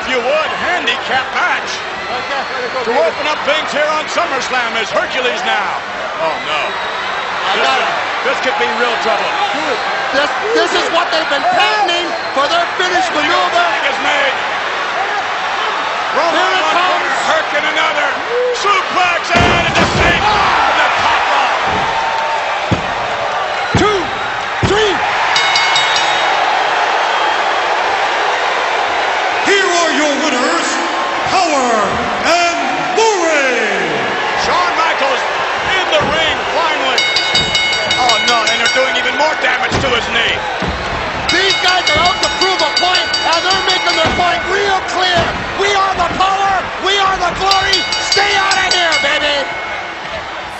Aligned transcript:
if 0.00 0.08
you 0.08 0.16
would, 0.16 0.50
handicap 0.64 1.28
match. 1.36 1.70
To 2.88 2.92
open 2.96 3.24
up 3.28 3.36
things 3.44 3.68
here 3.68 3.86
on 3.92 4.08
SummerSlam 4.08 4.80
is 4.80 4.88
Hercules 4.88 5.44
now. 5.44 5.76
Oh 6.24 6.36
no. 6.48 6.60
This, 7.60 7.68
this 8.24 8.38
could 8.40 8.56
be 8.56 8.68
real 8.80 8.96
trouble. 9.04 9.28
This, 10.16 10.30
this 10.56 10.72
is 10.72 10.86
what 10.96 11.12
they've 11.12 11.28
been 11.28 11.44
patenting 11.52 12.08
for 12.32 12.48
their 12.48 12.64
finish 12.80 13.04
maneuver. 13.12 13.66
is 13.92 13.98
made. 14.00 14.36
Roman 16.16 16.48
one 16.48 16.64
comes. 16.72 17.16
Herc 17.28 17.50
in 17.60 17.64
another. 17.68 18.08
Suplex 18.56 19.22
and 19.36 19.66
into 19.68 19.84
sink. 20.00 20.22
Ah! 20.24 20.89
Are 29.90 29.98
your 29.98 30.14
winners, 30.22 30.68
Power 31.34 31.74
and 32.22 32.58
Booray. 32.94 33.74
Shawn 34.46 34.70
Michaels 34.78 35.18
in 35.18 35.84
the 35.90 35.98
ring 36.14 36.36
finally. 36.54 37.02
Oh 37.98 38.14
no, 38.30 38.38
and 38.46 38.62
they're 38.62 38.78
doing 38.78 38.94
even 38.94 39.18
more 39.18 39.34
damage 39.42 39.74
to 39.82 39.90
his 39.90 40.06
knee. 40.14 40.38
These 41.34 41.58
guys 41.66 41.82
are 41.90 42.06
out 42.06 42.14
to 42.22 42.30
prove 42.38 42.62
a 42.62 42.70
point, 42.78 43.02
and 43.02 43.40
they're 43.42 43.66
making 43.66 43.98
their 43.98 44.14
point 44.14 44.38
real 44.54 44.78
clear. 44.94 45.18
We 45.58 45.74
are 45.74 45.94
the 45.98 46.06
power. 46.14 46.54
We 46.86 46.94
are 46.94 47.18
the 47.18 47.34
glory. 47.42 47.82
Stay 48.14 48.30
out 48.38 48.62
of 48.62 48.70
here, 48.70 48.94
baby. 49.02 49.42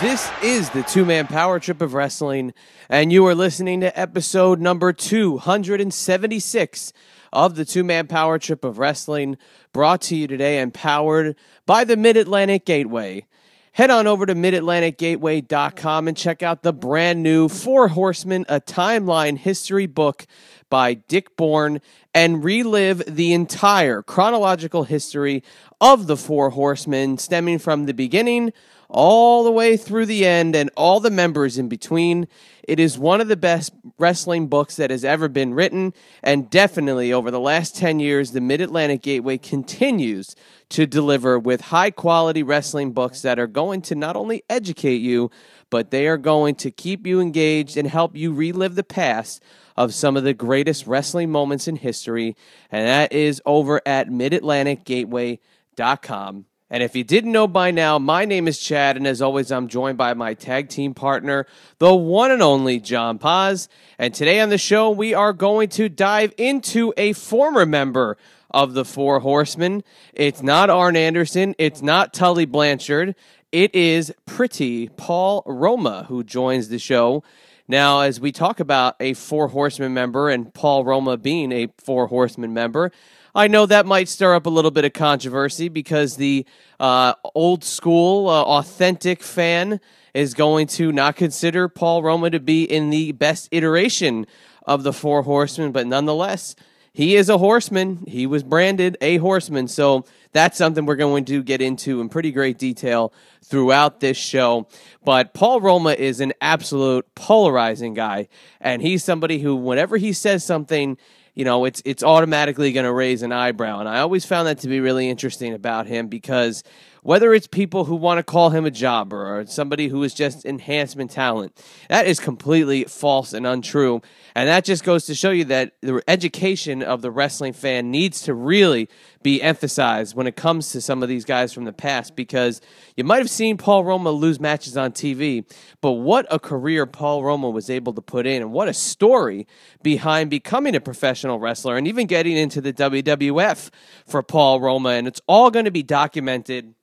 This 0.02 0.26
is 0.42 0.70
the 0.70 0.82
two 0.82 1.04
man 1.04 1.28
power 1.28 1.60
trip 1.60 1.80
of 1.80 1.94
wrestling, 1.94 2.52
and 2.88 3.12
you 3.12 3.24
are 3.26 3.36
listening 3.36 3.80
to 3.82 3.96
episode 3.98 4.60
number 4.60 4.92
276 4.92 6.92
of 7.32 7.54
the 7.54 7.64
two 7.64 7.84
man 7.84 8.06
power 8.06 8.38
trip 8.38 8.64
of 8.64 8.78
wrestling, 8.78 9.36
brought 9.72 10.02
to 10.02 10.16
you 10.16 10.26
today 10.26 10.58
and 10.58 10.74
powered 10.74 11.36
by 11.66 11.84
the 11.84 11.96
Mid 11.96 12.16
Atlantic 12.16 12.64
Gateway. 12.64 13.24
Head 13.72 13.90
on 13.90 14.08
over 14.08 14.26
to 14.26 14.34
midatlanticgateway.com 14.34 16.08
and 16.08 16.16
check 16.16 16.42
out 16.42 16.62
the 16.62 16.72
brand 16.72 17.22
new 17.22 17.48
Four 17.48 17.88
Horsemen, 17.88 18.44
a 18.48 18.60
timeline 18.60 19.38
history 19.38 19.86
book 19.86 20.26
by 20.68 20.94
Dick 20.94 21.36
Bourne, 21.36 21.80
and 22.12 22.42
relive 22.42 23.02
the 23.06 23.32
entire 23.32 24.02
chronological 24.02 24.84
history 24.84 25.44
of 25.80 26.08
the 26.08 26.16
Four 26.16 26.50
Horsemen, 26.50 27.16
stemming 27.18 27.60
from 27.60 27.86
the 27.86 27.94
beginning 27.94 28.52
all 28.90 29.44
the 29.44 29.52
way 29.52 29.76
through 29.76 30.06
the 30.06 30.26
end 30.26 30.56
and 30.56 30.70
all 30.76 31.00
the 31.00 31.10
members 31.10 31.58
in 31.58 31.68
between. 31.68 32.26
It 32.64 32.80
is 32.80 32.98
one 32.98 33.20
of 33.20 33.28
the 33.28 33.36
best 33.36 33.72
wrestling 33.98 34.48
books 34.48 34.76
that 34.76 34.90
has 34.90 35.04
ever 35.04 35.28
been 35.28 35.54
written, 35.54 35.94
and 36.22 36.50
definitely 36.50 37.12
over 37.12 37.30
the 37.30 37.40
last 37.40 37.76
10 37.76 38.00
years, 38.00 38.32
the 38.32 38.40
Mid 38.40 38.60
Atlantic 38.60 39.02
Gateway 39.02 39.38
continues 39.38 40.34
to 40.70 40.86
deliver 40.86 41.38
with 41.38 41.60
high 41.62 41.90
quality 41.90 42.42
wrestling 42.42 42.92
books 42.92 43.22
that 43.22 43.38
are 43.38 43.46
going 43.46 43.82
to 43.82 43.94
not 43.94 44.16
only 44.16 44.42
educate 44.48 45.00
you, 45.00 45.30
but 45.70 45.90
they 45.90 46.06
are 46.06 46.18
going 46.18 46.54
to 46.56 46.70
keep 46.70 47.06
you 47.06 47.20
engaged 47.20 47.76
and 47.76 47.88
help 47.88 48.16
you 48.16 48.32
relive 48.32 48.74
the 48.74 48.84
past 48.84 49.42
of 49.76 49.94
some 49.94 50.16
of 50.16 50.24
the 50.24 50.34
greatest 50.34 50.86
wrestling 50.86 51.30
moments 51.30 51.66
in 51.66 51.76
history, 51.76 52.36
and 52.70 52.86
that 52.86 53.12
is 53.12 53.40
over 53.46 53.80
at 53.86 54.08
midatlanticgateway.com. 54.08 56.44
And 56.72 56.84
if 56.84 56.94
you 56.94 57.02
didn't 57.02 57.32
know 57.32 57.48
by 57.48 57.72
now, 57.72 57.98
my 57.98 58.24
name 58.24 58.46
is 58.46 58.60
Chad, 58.60 58.96
and 58.96 59.04
as 59.04 59.20
always, 59.20 59.50
I'm 59.50 59.66
joined 59.66 59.98
by 59.98 60.14
my 60.14 60.34
tag 60.34 60.68
team 60.68 60.94
partner, 60.94 61.46
the 61.78 61.92
one 61.92 62.30
and 62.30 62.42
only 62.42 62.78
John 62.78 63.18
Paz. 63.18 63.68
And 63.98 64.14
today 64.14 64.38
on 64.38 64.50
the 64.50 64.58
show, 64.58 64.88
we 64.88 65.12
are 65.12 65.32
going 65.32 65.68
to 65.70 65.88
dive 65.88 66.32
into 66.38 66.94
a 66.96 67.12
former 67.12 67.66
member 67.66 68.16
of 68.52 68.74
the 68.74 68.84
Four 68.84 69.18
Horsemen. 69.18 69.82
It's 70.12 70.44
not 70.44 70.70
Arn 70.70 70.94
Anderson, 70.94 71.56
it's 71.58 71.82
not 71.82 72.14
Tully 72.14 72.46
Blanchard, 72.46 73.16
it 73.50 73.74
is 73.74 74.14
pretty 74.24 74.90
Paul 74.90 75.42
Roma 75.46 76.04
who 76.08 76.22
joins 76.22 76.68
the 76.68 76.78
show. 76.78 77.24
Now, 77.66 78.00
as 78.00 78.20
we 78.20 78.30
talk 78.30 78.60
about 78.60 78.94
a 79.00 79.14
Four 79.14 79.48
Horsemen 79.48 79.92
member 79.92 80.28
and 80.28 80.54
Paul 80.54 80.84
Roma 80.84 81.16
being 81.16 81.50
a 81.50 81.68
Four 81.78 82.06
Horsemen 82.06 82.54
member, 82.54 82.92
I 83.34 83.46
know 83.46 83.66
that 83.66 83.86
might 83.86 84.08
stir 84.08 84.34
up 84.34 84.46
a 84.46 84.50
little 84.50 84.70
bit 84.70 84.84
of 84.84 84.92
controversy 84.92 85.68
because 85.68 86.16
the 86.16 86.44
uh, 86.80 87.14
old 87.34 87.62
school, 87.62 88.28
uh, 88.28 88.42
authentic 88.42 89.22
fan 89.22 89.80
is 90.14 90.34
going 90.34 90.66
to 90.66 90.90
not 90.90 91.16
consider 91.16 91.68
Paul 91.68 92.02
Roma 92.02 92.30
to 92.30 92.40
be 92.40 92.64
in 92.64 92.90
the 92.90 93.12
best 93.12 93.48
iteration 93.52 94.26
of 94.66 94.82
the 94.82 94.92
Four 94.92 95.22
Horsemen, 95.22 95.70
but 95.72 95.86
nonetheless, 95.86 96.56
he 96.92 97.14
is 97.14 97.28
a 97.28 97.38
horseman. 97.38 98.04
He 98.08 98.26
was 98.26 98.42
branded 98.42 98.96
a 99.00 99.18
horseman. 99.18 99.68
So 99.68 100.04
that's 100.32 100.58
something 100.58 100.86
we're 100.86 100.96
going 100.96 101.24
to 101.26 101.42
get 101.42 101.62
into 101.62 102.00
in 102.00 102.08
pretty 102.08 102.32
great 102.32 102.58
detail 102.58 103.12
throughout 103.44 104.00
this 104.00 104.16
show. 104.16 104.66
But 105.04 105.32
Paul 105.32 105.60
Roma 105.60 105.92
is 105.92 106.20
an 106.20 106.32
absolute 106.40 107.06
polarizing 107.14 107.94
guy. 107.94 108.28
And 108.60 108.82
he's 108.82 109.04
somebody 109.04 109.38
who, 109.38 109.54
whenever 109.54 109.96
he 109.98 110.12
says 110.12 110.44
something, 110.44 110.98
you 111.34 111.44
know, 111.44 111.64
it's 111.64 111.82
it's 111.84 112.02
automatically 112.02 112.72
going 112.72 112.86
to 112.86 112.92
raise 112.92 113.22
an 113.22 113.32
eyebrow. 113.32 113.80
And 113.80 113.88
I 113.88 114.00
always 114.00 114.24
found 114.24 114.48
that 114.48 114.58
to 114.58 114.68
be 114.68 114.80
really 114.80 115.08
interesting 115.08 115.54
about 115.54 115.86
him 115.86 116.08
because 116.08 116.62
whether 117.02 117.32
it's 117.32 117.46
people 117.46 117.86
who 117.86 117.96
want 117.96 118.18
to 118.18 118.22
call 118.22 118.50
him 118.50 118.66
a 118.66 118.70
jobber 118.70 119.38
or 119.38 119.46
somebody 119.46 119.88
who 119.88 120.02
is 120.02 120.12
just 120.12 120.44
enhancement 120.44 121.10
talent, 121.10 121.58
that 121.88 122.06
is 122.06 122.20
completely 122.20 122.84
false 122.84 123.32
and 123.32 123.46
untrue. 123.46 124.02
And 124.34 124.48
that 124.48 124.64
just 124.64 124.84
goes 124.84 125.06
to 125.06 125.14
show 125.14 125.30
you 125.30 125.44
that 125.46 125.72
the 125.80 126.02
education 126.06 126.82
of 126.82 127.00
the 127.00 127.10
wrestling 127.10 127.52
fan 127.52 127.90
needs 127.90 128.22
to 128.22 128.34
really 128.34 128.88
be 129.22 129.42
emphasized 129.42 130.14
when 130.14 130.26
it 130.26 130.34
comes 130.34 130.72
to 130.72 130.80
some 130.80 131.02
of 131.02 131.08
these 131.08 131.24
guys 131.24 131.52
from 131.52 131.64
the 131.64 131.72
past 131.72 132.16
because 132.16 132.60
you 132.96 133.04
might 133.04 133.18
have 133.18 133.28
seen 133.28 133.58
Paul 133.58 133.84
Roma 133.84 134.10
lose 134.10 134.40
matches 134.40 134.76
on 134.76 134.92
TV, 134.92 135.44
but 135.82 135.92
what 135.92 136.26
a 136.30 136.38
career 136.38 136.86
Paul 136.86 137.22
Roma 137.22 137.50
was 137.50 137.68
able 137.68 137.92
to 137.92 138.00
put 138.00 138.26
in 138.26 138.40
and 138.40 138.52
what 138.52 138.68
a 138.68 138.74
story 138.74 139.46
behind 139.82 140.30
becoming 140.30 140.74
a 140.74 140.80
professional 140.80 141.38
wrestler 141.38 141.76
and 141.76 141.86
even 141.86 142.06
getting 142.06 142.36
into 142.36 142.62
the 142.62 142.72
WWF 142.72 143.70
for 144.06 144.22
Paul 144.22 144.60
Roma. 144.60 144.90
And 144.90 145.06
it's 145.06 145.20
all 145.26 145.50
going 145.50 145.66
to 145.66 145.70
be 145.70 145.82
documented 145.82 146.74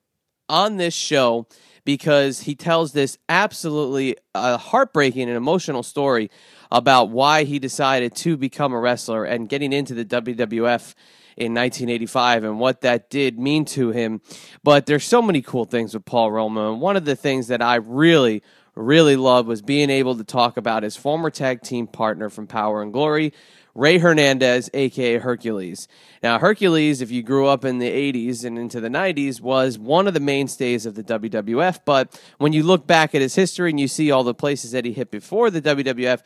on 0.47 0.77
this 0.77 0.93
show 0.93 1.47
because 1.85 2.41
he 2.41 2.53
tells 2.53 2.91
this 2.91 3.17
absolutely 3.29 4.15
uh, 4.35 4.57
heartbreaking 4.57 5.23
and 5.23 5.37
emotional 5.37 5.81
story 5.81 6.29
about 6.69 7.09
why 7.09 7.45
he 7.45 7.59
decided 7.59 8.13
to 8.13 8.37
become 8.37 8.73
a 8.73 8.79
wrestler 8.79 9.23
and 9.23 9.49
getting 9.49 9.71
into 9.71 9.93
the 9.93 10.05
WWF 10.05 10.93
in 11.37 11.53
1985 11.53 12.43
and 12.43 12.59
what 12.59 12.81
that 12.81 13.09
did 13.09 13.37
mean 13.37 13.63
to 13.63 13.91
him. 13.91 14.21
But 14.63 14.87
there's 14.87 15.03
so 15.03 15.21
many 15.21 15.41
cool 15.41 15.65
things 15.65 15.93
with 15.93 16.03
Paul 16.03 16.31
Roma. 16.31 16.71
And 16.71 16.81
one 16.81 16.97
of 16.97 17.05
the 17.05 17.15
things 17.15 17.47
that 17.47 17.61
I 17.61 17.75
really, 17.75 18.41
really 18.75 19.15
loved 19.15 19.47
was 19.47 19.61
being 19.61 19.89
able 19.91 20.15
to 20.17 20.23
talk 20.23 20.57
about 20.57 20.83
his 20.83 20.97
former 20.97 21.29
tag 21.29 21.61
team 21.61 21.85
partner 21.87 22.29
from 22.29 22.47
Power 22.47 22.81
and 22.81 22.91
Glory, 22.91 23.33
Ray 23.75 23.99
Fernandez, 23.99 24.71
aka 24.73 25.19
Hercules. 25.19 25.87
Now, 26.23 26.39
Hercules, 26.39 26.99
if 26.99 27.11
you 27.11 27.21
grew 27.21 27.45
up 27.45 27.63
in 27.63 27.77
the 27.77 27.91
80s 27.91 28.43
and 28.43 28.57
into 28.57 28.81
the 28.81 28.89
90s, 28.89 29.39
was 29.39 29.77
one 29.77 30.07
of 30.07 30.15
the 30.15 30.19
mainstays 30.19 30.87
of 30.87 30.95
the 30.95 31.03
WWF. 31.03 31.81
But 31.85 32.19
when 32.39 32.53
you 32.53 32.63
look 32.63 32.87
back 32.87 33.13
at 33.13 33.21
his 33.21 33.35
history 33.35 33.69
and 33.69 33.79
you 33.79 33.87
see 33.87 34.09
all 34.09 34.23
the 34.23 34.33
places 34.33 34.71
that 34.71 34.83
he 34.83 34.93
hit 34.93 35.11
before 35.11 35.51
the 35.51 35.61
WWF, 35.61 36.23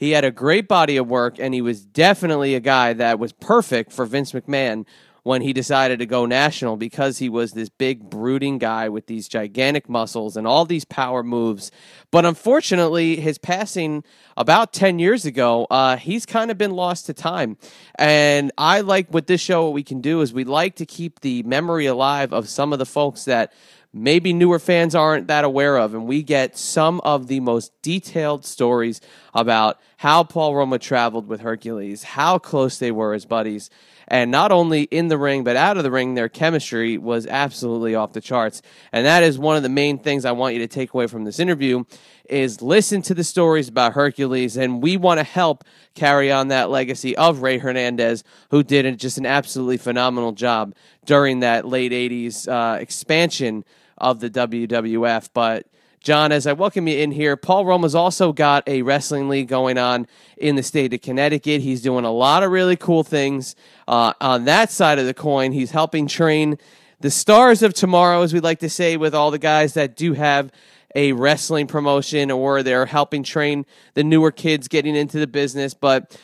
he 0.00 0.12
had 0.12 0.24
a 0.24 0.30
great 0.30 0.66
body 0.66 0.96
of 0.96 1.06
work, 1.06 1.38
and 1.38 1.52
he 1.52 1.60
was 1.60 1.84
definitely 1.84 2.54
a 2.54 2.60
guy 2.60 2.94
that 2.94 3.18
was 3.18 3.34
perfect 3.34 3.92
for 3.92 4.06
Vince 4.06 4.32
McMahon 4.32 4.86
when 5.24 5.42
he 5.42 5.52
decided 5.52 5.98
to 5.98 6.06
go 6.06 6.24
national 6.24 6.78
because 6.78 7.18
he 7.18 7.28
was 7.28 7.52
this 7.52 7.68
big 7.68 8.08
brooding 8.08 8.56
guy 8.56 8.88
with 8.88 9.06
these 9.08 9.28
gigantic 9.28 9.90
muscles 9.90 10.38
and 10.38 10.46
all 10.46 10.64
these 10.64 10.86
power 10.86 11.22
moves. 11.22 11.70
But 12.10 12.24
unfortunately, 12.24 13.16
his 13.16 13.36
passing 13.36 14.02
about 14.38 14.72
10 14.72 14.98
years 14.98 15.26
ago, 15.26 15.66
uh, 15.70 15.98
he's 15.98 16.24
kind 16.24 16.50
of 16.50 16.56
been 16.56 16.70
lost 16.70 17.04
to 17.04 17.12
time. 17.12 17.58
And 17.96 18.52
I 18.56 18.80
like 18.80 19.12
with 19.12 19.26
this 19.26 19.42
show, 19.42 19.64
what 19.64 19.74
we 19.74 19.82
can 19.82 20.00
do 20.00 20.22
is 20.22 20.32
we 20.32 20.44
like 20.44 20.76
to 20.76 20.86
keep 20.86 21.20
the 21.20 21.42
memory 21.42 21.84
alive 21.84 22.32
of 22.32 22.48
some 22.48 22.72
of 22.72 22.78
the 22.78 22.86
folks 22.86 23.26
that 23.26 23.52
maybe 23.92 24.32
newer 24.32 24.58
fans 24.58 24.94
aren't 24.94 25.26
that 25.26 25.44
aware 25.44 25.76
of. 25.76 25.94
And 25.94 26.06
we 26.06 26.22
get 26.22 26.56
some 26.56 27.00
of 27.00 27.26
the 27.26 27.40
most 27.40 27.72
detailed 27.82 28.44
stories 28.44 29.00
about 29.34 29.80
how 29.98 30.24
Paul 30.24 30.54
Roma 30.54 30.78
traveled 30.78 31.26
with 31.26 31.40
Hercules, 31.40 32.02
how 32.02 32.38
close 32.38 32.78
they 32.78 32.90
were 32.90 33.14
as 33.14 33.24
buddies. 33.24 33.68
And 34.08 34.30
not 34.32 34.50
only 34.50 34.82
in 34.84 35.06
the 35.06 35.18
ring, 35.18 35.44
but 35.44 35.56
out 35.56 35.76
of 35.76 35.84
the 35.84 35.90
ring, 35.90 36.14
their 36.14 36.28
chemistry 36.28 36.98
was 36.98 37.26
absolutely 37.26 37.94
off 37.94 38.12
the 38.12 38.20
charts. 38.20 38.60
And 38.92 39.06
that 39.06 39.22
is 39.22 39.38
one 39.38 39.56
of 39.56 39.62
the 39.62 39.68
main 39.68 39.98
things 39.98 40.24
I 40.24 40.32
want 40.32 40.54
you 40.54 40.60
to 40.60 40.68
take 40.68 40.92
away 40.92 41.06
from 41.06 41.24
this 41.24 41.38
interview 41.38 41.84
is 42.28 42.60
listen 42.60 43.02
to 43.02 43.14
the 43.14 43.22
stories 43.22 43.68
about 43.68 43.92
Hercules. 43.92 44.56
And 44.56 44.82
we 44.82 44.96
want 44.96 45.18
to 45.18 45.24
help 45.24 45.64
carry 45.94 46.32
on 46.32 46.48
that 46.48 46.70
legacy 46.70 47.16
of 47.16 47.42
Ray 47.42 47.60
Fernandez, 47.60 48.24
who 48.50 48.64
did 48.64 48.98
just 48.98 49.18
an 49.18 49.26
absolutely 49.26 49.76
phenomenal 49.76 50.32
job 50.32 50.74
during 51.04 51.40
that 51.40 51.66
late 51.66 51.92
80s 51.92 52.48
uh, 52.48 52.78
expansion 52.80 53.64
of 54.00 54.20
the 54.20 54.30
WWF. 54.30 55.30
But 55.32 55.66
John, 56.02 56.32
as 56.32 56.46
I 56.46 56.54
welcome 56.54 56.88
you 56.88 56.96
in 56.96 57.12
here, 57.12 57.36
Paul 57.36 57.66
Roma's 57.66 57.94
also 57.94 58.32
got 58.32 58.66
a 58.66 58.80
wrestling 58.80 59.28
league 59.28 59.48
going 59.48 59.76
on 59.76 60.06
in 60.38 60.56
the 60.56 60.62
state 60.62 60.94
of 60.94 61.02
Connecticut. 61.02 61.60
He's 61.60 61.82
doing 61.82 62.06
a 62.06 62.10
lot 62.10 62.42
of 62.42 62.50
really 62.50 62.76
cool 62.76 63.04
things 63.04 63.54
uh, 63.86 64.14
on 64.20 64.46
that 64.46 64.70
side 64.70 64.98
of 64.98 65.04
the 65.04 65.12
coin. 65.12 65.52
He's 65.52 65.72
helping 65.72 66.06
train 66.06 66.56
the 67.00 67.10
stars 67.10 67.62
of 67.62 67.74
tomorrow, 67.74 68.22
as 68.22 68.32
we 68.32 68.40
like 68.40 68.60
to 68.60 68.70
say, 68.70 68.96
with 68.96 69.14
all 69.14 69.30
the 69.30 69.38
guys 69.38 69.74
that 69.74 69.94
do 69.94 70.14
have 70.14 70.50
a 70.94 71.12
wrestling 71.12 71.66
promotion 71.66 72.30
or 72.30 72.62
they're 72.62 72.86
helping 72.86 73.22
train 73.22 73.64
the 73.94 74.02
newer 74.02 74.30
kids 74.30 74.68
getting 74.68 74.96
into 74.96 75.18
the 75.18 75.26
business. 75.26 75.74
But 75.74 76.18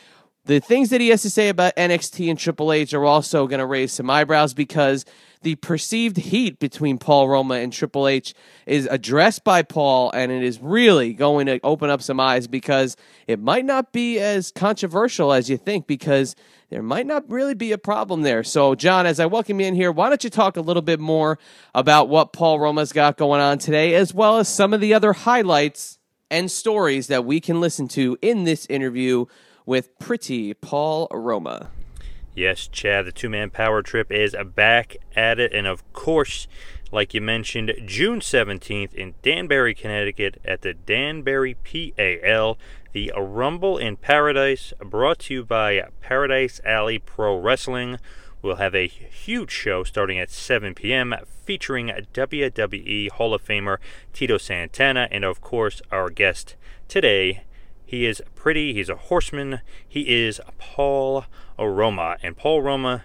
the 0.46 0.60
things 0.60 0.90
that 0.90 1.00
he 1.00 1.08
has 1.08 1.22
to 1.22 1.30
say 1.30 1.48
about 1.48 1.76
NXT 1.76 2.30
and 2.30 2.38
Triple 2.38 2.72
H 2.72 2.94
are 2.94 3.04
also 3.04 3.46
going 3.46 3.58
to 3.58 3.66
raise 3.66 3.92
some 3.92 4.08
eyebrows 4.08 4.54
because 4.54 5.04
the 5.46 5.54
perceived 5.54 6.16
heat 6.16 6.58
between 6.58 6.98
Paul 6.98 7.28
Roma 7.28 7.54
and 7.54 7.72
Triple 7.72 8.08
H 8.08 8.34
is 8.66 8.88
addressed 8.90 9.44
by 9.44 9.62
Paul, 9.62 10.10
and 10.10 10.32
it 10.32 10.42
is 10.42 10.60
really 10.60 11.12
going 11.12 11.46
to 11.46 11.60
open 11.62 11.88
up 11.88 12.02
some 12.02 12.18
eyes 12.18 12.48
because 12.48 12.96
it 13.28 13.38
might 13.38 13.64
not 13.64 13.92
be 13.92 14.18
as 14.18 14.50
controversial 14.50 15.32
as 15.32 15.48
you 15.48 15.56
think 15.56 15.86
because 15.86 16.34
there 16.68 16.82
might 16.82 17.06
not 17.06 17.30
really 17.30 17.54
be 17.54 17.70
a 17.70 17.78
problem 17.78 18.22
there. 18.22 18.42
So, 18.42 18.74
John, 18.74 19.06
as 19.06 19.20
I 19.20 19.26
welcome 19.26 19.60
you 19.60 19.68
in 19.68 19.76
here, 19.76 19.92
why 19.92 20.08
don't 20.08 20.24
you 20.24 20.30
talk 20.30 20.56
a 20.56 20.60
little 20.60 20.82
bit 20.82 20.98
more 20.98 21.38
about 21.76 22.08
what 22.08 22.32
Paul 22.32 22.58
Roma's 22.58 22.92
got 22.92 23.16
going 23.16 23.40
on 23.40 23.58
today, 23.58 23.94
as 23.94 24.12
well 24.12 24.38
as 24.38 24.48
some 24.48 24.74
of 24.74 24.80
the 24.80 24.94
other 24.94 25.12
highlights 25.12 26.00
and 26.28 26.50
stories 26.50 27.06
that 27.06 27.24
we 27.24 27.38
can 27.38 27.60
listen 27.60 27.86
to 27.86 28.18
in 28.20 28.42
this 28.42 28.66
interview 28.66 29.26
with 29.64 29.96
pretty 30.00 30.54
Paul 30.54 31.06
Roma. 31.12 31.70
Yes, 32.36 32.68
Chad, 32.68 33.06
the 33.06 33.12
two 33.12 33.30
man 33.30 33.48
power 33.48 33.80
trip 33.80 34.12
is 34.12 34.36
back 34.54 34.98
at 35.16 35.40
it. 35.40 35.54
And 35.54 35.66
of 35.66 35.90
course, 35.94 36.46
like 36.92 37.14
you 37.14 37.22
mentioned, 37.22 37.72
June 37.86 38.20
17th 38.20 38.92
in 38.92 39.14
Danbury, 39.22 39.74
Connecticut 39.74 40.38
at 40.44 40.60
the 40.60 40.74
Danbury 40.74 41.54
PAL, 41.54 42.58
the 42.92 43.10
Rumble 43.16 43.78
in 43.78 43.96
Paradise, 43.96 44.74
brought 44.84 45.20
to 45.20 45.34
you 45.34 45.44
by 45.46 45.88
Paradise 46.02 46.60
Alley 46.62 46.98
Pro 46.98 47.38
Wrestling. 47.38 47.98
We'll 48.42 48.56
have 48.56 48.74
a 48.74 48.86
huge 48.86 49.50
show 49.50 49.82
starting 49.82 50.18
at 50.18 50.30
7 50.30 50.74
p.m. 50.74 51.14
featuring 51.46 51.90
WWE 52.12 53.12
Hall 53.12 53.32
of 53.32 53.42
Famer 53.42 53.78
Tito 54.12 54.36
Santana 54.36 55.08
and, 55.10 55.24
of 55.24 55.40
course, 55.40 55.80
our 55.90 56.10
guest 56.10 56.54
today. 56.86 57.44
He 57.86 58.04
is 58.04 58.20
pretty, 58.34 58.74
he's 58.74 58.88
a 58.88 58.96
horseman, 58.96 59.60
he 59.88 60.24
is 60.24 60.40
Paul 60.58 61.24
Roma. 61.56 62.16
And 62.20 62.36
Paul 62.36 62.60
Roma 62.60 63.04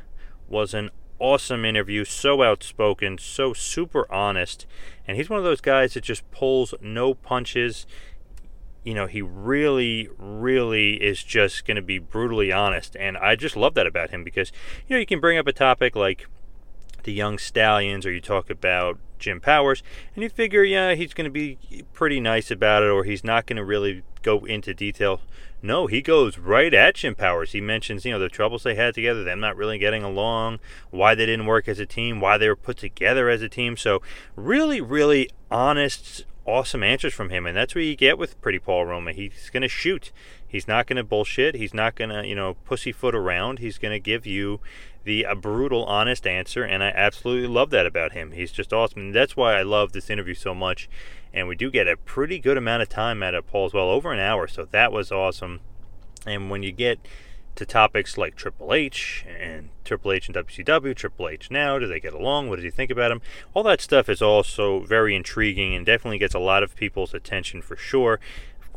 was 0.49 0.73
an 0.73 0.89
awesome 1.19 1.63
interview, 1.63 2.03
so 2.03 2.41
outspoken, 2.41 3.19
so 3.19 3.53
super 3.53 4.11
honest. 4.11 4.65
And 5.07 5.17
he's 5.17 5.29
one 5.29 5.37
of 5.37 5.45
those 5.45 5.61
guys 5.61 5.93
that 5.93 6.03
just 6.03 6.29
pulls 6.31 6.73
no 6.81 7.13
punches. 7.13 7.85
You 8.83 8.95
know, 8.95 9.05
he 9.05 9.21
really, 9.21 10.09
really 10.17 10.93
is 10.93 11.23
just 11.23 11.63
going 11.65 11.75
to 11.75 11.83
be 11.83 11.99
brutally 11.99 12.51
honest. 12.51 12.97
And 12.97 13.17
I 13.17 13.35
just 13.35 13.55
love 13.55 13.75
that 13.75 13.85
about 13.85 14.09
him 14.09 14.23
because, 14.23 14.51
you 14.87 14.95
know, 14.95 14.99
you 14.99 15.05
can 15.05 15.19
bring 15.19 15.37
up 15.37 15.45
a 15.45 15.53
topic 15.53 15.95
like 15.95 16.25
the 17.03 17.13
young 17.13 17.37
stallions 17.37 18.03
or 18.03 18.11
you 18.11 18.21
talk 18.21 18.49
about 18.49 18.97
Jim 19.21 19.39
Powers 19.39 19.81
and 20.15 20.23
you 20.23 20.29
figure 20.29 20.63
yeah 20.63 20.93
he's 20.93 21.13
going 21.13 21.25
to 21.25 21.31
be 21.31 21.57
pretty 21.93 22.19
nice 22.19 22.51
about 22.51 22.83
it 22.83 22.89
or 22.89 23.03
he's 23.03 23.23
not 23.23 23.45
going 23.45 23.57
to 23.57 23.63
really 23.63 24.03
go 24.21 24.45
into 24.45 24.73
detail 24.73 25.21
no, 25.63 25.85
he 25.85 26.01
goes 26.01 26.39
right 26.39 26.73
at 26.73 26.95
Jim 26.95 27.13
Powers. 27.13 27.51
He 27.51 27.61
mentions, 27.61 28.03
you 28.03 28.11
know, 28.11 28.19
the 28.19 28.29
troubles 28.29 28.63
they 28.63 28.75
had 28.75 28.95
together, 28.95 29.23
them 29.23 29.39
not 29.39 29.55
really 29.55 29.77
getting 29.77 30.03
along, 30.03 30.59
why 30.89 31.13
they 31.13 31.27
didn't 31.27 31.45
work 31.45 31.67
as 31.67 31.79
a 31.79 31.85
team, 31.85 32.19
why 32.19 32.37
they 32.37 32.47
were 32.47 32.55
put 32.55 32.77
together 32.77 33.29
as 33.29 33.41
a 33.41 33.49
team. 33.49 33.77
So, 33.77 34.01
really, 34.35 34.81
really 34.81 35.29
honest, 35.51 36.25
awesome 36.45 36.81
answers 36.81 37.13
from 37.13 37.29
him. 37.29 37.45
And 37.45 37.55
that's 37.55 37.75
what 37.75 37.83
you 37.83 37.95
get 37.95 38.17
with 38.17 38.41
Pretty 38.41 38.57
Paul 38.57 38.87
Roma. 38.87 39.13
He's 39.13 39.51
going 39.51 39.61
to 39.61 39.67
shoot. 39.67 40.11
He's 40.51 40.67
not 40.67 40.87
going 40.87 40.97
to 40.97 41.03
bullshit. 41.03 41.55
He's 41.55 41.73
not 41.73 41.95
going 41.95 42.09
to, 42.09 42.27
you 42.27 42.35
know, 42.35 42.55
pussyfoot 42.65 43.15
around. 43.15 43.59
He's 43.59 43.77
going 43.77 43.93
to 43.93 43.99
give 43.99 44.25
you 44.25 44.59
the 45.03 45.25
brutal, 45.39 45.85
honest 45.85 46.27
answer. 46.27 46.63
And 46.63 46.83
I 46.83 46.89
absolutely 46.89 47.47
love 47.47 47.69
that 47.69 47.85
about 47.85 48.11
him. 48.11 48.33
He's 48.33 48.51
just 48.51 48.73
awesome. 48.73 49.01
And 49.01 49.15
that's 49.15 49.37
why 49.37 49.53
I 49.53 49.61
love 49.61 49.93
this 49.93 50.09
interview 50.09 50.33
so 50.33 50.53
much 50.53 50.89
and 51.33 51.47
we 51.47 51.55
do 51.55 51.71
get 51.71 51.87
a 51.87 51.97
pretty 51.97 52.39
good 52.39 52.57
amount 52.57 52.81
of 52.81 52.89
time 52.89 53.23
at 53.23 53.33
it, 53.33 53.47
Paul, 53.47 53.65
as 53.65 53.73
well, 53.73 53.89
over 53.89 54.11
an 54.11 54.19
hour. 54.19 54.47
So 54.47 54.65
that 54.71 54.91
was 54.91 55.11
awesome. 55.11 55.61
And 56.25 56.49
when 56.49 56.61
you 56.61 56.71
get 56.71 56.99
to 57.55 57.65
topics 57.65 58.17
like 58.17 58.35
Triple 58.35 58.73
H 58.73 59.25
and 59.27 59.69
Triple 59.83 60.11
H 60.11 60.27
and 60.27 60.35
WCW, 60.35 60.95
Triple 60.95 61.29
H 61.29 61.49
now, 61.49 61.79
do 61.79 61.87
they 61.87 61.99
get 61.99 62.13
along? 62.13 62.49
What 62.49 62.57
does 62.57 62.63
he 62.63 62.69
think 62.69 62.91
about 62.91 63.11
him? 63.11 63.21
All 63.53 63.63
that 63.63 63.81
stuff 63.81 64.09
is 64.09 64.21
also 64.21 64.81
very 64.81 65.15
intriguing 65.15 65.73
and 65.73 65.85
definitely 65.85 66.17
gets 66.17 66.35
a 66.35 66.39
lot 66.39 66.63
of 66.63 66.75
people's 66.75 67.13
attention 67.13 67.61
for 67.61 67.75
sure. 67.75 68.19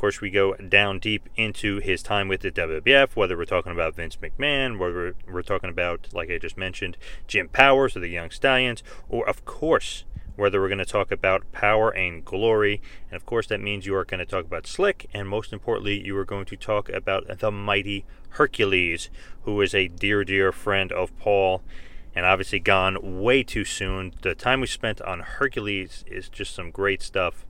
Course, 0.05 0.21
we 0.21 0.29
go 0.29 0.55
down 0.57 0.99
deep 0.99 1.31
into 1.35 1.79
his 1.79 2.03
time 2.03 2.29
with 2.29 2.43
the 2.43 2.51
WWF, 2.51 3.17
whether 3.17 3.39
we're 3.39 3.47
talking 3.47 3.73
about 3.73 3.95
Vince 3.95 4.17
McMahon, 4.17 4.79
whether 4.79 5.17
we're 5.27 5.41
talking 5.41 5.71
about, 5.71 6.09
like 6.13 6.31
I 6.31 6.37
just 6.37 6.59
mentioned, 6.59 6.99
Jim 7.27 7.49
Powers 7.49 7.97
or 7.97 8.01
the 8.01 8.09
Young 8.09 8.31
Stallions, 8.31 8.83
or 9.09 9.27
of 9.27 9.47
course, 9.47 10.05
whether 10.37 10.61
we're 10.61 10.69
going 10.69 10.77
to 10.77 10.85
talk 10.85 11.11
about 11.11 11.51
power 11.53 11.89
and 11.89 12.23
glory. 12.23 12.83
And 13.11 13.17
of 13.17 13.25
course, 13.25 13.47
that 13.47 13.63
means 13.63 13.87
you 13.87 13.95
are 13.97 14.05
going 14.05 14.19
to 14.19 14.27
talk 14.27 14.45
about 14.45 14.67
Slick. 14.67 15.09
And 15.15 15.27
most 15.27 15.55
importantly, 15.55 16.05
you 16.05 16.15
are 16.19 16.27
going 16.27 16.45
to 16.45 16.57
talk 16.59 16.91
about 16.91 17.39
the 17.39 17.51
mighty 17.51 18.05
Hercules, 18.29 19.09
who 19.45 19.59
is 19.63 19.75
a 19.75 19.89
dear, 19.89 20.23
dear 20.23 20.53
friend 20.53 20.93
of 20.93 21.19
Paul 21.19 21.63
and 22.15 22.27
obviously 22.27 22.61
gone 22.61 23.23
way 23.23 23.43
too 23.43 23.65
soon. 23.65 24.13
The 24.21 24.35
time 24.35 24.61
we 24.61 24.67
spent 24.67 25.01
on 25.01 25.21
Hercules 25.21 26.05
is 26.07 26.29
just 26.29 26.55
some 26.55 26.71
great 26.71 27.01
stuff. 27.01 27.47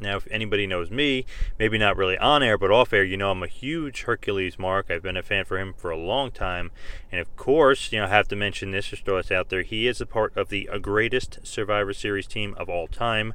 Now, 0.00 0.16
if 0.16 0.26
anybody 0.30 0.66
knows 0.66 0.90
me, 0.90 1.24
maybe 1.58 1.78
not 1.78 1.96
really 1.96 2.18
on 2.18 2.42
air, 2.42 2.58
but 2.58 2.70
off 2.70 2.92
air, 2.92 3.04
you 3.04 3.16
know 3.16 3.30
I'm 3.30 3.42
a 3.42 3.48
huge 3.48 4.02
Hercules 4.02 4.58
mark. 4.58 4.90
I've 4.90 5.02
been 5.02 5.16
a 5.16 5.22
fan 5.22 5.44
for 5.44 5.58
him 5.58 5.72
for 5.72 5.90
a 5.90 5.96
long 5.96 6.30
time. 6.30 6.70
And 7.10 7.20
of 7.20 7.34
course, 7.36 7.92
you 7.92 7.98
know, 7.98 8.06
I 8.06 8.08
have 8.08 8.28
to 8.28 8.36
mention 8.36 8.70
this, 8.70 8.88
just 8.88 9.04
throw 9.04 9.16
this 9.16 9.30
out 9.30 9.48
there. 9.48 9.62
He 9.62 9.86
is 9.86 10.00
a 10.00 10.06
part 10.06 10.36
of 10.36 10.48
the 10.48 10.68
uh, 10.68 10.78
greatest 10.78 11.38
Survivor 11.46 11.92
Series 11.92 12.26
team 12.26 12.54
of 12.58 12.68
all 12.68 12.88
time. 12.88 13.32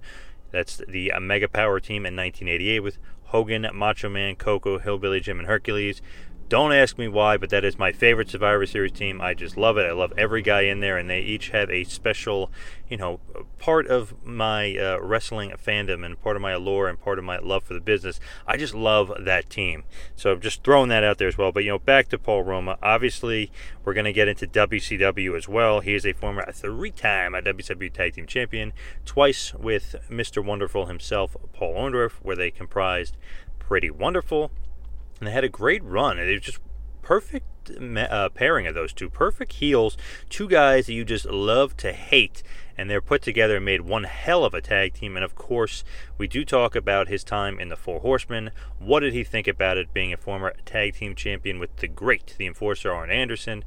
That's 0.51 0.81
the 0.87 1.11
uh, 1.11 1.19
Mega 1.19 1.47
Power 1.47 1.79
team 1.79 2.05
in 2.05 2.15
1988 2.15 2.79
with 2.81 2.97
Hogan, 3.25 3.67
Macho 3.73 4.09
Man, 4.09 4.35
Koko, 4.35 4.77
Hillbilly 4.77 5.21
Jim, 5.21 5.39
and 5.39 5.47
Hercules. 5.47 6.01
Don't 6.51 6.73
ask 6.73 6.97
me 6.97 7.07
why, 7.07 7.37
but 7.37 7.49
that 7.51 7.63
is 7.63 7.79
my 7.79 7.93
favorite 7.93 8.29
Survivor 8.29 8.65
Series 8.65 8.91
team. 8.91 9.21
I 9.21 9.33
just 9.33 9.55
love 9.55 9.77
it. 9.77 9.85
I 9.85 9.93
love 9.93 10.11
every 10.17 10.41
guy 10.41 10.63
in 10.63 10.81
there, 10.81 10.97
and 10.97 11.09
they 11.09 11.21
each 11.21 11.51
have 11.51 11.69
a 11.69 11.85
special, 11.85 12.51
you 12.89 12.97
know, 12.97 13.21
part 13.57 13.87
of 13.87 14.13
my 14.25 14.75
uh, 14.75 14.99
wrestling 14.99 15.51
fandom 15.51 16.05
and 16.05 16.21
part 16.21 16.35
of 16.35 16.41
my 16.41 16.51
allure 16.51 16.89
and 16.89 16.99
part 16.99 17.17
of 17.17 17.23
my 17.23 17.37
love 17.37 17.63
for 17.63 17.73
the 17.73 17.79
business. 17.79 18.19
I 18.45 18.57
just 18.57 18.75
love 18.75 19.13
that 19.17 19.49
team. 19.49 19.85
So 20.17 20.33
I'm 20.33 20.41
just 20.41 20.61
throwing 20.61 20.89
that 20.89 21.05
out 21.05 21.19
there 21.19 21.29
as 21.29 21.37
well. 21.37 21.53
But, 21.53 21.63
you 21.63 21.69
know, 21.69 21.79
back 21.79 22.09
to 22.09 22.17
Paul 22.17 22.43
Roma. 22.43 22.77
Obviously, 22.83 23.49
we're 23.85 23.93
going 23.93 24.03
to 24.03 24.11
get 24.11 24.27
into 24.27 24.45
WCW 24.45 25.37
as 25.37 25.47
well. 25.47 25.79
He 25.79 25.93
is 25.93 26.05
a 26.05 26.11
former 26.11 26.45
three 26.51 26.91
time 26.91 27.31
WCW 27.31 27.93
Tag 27.93 28.15
Team 28.15 28.27
Champion, 28.27 28.73
twice 29.05 29.53
with 29.53 29.95
Mr. 30.09 30.43
Wonderful 30.43 30.87
himself, 30.87 31.37
Paul 31.53 31.75
Orndorff, 31.75 32.15
where 32.21 32.35
they 32.35 32.51
comprised 32.51 33.15
Pretty 33.57 33.89
Wonderful 33.89 34.51
and 35.21 35.27
they 35.27 35.31
had 35.31 35.43
a 35.43 35.49
great 35.49 35.83
run. 35.83 36.17
It 36.17 36.31
was 36.31 36.41
just 36.41 36.59
perfect 37.03 37.45
uh, 37.69 38.29
pairing 38.29 38.65
of 38.65 38.73
those 38.73 38.91
two. 38.91 39.07
Perfect 39.07 39.53
heels, 39.53 39.95
two 40.29 40.49
guys 40.49 40.87
that 40.87 40.93
you 40.93 41.05
just 41.05 41.25
love 41.25 41.77
to 41.77 41.93
hate, 41.93 42.41
and 42.75 42.89
they're 42.89 43.01
put 43.01 43.21
together 43.21 43.57
and 43.57 43.65
made 43.65 43.81
one 43.81 44.05
hell 44.05 44.43
of 44.43 44.55
a 44.55 44.61
tag 44.61 44.95
team. 44.95 45.15
And 45.15 45.23
of 45.23 45.35
course, 45.35 45.83
we 46.17 46.27
do 46.27 46.43
talk 46.43 46.75
about 46.75 47.07
his 47.07 47.23
time 47.23 47.59
in 47.59 47.69
the 47.69 47.75
Four 47.75 47.99
Horsemen. 47.99 48.49
What 48.79 49.01
did 49.01 49.13
he 49.13 49.23
think 49.23 49.47
about 49.47 49.77
it 49.77 49.93
being 49.93 50.11
a 50.11 50.17
former 50.17 50.55
tag 50.65 50.95
team 50.95 51.13
champion 51.13 51.59
with 51.59 51.75
the 51.77 51.87
great, 51.87 52.35
the 52.39 52.47
enforcer 52.47 52.91
Arn 52.91 53.11
Anderson? 53.11 53.63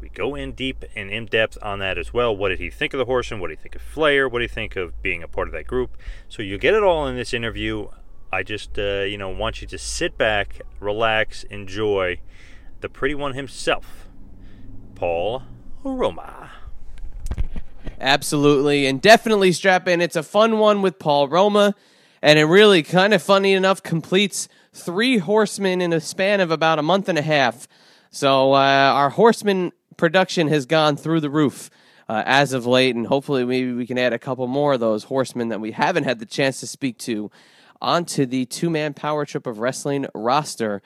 We 0.00 0.08
go 0.08 0.34
in 0.34 0.52
deep 0.52 0.84
and 0.94 1.10
in 1.10 1.26
depth 1.26 1.58
on 1.60 1.80
that 1.80 1.98
as 1.98 2.12
well. 2.12 2.36
What 2.36 2.50
did 2.50 2.60
he 2.60 2.70
think 2.70 2.94
of 2.94 2.98
the 2.98 3.04
Horsemen? 3.04 3.40
What 3.40 3.48
did 3.48 3.58
he 3.58 3.62
think 3.62 3.76
of 3.76 3.82
Flair? 3.82 4.28
What 4.28 4.40
did 4.40 4.50
he 4.50 4.54
think 4.54 4.76
of 4.76 5.00
being 5.02 5.22
a 5.22 5.28
part 5.28 5.48
of 5.48 5.52
that 5.52 5.66
group? 5.66 5.96
So 6.28 6.42
you 6.42 6.58
get 6.58 6.74
it 6.74 6.82
all 6.82 7.06
in 7.06 7.16
this 7.16 7.34
interview. 7.34 7.88
I 8.30 8.42
just, 8.42 8.78
uh, 8.78 9.00
you 9.00 9.16
know, 9.16 9.30
want 9.30 9.62
you 9.62 9.66
to 9.68 9.78
sit 9.78 10.18
back, 10.18 10.60
relax, 10.80 11.44
enjoy 11.44 12.20
the 12.80 12.88
pretty 12.88 13.14
one 13.14 13.32
himself, 13.32 14.08
Paul 14.94 15.44
Roma. 15.82 16.50
Absolutely, 18.00 18.86
and 18.86 19.00
definitely 19.00 19.52
strap 19.52 19.88
in. 19.88 20.02
It's 20.02 20.14
a 20.14 20.22
fun 20.22 20.58
one 20.58 20.82
with 20.82 20.98
Paul 20.98 21.28
Roma, 21.28 21.74
and 22.20 22.38
it 22.38 22.44
really, 22.44 22.82
kind 22.82 23.14
of 23.14 23.22
funny 23.22 23.54
enough, 23.54 23.82
completes 23.82 24.46
three 24.74 25.18
horsemen 25.18 25.80
in 25.80 25.94
a 25.94 26.00
span 26.00 26.40
of 26.40 26.50
about 26.50 26.78
a 26.78 26.82
month 26.82 27.08
and 27.08 27.18
a 27.18 27.22
half. 27.22 27.66
So 28.10 28.52
uh, 28.52 28.92
our 28.94 29.10
horseman 29.10 29.72
production 29.96 30.48
has 30.48 30.66
gone 30.66 30.96
through 30.96 31.20
the 31.20 31.30
roof. 31.30 31.70
Uh, 32.10 32.22
as 32.24 32.54
of 32.54 32.64
late, 32.64 32.96
and 32.96 33.06
hopefully, 33.06 33.44
maybe 33.44 33.70
we 33.74 33.86
can 33.86 33.98
add 33.98 34.14
a 34.14 34.18
couple 34.18 34.46
more 34.46 34.72
of 34.72 34.80
those 34.80 35.04
horsemen 35.04 35.48
that 35.48 35.60
we 35.60 35.72
haven't 35.72 36.04
had 36.04 36.18
the 36.18 36.24
chance 36.24 36.58
to 36.58 36.66
speak 36.66 36.96
to 36.96 37.30
onto 37.80 38.26
the 38.26 38.46
two 38.46 38.70
man 38.70 38.94
power 38.94 39.24
trip 39.24 39.46
of 39.46 39.58
wrestling 39.58 40.06
roster. 40.14 40.82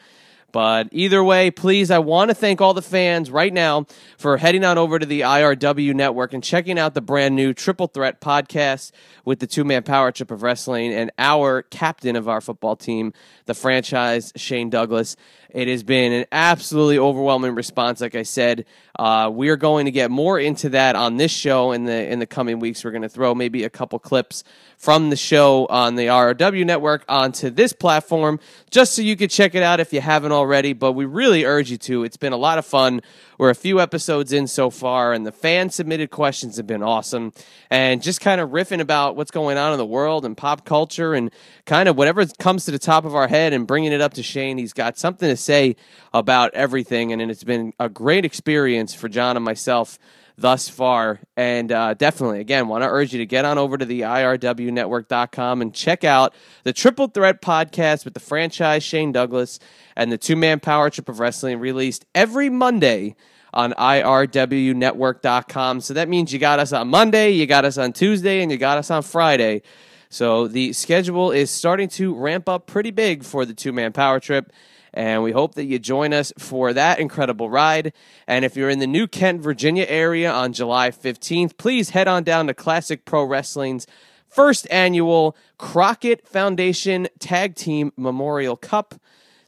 But 0.52 0.88
either 0.92 1.25
way, 1.25 1.50
please, 1.50 1.90
I 1.90 1.99
want 1.99 2.30
to 2.30 2.34
thank 2.34 2.61
all 2.61 2.75
the 2.75 2.82
fans 2.82 3.30
right 3.30 3.52
now 3.52 3.87
for 4.18 4.37
heading 4.37 4.64
on 4.64 4.76
over 4.76 4.99
to 4.99 5.06
the 5.06 5.22
IRW 5.22 5.94
network 5.94 6.34
and 6.34 6.44
checking 6.44 6.78
out 6.78 6.92
the 6.92 7.00
brand 7.00 7.34
new 7.34 7.54
Triple 7.54 7.87
Threat 7.87 8.20
podcast 8.20 8.92
with 9.25 9.38
the 9.38 9.46
two 9.46 9.64
man 9.64 9.82
power 9.82 10.12
trip 10.12 10.30
of 10.30 10.42
wrestling 10.42 10.92
and 10.92 11.11
our 11.18 11.62
captain 11.62 12.16
of 12.16 12.28
our 12.28 12.42
football 12.42 12.76
team, 12.76 13.14
the 13.46 13.54
franchise, 13.54 14.30
Shane 14.37 14.68
Douglas. 14.68 15.16
It 15.52 15.68
has 15.68 15.82
been 15.82 16.12
an 16.12 16.25
absolutely 16.32 16.99
overwhelming 16.99 17.54
response. 17.54 18.00
Like 18.00 18.14
I 18.14 18.23
said, 18.23 18.64
uh, 18.99 19.30
we 19.32 19.50
are 19.50 19.56
going 19.56 19.85
to 19.85 19.90
get 19.90 20.11
more 20.11 20.38
into 20.38 20.71
that 20.71 20.97
on 20.97 21.18
this 21.18 21.30
show 21.30 21.73
in 21.73 21.85
the 21.85 22.11
in 22.11 22.21
the 22.21 22.26
coming 22.26 22.59
weeks. 22.59 22.82
We're 22.82 22.90
going 22.90 23.02
to 23.02 23.09
throw 23.09 23.35
maybe 23.35 23.64
a 23.64 23.71
couple 23.71 23.99
clips 23.99 24.44
from 24.78 25.11
the 25.11 25.16
show 25.16 25.66
on 25.66 25.94
the 25.97 26.06
RW 26.06 26.64
network 26.64 27.04
onto 27.06 27.50
this 27.50 27.75
platform, 27.75 28.40
just 28.71 28.94
so 28.94 29.02
you 29.02 29.14
could 29.14 29.30
check 29.30 29.54
it 29.54 29.62
out 29.62 29.78
if 29.78 29.92
you 29.92 30.00
haven't 30.00 30.32
already. 30.32 30.73
But 30.73 30.92
we 30.92 31.04
really 31.04 31.44
urge 31.44 31.71
you 31.71 31.76
to. 31.78 32.04
It's 32.04 32.16
been 32.16 32.32
a 32.32 32.38
lot 32.38 32.56
of 32.56 32.64
fun. 32.64 33.02
We're 33.42 33.50
a 33.50 33.56
few 33.56 33.80
episodes 33.80 34.32
in 34.32 34.46
so 34.46 34.70
far, 34.70 35.12
and 35.12 35.26
the 35.26 35.32
fan 35.32 35.68
submitted 35.70 36.12
questions 36.12 36.58
have 36.58 36.66
been 36.68 36.80
awesome. 36.80 37.32
And 37.70 38.00
just 38.00 38.20
kind 38.20 38.40
of 38.40 38.50
riffing 38.50 38.78
about 38.78 39.16
what's 39.16 39.32
going 39.32 39.58
on 39.58 39.72
in 39.72 39.78
the 39.78 39.84
world 39.84 40.25
and 40.25 40.37
pop 40.37 40.64
culture 40.64 41.12
and 41.12 41.28
kind 41.66 41.88
of 41.88 41.99
whatever 41.99 42.25
comes 42.38 42.66
to 42.66 42.70
the 42.70 42.78
top 42.78 43.04
of 43.04 43.16
our 43.16 43.26
head 43.26 43.52
and 43.52 43.66
bringing 43.66 43.90
it 43.90 44.00
up 44.00 44.14
to 44.14 44.22
Shane. 44.22 44.58
He's 44.58 44.72
got 44.72 44.96
something 44.96 45.28
to 45.28 45.37
say 45.37 45.75
about 46.14 46.54
everything, 46.54 47.12
and 47.12 47.20
it's 47.20 47.42
been 47.42 47.72
a 47.80 47.88
great 47.88 48.25
experience 48.25 48.94
for 48.94 49.08
John 49.08 49.34
and 49.34 49.44
myself 49.44 49.99
thus 50.38 50.68
far. 50.68 51.18
And 51.37 51.72
uh, 51.72 51.94
definitely, 51.94 52.38
again, 52.38 52.68
want 52.68 52.84
to 52.84 52.88
urge 52.88 53.12
you 53.12 53.18
to 53.18 53.26
get 53.26 53.44
on 53.44 53.58
over 53.58 53.76
to 53.76 53.84
the 53.84 54.02
IRWnetwork.com 54.02 55.62
and 55.62 55.75
check 55.75 56.04
out 56.04 56.32
the 56.62 56.72
Triple 56.72 57.08
Threat 57.08 57.42
podcast 57.42 58.04
with 58.04 58.14
the 58.14 58.20
franchise 58.20 58.84
Shane 58.84 59.11
Douglas 59.11 59.58
and 59.96 60.12
the 60.12 60.18
two 60.18 60.37
man 60.37 60.61
power 60.61 60.90
trip 60.90 61.08
of 61.08 61.18
wrestling 61.18 61.58
released 61.58 62.06
every 62.14 62.49
Monday 62.49 63.16
on 63.52 63.73
IRWnetwork.com. 63.73 65.80
So 65.80 65.94
that 65.94 66.09
means 66.09 66.32
you 66.32 66.38
got 66.38 66.59
us 66.59 66.73
on 66.73 66.88
Monday, 66.88 67.30
you 67.30 67.47
got 67.47 67.64
us 67.64 67.78
on 67.78 67.92
Tuesday, 67.92 68.42
and 68.42 68.50
you 68.50 68.59
got 68.59 68.78
us 68.78 68.90
on 68.90 69.02
Friday. 69.02 69.62
So 70.09 70.47
the 70.47 70.73
schedule 70.73 71.30
is 71.30 71.50
starting 71.50 71.88
to 71.90 72.14
ramp 72.14 72.49
up 72.49 72.66
pretty 72.66 72.90
big 72.90 73.25
for 73.25 73.47
the 73.47 73.54
two 73.54 73.73
man 73.73 73.92
power 73.92 74.21
trip. 74.21 74.52
And 74.94 75.23
we 75.23 75.32
hope 75.32 75.54
that 75.54 75.64
you 75.64 75.78
join 75.78 76.12
us 76.12 76.35
for 76.38 76.75
that 76.75 76.99
incredible 76.99 77.49
ride. 77.49 77.94
And 78.26 78.44
if 78.44 78.56
you're 78.56 78.68
in 78.68 78.78
the 78.78 78.87
New 78.87 79.06
Kent, 79.06 79.40
Virginia 79.40 79.87
area 79.88 80.30
on 80.30 80.52
July 80.52 80.90
15th, 80.90 81.56
please 81.56 81.90
head 81.90 82.09
on 82.09 82.25
down 82.25 82.47
to 82.49 82.54
Classic 82.54 83.04
Pro 83.06 83.25
Wrestling's 83.25 83.87
first 84.28 84.66
annual 84.71 85.35
Crockett 85.56 86.28
Foundation 86.28 87.09
Tag 87.18 87.54
Team 87.54 87.92
Memorial 87.97 88.56
Cup. 88.56 88.94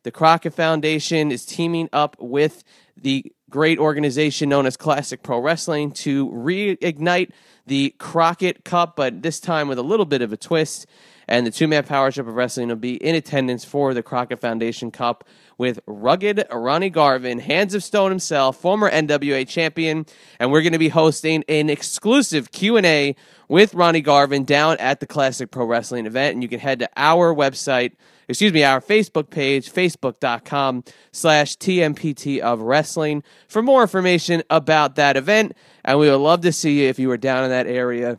The 0.05 0.11
Crockett 0.11 0.53
Foundation 0.53 1.33
is 1.33 1.47
teaming 1.47 1.89
up 1.91 2.17
with 2.21 2.63
the 2.95 3.33
great 3.49 3.79
organization 3.79 4.51
known 4.51 4.67
as 4.67 4.77
Classic 4.77 5.23
Pro 5.23 5.39
Wrestling 5.39 5.93
to 5.93 6.29
reignite 6.29 7.31
the 7.67 7.95
Crockett 7.99 8.67
Cup, 8.67 8.97
but 8.97 9.23
this 9.23 9.41
time 9.41 9.67
with 9.67 9.79
a 9.79 9.83
little 9.83 10.05
bit 10.05 10.21
of 10.21 10.31
a 10.31 10.37
twist. 10.37 10.87
And 11.27 11.47
the 11.47 11.51
two 11.51 11.67
man 11.67 11.85
power 11.85 12.11
trip 12.13 12.29
of 12.29 12.35
wrestling 12.35 12.69
will 12.69 12.77
be 12.77 12.97
in 12.97 13.15
attendance 13.15 13.65
for 13.65 13.95
the 13.95 14.03
Crockett 14.03 14.41
Foundation 14.41 14.91
Cup 14.91 15.25
with 15.57 15.81
rugged 15.87 16.45
Ronnie 16.53 16.91
Garvin, 16.91 17.39
Hands 17.39 17.73
of 17.73 17.83
Stone 17.83 18.11
himself, 18.11 18.59
former 18.59 18.91
NWA 18.91 19.49
champion, 19.49 20.05
and 20.39 20.53
we're 20.53 20.61
going 20.61 20.75
to 20.75 20.79
be 20.79 20.91
hosting 20.91 21.43
an 21.49 21.71
exclusive 21.71 22.53
Q&A 22.53 23.17
with 23.49 23.73
Ronnie 23.73 24.03
Garvin 24.03 24.45
down 24.45 24.77
at 24.77 25.01
the 25.01 25.07
Classic 25.07 25.51
Pro 25.51 25.65
Wrestling 25.65 26.05
event 26.05 26.35
and 26.35 26.43
you 26.43 26.49
can 26.51 26.61
head 26.61 26.81
to 26.81 26.91
our 26.95 27.35
website 27.35 27.93
excuse 28.29 28.53
me, 28.53 28.65
our 28.65 28.81
Facebook 28.81 29.31
page, 29.31 29.73
facebook.com 29.73 30.85
slash 31.13 31.57
TMPT 31.57 32.41
of 32.41 32.61
wrestling 32.61 33.23
for 33.49 33.63
more 33.63 33.83
information 33.83 34.43
about 34.51 34.97
that 34.97 35.17
event. 35.17 35.53
And 35.85 35.99
we 35.99 36.11
would 36.11 36.17
love 36.17 36.41
to 36.43 36.53
see 36.53 36.83
you 36.83 36.89
if 36.89 36.99
you 36.99 37.09
were 37.09 37.17
down 37.17 37.45
in 37.45 37.51
that 37.51 37.67
area 37.67 38.19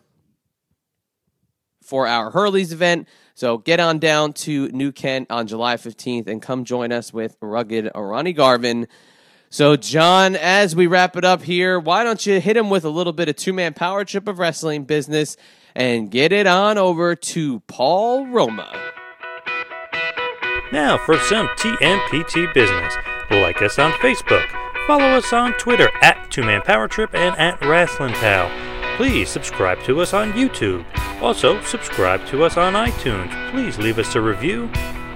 for 1.83 2.07
our 2.07 2.31
Hurley's 2.31 2.71
event. 2.71 3.07
So 3.35 3.57
get 3.57 3.79
on 3.79 3.99
down 3.99 4.33
to 4.33 4.69
New 4.69 4.91
Kent 4.91 5.29
on 5.29 5.47
July 5.47 5.75
15th 5.75 6.27
and 6.27 6.41
come 6.41 6.63
join 6.63 6.91
us 6.91 7.11
with 7.11 7.37
rugged 7.41 7.91
Ronnie 7.93 8.33
Garvin. 8.33 8.87
So, 9.49 9.75
John, 9.75 10.35
as 10.35 10.75
we 10.75 10.87
wrap 10.87 11.15
it 11.15 11.23
up 11.23 11.41
here, 11.41 11.79
why 11.79 12.03
don't 12.03 12.25
you 12.25 12.41
hit 12.41 12.57
him 12.57 12.69
with 12.69 12.83
a 12.83 12.89
little 12.89 13.13
bit 13.13 13.29
of 13.29 13.35
two 13.35 13.53
man 13.53 13.73
power 13.73 14.03
trip 14.03 14.27
of 14.27 14.39
wrestling 14.39 14.85
business 14.85 15.37
and 15.75 16.09
get 16.09 16.31
it 16.31 16.47
on 16.47 16.77
over 16.77 17.15
to 17.15 17.59
Paul 17.61 18.27
Roma. 18.27 18.84
Now 20.71 20.97
for 20.97 21.17
some 21.19 21.47
TMPT 21.49 22.53
business. 22.53 22.95
Like 23.29 23.61
us 23.61 23.79
on 23.79 23.91
Facebook. 23.93 24.47
Follow 24.87 25.05
us 25.05 25.33
on 25.33 25.53
Twitter 25.53 25.89
at 26.01 26.29
Two 26.29 26.43
Man 26.43 26.61
Power 26.61 26.87
Trip 26.87 27.13
and 27.13 27.35
at 27.37 27.63
Wrestling 27.65 28.13
Pal. 28.13 28.49
Please 28.97 29.29
subscribe 29.29 29.81
to 29.83 30.01
us 30.01 30.13
on 30.13 30.33
YouTube. 30.33 30.85
Also, 31.21 31.61
subscribe 31.61 32.25
to 32.27 32.43
us 32.43 32.57
on 32.57 32.73
iTunes. 32.73 33.51
Please 33.51 33.77
leave 33.77 33.99
us 33.99 34.15
a 34.15 34.21
review. 34.21 34.69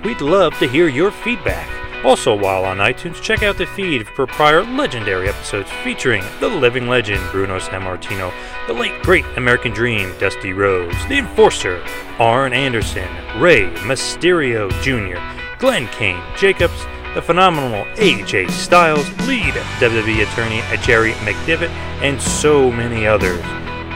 We'd 0.03 0.21
love 0.21 0.57
to 0.59 0.67
hear 0.67 0.87
your 0.87 1.11
feedback. 1.11 1.88
Also, 2.05 2.33
while 2.33 2.63
on 2.63 2.77
iTunes, 2.77 3.21
check 3.21 3.43
out 3.43 3.57
the 3.57 3.65
feed 3.65 4.07
for 4.07 4.25
prior 4.25 4.63
legendary 4.63 5.27
episodes 5.27 5.69
featuring 5.83 6.23
the 6.39 6.47
living 6.47 6.87
legend 6.87 7.21
Bruno 7.29 7.59
Sammartino, 7.59 8.31
the 8.67 8.73
late 8.73 9.01
great 9.03 9.25
American 9.35 9.73
Dream 9.73 10.17
Dusty 10.17 10.53
Rhodes, 10.53 10.95
the 11.07 11.17
Enforcer 11.17 11.83
Arn 12.17 12.53
Anderson, 12.53 13.09
Rey 13.37 13.69
Mysterio 13.79 14.71
Jr., 14.81 15.19
Glenn 15.59 15.87
Kane 15.87 16.23
Jacobs, 16.37 16.85
the 17.15 17.21
phenomenal 17.21 17.83
AJ 17.95 18.49
Styles, 18.51 19.09
lead 19.27 19.53
WWE 19.79 20.23
attorney 20.23 20.61
Jerry 20.81 21.11
McDevitt, 21.25 21.69
and 22.01 22.21
so 22.21 22.71
many 22.71 23.05
others. 23.05 23.43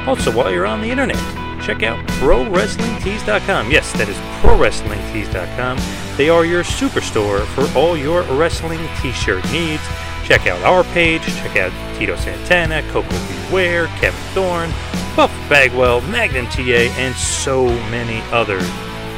Also, 0.05 0.29
while 0.29 0.51
you're 0.51 0.65
on 0.65 0.81
the 0.81 0.91
internet, 0.91 1.42
check 1.63 1.83
out 1.83 2.05
ProWrestlingTees.com. 2.19 3.71
Yes, 3.71 3.91
that 3.93 4.09
is 4.09 4.17
ProWrestlingTees.com. 4.41 5.77
They 6.17 6.29
are 6.29 6.45
your 6.45 6.63
superstore 6.63 7.45
for 7.47 7.67
all 7.77 7.97
your 7.97 8.23
wrestling 8.37 8.87
t-shirt 9.01 9.43
needs. 9.51 9.81
Check 10.25 10.47
out 10.47 10.61
our 10.63 10.83
page, 10.93 11.23
check 11.23 11.57
out 11.57 11.71
Tito 11.97 12.15
Santana, 12.15 12.81
Coco 12.91 13.17
Beware, 13.49 13.87
Kevin 13.99 14.19
Thorne, 14.33 14.71
Buff 15.15 15.31
Bagwell, 15.49 16.01
Magnum 16.01 16.45
TA, 16.47 16.89
and 16.97 17.15
so 17.15 17.65
many 17.89 18.21
others. 18.31 18.67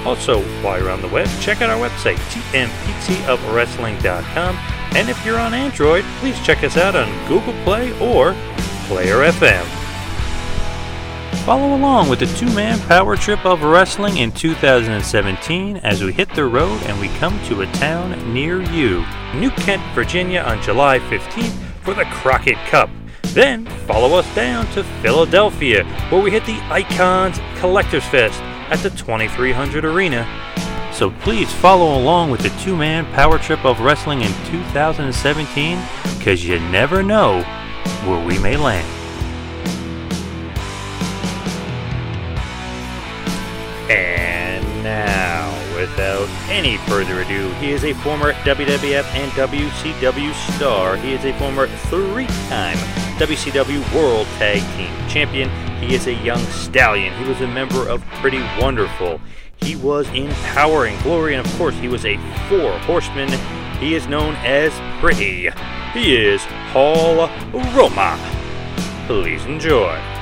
Also, 0.06 0.42
while 0.62 0.80
you're 0.80 0.92
on 0.92 1.02
the 1.02 1.08
web, 1.08 1.28
check 1.42 1.62
out 1.62 1.70
our 1.70 1.78
website, 1.78 2.18
tmptofwrestling.com. 2.52 4.56
And 4.96 5.10
if 5.10 5.26
you're 5.26 5.40
on 5.40 5.54
Android, 5.54 6.06
please 6.20 6.40
check 6.46 6.64
us 6.64 6.78
out 6.78 6.96
on 6.96 7.10
Google 7.28 7.54
Play 7.64 7.92
or 8.00 8.34
Player 8.88 9.30
FM. 9.32 9.85
Follow 11.44 11.76
along 11.76 12.10
with 12.10 12.20
the 12.20 12.26
two 12.38 12.52
man 12.56 12.80
power 12.88 13.16
trip 13.16 13.46
of 13.46 13.64
wrestling 13.64 14.18
in 14.18 14.32
2017 14.32 15.78
as 15.78 16.04
we 16.04 16.12
hit 16.12 16.34
the 16.34 16.46
road 16.46 16.82
and 16.84 17.00
we 17.00 17.08
come 17.20 17.40
to 17.46 17.62
a 17.62 17.72
town 17.74 18.34
near 18.34 18.62
you, 18.62 19.06
New 19.36 19.52
Kent, 19.52 19.82
Virginia 19.94 20.42
on 20.42 20.62
July 20.62 21.00
15th 21.00 21.54
for 21.84 21.94
the 21.94 22.06
Crockett 22.06 22.58
Cup. 22.68 22.90
Then 23.34 23.66
follow 23.86 24.18
us 24.18 24.36
down 24.36 24.66
to 24.72 24.84
Philadelphia 25.02 25.84
where 26.10 26.22
we 26.22 26.32
hit 26.32 26.46
the 26.46 26.60
Icons 26.72 27.40
Collectors 27.60 28.06
Fest 28.06 28.42
at 28.72 28.80
the 28.80 28.90
2300 28.92 29.86
Arena. 29.86 30.26
So 30.94 31.12
please 31.12 31.52
follow 31.52 32.00
along 32.00 32.32
with 32.32 32.42
the 32.42 32.50
two 32.64 32.76
man 32.76 33.06
power 33.14 33.38
trip 33.38 33.66
of 33.66 33.82
wrestling 33.82 34.22
in 34.22 34.32
2017 34.46 35.78
because 36.18 36.46
you 36.46 36.60
never 36.72 37.04
know 37.04 37.42
where 38.06 38.26
we 38.26 38.40
may 38.40 38.58
land. 38.58 38.95
And 43.90 44.84
now, 44.84 45.52
without 45.76 46.28
any 46.50 46.78
further 46.78 47.22
ado, 47.22 47.50
he 47.54 47.72
is 47.72 47.84
a 47.84 47.94
former 47.94 48.34
WWF 48.34 49.06
and 49.14 49.32
WCW 49.34 50.34
star. 50.56 50.98
He 50.98 51.14
is 51.14 51.24
a 51.24 51.38
former 51.38 51.68
three 51.68 52.28
time 52.50 52.78
WCW 53.18 53.96
World 53.96 54.26
Tag 54.38 54.62
Team 54.76 55.10
Champion. 55.10 55.50
He 55.80 55.94
is 55.94 56.08
a 56.08 56.14
young 56.14 56.44
stallion. 56.46 57.14
He 57.22 57.30
was 57.30 57.42
a 57.42 57.48
member 57.48 57.88
of 57.88 58.04
Pretty 58.22 58.42
Wonderful. 58.60 59.22
He 59.58 59.76
was 59.76 60.08
in 60.10 60.32
Power 60.54 60.86
and 60.86 61.02
Glory, 61.04 61.36
and 61.36 61.46
of 61.46 61.54
course, 61.58 61.76
he 61.76 61.88
was 61.88 62.06
a 62.06 62.18
four 62.50 62.78
horseman. 62.80 63.30
He 63.80 63.94
is 63.94 64.08
known 64.08 64.36
as 64.38 64.74
Pretty. 65.00 65.50
He 65.94 66.16
is 66.16 66.42
Paul 66.72 67.30
Roma. 67.74 68.20
Please 69.08 69.46
enjoy. 69.46 70.15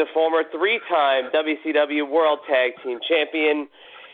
A 0.00 0.12
former 0.12 0.42
three-time 0.50 1.30
WCW 1.30 2.10
World 2.10 2.40
Tag 2.48 2.72
Team 2.82 2.98
Champion. 3.06 3.68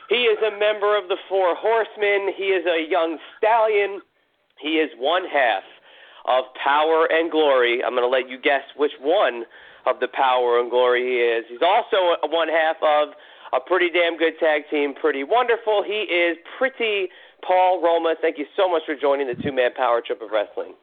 He 0.09 0.27
is 0.29 0.39
a 0.43 0.51
member 0.59 0.99
of 0.99 1.09
the 1.09 1.17
Four 1.29 1.55
Horsemen. 1.57 2.35
He 2.37 2.51
is 2.55 2.67
a 2.67 2.91
young 2.91 3.19
stallion. 3.39 4.01
He 4.61 4.79
is 4.79 4.91
one 4.99 5.25
half 5.25 5.63
of 6.27 6.45
Power 6.63 7.09
and 7.11 7.31
Glory. 7.31 7.83
I'm 7.83 7.93
going 7.95 8.03
to 8.03 8.09
let 8.09 8.29
you 8.29 8.39
guess 8.41 8.63
which 8.77 8.93
one 9.01 9.45
of 9.87 10.01
the 10.01 10.09
Power 10.09 10.61
and 10.61 10.71
Glory 10.71 11.03
he 11.03 11.17
is. 11.23 11.45
He's 11.49 11.63
also 11.63 12.19
one 12.29 12.49
half 12.49 12.77
of 12.83 13.15
a 13.53 13.61
pretty 13.61 13.91
damn 13.91 14.19
good 14.19 14.35
tag 14.41 14.63
team, 14.71 14.95
Pretty 14.95 15.23
Wonderful. 15.23 15.85
He 15.87 16.03
is 16.11 16.37
Pretty 16.59 17.09
Paul 17.47 17.81
Roma. 17.83 18.17
Thank 18.21 18.39
you 18.39 18.47
so 18.57 18.69
much 18.69 18.83
for 18.87 18.97
joining 18.97 19.29
the 19.29 19.41
two-man 19.41 19.71
Power 19.77 20.03
Trip 20.05 20.21
of 20.21 20.31
Wrestling. 20.33 20.75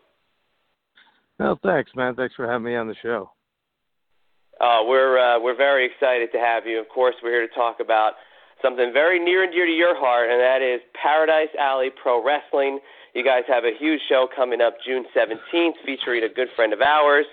Well, 1.40 1.60
thanks, 1.62 1.92
man. 1.96 2.16
Thanks 2.16 2.36
for 2.36 2.48
having 2.48 2.64
me 2.64 2.76
on 2.76 2.88
the 2.88 2.96
show. 3.02 3.32
Uh, 4.62 4.82
we're 4.86 5.18
uh, 5.18 5.40
we're 5.40 5.58
very 5.58 5.86
excited 5.86 6.32
to 6.32 6.40
have 6.40 6.66
you. 6.66 6.80
Of 6.80 6.90
course, 6.90 7.16
we're 7.24 7.32
here 7.32 7.48
to 7.48 7.54
talk 7.54 7.80
about 7.80 8.14
something 8.62 8.92
very 8.94 9.20
near 9.20 9.44
and 9.44 9.52
dear 9.52 9.66
to 9.66 9.72
your 9.72 9.98
heart, 9.98 10.30
and 10.30 10.40
that 10.40 10.62
is 10.62 10.82
Paradise 11.02 11.50
Alley 11.60 11.90
Pro 11.90 12.24
Wrestling. 12.24 12.80
You 13.14 13.24
guys 13.24 13.44
have 13.48 13.64
a 13.64 13.72
huge 13.78 14.02
show 14.10 14.28
coming 14.34 14.62
up 14.62 14.76
June 14.86 15.06
17th, 15.16 15.74
featuring 15.86 16.24
a 16.24 16.30
good 16.30 16.48
friend 16.56 16.74
of 16.74 16.82
ours 16.82 17.26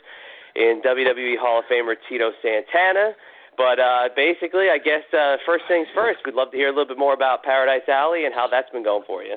in 0.57 0.83
WWE 0.85 1.39
Hall 1.39 1.61
of 1.61 1.65
Famer 1.71 1.95
Tito 2.09 2.33
Santana. 2.43 3.13
But 3.57 3.79
uh, 3.79 4.09
basically, 4.17 4.69
I 4.71 4.79
guess 4.79 5.03
uh, 5.13 5.37
first 5.47 5.65
things 5.69 5.87
first, 5.95 6.21
we'd 6.25 6.35
love 6.35 6.51
to 6.51 6.57
hear 6.57 6.69
a 6.69 6.71
little 6.71 6.87
bit 6.87 6.99
more 6.99 7.15
about 7.15 7.43
Paradise 7.43 7.89
Alley 7.89 8.25
and 8.25 8.35
how 8.35 8.49
that's 8.49 8.71
been 8.71 8.85
going 8.85 9.05
for 9.07 9.23
you. 9.23 9.37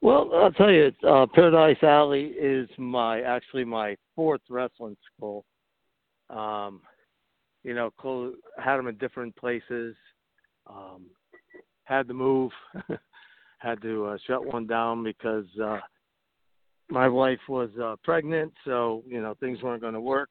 Well, 0.00 0.30
I'll 0.34 0.52
tell 0.52 0.70
you, 0.70 0.92
uh, 1.06 1.26
Paradise 1.34 1.82
Alley 1.82 2.32
is 2.38 2.68
my 2.78 3.20
actually 3.22 3.64
my 3.64 3.96
fourth 4.14 4.40
wrestling 4.48 4.96
school. 5.14 5.44
Um, 6.30 6.80
you 7.64 7.74
know, 7.74 7.90
had 8.58 8.76
them 8.76 8.88
in 8.88 8.96
different 8.96 9.34
places. 9.36 9.94
Um, 10.66 11.06
had 11.84 12.06
to 12.08 12.14
move, 12.14 12.52
had 13.58 13.80
to 13.82 14.06
uh, 14.06 14.18
shut 14.26 14.44
one 14.44 14.66
down 14.66 15.02
because 15.02 15.46
uh, 15.62 15.78
my 16.90 17.08
wife 17.08 17.40
was 17.48 17.70
uh, 17.82 17.96
pregnant, 18.04 18.52
so 18.64 19.02
you 19.06 19.20
know 19.20 19.34
things 19.40 19.62
weren't 19.62 19.80
going 19.80 19.94
to 19.94 20.00
work. 20.00 20.30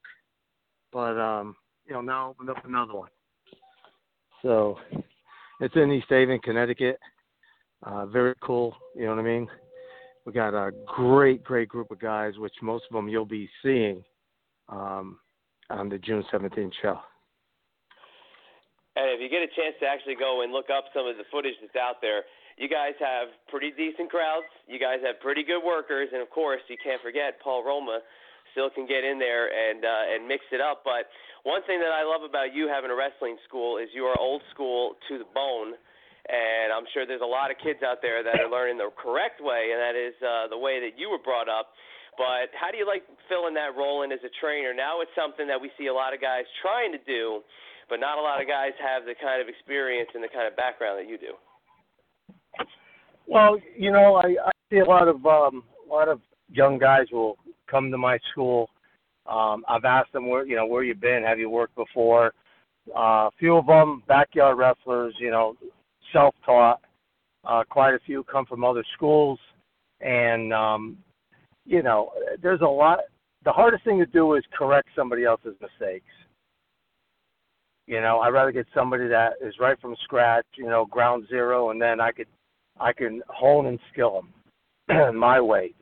But 0.94 1.18
um, 1.20 1.56
you 1.86 1.94
know, 1.94 2.02
now 2.02 2.30
opened 2.30 2.50
up 2.50 2.64
another 2.66 2.94
one. 2.94 3.10
So 4.42 4.78
it's 5.60 5.76
in 5.76 5.92
East 5.92 6.08
Haven, 6.10 6.40
Connecticut. 6.40 7.00
Uh, 7.84 8.06
very 8.06 8.36
cool. 8.42 8.76
You 8.96 9.06
know 9.06 9.16
what 9.16 9.20
I 9.20 9.24
mean? 9.24 9.48
We 10.26 10.34
got 10.34 10.54
a 10.54 10.72
great, 10.86 11.44
great 11.44 11.70
group 11.70 11.92
of 11.92 12.00
guys, 12.00 12.38
which 12.38 12.54
most 12.62 12.86
of 12.90 12.96
them 12.96 13.08
you'll 13.08 13.26
be 13.26 13.50
seeing 13.64 14.04
um, 14.70 15.20
on 15.70 15.90
the 15.90 15.98
June 15.98 16.24
17th 16.32 16.72
show. 16.82 17.00
And 18.96 19.14
if 19.14 19.22
you 19.22 19.30
get 19.30 19.46
a 19.46 19.52
chance 19.54 19.78
to 19.82 19.86
actually 19.86 20.18
go 20.18 20.42
and 20.42 20.52
look 20.52 20.74
up 20.74 20.90
some 20.94 21.06
of 21.06 21.18
the 21.18 21.28
footage 21.30 21.54
that's 21.62 21.78
out 21.78 22.02
there, 22.02 22.26
you 22.58 22.66
guys 22.66 22.98
have 22.98 23.30
pretty 23.48 23.70
decent 23.70 24.10
crowds. 24.10 24.50
You 24.66 24.82
guys 24.82 25.06
have 25.06 25.22
pretty 25.22 25.46
good 25.46 25.62
workers, 25.62 26.10
and 26.12 26.22
of 26.22 26.34
course, 26.34 26.62
you 26.66 26.78
can't 26.82 27.02
forget 27.06 27.38
Paul 27.44 27.62
Roma 27.62 28.02
still 28.58 28.74
can 28.74 28.90
get 28.90 29.06
in 29.06 29.22
there 29.22 29.54
and 29.54 29.86
uh, 29.86 30.14
and 30.18 30.26
mix 30.26 30.42
it 30.50 30.58
up. 30.58 30.82
But 30.82 31.06
one 31.46 31.62
thing 31.70 31.78
that 31.78 31.94
I 31.94 32.02
love 32.02 32.26
about 32.26 32.58
you 32.58 32.66
having 32.66 32.90
a 32.90 32.98
wrestling 32.98 33.38
school 33.46 33.78
is 33.78 33.94
you 33.94 34.10
are 34.10 34.18
old 34.18 34.42
school 34.50 34.98
to 35.08 35.22
the 35.22 35.30
bone. 35.30 35.78
And 36.28 36.76
I'm 36.76 36.84
sure 36.92 37.08
there's 37.08 37.24
a 37.24 37.30
lot 37.30 37.56
of 37.56 37.58
kids 37.64 37.80
out 37.88 38.04
there 38.04 38.20
that 38.20 38.36
are 38.44 38.52
learning 38.52 38.76
the 38.76 38.92
correct 39.00 39.40
way, 39.40 39.72
and 39.72 39.80
that 39.80 39.96
is 39.96 40.12
uh, 40.20 40.52
the 40.52 40.60
way 40.60 40.84
that 40.84 41.00
you 41.00 41.08
were 41.08 41.24
brought 41.24 41.48
up. 41.48 41.72
But 42.18 42.50
how 42.58 42.72
do 42.72 42.78
you 42.78 42.86
like 42.86 43.04
filling 43.30 43.54
that 43.54 43.78
role 43.78 44.02
in 44.02 44.12
as 44.12 44.20
a 44.26 44.34
trainer? 44.42 44.74
Now 44.74 45.02
it's 45.02 45.14
something 45.16 45.48
that 45.48 45.62
we 45.62 45.70
see 45.78 45.88
a 45.88 45.94
lot 45.94 46.14
of 46.14 46.20
guys 46.20 46.44
trying 46.62 46.92
to 46.92 46.98
do, 47.06 47.42
but 47.90 48.00
not 48.02 48.18
a 48.18 48.22
lot 48.22 48.42
of 48.42 48.48
guys 48.48 48.74
have 48.82 49.06
the 49.06 49.14
kind 49.22 49.40
of 49.40 49.48
experience 49.48 50.10
and 50.16 50.24
the 50.24 50.28
kind 50.34 50.48
of 50.50 50.58
background 50.58 50.98
that 51.00 51.08
you 51.08 51.18
do. 51.18 51.38
Well, 53.28 53.58
you 53.78 53.92
know, 53.92 54.16
I, 54.16 54.50
I 54.50 54.52
see 54.72 54.80
a 54.80 54.86
lot 54.86 55.08
of 55.08 55.24
um, 55.26 55.64
a 55.86 55.94
lot 55.94 56.10
of 56.10 56.20
young 56.50 56.80
guys 56.80 57.06
will 57.12 57.38
come 57.70 57.92
to 57.92 57.98
my 57.98 58.18
school 58.32 58.70
Um, 59.28 59.66
I've 59.68 59.86
asked 59.86 60.14
them 60.14 60.28
where 60.30 60.46
you 60.46 60.56
know 60.56 60.66
where 60.66 60.84
you've 60.84 61.02
been, 61.02 61.24
have 61.24 61.40
you 61.40 61.50
worked 61.50 61.76
before? 61.76 62.34
Uh, 62.96 63.28
a 63.28 63.32
few 63.38 63.58
of 63.58 63.66
them 63.68 64.02
backyard 64.08 64.58
wrestlers, 64.58 65.14
you 65.20 65.30
know, 65.30 65.56
self-taught. 66.14 66.80
Uh, 67.44 67.64
quite 67.70 67.94
a 67.94 68.00
few 68.06 68.24
come 68.24 68.46
from 68.46 68.64
other 68.64 68.84
schools, 68.94 69.40
and 70.02 70.54
um, 70.54 70.98
you 71.68 71.84
know, 71.84 72.12
there's 72.42 72.62
a 72.62 72.66
lot. 72.66 73.00
The 73.44 73.52
hardest 73.52 73.84
thing 73.84 74.00
to 74.00 74.06
do 74.06 74.34
is 74.34 74.44
correct 74.58 74.88
somebody 74.96 75.26
else's 75.26 75.56
mistakes. 75.62 76.06
You 77.86 78.02
know, 78.02 78.20
I'd 78.20 78.34
rather 78.34 78.52
get 78.52 78.66
somebody 78.74 79.08
that 79.08 79.34
is 79.42 79.54
right 79.60 79.80
from 79.80 79.96
scratch, 80.04 80.46
you 80.58 80.66
know, 80.66 80.86
ground 80.86 81.26
zero, 81.30 81.70
and 81.70 81.82
then 81.82 82.02
I 82.02 82.12
could, 82.12 82.28
I 82.80 82.92
can 82.94 83.22
hone 83.28 83.68
and 83.68 83.80
skill 83.92 84.24
them 84.88 85.16
my 85.20 85.40
way, 85.40 85.74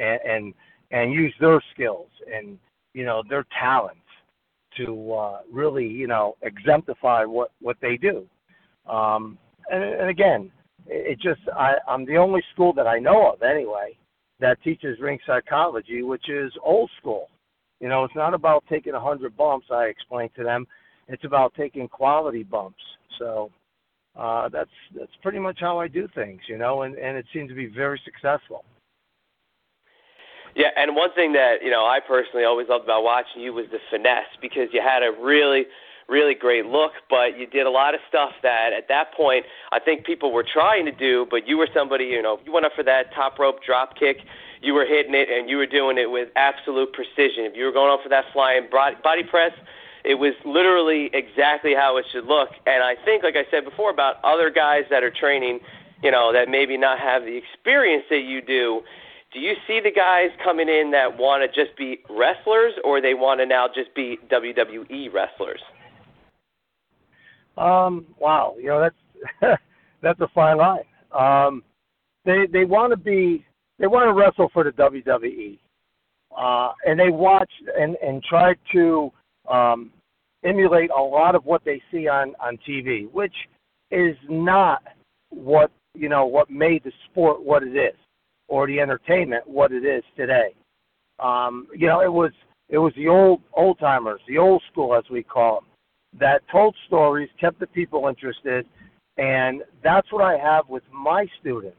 and, 0.00 0.20
and 0.24 0.54
and 0.92 1.12
use 1.12 1.34
their 1.40 1.60
skills 1.72 2.08
and 2.32 2.58
you 2.94 3.04
know 3.04 3.22
their 3.28 3.44
talents 3.58 3.98
to 4.76 5.12
uh, 5.12 5.38
really 5.50 5.86
you 5.86 6.06
know 6.06 6.36
exemplify 6.42 7.24
what 7.24 7.50
what 7.60 7.76
they 7.82 7.96
do. 7.96 8.26
Um, 8.88 9.38
and, 9.70 9.82
and 9.82 10.08
again, 10.08 10.50
it 10.86 11.18
just 11.20 11.40
I, 11.56 11.74
I'm 11.88 12.04
the 12.06 12.16
only 12.16 12.42
school 12.52 12.72
that 12.74 12.86
I 12.86 12.98
know 12.98 13.32
of 13.32 13.42
anyway 13.42 13.96
that 14.42 14.62
teaches 14.62 15.00
ring 15.00 15.18
psychology, 15.26 16.02
which 16.02 16.28
is 16.28 16.52
old 16.62 16.90
school. 17.00 17.28
You 17.80 17.88
know, 17.88 18.04
it's 18.04 18.14
not 18.14 18.34
about 18.34 18.64
taking 18.68 18.92
a 18.92 19.00
hundred 19.00 19.36
bumps. 19.36 19.66
I 19.70 19.84
explained 19.84 20.30
to 20.36 20.44
them, 20.44 20.66
it's 21.08 21.24
about 21.24 21.54
taking 21.56 21.88
quality 21.88 22.42
bumps. 22.42 22.82
So 23.18 23.50
uh, 24.18 24.48
that's 24.48 24.70
that's 24.98 25.12
pretty 25.22 25.38
much 25.38 25.58
how 25.60 25.78
I 25.78 25.88
do 25.88 26.08
things. 26.14 26.40
You 26.48 26.58
know, 26.58 26.82
and 26.82 26.96
and 26.96 27.16
it 27.16 27.24
seems 27.32 27.48
to 27.50 27.54
be 27.54 27.66
very 27.66 28.00
successful. 28.04 28.64
Yeah, 30.54 30.68
and 30.76 30.94
one 30.94 31.12
thing 31.14 31.32
that 31.32 31.62
you 31.62 31.70
know 31.70 31.86
I 31.86 32.00
personally 32.06 32.44
always 32.44 32.68
loved 32.68 32.84
about 32.84 33.04
watching 33.04 33.42
you 33.42 33.52
was 33.52 33.66
the 33.70 33.78
finesse 33.90 34.36
because 34.40 34.68
you 34.72 34.82
had 34.82 35.02
a 35.02 35.12
really, 35.22 35.64
really 36.08 36.34
great 36.34 36.66
look, 36.66 36.92
but 37.08 37.38
you 37.38 37.46
did 37.46 37.66
a 37.66 37.70
lot 37.70 37.94
of 37.94 38.00
stuff 38.08 38.32
that 38.42 38.72
at 38.76 38.88
that 38.88 39.14
point 39.14 39.46
I 39.72 39.80
think 39.80 40.04
people 40.04 40.32
were 40.32 40.44
trying 40.44 40.84
to 40.86 40.92
do, 40.92 41.26
but 41.30 41.46
you 41.46 41.58
were 41.58 41.68
somebody 41.74 42.04
you 42.04 42.22
know 42.22 42.38
you 42.44 42.52
went 42.52 42.66
up 42.66 42.72
for 42.74 42.84
that 42.84 43.12
top 43.14 43.38
rope 43.38 43.62
drop 43.64 43.98
kick, 43.98 44.18
you 44.60 44.74
were 44.74 44.86
hitting 44.86 45.14
it 45.14 45.28
and 45.30 45.48
you 45.48 45.56
were 45.56 45.66
doing 45.66 45.98
it 45.98 46.10
with 46.10 46.28
absolute 46.36 46.92
precision. 46.92 47.44
If 47.44 47.56
you 47.56 47.64
were 47.64 47.72
going 47.72 47.92
up 47.92 48.02
for 48.02 48.08
that 48.08 48.24
flying 48.32 48.68
body 48.70 49.22
press, 49.22 49.52
it 50.04 50.14
was 50.14 50.34
literally 50.44 51.10
exactly 51.12 51.74
how 51.74 51.96
it 51.96 52.04
should 52.12 52.26
look. 52.26 52.50
And 52.66 52.82
I 52.82 52.96
think, 53.04 53.22
like 53.22 53.36
I 53.36 53.48
said 53.50 53.64
before, 53.64 53.90
about 53.90 54.16
other 54.24 54.50
guys 54.50 54.82
that 54.90 55.02
are 55.02 55.10
training, 55.10 55.60
you 56.02 56.10
know, 56.10 56.32
that 56.32 56.48
maybe 56.48 56.76
not 56.76 56.98
have 56.98 57.22
the 57.22 57.36
experience 57.36 58.04
that 58.10 58.22
you 58.22 58.42
do 58.42 58.82
do 59.32 59.40
you 59.40 59.54
see 59.66 59.80
the 59.80 59.90
guys 59.90 60.28
coming 60.44 60.68
in 60.68 60.90
that 60.90 61.16
want 61.16 61.40
to 61.42 61.48
just 61.48 61.76
be 61.76 62.00
wrestlers 62.10 62.74
or 62.84 63.00
they 63.00 63.14
want 63.14 63.40
to 63.40 63.46
now 63.46 63.66
just 63.66 63.94
be 63.94 64.18
WWE 64.30 65.12
wrestlers? 65.12 65.60
Um, 67.56 68.06
wow, 68.18 68.54
you 68.58 68.68
know 68.68 68.80
that's 68.80 69.60
that's 70.02 70.20
a 70.20 70.28
fine 70.34 70.58
line. 70.58 70.84
Um, 71.12 71.62
they 72.24 72.46
they 72.52 72.64
want 72.64 72.92
to 72.92 72.96
be 72.96 73.44
they 73.78 73.86
want 73.86 74.08
to 74.08 74.12
wrestle 74.12 74.50
for 74.52 74.64
the 74.64 74.70
WWE, 74.70 75.58
uh, 76.36 76.72
and 76.86 76.98
they 76.98 77.10
watch 77.10 77.50
and 77.78 77.96
and 78.02 78.22
try 78.22 78.54
to 78.72 79.12
um, 79.50 79.90
emulate 80.44 80.90
a 80.90 81.02
lot 81.02 81.34
of 81.34 81.44
what 81.44 81.64
they 81.64 81.80
see 81.90 82.08
on 82.08 82.34
on 82.40 82.58
TV, 82.68 83.10
which 83.10 83.34
is 83.90 84.16
not 84.28 84.82
what 85.30 85.70
you 85.94 86.08
know 86.08 86.26
what 86.26 86.50
made 86.50 86.82
the 86.84 86.92
sport 87.10 87.42
what 87.42 87.62
it 87.62 87.76
is 87.76 87.96
or 88.48 88.66
the 88.66 88.80
entertainment 88.80 89.46
what 89.46 89.72
it 89.72 89.84
is 89.84 90.02
today. 90.16 90.54
Um, 91.18 91.68
you 91.76 91.86
know, 91.86 92.00
it 92.00 92.12
was 92.12 92.32
it 92.68 92.78
was 92.78 92.92
the 92.96 93.08
old 93.08 93.42
old 93.54 93.78
timers, 93.78 94.20
the 94.26 94.38
old 94.38 94.62
school 94.70 94.94
as 94.94 95.04
we 95.10 95.22
call 95.22 95.56
them, 95.56 95.64
that 96.18 96.42
told 96.50 96.76
stories, 96.86 97.28
kept 97.40 97.60
the 97.60 97.66
people 97.66 98.08
interested, 98.08 98.66
and 99.16 99.62
that's 99.82 100.10
what 100.12 100.22
I 100.22 100.36
have 100.38 100.68
with 100.68 100.82
my 100.92 101.26
students. 101.40 101.76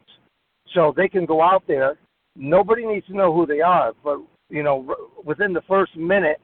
So 0.74 0.94
they 0.96 1.08
can 1.08 1.26
go 1.26 1.42
out 1.42 1.64
there. 1.68 1.98
Nobody 2.36 2.86
needs 2.86 3.06
to 3.08 3.16
know 3.16 3.34
who 3.34 3.46
they 3.46 3.62
are, 3.62 3.94
but 4.04 4.18
you 4.50 4.64
know, 4.64 4.96
within 5.24 5.54
the 5.54 5.62
first 5.68 5.96
minute, 5.96 6.40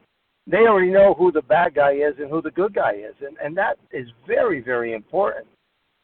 they 0.46 0.58
already 0.58 0.90
know 0.90 1.14
who 1.14 1.30
the 1.30 1.42
bad 1.42 1.74
guy 1.74 1.92
is 1.92 2.14
and 2.18 2.30
who 2.30 2.42
the 2.42 2.50
good 2.50 2.74
guy 2.74 2.92
is, 2.92 3.14
and 3.20 3.36
and 3.42 3.56
that 3.56 3.76
is 3.92 4.06
very 4.26 4.60
very 4.60 4.94
important. 4.94 5.46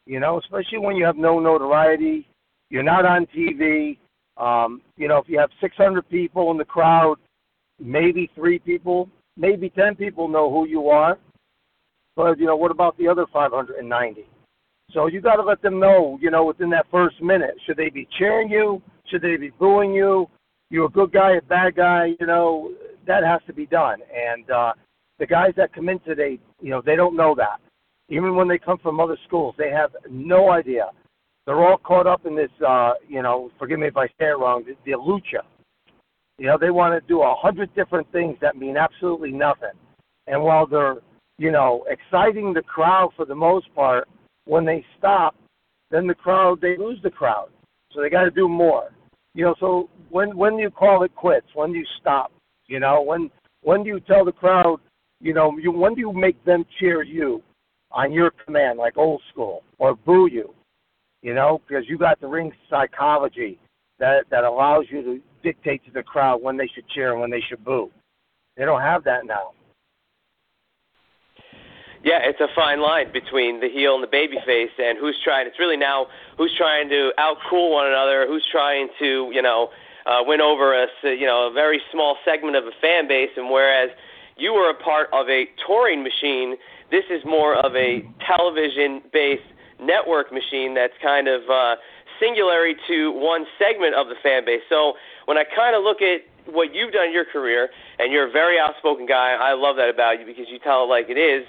You 0.06 0.20
know, 0.20 0.38
especially 0.38 0.78
when 0.78 0.96
you 0.96 1.04
have 1.04 1.16
no 1.16 1.40
notoriety, 1.40 2.28
you're 2.70 2.82
not 2.82 3.04
on 3.04 3.26
TV, 3.26 3.98
um, 4.36 4.82
you 4.96 5.08
know, 5.08 5.18
if 5.18 5.28
you 5.28 5.38
have 5.38 5.50
600 5.60 6.08
people 6.08 6.50
in 6.50 6.58
the 6.58 6.64
crowd, 6.64 7.16
maybe 7.80 8.30
three 8.34 8.58
people, 8.58 9.08
maybe 9.36 9.70
10 9.70 9.96
people 9.96 10.28
know 10.28 10.50
who 10.50 10.66
you 10.66 10.88
are. 10.88 11.18
But, 12.16 12.38
you 12.38 12.46
know, 12.46 12.56
what 12.56 12.70
about 12.70 12.96
the 12.98 13.06
other 13.08 13.26
590? 13.32 14.26
So 14.92 15.06
you 15.06 15.20
got 15.20 15.36
to 15.36 15.42
let 15.42 15.62
them 15.62 15.78
know, 15.78 16.18
you 16.20 16.30
know, 16.30 16.44
within 16.44 16.70
that 16.70 16.86
first 16.90 17.20
minute. 17.22 17.54
Should 17.66 17.76
they 17.76 17.90
be 17.90 18.08
cheering 18.18 18.48
you? 18.48 18.82
Should 19.10 19.22
they 19.22 19.36
be 19.36 19.50
booing 19.50 19.92
you? 19.92 20.26
You're 20.70 20.86
a 20.86 20.90
good 20.90 21.12
guy, 21.12 21.36
a 21.36 21.42
bad 21.42 21.76
guy? 21.76 22.14
You 22.18 22.26
know, 22.26 22.72
that 23.06 23.22
has 23.22 23.40
to 23.46 23.52
be 23.52 23.66
done. 23.66 23.98
And 24.14 24.50
uh, 24.50 24.72
the 25.18 25.26
guys 25.26 25.52
that 25.56 25.74
come 25.74 25.88
in 25.88 26.00
today, 26.00 26.38
you 26.60 26.70
know, 26.70 26.82
they 26.84 26.96
don't 26.96 27.16
know 27.16 27.34
that. 27.36 27.60
Even 28.08 28.34
when 28.34 28.48
they 28.48 28.58
come 28.58 28.78
from 28.78 28.98
other 28.98 29.18
schools, 29.26 29.54
they 29.58 29.70
have 29.70 29.90
no 30.08 30.50
idea 30.50 30.90
they're 31.46 31.64
all 31.64 31.78
caught 31.78 32.06
up 32.06 32.26
in 32.26 32.34
this, 32.34 32.50
uh, 32.66 32.94
you 33.08 33.22
know, 33.22 33.50
forgive 33.58 33.78
me 33.78 33.86
if 33.86 33.96
I 33.96 34.06
say 34.08 34.26
it 34.26 34.38
wrong, 34.38 34.64
the, 34.66 34.74
the 34.84 34.98
lucha. 34.98 35.42
You 36.38 36.46
know, 36.46 36.58
they 36.60 36.70
want 36.70 37.00
to 37.00 37.08
do 37.08 37.22
a 37.22 37.34
hundred 37.34 37.74
different 37.74 38.10
things 38.12 38.36
that 38.42 38.56
mean 38.56 38.76
absolutely 38.76 39.30
nothing. 39.30 39.70
And 40.26 40.42
while 40.42 40.66
they're, 40.66 40.96
you 41.38 41.50
know, 41.50 41.84
exciting 41.88 42.52
the 42.52 42.62
crowd 42.62 43.10
for 43.16 43.24
the 43.24 43.34
most 43.34 43.72
part, 43.74 44.08
when 44.46 44.64
they 44.64 44.84
stop, 44.98 45.34
then 45.90 46.06
the 46.06 46.14
crowd 46.14 46.60
they 46.60 46.76
lose 46.76 46.98
the 47.02 47.10
crowd. 47.10 47.48
So 47.92 48.00
they 48.00 48.10
got 48.10 48.24
to 48.24 48.30
do 48.30 48.48
more. 48.48 48.90
You 49.34 49.46
know, 49.46 49.54
so 49.60 49.88
when 50.10 50.36
when 50.36 50.56
do 50.56 50.62
you 50.62 50.70
call 50.70 51.02
it 51.02 51.14
quits? 51.14 51.46
When 51.54 51.72
do 51.72 51.78
you 51.78 51.86
stop? 52.00 52.32
You 52.66 52.80
know, 52.80 53.02
when 53.02 53.30
when 53.62 53.82
do 53.82 53.88
you 53.88 54.00
tell 54.00 54.24
the 54.24 54.32
crowd? 54.32 54.78
You 55.20 55.34
know, 55.34 55.56
you 55.58 55.70
when 55.72 55.94
do 55.94 56.00
you 56.00 56.12
make 56.12 56.42
them 56.44 56.64
cheer 56.78 57.02
you 57.02 57.42
on 57.90 58.12
your 58.12 58.32
command, 58.44 58.78
like 58.78 58.96
old 58.96 59.22
school, 59.30 59.62
or 59.78 59.94
boo 59.94 60.28
you? 60.30 60.54
you 61.26 61.34
know, 61.34 61.60
because 61.66 61.84
you 61.88 61.98
got 61.98 62.20
the 62.20 62.26
ring 62.28 62.52
psychology 62.70 63.58
that 63.98 64.24
that 64.30 64.44
allows 64.44 64.84
you 64.90 65.02
to 65.02 65.20
dictate 65.42 65.84
to 65.84 65.90
the 65.90 66.02
crowd 66.02 66.40
when 66.40 66.56
they 66.56 66.68
should 66.72 66.88
cheer 66.90 67.10
and 67.10 67.20
when 67.20 67.30
they 67.30 67.42
should 67.48 67.64
boo. 67.64 67.90
They 68.56 68.64
don't 68.64 68.80
have 68.80 69.02
that 69.04 69.26
now. 69.26 69.50
Yeah, 72.06 72.22
it's 72.22 72.38
a 72.38 72.46
fine 72.54 72.78
line 72.80 73.10
between 73.10 73.58
the 73.58 73.66
heel 73.68 73.98
and 73.98 74.02
the 74.02 74.06
baby 74.06 74.38
face, 74.46 74.70
and 74.78 74.96
who's 74.96 75.18
trying. 75.24 75.48
It's 75.48 75.58
really 75.58 75.76
now 75.76 76.06
who's 76.38 76.54
trying 76.56 76.88
to 76.90 77.10
outcool 77.18 77.74
one 77.74 77.88
another, 77.88 78.28
who's 78.28 78.46
trying 78.46 78.86
to, 79.00 79.28
you 79.34 79.42
know, 79.42 79.70
uh, 80.06 80.22
win 80.22 80.40
over 80.40 80.70
a, 80.70 80.86
you 81.02 81.26
know, 81.26 81.50
a 81.50 81.52
very 81.52 81.82
small 81.90 82.14
segment 82.24 82.54
of 82.54 82.62
a 82.62 82.70
fan 82.80 83.08
base, 83.08 83.30
and 83.36 83.50
whereas 83.50 83.90
you 84.36 84.54
were 84.54 84.70
a 84.70 84.78
part 84.78 85.08
of 85.12 85.28
a 85.28 85.46
touring 85.66 86.04
machine, 86.04 86.54
this 86.92 87.02
is 87.10 87.26
more 87.26 87.56
of 87.58 87.74
a 87.74 88.06
television-based 88.22 89.50
network 89.82 90.30
machine 90.32 90.78
that's 90.78 90.94
kind 91.02 91.26
of 91.26 91.42
uh, 91.50 91.74
singular 92.22 92.70
to 92.86 93.10
one 93.18 93.46
segment 93.58 93.96
of 93.96 94.06
the 94.06 94.14
fan 94.22 94.44
base. 94.46 94.62
So 94.68 94.94
when 95.24 95.36
I 95.36 95.42
kind 95.42 95.74
of 95.74 95.82
look 95.82 95.98
at 96.02 96.22
what 96.54 96.72
you've 96.72 96.92
done 96.92 97.06
in 97.06 97.12
your 97.12 97.26
career, 97.26 97.68
and 97.98 98.12
you're 98.12 98.28
a 98.28 98.30
very 98.30 98.60
outspoken 98.60 99.06
guy, 99.06 99.34
I 99.34 99.54
love 99.54 99.74
that 99.82 99.90
about 99.90 100.20
you 100.20 100.24
because 100.24 100.46
you 100.46 100.60
tell 100.60 100.84
it 100.84 100.86
like 100.86 101.10
it 101.10 101.18
is. 101.18 101.42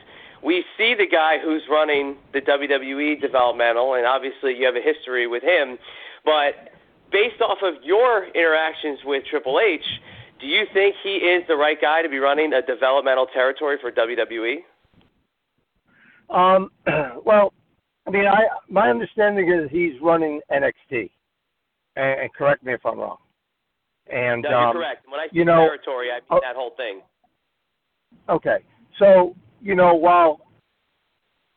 We 0.44 0.64
see 0.78 0.94
the 0.98 1.08
guy 1.08 1.38
who's 1.44 1.64
running 1.70 2.18
the 2.34 2.42
WWE 2.42 3.20
developmental, 3.20 3.96
and 3.96 4.06
obviously 4.06 4.56
you 4.56 4.66
have 4.66 4.76
a 4.76 4.82
history 4.82 5.28
with 5.28 5.44
him. 5.44 5.78
But 6.24 6.72
based 7.12 7.42
off 7.42 7.60
of 7.64 7.76
your 7.84 8.26
interactions 8.28 9.00
with 9.04 9.24
Triple 9.30 9.60
H, 9.60 9.84
do 10.40 10.48
you 10.48 10.66
think 10.74 10.96
he 11.04 11.16
is 11.16 11.44
the 11.48 11.56
right 11.56 11.80
guy 11.80 12.02
to 12.02 12.10
be 12.10 12.20
running 12.20 12.54
a 12.54 12.62
developmental 12.62 13.26
territory 13.34 13.78
for 13.82 13.92
WWE? 13.92 14.58
Um, 16.30 16.70
well, 17.26 17.54
I 18.06 18.12
mean, 18.12 18.26
I 18.26 18.44
my 18.70 18.90
understanding 18.90 19.52
is 19.52 19.70
he's 19.72 20.00
running 20.02 20.42
NXT, 20.52 21.10
and, 21.96 22.22
and 22.22 22.34
correct 22.34 22.64
me 22.64 22.74
if 22.74 22.86
I'm 22.86 23.00
wrong. 23.00 23.18
And 24.12 24.44
no, 24.44 24.50
you're 24.50 24.60
um, 24.60 24.74
correct. 24.74 25.06
When 25.10 25.20
I 25.20 25.26
say 25.26 25.32
you 25.34 25.46
know, 25.46 25.68
territory, 25.68 26.10
I 26.12 26.20
mean 26.34 26.42
that 26.42 26.56
whole 26.56 26.74
thing. 26.78 27.02
Okay, 28.30 28.58
so 29.00 29.36
you 29.62 29.76
know, 29.76 29.96
while 29.96 30.42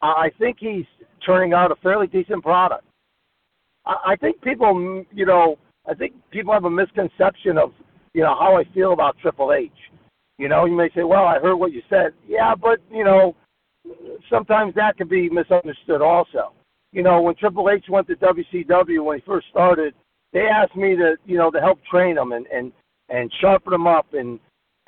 I 0.02 0.30
think 0.38 0.56
he's 0.60 0.86
turning 1.24 1.52
out 1.52 1.70
a 1.70 1.76
fairly 1.76 2.06
decent 2.06 2.42
product, 2.42 2.84
I, 3.86 4.12
I 4.12 4.16
think 4.16 4.40
people, 4.42 5.04
you 5.12 5.26
know, 5.26 5.56
I 5.88 5.94
think 5.94 6.14
people 6.30 6.52
have 6.52 6.64
a 6.64 6.70
misconception 6.70 7.58
of 7.58 7.72
you 8.14 8.22
know 8.22 8.36
how 8.38 8.56
I 8.56 8.64
feel 8.74 8.92
about 8.92 9.16
Triple 9.18 9.52
H. 9.52 9.70
You 10.38 10.48
know, 10.48 10.64
you 10.64 10.76
may 10.76 10.88
say, 10.94 11.02
"Well, 11.02 11.24
I 11.24 11.38
heard 11.38 11.56
what 11.56 11.72
you 11.72 11.82
said." 11.88 12.12
Yeah, 12.26 12.54
but 12.54 12.80
you 12.90 13.04
know, 13.04 13.34
sometimes 14.28 14.74
that 14.74 14.96
can 14.96 15.08
be 15.08 15.28
misunderstood 15.28 16.02
also. 16.02 16.52
You 16.92 17.02
know, 17.02 17.20
when 17.20 17.34
Triple 17.36 17.70
H 17.70 17.84
went 17.88 18.08
to 18.08 18.16
WCW 18.16 19.04
when 19.04 19.18
he 19.18 19.24
first 19.24 19.46
started, 19.48 19.94
they 20.32 20.46
asked 20.46 20.76
me 20.76 20.96
to, 20.96 21.16
you 21.24 21.38
know, 21.38 21.50
to 21.50 21.60
help 21.60 21.78
train 21.90 22.16
him 22.16 22.32
and 22.32 22.46
and 22.46 22.72
and 23.08 23.32
sharpen 23.40 23.72
him 23.72 23.86
up 23.86 24.12
and 24.12 24.38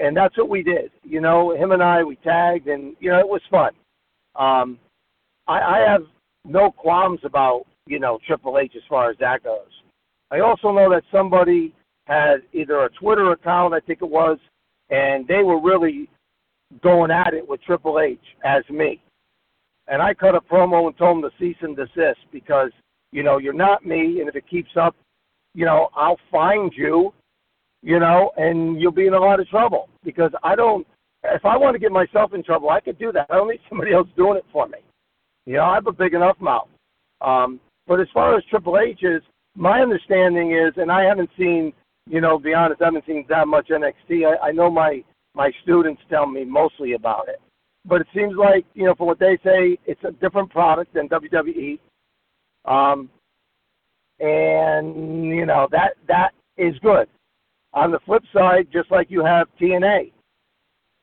and 0.03 0.17
that's 0.17 0.37
what 0.37 0.49
we 0.49 0.62
did. 0.62 0.91
You 1.05 1.21
know, 1.21 1.55
him 1.57 1.71
and 1.71 1.83
I 1.83 2.03
we 2.03 2.17
tagged, 2.17 2.67
and 2.67 2.95
you 3.01 3.11
know 3.11 3.21
it 3.21 3.29
was 3.29 3.41
fun. 3.51 3.71
Um, 4.35 4.79
I, 5.47 5.61
I 5.61 5.79
have 5.88 6.03
no 6.45 6.71
qualms 6.71 7.21
about 7.25 7.65
you 7.87 8.01
know 8.01 8.19
Triple 8.27 8.59
H 8.59 8.73
as 8.77 8.83
far 8.88 9.11
as 9.11 9.17
that 9.19 9.45
goes. 9.45 9.71
I 10.31 10.41
also 10.41 10.73
know 10.73 10.91
that 10.91 11.05
somebody 11.12 11.73
had 12.07 12.43
either 12.53 12.83
a 12.83 12.91
Twitter 12.91 13.31
account, 13.31 13.75
I 13.75 13.81
think 13.81 14.01
it 14.03 14.09
was, 14.09 14.38
and 14.91 15.27
they 15.29 15.43
were 15.43 15.61
really 15.61 16.09
going 16.83 17.11
at 17.11 17.33
it 17.33 17.47
with 17.47 17.62
Triple 17.62 18.01
H 18.01 18.19
as 18.45 18.62
me. 18.71 19.01
And 19.87 20.03
I 20.03 20.15
cut 20.15 20.35
a 20.35 20.41
promo 20.41 20.87
and 20.87 20.97
told 20.97 21.23
them 21.23 21.31
to 21.31 21.37
cease 21.38 21.57
and 21.61 21.77
desist 21.77 22.21
because, 22.33 22.71
you 23.12 23.23
know, 23.23 23.38
you're 23.38 23.53
not 23.53 23.87
me, 23.87 24.21
and 24.21 24.29
if 24.29 24.35
it 24.35 24.49
keeps 24.49 24.71
up, 24.81 24.97
you 25.55 25.65
know, 25.65 25.91
I'll 25.95 26.19
find 26.31 26.73
you, 26.75 27.12
you 27.83 27.99
know, 27.99 28.31
and 28.37 28.81
you'll 28.81 28.92
be 28.92 29.07
in 29.07 29.14
a 29.14 29.18
lot 29.18 29.40
of 29.40 29.49
trouble 29.49 29.88
because 30.05 30.31
I 30.42 30.55
don't. 30.55 30.87
If 31.25 31.45
I 31.45 31.57
want 31.57 31.75
to 31.75 31.79
get 31.79 31.92
myself 31.92 32.35
in 32.35 32.42
trouble, 32.42 32.71
I 32.71 32.81
could 32.81 32.99
do 32.99 33.12
that. 33.12 33.27
I 33.31 33.37
don't 33.37 33.49
need 33.49 33.61
somebody 33.68 33.92
else 33.92 34.09
doing 34.16 34.38
it 34.38 34.45
for 34.53 34.66
me. 34.66 34.79
You 35.47 35.55
know, 35.55 35.64
I 35.64 35.75
have 35.75 35.87
a 35.87 35.92
big 35.92 36.14
enough 36.14 36.40
mouth. 36.40 36.68
Um, 37.21 37.61
but 37.87 38.01
as 38.01 38.09
far 38.12 38.37
as 38.37 38.45
Triple 38.51 38.79
H 38.79 39.01
is, 39.03 39.23
my 39.55 39.81
understanding 39.81 40.53
is, 40.53 40.73
and 40.77 40.90
I 40.90 41.05
haven't 41.05 41.31
seen, 41.38 41.73
you 42.09 42.21
know, 42.21 42.38
be 42.38 42.55
honest, 42.55 42.83
I 42.83 42.87
haven't 42.87 43.07
seen 43.07 43.25
that 43.29 43.47
much 43.47 43.68
NXT. 43.68 44.27
I, 44.27 44.49
I 44.49 44.53
know 44.53 44.71
my 44.71 45.05
my 45.35 45.51
students 45.62 46.03
tell 46.11 46.27
me 46.27 46.45
mostly 46.45 46.92
about 46.92 47.29
it, 47.29 47.40
but 47.85 48.01
it 48.01 48.07
seems 48.14 48.35
like, 48.37 48.66
you 48.75 48.85
know, 48.85 48.95
from 48.95 49.07
what 49.07 49.18
they 49.18 49.38
say, 49.45 49.79
it's 49.87 50.03
a 50.05 50.12
different 50.12 50.51
product 50.51 50.92
than 50.95 51.09
WWE. 51.09 51.79
Um, 52.64 53.09
and 54.21 55.25
you 55.27 55.47
know 55.47 55.68
that 55.73 55.95
that 56.09 56.31
is 56.57 56.75
good. 56.81 57.09
On 57.75 57.91
the 57.91 58.01
flip 58.05 58.23
side, 58.33 58.69
just 58.73 58.91
like 58.91 59.11
you 59.11 59.25
have 59.25 59.49
TNA, 59.61 60.13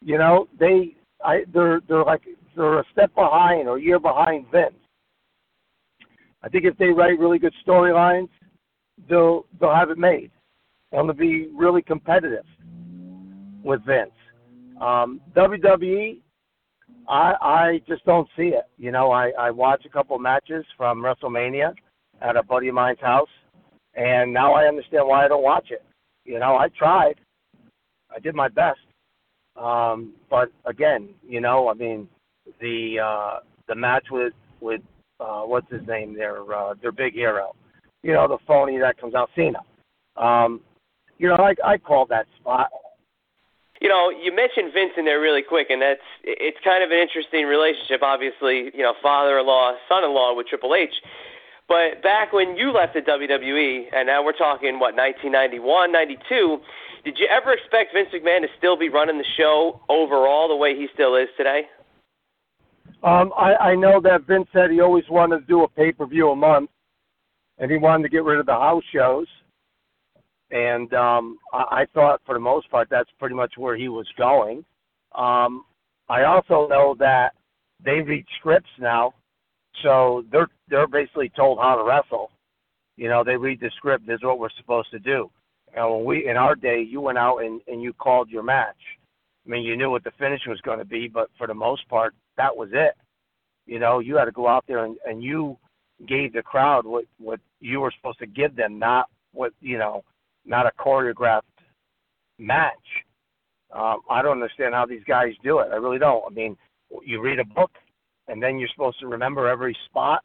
you 0.02 0.18
know 0.18 0.48
they 0.60 0.96
I 1.24 1.44
they're 1.54 1.82
they're 1.88 2.04
like 2.04 2.22
they're 2.56 2.80
a 2.80 2.86
step 2.92 3.14
behind 3.16 3.68
or 3.68 3.78
a 3.78 3.82
year 3.82 4.00
behind 4.00 4.46
Vince. 4.52 4.76
I 6.42 6.50
think 6.50 6.66
if 6.66 6.78
they 6.78 6.88
write 6.88 7.20
really 7.20 7.40
good 7.40 7.54
storylines, 7.66 8.30
they'll 9.10 9.46
they'll 9.60 9.76
have 9.76 9.90
it 9.90 9.98
made. 9.98 10.32
They'll 10.92 11.12
be 11.14 11.48
really 11.56 11.82
competitive 11.82 12.46
with 13.64 13.86
Vince. 13.86 14.12
Um, 14.82 15.22
WWE, 15.36 16.22
I 17.08 17.34
I 17.42 17.82
just 17.88 18.06
don't 18.06 18.28
see 18.38 18.50
it. 18.50 18.66
You 18.78 18.92
know, 18.92 19.12
I 19.12 19.32
I 19.38 19.52
watch 19.52 19.86
a 19.86 19.90
couple 19.90 20.18
matches 20.20 20.66
from 20.78 21.02
WrestleMania 21.02 21.74
at 22.22 22.38
a 22.38 22.44
buddy 22.44 22.70
of 22.70 22.76
mine's 22.76 23.00
house, 23.00 23.30
and 23.96 24.34
now 24.34 24.54
I 24.54 24.68
understand 24.68 25.08
why 25.08 25.26
I 25.26 25.28
don't 25.28 25.44
watch 25.44 25.68
it. 25.72 25.84
You 26.30 26.38
know, 26.38 26.58
I 26.58 26.68
tried, 26.78 27.16
I 28.16 28.20
did 28.20 28.36
my 28.36 28.50
best, 28.50 28.78
um, 29.60 30.14
but 30.30 30.52
again, 30.68 31.10
you 31.28 31.42
know, 31.42 31.70
I 31.70 31.74
mean, 31.74 32.08
the 32.62 33.00
uh, 33.04 33.40
the 33.68 33.74
match 33.74 34.06
with 34.12 34.34
with 34.62 34.82
uh, 35.20 35.42
what's 35.42 35.66
his 35.72 35.82
name, 35.88 36.16
their 36.16 36.42
uh, 36.54 36.76
their 36.84 36.92
big 36.92 37.14
hero, 37.14 37.56
you 38.04 38.14
know, 38.14 38.28
the 38.28 38.38
phony 38.46 38.78
that 38.78 39.02
comes 39.02 39.16
out, 39.16 39.32
Cena. 39.36 39.58
Um, 40.18 40.62
you 41.18 41.28
know, 41.28 41.38
I 41.38 41.56
I 41.66 41.80
called 41.80 42.10
that 42.10 42.28
spot. 42.40 42.70
You 43.82 43.90
know, 43.90 44.12
you 44.12 44.32
mentioned 44.32 44.72
Vince 44.72 44.92
in 44.98 45.06
there 45.06 45.20
really 45.20 45.42
quick, 45.42 45.72
and 45.72 45.82
that's 45.82 46.06
it's 46.24 46.60
kind 46.64 46.84
of 46.84 46.92
an 46.92 47.00
interesting 47.00 47.48
relationship. 47.48 48.04
Obviously, 48.04 48.70
you 48.76 48.84
know, 48.84 48.94
father-in-law, 49.02 49.78
son-in-law 49.90 50.36
with 50.36 50.46
Triple 50.46 50.76
H. 50.76 50.94
But 51.70 52.02
back 52.02 52.34
when 52.34 52.58
you 52.58 52.72
left 52.72 52.96
the 52.96 53.02
WWE, 53.02 53.94
and 53.94 54.08
now 54.08 54.26
we're 54.26 54.34
talking 54.34 54.80
what 54.80 54.96
1991, 54.96 55.92
92, 55.92 56.58
did 57.06 57.20
you 57.20 57.28
ever 57.30 57.54
expect 57.54 57.94
Vince 57.94 58.10
McMahon 58.12 58.42
to 58.42 58.48
still 58.58 58.76
be 58.76 58.90
running 58.90 59.20
the 59.20 59.26
show 59.38 59.80
overall 59.88 60.50
the 60.50 60.56
way 60.56 60.76
he 60.76 60.88
still 60.96 61.16
is 61.16 61.30
today? 61.38 61.62
Um, 63.04 63.32
I, 63.38 63.54
I 63.56 63.76
know 63.76 64.02
that 64.02 64.26
Vince 64.28 64.48
said 64.52 64.72
he 64.72 64.82
always 64.82 65.06
wanted 65.10 65.42
to 65.42 65.46
do 65.46 65.64
a 65.64 65.68
pay 65.70 65.92
per 65.92 66.08
view 66.08 66.32
a 66.32 66.36
month, 66.36 66.72
and 67.60 67.70
he 67.70 67.78
wanted 67.78 68.04
to 68.04 68.10
get 68.10 68.24
rid 68.24 68.40
of 68.40 68.48
the 68.48 68.52
house 68.52 68.84
shows. 68.92 69.28
And 70.52 70.92
um, 70.96 71.38
I, 71.54 71.82
I 71.82 71.86
thought, 71.94 72.20
for 72.26 72.34
the 72.34 72.42
most 72.42 72.70
part, 72.72 72.90
that's 72.90 73.10
pretty 73.20 73.36
much 73.36 73.54
where 73.58 73.78
he 73.78 73.90
was 73.90 74.08
going. 74.18 74.66
Um, 75.16 75.66
I 76.10 76.24
also 76.24 76.68
know 76.68 76.96
that 76.98 77.34
they 77.86 78.02
read 78.02 78.26
scripts 78.40 78.70
now, 78.80 79.14
so 79.84 80.24
they're 80.32 80.50
they're 80.70 80.88
basically 80.88 81.32
told 81.36 81.60
how 81.60 81.76
to 81.76 81.84
wrestle. 81.84 82.32
You 82.98 83.08
know, 83.08 83.24
they 83.24 83.38
read 83.38 83.60
the 83.60 83.72
script. 83.78 84.06
This 84.06 84.16
is 84.16 84.24
what 84.24 84.40
we're 84.40 84.50
supposed 84.58 84.92
to 84.92 85.00
do. 85.00 85.30
And 85.76 85.90
when 85.90 86.06
we 86.06 86.28
in 86.28 86.38
our 86.38 86.56
day, 86.56 86.82
you 86.82 87.02
went 87.02 87.18
out 87.18 87.38
and 87.40 87.62
and 87.68 87.82
you 87.82 87.94
called 87.94 88.30
your 88.30 88.44
match. 88.44 88.76
I 89.46 89.50
mean, 89.50 89.64
you 89.64 89.76
knew 89.78 89.90
what 89.90 90.04
the 90.04 90.12
finish 90.20 90.42
was 90.48 90.62
going 90.62 90.80
to 90.80 90.86
be, 90.86 91.08
but 91.08 91.30
for 91.38 91.48
the 91.48 91.54
most 91.54 91.88
part, 91.90 92.14
that 92.38 92.56
was 92.56 92.70
it. 92.74 92.94
You 93.66 93.80
know, 93.80 94.00
you 94.00 94.18
had 94.18 94.26
to 94.26 94.32
go 94.32 94.48
out 94.48 94.66
there 94.68 94.86
and, 94.86 94.98
and 95.06 95.24
you 95.24 95.58
gave 96.08 96.34
the 96.34 96.42
crowd 96.42 96.86
what 96.86 97.06
what 97.18 97.40
you 97.60 97.80
were 97.80 97.94
supposed 97.96 98.20
to 98.20 98.28
give 98.28 98.56
them, 98.56 98.80
not 98.80 99.08
what 99.34 99.54
you 99.62 99.78
know, 99.78 100.04
not 100.46 100.66
a 100.66 100.72
choreographed 100.80 101.42
match. 102.38 102.74
Um, 103.72 104.02
I 104.10 104.22
don't 104.22 104.42
understand 104.42 104.74
how 104.74 104.86
these 104.86 105.04
guys 105.08 105.34
do 105.44 105.60
it. 105.60 105.70
I 105.72 105.76
really 105.76 106.00
don't. 106.00 106.24
I 106.26 106.34
mean, 106.34 106.58
you 107.06 107.22
read 107.22 107.40
a 107.40 107.46
book, 107.46 107.72
and 108.30 108.42
then 108.42 108.58
you're 108.58 108.70
supposed 108.74 109.00
to 109.00 109.08
remember 109.08 109.48
every 109.48 109.76
spot. 109.90 110.24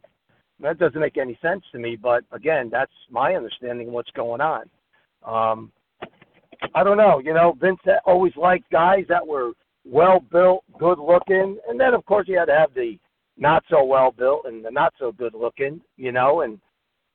That 0.61 0.79
doesn't 0.79 0.99
make 0.99 1.17
any 1.17 1.37
sense 1.41 1.63
to 1.71 1.79
me. 1.79 1.97
But 2.01 2.23
again, 2.31 2.69
that's 2.71 2.91
my 3.09 3.35
understanding 3.35 3.87
of 3.87 3.93
what's 3.93 4.11
going 4.11 4.41
on. 4.41 4.69
Um, 5.25 5.71
I 6.73 6.83
don't 6.83 6.97
know. 6.97 7.19
You 7.19 7.33
know, 7.33 7.57
Vince 7.59 7.79
always 8.05 8.35
liked 8.37 8.71
guys 8.71 9.05
that 9.09 9.25
were 9.25 9.51
well 9.83 10.19
built, 10.31 10.63
good 10.79 10.99
looking, 10.99 11.57
and 11.67 11.79
then 11.79 11.93
of 11.93 12.05
course 12.05 12.27
you 12.27 12.37
had 12.37 12.45
to 12.45 12.55
have 12.55 12.73
the 12.73 12.97
not 13.37 13.63
so 13.69 13.83
well 13.83 14.11
built 14.11 14.45
and 14.45 14.63
the 14.63 14.71
not 14.71 14.93
so 14.97 15.11
good 15.11 15.33
looking. 15.33 15.81
You 15.97 16.11
know, 16.11 16.41
and 16.41 16.59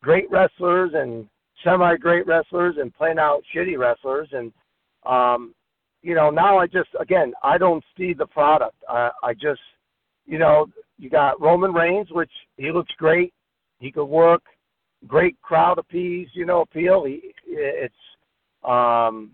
great 0.03 0.31
wrestlers 0.31 0.93
and 0.95 1.27
semi 1.65 1.97
great 1.97 2.27
wrestlers 2.27 2.77
and 2.79 2.95
plain 2.95 3.19
out 3.19 3.43
shitty 3.55 3.79
wrestlers 3.79 4.29
and 4.33 4.53
um 5.07 5.55
you 6.03 6.15
know 6.15 6.31
now 6.31 6.59
i 6.59 6.67
just 6.67 6.89
again 6.99 7.33
i 7.43 7.59
don't 7.59 7.85
see 7.97 8.15
the 8.15 8.27
product 8.27 8.77
i 8.89 9.11
i 9.23 9.35
just 9.35 9.61
you 10.27 10.39
know 10.39 10.67
you 10.99 11.11
got 11.11 11.41
roman 11.41 11.73
reigns 11.73 12.09
which 12.11 12.31
he 12.57 12.71
looks 12.73 12.93
great. 12.99 13.33
He 13.79 13.91
could 13.91 14.07
work. 14.07 14.43
Great 15.07 15.41
crowd 15.41 15.79
appease 15.79 16.29
you 16.35 16.47
know 16.47 16.61
appeal. 16.63 17.05
He 17.05 17.33
it's 17.47 17.95
um 18.65 19.31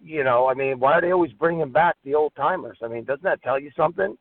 you 0.00 0.24
know 0.24 0.48
i 0.48 0.54
mean 0.54 0.80
why 0.80 0.94
are 0.94 1.00
they 1.00 1.12
always 1.12 1.32
bringing 1.32 1.70
back 1.70 1.96
the 2.04 2.14
old 2.14 2.32
timers? 2.36 2.78
I 2.82 2.88
mean 2.88 3.04
doesn't 3.04 3.24
that 3.24 3.42
tell 3.42 3.60
you 3.60 3.70
something? 3.76 4.16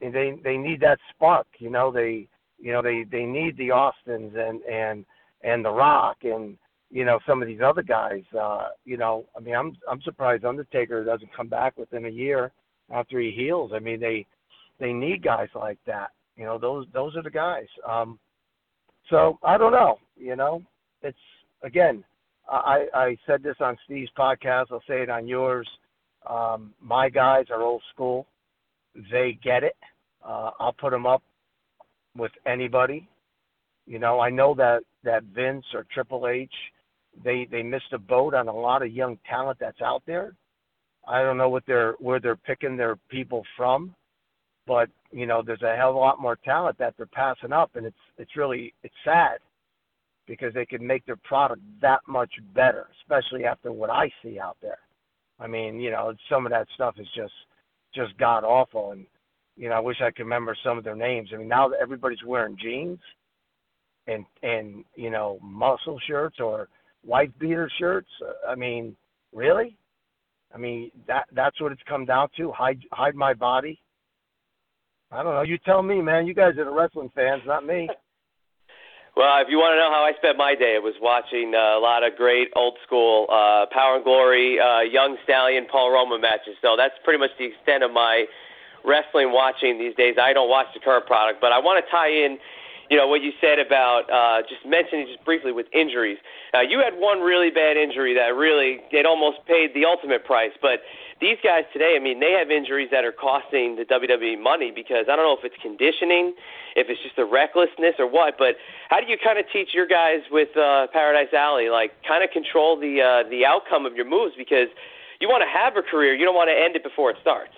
They 0.00 0.34
they 0.42 0.56
need 0.56 0.80
that 0.80 0.98
spark 1.14 1.46
you 1.58 1.70
know 1.70 1.90
they 1.90 2.28
you 2.58 2.72
know 2.72 2.82
they 2.82 3.04
they 3.10 3.24
need 3.24 3.56
the 3.56 3.70
austins 3.70 4.32
and 4.36 4.62
and 4.62 5.04
and 5.42 5.64
The 5.64 5.70
Rock 5.70 6.18
and 6.22 6.56
you 6.90 7.04
know 7.04 7.18
some 7.26 7.40
of 7.42 7.48
these 7.48 7.60
other 7.64 7.82
guys. 7.82 8.22
Uh, 8.38 8.68
you 8.84 8.96
know, 8.96 9.26
I 9.36 9.40
mean, 9.40 9.54
I'm 9.54 9.76
I'm 9.90 10.02
surprised 10.02 10.44
Undertaker 10.44 11.04
doesn't 11.04 11.34
come 11.34 11.48
back 11.48 11.76
within 11.78 12.06
a 12.06 12.10
year 12.10 12.52
after 12.90 13.20
he 13.20 13.30
heals. 13.30 13.72
I 13.74 13.78
mean, 13.78 14.00
they 14.00 14.26
they 14.78 14.92
need 14.92 15.22
guys 15.22 15.48
like 15.54 15.78
that. 15.86 16.10
You 16.36 16.44
know, 16.44 16.58
those 16.58 16.86
those 16.92 17.16
are 17.16 17.22
the 17.22 17.30
guys. 17.30 17.66
Um, 17.88 18.18
so 19.08 19.38
I 19.42 19.58
don't 19.58 19.72
know. 19.72 19.98
You 20.16 20.36
know, 20.36 20.62
it's 21.02 21.18
again. 21.62 22.04
I, 22.52 22.86
I 22.92 23.16
said 23.28 23.44
this 23.44 23.54
on 23.60 23.76
Steve's 23.84 24.10
podcast. 24.18 24.66
I'll 24.72 24.82
say 24.88 25.02
it 25.02 25.08
on 25.08 25.28
yours. 25.28 25.68
Um, 26.28 26.74
my 26.80 27.08
guys 27.08 27.46
are 27.50 27.62
old 27.62 27.82
school. 27.94 28.26
They 29.12 29.38
get 29.42 29.62
it. 29.62 29.76
Uh, 30.24 30.50
I'll 30.58 30.72
put 30.72 30.90
them 30.90 31.06
up 31.06 31.22
with 32.16 32.32
anybody. 32.46 33.08
You 33.86 33.98
know, 33.98 34.20
I 34.20 34.30
know 34.30 34.54
that 34.54 34.80
that 35.04 35.22
Vince 35.24 35.64
or 35.74 35.86
Triple 35.92 36.26
H, 36.28 36.52
they 37.24 37.46
they 37.50 37.62
missed 37.62 37.92
a 37.92 37.98
boat 37.98 38.34
on 38.34 38.48
a 38.48 38.52
lot 38.52 38.82
of 38.82 38.92
young 38.92 39.18
talent 39.28 39.58
that's 39.60 39.80
out 39.80 40.02
there. 40.06 40.34
I 41.10 41.22
don't 41.22 41.36
know 41.36 41.48
what 41.48 41.64
they're 41.66 41.94
where 41.98 42.20
they're 42.20 42.36
picking 42.36 42.76
their 42.76 42.96
people 43.08 43.42
from, 43.56 43.94
but 44.66 44.88
you 45.10 45.26
know, 45.26 45.42
there's 45.44 45.62
a 45.62 45.74
hell 45.76 45.90
of 45.90 45.96
a 45.96 45.98
lot 45.98 46.20
more 46.20 46.36
talent 46.36 46.78
that 46.78 46.94
they're 46.96 47.06
passing 47.06 47.52
up, 47.52 47.74
and 47.74 47.84
it's 47.84 47.96
it's 48.16 48.36
really 48.36 48.72
it's 48.84 48.94
sad 49.04 49.38
because 50.28 50.54
they 50.54 50.64
could 50.64 50.80
make 50.80 51.04
their 51.06 51.18
product 51.24 51.62
that 51.82 51.98
much 52.06 52.30
better, 52.54 52.86
especially 53.02 53.44
after 53.44 53.72
what 53.72 53.90
I 53.90 54.08
see 54.22 54.38
out 54.38 54.56
there. 54.62 54.78
I 55.40 55.48
mean, 55.48 55.80
you 55.80 55.90
know, 55.90 56.14
some 56.30 56.46
of 56.46 56.52
that 56.52 56.68
stuff 56.74 56.94
is 56.98 57.08
just 57.16 57.32
just 57.92 58.16
god 58.16 58.44
awful, 58.44 58.92
and 58.92 59.04
you 59.56 59.68
know, 59.68 59.74
I 59.74 59.80
wish 59.80 59.96
I 60.00 60.12
could 60.12 60.22
remember 60.22 60.56
some 60.62 60.78
of 60.78 60.84
their 60.84 60.94
names. 60.94 61.30
I 61.34 61.38
mean, 61.38 61.48
now 61.48 61.68
that 61.68 61.80
everybody's 61.82 62.22
wearing 62.24 62.56
jeans, 62.56 63.00
and 64.06 64.24
and 64.44 64.84
you 64.94 65.10
know 65.10 65.40
muscle 65.42 65.98
shirts 66.06 66.38
or 66.38 66.68
wife 67.04 67.30
beater 67.40 67.68
shirts. 67.80 68.10
I 68.48 68.54
mean, 68.54 68.94
really? 69.32 69.76
I 70.54 70.58
mean 70.58 70.90
that 71.06 71.26
that's 71.32 71.60
what 71.60 71.72
it's 71.72 71.82
come 71.88 72.04
down 72.04 72.28
to. 72.36 72.50
Hide 72.52 72.80
hide 72.92 73.14
my 73.14 73.34
body. 73.34 73.80
I 75.12 75.22
don't 75.22 75.34
know. 75.34 75.42
You 75.42 75.58
tell 75.58 75.82
me, 75.82 76.00
man. 76.00 76.26
You 76.26 76.34
guys 76.34 76.56
are 76.58 76.64
the 76.64 76.72
wrestling 76.72 77.10
fans, 77.14 77.42
not 77.46 77.66
me. 77.66 77.88
Well, 79.16 79.42
if 79.42 79.50
you 79.50 79.58
want 79.58 79.74
to 79.74 79.80
know 79.82 79.90
how 79.90 80.06
I 80.06 80.14
spent 80.22 80.38
my 80.38 80.54
day, 80.54 80.78
it 80.78 80.82
was 80.82 80.94
watching 81.02 81.50
uh, 81.50 81.76
a 81.76 81.82
lot 81.82 82.06
of 82.06 82.14
great 82.14 82.48
old 82.54 82.78
school 82.86 83.26
uh, 83.26 83.66
Power 83.74 83.96
and 83.98 84.04
Glory, 84.04 84.56
uh, 84.60 84.86
Young 84.86 85.18
Stallion, 85.24 85.66
Paul 85.66 85.90
Roma 85.90 86.16
matches. 86.16 86.54
So 86.62 86.78
that's 86.78 86.94
pretty 87.02 87.18
much 87.18 87.34
the 87.36 87.50
extent 87.50 87.82
of 87.82 87.90
my 87.90 88.26
wrestling 88.84 89.34
watching 89.34 89.78
these 89.78 89.94
days. 89.98 90.14
I 90.14 90.32
don't 90.32 90.48
watch 90.48 90.70
the 90.72 90.80
current 90.80 91.06
product, 91.06 91.40
but 91.42 91.50
I 91.50 91.58
want 91.58 91.84
to 91.84 91.90
tie 91.90 92.08
in, 92.08 92.38
you 92.90 92.96
know, 92.98 93.06
what 93.06 93.22
you 93.22 93.30
said 93.40 93.58
about 93.58 94.10
uh, 94.10 94.42
just 94.42 94.66
mentioning 94.66 95.06
just 95.06 95.24
briefly 95.24 95.52
with 95.52 95.66
injuries. 95.72 96.18
Uh, 96.52 96.60
you 96.60 96.82
had 96.82 96.98
one 96.98 97.20
really 97.20 97.48
bad 97.48 97.76
injury 97.76 98.12
that 98.14 98.34
really 98.34 98.82
it 98.90 99.06
almost 99.06 99.38
paid 99.46 99.70
the 99.74 99.86
ultimate 99.86 100.24
price, 100.24 100.50
but 100.60 100.82
these 101.20 101.38
guys 101.44 101.62
today, 101.72 101.94
I 101.94 102.02
mean, 102.02 102.18
they 102.18 102.32
have 102.32 102.50
injuries 102.50 102.88
that 102.90 103.04
are 103.04 103.12
costing 103.12 103.76
the 103.76 103.84
WWE 103.84 104.42
money 104.42 104.72
because 104.74 105.06
I 105.06 105.14
don't 105.14 105.22
know 105.22 105.36
if 105.38 105.44
it's 105.44 105.60
conditioning, 105.62 106.34
if 106.74 106.90
it's 106.90 107.00
just 107.02 107.14
the 107.14 107.24
recklessness 107.24 107.94
or 108.00 108.10
what. 108.10 108.34
But 108.38 108.56
how 108.88 108.98
do 108.98 109.06
you 109.06 109.16
kind 109.22 109.38
of 109.38 109.44
teach 109.52 109.70
your 109.72 109.86
guys 109.86 110.26
with 110.32 110.50
uh, 110.56 110.88
Paradise 110.92 111.30
Alley, 111.32 111.68
like 111.70 111.92
kind 112.02 112.24
of 112.24 112.30
control 112.30 112.74
the 112.74 112.98
uh, 112.98 113.28
the 113.30 113.46
outcome 113.46 113.86
of 113.86 113.94
your 113.94 114.08
moves 114.08 114.34
because 114.36 114.66
you 115.20 115.28
want 115.28 115.44
to 115.46 115.52
have 115.52 115.76
a 115.76 115.84
career, 115.84 116.14
you 116.14 116.24
don't 116.24 116.34
want 116.34 116.48
to 116.48 116.56
end 116.56 116.74
it 116.74 116.82
before 116.82 117.10
it 117.10 117.18
starts. 117.20 117.52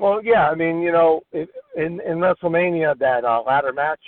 Well, 0.00 0.20
yeah, 0.24 0.48
I 0.48 0.54
mean, 0.54 0.80
you 0.80 0.92
know, 0.92 1.20
in 1.32 1.46
in 1.76 2.18
WrestleMania 2.18 2.98
that 2.98 3.24
uh, 3.24 3.42
ladder 3.42 3.72
match, 3.72 4.00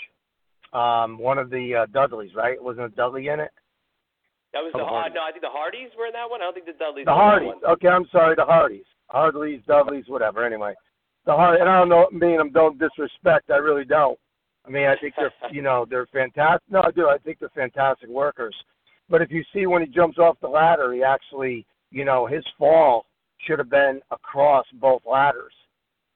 um, 0.72 1.18
one 1.18 1.38
of 1.38 1.50
the 1.50 1.82
uh, 1.82 1.86
Dudleys, 1.92 2.34
right? 2.34 2.62
Wasn't 2.62 2.86
a 2.86 2.88
Dudley 2.88 3.28
in 3.28 3.40
it? 3.40 3.50
That 4.54 4.60
was 4.60 4.72
the 4.72 4.80
uh, 4.80 5.08
no, 5.12 5.20
I 5.20 5.30
think 5.30 5.42
the 5.42 5.52
Hardys 5.52 5.90
were 5.96 6.06
in 6.06 6.12
that 6.12 6.28
one. 6.28 6.40
I 6.40 6.44
don't 6.44 6.54
think 6.54 6.66
the 6.66 6.72
Dudleys. 6.72 7.04
The 7.04 7.12
Hardys. 7.12 7.48
that 7.60 7.68
one. 7.68 7.72
Okay, 7.74 7.88
I'm 7.88 8.06
sorry, 8.10 8.34
the 8.36 8.44
Hardys. 8.44 8.84
Hardleys, 9.12 9.64
Dudleys, 9.66 10.04
whatever. 10.08 10.44
Anyway, 10.46 10.74
the 11.26 11.32
Hard. 11.32 11.60
And 11.60 11.68
I 11.68 11.78
don't 11.78 11.90
know. 11.90 12.08
I 12.10 12.14
mean, 12.14 12.40
I'm 12.40 12.52
don't 12.52 12.78
disrespect. 12.78 13.50
I 13.50 13.56
really 13.56 13.84
don't. 13.84 14.18
I 14.66 14.70
mean, 14.70 14.86
I 14.86 14.96
think 14.96 15.14
they're 15.16 15.32
you 15.52 15.60
know 15.60 15.86
they're 15.88 16.06
fantastic. 16.06 16.70
No, 16.70 16.80
I 16.80 16.90
do. 16.90 17.08
I 17.08 17.18
think 17.18 17.38
they're 17.38 17.50
fantastic 17.54 18.08
workers. 18.08 18.56
But 19.10 19.20
if 19.20 19.30
you 19.30 19.44
see 19.52 19.66
when 19.66 19.82
he 19.82 19.88
jumps 19.88 20.18
off 20.18 20.40
the 20.40 20.48
ladder, 20.48 20.94
he 20.94 21.02
actually 21.02 21.66
you 21.90 22.06
know 22.06 22.26
his 22.26 22.44
fall 22.58 23.04
should 23.46 23.58
have 23.58 23.70
been 23.70 24.00
across 24.10 24.64
both 24.80 25.02
ladders, 25.04 25.52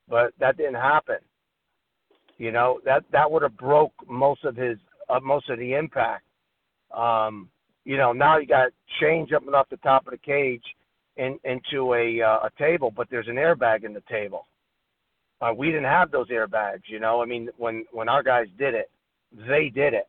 but 0.09 0.33
that 0.39 0.57
didn't 0.57 0.75
happen. 0.75 1.17
You 2.39 2.53
know 2.53 2.81
that 2.85 3.05
that 3.13 3.31
would 3.31 3.43
have 3.43 3.57
broke 3.57 3.93
most 4.09 4.45
of 4.45 4.57
his 4.57 4.79
uh, 5.09 5.21
most 5.21 5.49
of 5.49 5.59
the 5.59 5.75
impact. 5.75 6.25
Um, 6.95 7.49
you 7.85 7.97
know 7.97 8.13
now 8.13 8.39
you 8.39 8.47
got 8.47 8.71
Shane 9.01 9.27
jumping 9.29 9.55
off 9.55 9.69
the 9.71 9.79
top 9.79 10.07
of 10.07 10.13
the 10.13 10.19
cage 10.19 10.63
in, 11.17 11.39
into 11.45 11.95
a 11.95 12.21
uh, 12.21 12.47
a 12.47 12.51
table, 12.59 12.93
but 12.95 13.09
there's 13.11 13.29
an 13.29 13.37
airbag 13.37 13.85
in 13.85 13.93
the 13.93 14.03
table. 14.09 14.47
Uh, 15.41 15.53
we 15.57 15.67
didn't 15.67 15.85
have 15.85 16.11
those 16.11 16.29
airbags, 16.29 16.83
you 16.87 16.99
know. 16.99 17.23
I 17.23 17.27
mean, 17.27 17.49
when 17.57 17.85
when 17.93 18.09
our 18.09 18.23
guys 18.23 18.47
did 18.59 18.75
it, 18.75 18.91
they 19.49 19.71
did 19.75 19.95
it, 19.95 20.09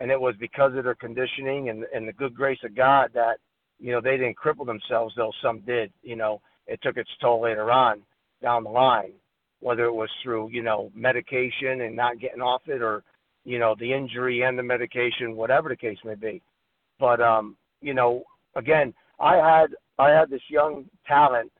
and 0.00 0.10
it 0.10 0.20
was 0.20 0.34
because 0.38 0.74
of 0.74 0.84
their 0.84 0.94
conditioning 0.94 1.68
and 1.68 1.84
and 1.94 2.06
the 2.08 2.12
good 2.12 2.34
grace 2.34 2.58
of 2.64 2.74
God 2.74 3.10
that 3.14 3.38
you 3.78 3.92
know 3.92 4.00
they 4.00 4.16
didn't 4.16 4.36
cripple 4.36 4.66
themselves, 4.66 5.14
though 5.16 5.32
some 5.42 5.60
did. 5.60 5.92
You 6.02 6.16
know, 6.16 6.40
it 6.66 6.80
took 6.82 6.96
its 6.96 7.10
toll 7.20 7.42
later 7.42 7.70
on 7.70 8.02
down 8.42 8.64
the 8.64 8.70
line, 8.70 9.12
whether 9.64 9.84
it 9.84 9.94
was 9.94 10.10
through 10.22 10.50
you 10.50 10.62
know 10.62 10.92
medication 10.94 11.80
and 11.80 11.96
not 11.96 12.20
getting 12.20 12.42
off 12.42 12.60
it, 12.66 12.82
or 12.82 13.02
you 13.44 13.58
know 13.58 13.74
the 13.80 13.90
injury 13.90 14.42
and 14.42 14.58
the 14.58 14.62
medication, 14.62 15.34
whatever 15.34 15.70
the 15.70 15.76
case 15.76 15.96
may 16.04 16.14
be. 16.14 16.42
But 17.00 17.22
um, 17.22 17.56
you 17.80 17.94
know, 17.94 18.24
again, 18.56 18.92
I 19.18 19.36
had 19.36 19.74
I 19.98 20.10
had 20.10 20.28
this 20.28 20.42
young 20.50 20.84
talent, 21.06 21.50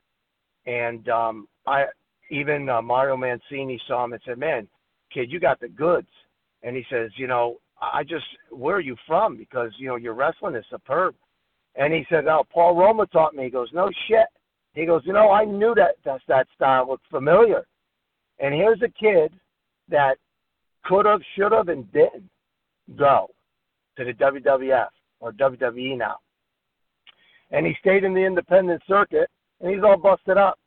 and 0.67 1.09
um, 1.09 1.47
I 1.65 1.85
even 2.29 2.69
uh, 2.69 2.83
Mario 2.83 3.17
Mancini 3.17 3.81
saw 3.87 4.05
him 4.05 4.13
and 4.13 4.21
said, 4.23 4.37
"Man, 4.37 4.67
kid, 5.11 5.31
you 5.31 5.39
got 5.39 5.59
the 5.59 5.67
goods." 5.69 6.07
And 6.61 6.75
he 6.75 6.85
says, 6.91 7.09
"You 7.17 7.25
know, 7.25 7.57
I 7.81 8.03
just 8.03 8.25
where 8.51 8.75
are 8.75 8.81
you 8.81 8.95
from? 9.07 9.35
Because 9.35 9.71
you 9.79 9.87
know 9.87 9.95
your 9.95 10.13
wrestling 10.13 10.55
is 10.55 10.65
superb." 10.69 11.15
And 11.75 11.91
he 11.91 12.05
said, 12.07 12.27
"Oh, 12.27 12.45
Paul 12.53 12.75
Roma 12.75 13.07
taught 13.07 13.33
me." 13.33 13.45
He 13.45 13.49
goes, 13.49 13.69
"No 13.73 13.89
shit." 14.07 14.27
He 14.75 14.85
goes, 14.85 15.01
"You 15.05 15.13
know, 15.13 15.31
I 15.31 15.43
knew 15.43 15.73
that 15.73 15.95
that, 16.05 16.21
that 16.27 16.45
style 16.55 16.87
looked 16.87 17.07
familiar." 17.09 17.65
And 18.39 18.53
here's 18.53 18.81
a 18.81 18.89
kid 18.89 19.33
that 19.89 20.15
could 20.83 21.05
have, 21.05 21.21
should 21.35 21.51
have, 21.51 21.69
and 21.69 21.91
didn't 21.91 22.29
go 22.97 23.27
to 23.97 24.03
the 24.03 24.13
WWF 24.13 24.87
or 25.19 25.31
WWE 25.33 25.97
now. 25.97 26.17
And 27.51 27.65
he 27.65 27.73
stayed 27.79 28.03
in 28.03 28.13
the 28.13 28.25
independent 28.25 28.81
circuit, 28.87 29.29
and 29.61 29.73
he's 29.73 29.83
all 29.83 29.97
busted 29.97 30.37
up. 30.37 30.59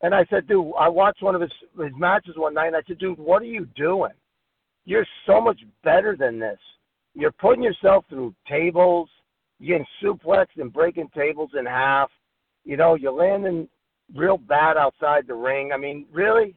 And 0.00 0.14
I 0.14 0.24
said, 0.30 0.46
dude, 0.46 0.72
I 0.78 0.88
watched 0.88 1.22
one 1.22 1.34
of 1.34 1.40
his 1.40 1.50
his 1.78 1.92
matches 1.96 2.34
one 2.36 2.54
night, 2.54 2.68
and 2.68 2.76
I 2.76 2.82
said, 2.86 2.98
dude, 2.98 3.18
what 3.18 3.42
are 3.42 3.46
you 3.46 3.66
doing? 3.76 4.12
You're 4.84 5.06
so 5.26 5.40
much 5.40 5.60
better 5.82 6.16
than 6.18 6.38
this. 6.38 6.58
You're 7.14 7.32
putting 7.32 7.62
yourself 7.62 8.04
through 8.08 8.34
tables, 8.48 9.08
you're 9.58 9.78
getting 9.78 9.86
suplexed 10.02 10.60
and 10.60 10.72
breaking 10.72 11.10
tables 11.14 11.50
in 11.58 11.66
half. 11.66 12.10
You 12.64 12.76
know, 12.76 12.94
you're 12.94 13.12
landing 13.12 13.68
real 14.14 14.38
bad 14.38 14.76
outside 14.76 15.26
the 15.26 15.34
ring. 15.34 15.72
I 15.72 15.76
mean, 15.76 16.06
really? 16.12 16.54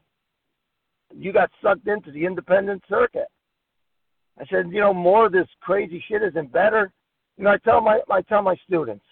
You 1.13 1.33
got 1.33 1.49
sucked 1.61 1.87
into 1.87 2.11
the 2.11 2.25
independent 2.25 2.83
circuit. 2.89 3.27
I 4.39 4.45
said, 4.49 4.71
you 4.71 4.79
know, 4.79 4.93
more 4.93 5.27
of 5.27 5.31
this 5.31 5.47
crazy 5.61 6.03
shit 6.07 6.23
isn't 6.23 6.51
better. 6.51 6.91
You 7.37 7.45
know, 7.45 7.51
I 7.51 7.57
tell 7.57 7.81
my 7.81 7.99
I 8.09 8.21
tell 8.21 8.41
my 8.41 8.55
students, 8.67 9.05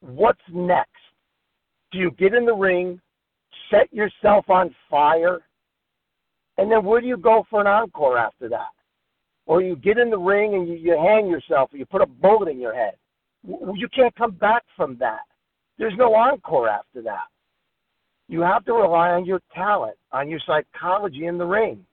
what's 0.00 0.40
next? 0.52 0.90
Do 1.92 1.98
you 1.98 2.10
get 2.12 2.34
in 2.34 2.44
the 2.44 2.54
ring, 2.54 3.00
set 3.70 3.92
yourself 3.92 4.48
on 4.48 4.74
fire, 4.88 5.40
and 6.58 6.70
then 6.70 6.84
where 6.84 7.00
do 7.00 7.06
you 7.06 7.16
go 7.16 7.44
for 7.50 7.60
an 7.60 7.66
encore 7.66 8.18
after 8.18 8.48
that? 8.48 8.70
Or 9.46 9.62
you 9.62 9.76
get 9.76 9.98
in 9.98 10.10
the 10.10 10.18
ring 10.18 10.54
and 10.54 10.68
you, 10.68 10.74
you 10.74 10.92
hang 10.92 11.26
yourself, 11.26 11.70
or 11.72 11.78
you 11.78 11.86
put 11.86 12.02
a 12.02 12.06
bullet 12.06 12.48
in 12.48 12.60
your 12.60 12.74
head. 12.74 12.94
You 13.42 13.88
can't 13.94 14.14
come 14.14 14.32
back 14.32 14.62
from 14.76 14.96
that. 14.98 15.20
There's 15.78 15.94
no 15.96 16.14
encore 16.14 16.68
after 16.68 17.02
that. 17.02 17.24
You 18.30 18.42
have 18.42 18.64
to 18.66 18.74
rely 18.74 19.10
on 19.10 19.24
your 19.24 19.40
talent, 19.52 19.96
on 20.12 20.30
your 20.30 20.38
psychology 20.46 21.26
in 21.26 21.36
the 21.36 21.44
ring. 21.44 21.84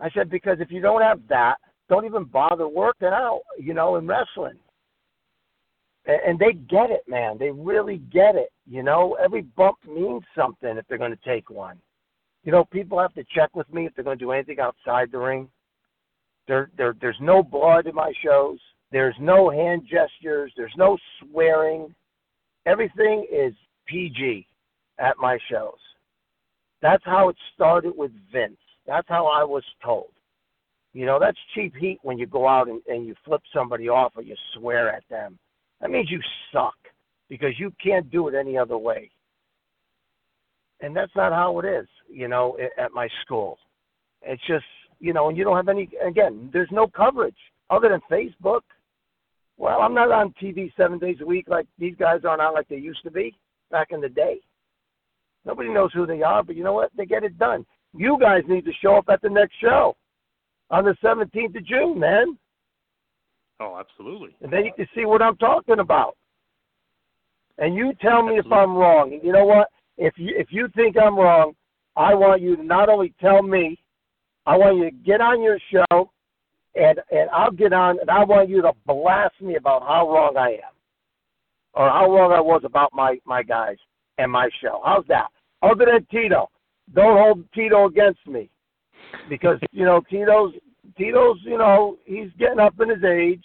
I 0.00 0.08
said 0.10 0.30
because 0.30 0.56
if 0.60 0.70
you 0.70 0.80
don't 0.80 1.02
have 1.02 1.20
that, 1.28 1.56
don't 1.90 2.06
even 2.06 2.24
bother 2.24 2.66
working 2.66 3.08
out, 3.08 3.42
you 3.58 3.74
know, 3.74 3.96
in 3.96 4.06
wrestling. 4.06 4.56
And, 6.06 6.38
they 6.38 6.54
get 6.54 6.90
it, 6.90 7.02
man. 7.06 7.36
They 7.38 7.50
really 7.50 7.98
get 8.12 8.34
it. 8.34 8.50
You 8.66 8.82
know, 8.82 9.16
every 9.22 9.42
bump 9.42 9.76
means 9.86 10.22
something 10.34 10.78
if 10.78 10.86
they're 10.88 10.98
going 10.98 11.16
to 11.16 11.24
take 11.24 11.50
one. 11.50 11.78
You 12.42 12.52
know, 12.52 12.64
people 12.64 12.98
have 12.98 13.14
to 13.14 13.24
check 13.34 13.54
with 13.54 13.70
me 13.72 13.84
if 13.84 13.94
they're 13.94 14.04
going 14.04 14.18
to 14.18 14.24
do 14.24 14.32
anything 14.32 14.58
outside 14.58 15.12
the 15.12 15.18
ring. 15.18 15.48
There, 16.48 16.70
there, 16.78 16.94
there's 16.98 17.20
no 17.20 17.42
blood 17.42 17.86
in 17.86 17.94
my 17.94 18.12
shows. 18.24 18.58
There's 18.90 19.16
no 19.20 19.50
hand 19.50 19.82
gestures. 19.82 20.52
There's 20.56 20.74
no 20.78 20.96
swearing. 21.20 21.94
Everything 22.64 23.26
is 23.30 23.52
PG 23.86 24.46
at 24.98 25.16
my 25.18 25.38
shows. 25.50 25.78
That's 26.82 27.04
how 27.04 27.28
it 27.28 27.36
started 27.54 27.94
with 27.96 28.12
Vince. 28.32 28.58
That's 28.86 29.08
how 29.08 29.26
I 29.26 29.44
was 29.44 29.64
told. 29.82 30.10
You 30.92 31.06
know, 31.06 31.18
that's 31.18 31.38
cheap 31.54 31.74
heat 31.74 31.98
when 32.02 32.18
you 32.18 32.26
go 32.26 32.46
out 32.46 32.68
and, 32.68 32.80
and 32.86 33.06
you 33.06 33.14
flip 33.24 33.42
somebody 33.52 33.88
off 33.88 34.12
or 34.16 34.22
you 34.22 34.36
swear 34.54 34.90
at 34.90 35.02
them. 35.10 35.38
That 35.80 35.90
means 35.90 36.10
you 36.10 36.20
suck 36.52 36.76
because 37.28 37.58
you 37.58 37.72
can't 37.82 38.10
do 38.10 38.28
it 38.28 38.34
any 38.34 38.56
other 38.56 38.78
way. 38.78 39.10
And 40.80 40.94
that's 40.94 41.14
not 41.16 41.32
how 41.32 41.58
it 41.58 41.64
is, 41.64 41.86
you 42.08 42.28
know, 42.28 42.56
at 42.78 42.92
my 42.92 43.08
school. 43.24 43.58
It's 44.22 44.46
just, 44.46 44.64
you 45.00 45.12
know, 45.12 45.28
and 45.28 45.36
you 45.36 45.42
don't 45.42 45.56
have 45.56 45.68
any, 45.68 45.88
again, 46.06 46.50
there's 46.52 46.70
no 46.70 46.86
coverage 46.86 47.34
other 47.70 47.88
than 47.88 48.00
Facebook. 48.10 48.60
Well, 49.56 49.80
I'm 49.80 49.94
not 49.94 50.10
on 50.10 50.34
TV 50.40 50.72
seven 50.76 50.98
days 50.98 51.16
a 51.22 51.26
week 51.26 51.46
like 51.48 51.66
these 51.78 51.94
guys 51.98 52.20
aren't 52.24 52.42
on 52.42 52.54
like 52.54 52.68
they 52.68 52.76
used 52.76 53.02
to 53.04 53.10
be 53.10 53.34
back 53.70 53.88
in 53.90 54.00
the 54.00 54.08
day. 54.08 54.40
Nobody 55.44 55.68
knows 55.68 55.92
who 55.92 56.06
they 56.06 56.22
are, 56.22 56.42
but 56.42 56.56
you 56.56 56.64
know 56.64 56.72
what? 56.72 56.90
They 56.96 57.06
get 57.06 57.24
it 57.24 57.38
done. 57.38 57.66
You 57.94 58.16
guys 58.20 58.42
need 58.48 58.64
to 58.64 58.72
show 58.82 58.96
up 58.96 59.06
at 59.08 59.22
the 59.22 59.28
next 59.28 59.54
show 59.60 59.96
on 60.70 60.84
the 60.84 60.96
17th 61.04 61.56
of 61.56 61.66
June, 61.66 61.98
man. 61.98 62.38
Oh, 63.60 63.78
absolutely. 63.78 64.34
And 64.40 64.52
then 64.52 64.64
you 64.64 64.72
can 64.74 64.88
see 64.94 65.04
what 65.04 65.22
I'm 65.22 65.36
talking 65.36 65.78
about. 65.78 66.16
And 67.58 67.76
you 67.76 67.92
tell 68.00 68.22
me 68.22 68.38
if 68.38 68.46
I'm 68.50 68.74
wrong. 68.74 69.12
And 69.12 69.22
you 69.22 69.32
know 69.32 69.44
what? 69.44 69.68
If 69.96 70.14
you 70.16 70.34
if 70.36 70.48
you 70.50 70.68
think 70.74 70.96
I'm 70.96 71.16
wrong, 71.16 71.54
I 71.96 72.14
want 72.14 72.42
you 72.42 72.56
to 72.56 72.64
not 72.64 72.88
only 72.88 73.14
tell 73.20 73.42
me, 73.42 73.78
I 74.44 74.56
want 74.56 74.78
you 74.78 74.90
to 74.90 74.96
get 75.06 75.20
on 75.20 75.40
your 75.40 75.58
show 75.70 76.10
and 76.74 77.00
and 77.12 77.30
I'll 77.30 77.52
get 77.52 77.72
on 77.72 78.00
and 78.00 78.10
I 78.10 78.24
want 78.24 78.48
you 78.48 78.60
to 78.62 78.72
blast 78.86 79.40
me 79.40 79.54
about 79.54 79.82
how 79.82 80.10
wrong 80.10 80.36
I 80.36 80.54
am. 80.54 80.74
Or 81.74 81.88
how 81.88 82.10
wrong 82.10 82.32
I 82.32 82.40
was 82.40 82.62
about 82.64 82.90
my, 82.92 83.18
my 83.24 83.42
guys 83.42 83.76
and 84.18 84.30
my 84.30 84.48
show. 84.62 84.80
How's 84.84 85.04
that? 85.08 85.28
Other 85.70 85.86
than 85.86 86.06
Tito. 86.10 86.50
Don't 86.94 87.16
hold 87.16 87.44
Tito 87.54 87.86
against 87.86 88.26
me. 88.26 88.50
Because, 89.28 89.58
you 89.72 89.84
know, 89.84 90.02
Tito's 90.10 90.52
Tito's, 90.98 91.38
you 91.44 91.58
know, 91.58 91.96
he's 92.04 92.28
getting 92.38 92.58
up 92.58 92.74
in 92.80 92.90
his 92.90 93.02
age. 93.04 93.44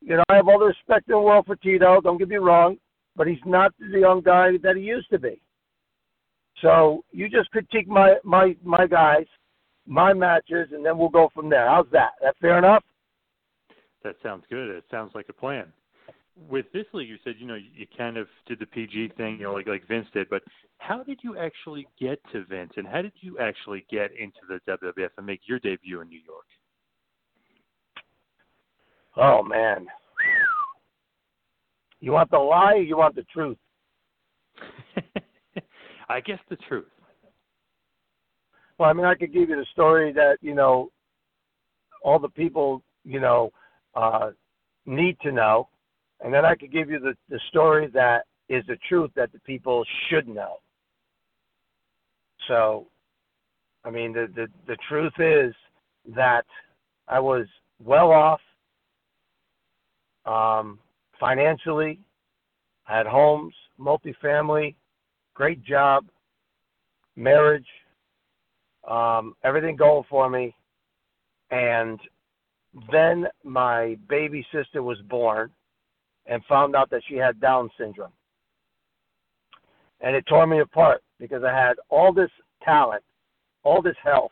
You 0.00 0.16
know, 0.16 0.24
I 0.28 0.36
have 0.36 0.48
all 0.48 0.58
the 0.58 0.66
respect 0.66 1.08
in 1.08 1.12
the 1.12 1.20
world 1.20 1.46
for 1.46 1.56
Tito, 1.56 2.00
don't 2.00 2.18
get 2.18 2.28
me 2.28 2.36
wrong, 2.36 2.76
but 3.16 3.26
he's 3.26 3.38
not 3.44 3.72
the 3.78 3.98
young 3.98 4.20
guy 4.20 4.52
that 4.62 4.76
he 4.76 4.82
used 4.82 5.10
to 5.10 5.18
be. 5.18 5.40
So 6.62 7.04
you 7.10 7.28
just 7.28 7.50
critique 7.50 7.88
my 7.88 8.16
my 8.24 8.56
my 8.62 8.86
guys, 8.86 9.26
my 9.86 10.12
matches, 10.12 10.68
and 10.72 10.84
then 10.84 10.98
we'll 10.98 11.08
go 11.08 11.30
from 11.34 11.48
there. 11.48 11.68
How's 11.68 11.86
that? 11.92 12.12
That 12.22 12.36
fair 12.40 12.58
enough? 12.58 12.84
That 14.04 14.16
sounds 14.22 14.44
good. 14.50 14.68
It 14.70 14.84
sounds 14.90 15.12
like 15.14 15.26
a 15.28 15.32
plan. 15.32 15.72
With 16.48 16.66
this 16.72 16.84
league, 16.92 17.08
you 17.08 17.16
said 17.24 17.34
you 17.38 17.46
know 17.46 17.56
you 17.56 17.86
kind 17.96 18.16
of 18.16 18.28
did 18.46 18.58
the 18.60 18.66
PG 18.66 19.12
thing, 19.16 19.38
you 19.38 19.44
know, 19.44 19.54
like 19.54 19.66
like 19.66 19.86
Vince 19.88 20.06
did. 20.12 20.28
But 20.30 20.42
how 20.78 21.02
did 21.02 21.18
you 21.22 21.36
actually 21.36 21.86
get 22.00 22.20
to 22.32 22.44
Vince, 22.44 22.72
and 22.76 22.86
how 22.86 23.02
did 23.02 23.12
you 23.20 23.38
actually 23.38 23.84
get 23.90 24.10
into 24.12 24.38
the 24.48 24.60
WWF 24.70 25.10
and 25.16 25.26
make 25.26 25.40
your 25.46 25.58
debut 25.58 26.00
in 26.00 26.08
New 26.08 26.20
York? 26.24 26.46
Oh 29.16 29.42
man, 29.42 29.86
you 32.00 32.12
want 32.12 32.30
the 32.30 32.38
lie? 32.38 32.74
Or 32.74 32.82
you 32.82 32.96
want 32.96 33.16
the 33.16 33.24
truth? 33.32 33.58
I 36.08 36.20
guess 36.20 36.38
the 36.48 36.56
truth. 36.68 36.86
Well, 38.78 38.88
I 38.88 38.92
mean, 38.92 39.04
I 39.04 39.14
could 39.14 39.32
give 39.32 39.48
you 39.48 39.56
the 39.56 39.66
story 39.72 40.12
that 40.12 40.36
you 40.40 40.54
know 40.54 40.90
all 42.04 42.18
the 42.18 42.28
people 42.28 42.82
you 43.04 43.20
know 43.20 43.50
uh, 43.94 44.30
need 44.86 45.18
to 45.22 45.32
know, 45.32 45.68
and 46.20 46.32
then 46.32 46.44
I 46.44 46.54
could 46.54 46.72
give 46.72 46.90
you 46.90 46.98
the 46.98 47.14
the 47.28 47.40
story 47.48 47.88
that 47.94 48.24
is 48.48 48.64
the 48.66 48.78
truth 48.88 49.10
that 49.14 49.32
the 49.32 49.40
people 49.40 49.84
should 50.08 50.26
know. 50.26 50.56
So, 52.48 52.86
I 53.84 53.90
mean, 53.90 54.12
the 54.12 54.28
the 54.34 54.46
the 54.66 54.76
truth 54.88 55.12
is 55.18 55.54
that 56.14 56.46
I 57.06 57.20
was 57.20 57.46
well 57.82 58.10
off 58.10 58.40
um, 60.24 60.78
financially. 61.20 62.00
I 62.86 62.96
had 62.96 63.06
homes, 63.06 63.54
multifamily, 63.78 64.74
great 65.34 65.62
job, 65.62 66.06
marriage, 67.16 67.66
um, 68.88 69.34
everything 69.44 69.76
going 69.76 70.04
for 70.08 70.30
me. 70.30 70.54
And 71.50 72.00
then 72.90 73.26
my 73.44 73.96
baby 74.08 74.46
sister 74.52 74.82
was 74.82 74.98
born 75.08 75.50
and 76.28 76.44
found 76.44 76.76
out 76.76 76.90
that 76.90 77.02
she 77.08 77.16
had 77.16 77.40
Down 77.40 77.70
syndrome. 77.78 78.12
And 80.00 80.14
it 80.14 80.24
tore 80.26 80.46
me 80.46 80.60
apart 80.60 81.02
because 81.18 81.42
I 81.42 81.52
had 81.52 81.74
all 81.88 82.12
this 82.12 82.30
talent, 82.62 83.02
all 83.64 83.82
this 83.82 83.96
health. 84.02 84.30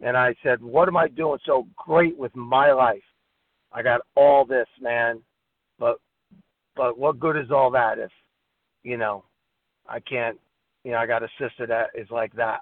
And 0.00 0.16
I 0.16 0.34
said, 0.42 0.62
What 0.62 0.88
am 0.88 0.96
I 0.96 1.08
doing 1.08 1.38
so 1.44 1.66
great 1.76 2.16
with 2.16 2.34
my 2.34 2.72
life? 2.72 3.02
I 3.72 3.82
got 3.82 4.00
all 4.14 4.46
this, 4.46 4.68
man. 4.80 5.20
But 5.78 5.98
but 6.76 6.98
what 6.98 7.20
good 7.20 7.36
is 7.36 7.50
all 7.50 7.70
that 7.72 7.98
if, 7.98 8.10
you 8.82 8.96
know, 8.96 9.24
I 9.88 10.00
can't 10.00 10.38
you 10.84 10.92
know, 10.92 10.98
I 10.98 11.06
got 11.06 11.22
a 11.22 11.28
sister 11.38 11.66
that 11.66 11.88
is 11.94 12.08
like 12.10 12.34
that. 12.34 12.60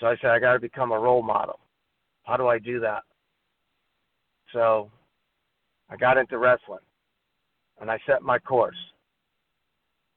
So 0.00 0.06
I 0.06 0.16
said 0.20 0.30
I 0.30 0.38
gotta 0.38 0.60
become 0.60 0.92
a 0.92 0.98
role 0.98 1.22
model. 1.22 1.58
How 2.24 2.36
do 2.36 2.48
I 2.48 2.58
do 2.58 2.80
that? 2.80 3.02
So 4.52 4.90
I 5.90 5.96
got 5.96 6.18
into 6.18 6.38
wrestling 6.38 6.80
and 7.80 7.90
I 7.90 7.98
set 8.06 8.22
my 8.22 8.38
course. 8.38 8.76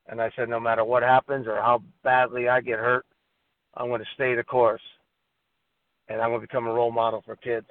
And 0.08 0.22
I 0.22 0.32
said, 0.36 0.50
no 0.50 0.60
matter 0.60 0.84
what 0.84 1.04
happens 1.04 1.48
or 1.48 1.56
how 1.56 1.82
badly 2.04 2.50
I 2.50 2.62
get 2.62 2.80
hurt, 2.80 3.06
I'm 3.76 3.88
going 3.88 4.02
to 4.02 4.08
stay 4.16 4.36
the 4.36 4.44
course. 4.44 4.82
And 6.10 6.20
I'm 6.22 6.30
going 6.30 6.42
to 6.42 6.48
become 6.48 6.68
a 6.68 6.74
role 6.74 6.92
model 6.92 7.22
for 7.26 7.36
kids. 7.36 7.68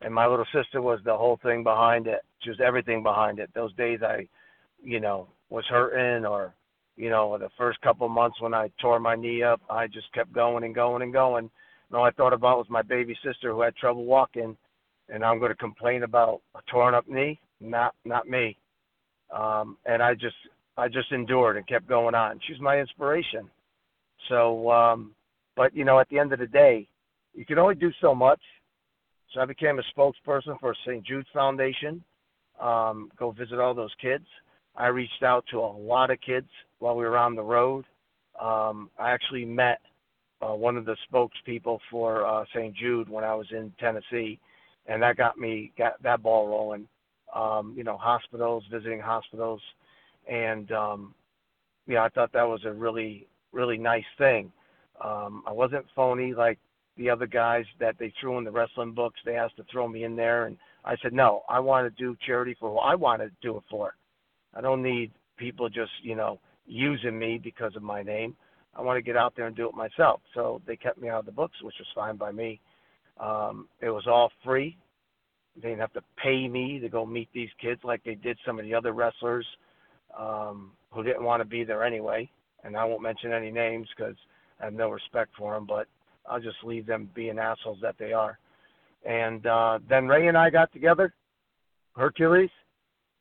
And 0.00 0.14
my 0.14 0.26
little 0.26 0.46
sister 0.54 0.80
was 0.80 1.00
the 1.04 1.16
whole 1.16 1.40
thing 1.42 1.64
behind 1.64 2.06
it. 2.06 2.20
She 2.42 2.50
was 2.50 2.60
everything 2.64 3.02
behind 3.02 3.40
it. 3.40 3.50
Those 3.54 3.74
days 3.74 4.00
I, 4.02 4.28
you 4.82 5.00
know, 5.00 5.28
was 5.50 5.64
hurting 5.68 6.24
or, 6.24 6.54
you 6.96 7.10
know, 7.10 7.36
the 7.36 7.50
first 7.58 7.80
couple 7.80 8.08
months 8.08 8.40
when 8.40 8.54
I 8.54 8.70
tore 8.80 9.00
my 9.00 9.16
knee 9.16 9.42
up, 9.42 9.60
I 9.68 9.88
just 9.88 10.12
kept 10.12 10.32
going 10.32 10.62
and 10.62 10.74
going 10.74 11.02
and 11.02 11.12
going. 11.12 11.50
And 11.88 11.96
all 11.96 12.04
I 12.04 12.12
thought 12.12 12.32
about 12.32 12.58
was 12.58 12.66
my 12.70 12.82
baby 12.82 13.16
sister 13.24 13.50
who 13.50 13.62
had 13.62 13.74
trouble 13.74 14.04
walking. 14.04 14.56
And 15.08 15.24
I'm 15.24 15.38
going 15.38 15.50
to 15.50 15.56
complain 15.56 16.04
about 16.04 16.42
a 16.54 16.60
torn 16.70 16.94
up 16.94 17.08
knee? 17.08 17.40
Not, 17.60 17.94
not 18.04 18.28
me. 18.28 18.56
Um, 19.36 19.76
and 19.86 20.02
I 20.02 20.14
just, 20.14 20.36
I 20.76 20.88
just 20.88 21.12
endured 21.12 21.56
and 21.56 21.66
kept 21.66 21.88
going 21.88 22.14
on. 22.14 22.40
She's 22.46 22.60
my 22.60 22.78
inspiration. 22.78 23.50
So, 24.28 24.70
um, 24.70 25.14
but 25.56 25.74
you 25.74 25.84
know, 25.84 25.98
at 25.98 26.08
the 26.08 26.18
end 26.18 26.32
of 26.32 26.38
the 26.38 26.46
day, 26.46 26.88
you 27.34 27.44
can 27.44 27.58
only 27.58 27.74
do 27.74 27.90
so 28.00 28.14
much. 28.14 28.40
So 29.32 29.40
I 29.40 29.44
became 29.44 29.78
a 29.78 29.82
spokesperson 29.98 30.58
for 30.60 30.74
St. 30.86 31.04
Jude's 31.04 31.28
Foundation. 31.34 32.02
Um, 32.60 33.10
go 33.18 33.30
visit 33.30 33.58
all 33.58 33.74
those 33.74 33.94
kids. 34.00 34.24
I 34.76 34.86
reached 34.86 35.22
out 35.22 35.44
to 35.50 35.58
a 35.58 35.76
lot 35.76 36.10
of 36.10 36.20
kids 36.20 36.48
while 36.78 36.96
we 36.96 37.04
were 37.04 37.18
on 37.18 37.34
the 37.34 37.42
road. 37.42 37.84
Um, 38.40 38.90
I 38.98 39.10
actually 39.10 39.44
met 39.44 39.80
uh, 40.40 40.54
one 40.54 40.76
of 40.76 40.84
the 40.84 40.96
spokespeople 41.12 41.78
for 41.90 42.24
uh, 42.26 42.44
St. 42.54 42.74
Jude 42.76 43.08
when 43.08 43.24
I 43.24 43.34
was 43.34 43.46
in 43.50 43.72
Tennessee, 43.78 44.38
and 44.86 45.02
that 45.02 45.16
got 45.16 45.36
me 45.36 45.72
got 45.76 46.00
that 46.02 46.22
ball 46.22 46.48
rolling. 46.48 46.86
Um, 47.34 47.74
you 47.76 47.84
know, 47.84 47.96
hospitals, 47.96 48.64
visiting 48.70 49.00
hospitals, 49.00 49.60
and 50.30 50.70
um, 50.72 51.14
yeah, 51.86 52.02
I 52.02 52.08
thought 52.08 52.32
that 52.32 52.48
was 52.48 52.64
a 52.64 52.72
really 52.72 53.26
really 53.52 53.78
nice 53.78 54.04
thing. 54.16 54.52
Um, 55.04 55.42
I 55.46 55.52
wasn't 55.52 55.86
phony 55.94 56.34
like 56.34 56.58
the 56.96 57.08
other 57.08 57.26
guys 57.26 57.64
that 57.80 57.96
they 57.98 58.12
threw 58.20 58.38
in 58.38 58.44
the 58.44 58.50
wrestling 58.50 58.92
books. 58.92 59.20
They 59.24 59.36
asked 59.36 59.56
to 59.56 59.64
throw 59.70 59.88
me 59.88 60.04
in 60.04 60.16
there, 60.16 60.46
and 60.46 60.56
I 60.84 60.96
said 61.02 61.12
no. 61.12 61.42
I 61.48 61.60
want 61.60 61.86
to 61.86 62.02
do 62.02 62.16
charity 62.26 62.56
for 62.58 62.70
who 62.70 62.78
I 62.78 62.94
want 62.94 63.22
to 63.22 63.30
do 63.42 63.56
it 63.56 63.62
for. 63.70 63.94
I 64.54 64.60
don't 64.60 64.82
need 64.82 65.12
people 65.36 65.68
just 65.68 65.92
you 66.02 66.16
know 66.16 66.40
using 66.66 67.18
me 67.18 67.38
because 67.42 67.76
of 67.76 67.82
my 67.82 68.02
name. 68.02 68.36
I 68.76 68.82
want 68.82 68.96
to 68.96 69.02
get 69.02 69.16
out 69.16 69.34
there 69.36 69.46
and 69.46 69.56
do 69.56 69.68
it 69.68 69.74
myself. 69.74 70.20
So 70.34 70.60
they 70.66 70.76
kept 70.76 70.98
me 70.98 71.08
out 71.08 71.20
of 71.20 71.26
the 71.26 71.32
books, 71.32 71.60
which 71.62 71.74
was 71.78 71.88
fine 71.94 72.16
by 72.16 72.30
me. 72.30 72.60
Um, 73.18 73.68
it 73.80 73.90
was 73.90 74.06
all 74.06 74.30
free. 74.44 74.76
They 75.60 75.70
didn't 75.70 75.80
have 75.80 75.92
to 75.94 76.02
pay 76.22 76.48
me 76.48 76.78
to 76.80 76.88
go 76.88 77.04
meet 77.04 77.28
these 77.32 77.48
kids 77.60 77.80
like 77.84 78.02
they 78.04 78.14
did 78.14 78.38
some 78.46 78.58
of 78.58 78.64
the 78.64 78.74
other 78.74 78.92
wrestlers 78.92 79.46
um, 80.18 80.72
who 80.90 81.02
didn't 81.02 81.24
want 81.24 81.40
to 81.40 81.48
be 81.48 81.64
there 81.64 81.84
anyway. 81.84 82.30
And 82.64 82.76
I 82.76 82.84
won't 82.84 83.02
mention 83.02 83.32
any 83.32 83.50
names 83.50 83.88
because 83.96 84.16
I 84.60 84.66
have 84.66 84.74
no 84.74 84.90
respect 84.90 85.30
for 85.36 85.54
them, 85.54 85.66
but 85.66 85.86
I'll 86.28 86.40
just 86.40 86.56
leave 86.64 86.86
them 86.86 87.10
being 87.14 87.38
assholes 87.38 87.78
that 87.82 87.96
they 87.98 88.12
are. 88.12 88.38
And 89.04 89.46
uh, 89.46 89.78
then 89.88 90.06
Ray 90.06 90.28
and 90.28 90.36
I 90.36 90.50
got 90.50 90.72
together, 90.72 91.14
Hercules, 91.96 92.50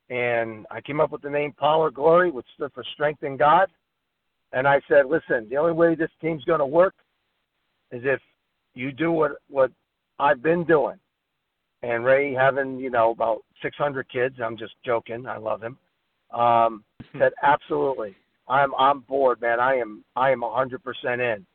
and 0.09 0.65
I 0.71 0.81
came 0.81 0.99
up 0.99 1.11
with 1.11 1.21
the 1.21 1.29
name 1.29 1.53
Power 1.53 1.91
Glory, 1.91 2.31
which 2.31 2.45
stood 2.55 2.71
for 2.73 2.83
Strength 2.93 3.23
in 3.23 3.37
God. 3.37 3.67
And 4.53 4.67
I 4.67 4.81
said, 4.87 5.05
listen, 5.07 5.47
the 5.49 5.57
only 5.57 5.73
way 5.73 5.95
this 5.95 6.09
team's 6.21 6.43
going 6.45 6.59
to 6.59 6.65
work 6.65 6.95
is 7.91 8.01
if 8.05 8.21
you 8.73 8.91
do 8.91 9.11
what 9.11 9.33
what 9.49 9.71
I've 10.19 10.41
been 10.41 10.63
doing. 10.63 10.97
And 11.83 12.03
Ray, 12.03 12.33
having 12.33 12.79
you 12.79 12.89
know 12.89 13.11
about 13.11 13.43
600 13.61 14.09
kids, 14.09 14.35
I'm 14.43 14.57
just 14.57 14.73
joking. 14.85 15.25
I 15.25 15.37
love 15.37 15.61
him. 15.61 15.77
Um, 16.31 16.83
said 17.17 17.33
absolutely, 17.43 18.15
I'm 18.47 18.73
on 18.73 18.99
board, 19.01 19.41
man. 19.41 19.59
I 19.59 19.75
am 19.75 20.03
I 20.15 20.31
am 20.31 20.41
100% 20.41 20.75
in, 21.19 21.45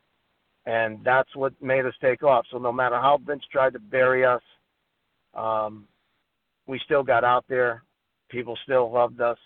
and 0.67 0.99
that's 1.05 1.35
what 1.35 1.53
made 1.61 1.87
us 1.87 1.95
take 2.01 2.23
off. 2.23 2.47
So 2.51 2.59
no 2.59 2.73
matter 2.73 2.97
how 2.97 3.19
Vince 3.25 3.43
tried 3.51 3.73
to 3.73 3.79
bury 3.79 4.25
us, 4.25 4.43
um, 5.35 5.87
we 6.67 6.81
still 6.85 7.03
got 7.03 7.25
out 7.25 7.45
there. 7.49 7.83
People 8.31 8.57
still 8.65 8.91
loved 8.91 9.21
us. 9.21 9.39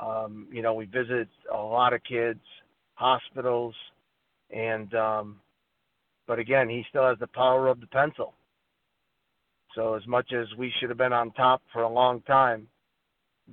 Um, 0.00 0.48
you 0.50 0.60
know, 0.60 0.74
we 0.74 0.86
visited 0.86 1.28
a 1.52 1.56
lot 1.56 1.92
of 1.92 2.02
kids, 2.02 2.40
hospitals, 2.94 3.74
and 4.50 4.92
um, 4.94 5.40
but 6.26 6.38
again, 6.38 6.68
he 6.68 6.84
still 6.88 7.06
has 7.06 7.18
the 7.20 7.28
power 7.28 7.68
of 7.68 7.80
the 7.80 7.86
pencil. 7.86 8.34
So 9.74 9.94
as 9.94 10.06
much 10.06 10.32
as 10.32 10.46
we 10.56 10.72
should 10.78 10.88
have 10.88 10.98
been 10.98 11.12
on 11.12 11.32
top 11.32 11.62
for 11.72 11.82
a 11.82 11.88
long 11.88 12.20
time, 12.22 12.68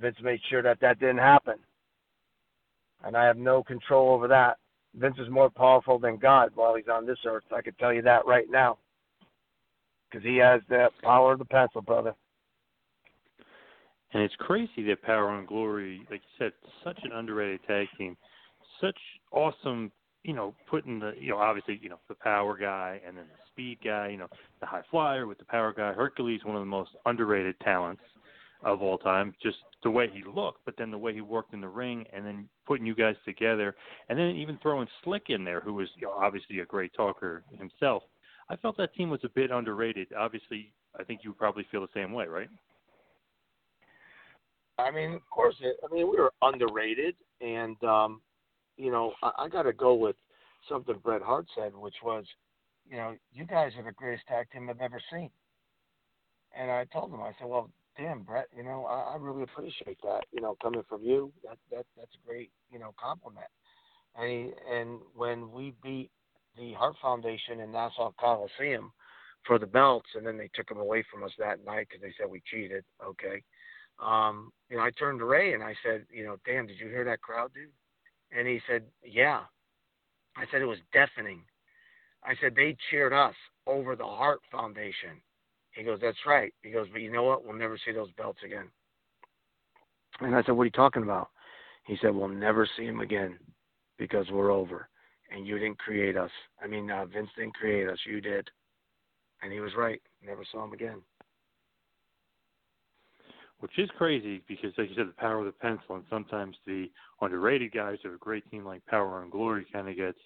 Vince 0.00 0.16
made 0.22 0.40
sure 0.48 0.62
that 0.62 0.80
that 0.80 1.00
didn't 1.00 1.18
happen. 1.18 1.56
And 3.04 3.16
I 3.16 3.24
have 3.24 3.36
no 3.36 3.62
control 3.62 4.14
over 4.14 4.28
that. 4.28 4.58
Vince 4.94 5.16
is 5.18 5.28
more 5.30 5.50
powerful 5.50 5.98
than 5.98 6.18
God 6.18 6.50
while 6.54 6.74
he's 6.74 6.88
on 6.88 7.06
this 7.06 7.18
earth. 7.26 7.44
I 7.54 7.62
can 7.62 7.74
tell 7.74 7.92
you 7.92 8.02
that 8.02 8.26
right 8.26 8.46
now. 8.50 8.78
Because 10.10 10.24
he 10.24 10.36
has 10.36 10.60
the 10.68 10.88
power 11.02 11.32
of 11.32 11.38
the 11.38 11.44
pencil, 11.44 11.80
brother. 11.80 12.14
And 14.12 14.22
it's 14.22 14.34
crazy 14.38 14.82
that 14.88 15.02
Power 15.02 15.38
and 15.38 15.48
Glory, 15.48 16.06
like 16.10 16.20
you 16.20 16.46
said, 16.46 16.52
such 16.84 16.98
an 17.02 17.12
underrated 17.12 17.60
tag 17.66 17.88
team, 17.96 18.16
such 18.80 18.98
awesome, 19.32 19.90
you 20.24 20.32
know, 20.32 20.54
putting 20.68 21.00
the, 21.00 21.12
you 21.18 21.30
know, 21.30 21.38
obviously, 21.38 21.80
you 21.82 21.88
know, 21.88 21.98
the 22.08 22.14
power 22.14 22.56
guy 22.56 23.00
and 23.06 23.16
then 23.16 23.24
the 23.24 23.38
speed 23.50 23.78
guy, 23.84 24.08
you 24.08 24.16
know, 24.16 24.28
the 24.60 24.66
high 24.66 24.82
flyer 24.90 25.26
with 25.26 25.38
the 25.38 25.44
power 25.44 25.72
guy. 25.72 25.92
Hercules, 25.92 26.40
one 26.44 26.54
of 26.54 26.62
the 26.62 26.66
most 26.66 26.90
underrated 27.06 27.58
talents 27.60 28.02
of 28.64 28.80
all 28.80 28.98
time, 28.98 29.34
just 29.42 29.56
the 29.82 29.90
way 29.90 30.08
he 30.12 30.22
looked, 30.22 30.64
but 30.64 30.74
then 30.78 30.90
the 30.90 30.98
way 30.98 31.12
he 31.12 31.20
worked 31.20 31.52
in 31.52 31.60
the 31.60 31.68
ring, 31.68 32.04
and 32.12 32.24
then 32.24 32.48
putting 32.66 32.86
you 32.86 32.94
guys 32.94 33.16
together, 33.24 33.74
and 34.08 34.16
then 34.16 34.28
even 34.36 34.56
throwing 34.62 34.86
Slick 35.02 35.24
in 35.28 35.44
there, 35.44 35.60
who 35.60 35.74
was 35.74 35.88
you 35.96 36.06
know, 36.06 36.12
obviously 36.12 36.60
a 36.60 36.64
great 36.64 36.92
talker 36.94 37.42
himself. 37.58 38.04
I 38.48 38.56
felt 38.56 38.76
that 38.76 38.94
team 38.94 39.10
was 39.10 39.20
a 39.24 39.28
bit 39.28 39.50
underrated. 39.50 40.08
Obviously, 40.16 40.72
I 40.98 41.02
think 41.02 41.20
you 41.24 41.32
probably 41.32 41.66
feel 41.72 41.80
the 41.80 41.88
same 41.94 42.12
way, 42.12 42.26
right? 42.26 42.48
I 44.78 44.90
mean, 44.90 45.14
of 45.14 45.28
course, 45.28 45.56
it, 45.60 45.76
I 45.84 45.92
mean 45.92 46.08
we 46.08 46.16
were 46.16 46.32
underrated, 46.42 47.16
and 47.40 47.82
um, 47.82 48.20
you 48.76 48.90
know 48.90 49.12
I, 49.22 49.30
I 49.38 49.48
got 49.48 49.62
to 49.62 49.72
go 49.72 49.94
with 49.94 50.16
something 50.68 50.96
Bret 51.02 51.22
Hart 51.22 51.46
said, 51.56 51.74
which 51.74 51.96
was, 52.02 52.24
you 52.88 52.96
know, 52.96 53.14
you 53.32 53.44
guys 53.44 53.72
are 53.76 53.84
the 53.84 53.92
greatest 53.92 54.26
tag 54.26 54.46
team 54.50 54.68
I've 54.68 54.80
ever 54.80 55.00
seen. 55.12 55.30
And 56.56 56.70
I 56.70 56.84
told 56.92 57.12
him, 57.12 57.20
I 57.20 57.32
said, 57.38 57.48
well, 57.48 57.70
damn, 57.96 58.22
Bret, 58.22 58.48
you 58.56 58.62
know, 58.62 58.84
I, 58.86 59.14
I 59.14 59.16
really 59.18 59.42
appreciate 59.42 59.98
that. 60.02 60.24
You 60.32 60.40
know, 60.40 60.56
coming 60.62 60.82
from 60.88 61.02
you, 61.02 61.32
that 61.44 61.58
that 61.70 61.86
that's 61.96 62.12
a 62.14 62.28
great, 62.28 62.50
you 62.70 62.78
know, 62.78 62.94
compliment. 63.02 63.46
And 64.16 64.30
he, 64.30 64.50
and 64.70 65.00
when 65.14 65.50
we 65.50 65.72
beat 65.82 66.10
the 66.58 66.74
Hart 66.74 66.96
Foundation 67.00 67.60
in 67.60 67.72
Nassau 67.72 68.12
Coliseum 68.20 68.92
for 69.46 69.58
the 69.58 69.66
belts, 69.66 70.08
and 70.14 70.26
then 70.26 70.36
they 70.36 70.50
took 70.54 70.68
them 70.68 70.78
away 70.78 71.02
from 71.10 71.24
us 71.24 71.32
that 71.38 71.64
night 71.64 71.86
because 71.88 72.02
they 72.02 72.12
said 72.18 72.30
we 72.30 72.42
cheated. 72.50 72.84
Okay, 73.02 73.42
um, 74.04 74.52
you 74.68 74.76
know, 74.76 74.82
I 74.82 74.90
turned 74.90 75.20
to 75.20 75.24
Ray 75.24 75.54
and 75.54 75.62
I 75.62 75.74
said, 75.82 76.04
you 76.12 76.24
know, 76.24 76.36
damn, 76.44 76.66
did 76.66 76.78
you 76.78 76.88
hear 76.88 77.04
that 77.04 77.22
crowd, 77.22 77.52
dude? 77.54 77.70
And 78.36 78.48
he 78.48 78.60
said, 78.68 78.82
yeah. 79.04 79.40
I 80.36 80.44
said 80.50 80.62
it 80.62 80.66
was 80.66 80.78
deafening. 80.92 81.42
I 82.24 82.34
said 82.40 82.54
they 82.54 82.76
cheered 82.90 83.12
us 83.12 83.34
over 83.66 83.96
the 83.96 84.04
Hart 84.04 84.40
Foundation. 84.50 85.20
He 85.72 85.82
goes, 85.82 85.98
that's 86.00 86.18
right. 86.26 86.52
He 86.62 86.70
goes, 86.70 86.86
but 86.92 87.00
you 87.00 87.10
know 87.10 87.24
what? 87.24 87.44
We'll 87.44 87.56
never 87.56 87.78
see 87.84 87.92
those 87.92 88.10
belts 88.12 88.40
again. 88.44 88.68
And 90.20 90.34
I 90.34 90.42
said, 90.42 90.52
what 90.52 90.62
are 90.62 90.66
you 90.66 90.70
talking 90.70 91.02
about? 91.02 91.30
He 91.86 91.96
said, 92.00 92.14
we'll 92.14 92.28
never 92.28 92.68
see 92.76 92.86
them 92.86 93.00
again 93.00 93.38
because 93.98 94.26
we're 94.30 94.52
over. 94.52 94.88
And 95.30 95.46
you 95.46 95.58
didn't 95.58 95.78
create 95.78 96.16
us. 96.16 96.30
I 96.62 96.66
mean, 96.66 96.90
uh, 96.90 97.06
Vince 97.06 97.30
didn't 97.36 97.54
create 97.54 97.88
us. 97.88 97.98
You 98.06 98.20
did. 98.20 98.48
And 99.42 99.52
he 99.52 99.60
was 99.60 99.72
right. 99.76 100.00
Never 100.24 100.44
saw 100.50 100.64
him 100.64 100.72
again. 100.72 101.00
Which 103.62 103.78
is 103.78 103.88
crazy 103.96 104.42
because, 104.48 104.72
like 104.76 104.88
you 104.88 104.96
said, 104.96 105.06
the 105.06 105.12
power 105.12 105.38
of 105.38 105.44
the 105.44 105.52
pencil, 105.52 105.94
and 105.94 106.02
sometimes 106.10 106.56
the 106.66 106.90
underrated 107.20 107.72
guys 107.72 107.98
of 108.04 108.12
a 108.12 108.16
great 108.16 108.42
team 108.50 108.64
like 108.64 108.84
Power 108.86 109.22
and 109.22 109.30
Glory 109.30 109.64
kind 109.72 109.88
of 109.88 109.94
gets 109.94 110.18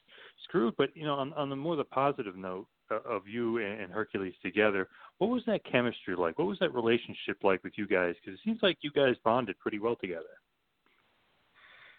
screwed. 0.44 0.74
But 0.78 0.88
you 0.96 1.04
know, 1.04 1.16
on, 1.16 1.34
on 1.34 1.50
the 1.50 1.56
more 1.56 1.76
the 1.76 1.84
positive 1.84 2.34
note 2.34 2.66
uh, 2.90 3.00
of 3.06 3.28
you 3.28 3.58
and, 3.58 3.78
and 3.82 3.92
Hercules 3.92 4.32
together, 4.42 4.88
what 5.18 5.28
was 5.28 5.42
that 5.46 5.60
chemistry 5.70 6.16
like? 6.16 6.38
What 6.38 6.48
was 6.48 6.58
that 6.60 6.72
relationship 6.72 7.36
like 7.42 7.62
with 7.62 7.74
you 7.76 7.86
guys? 7.86 8.14
Because 8.24 8.40
it 8.40 8.42
seems 8.42 8.60
like 8.62 8.78
you 8.80 8.90
guys 8.90 9.16
bonded 9.22 9.58
pretty 9.58 9.80
well 9.80 9.96
together. 9.96 10.22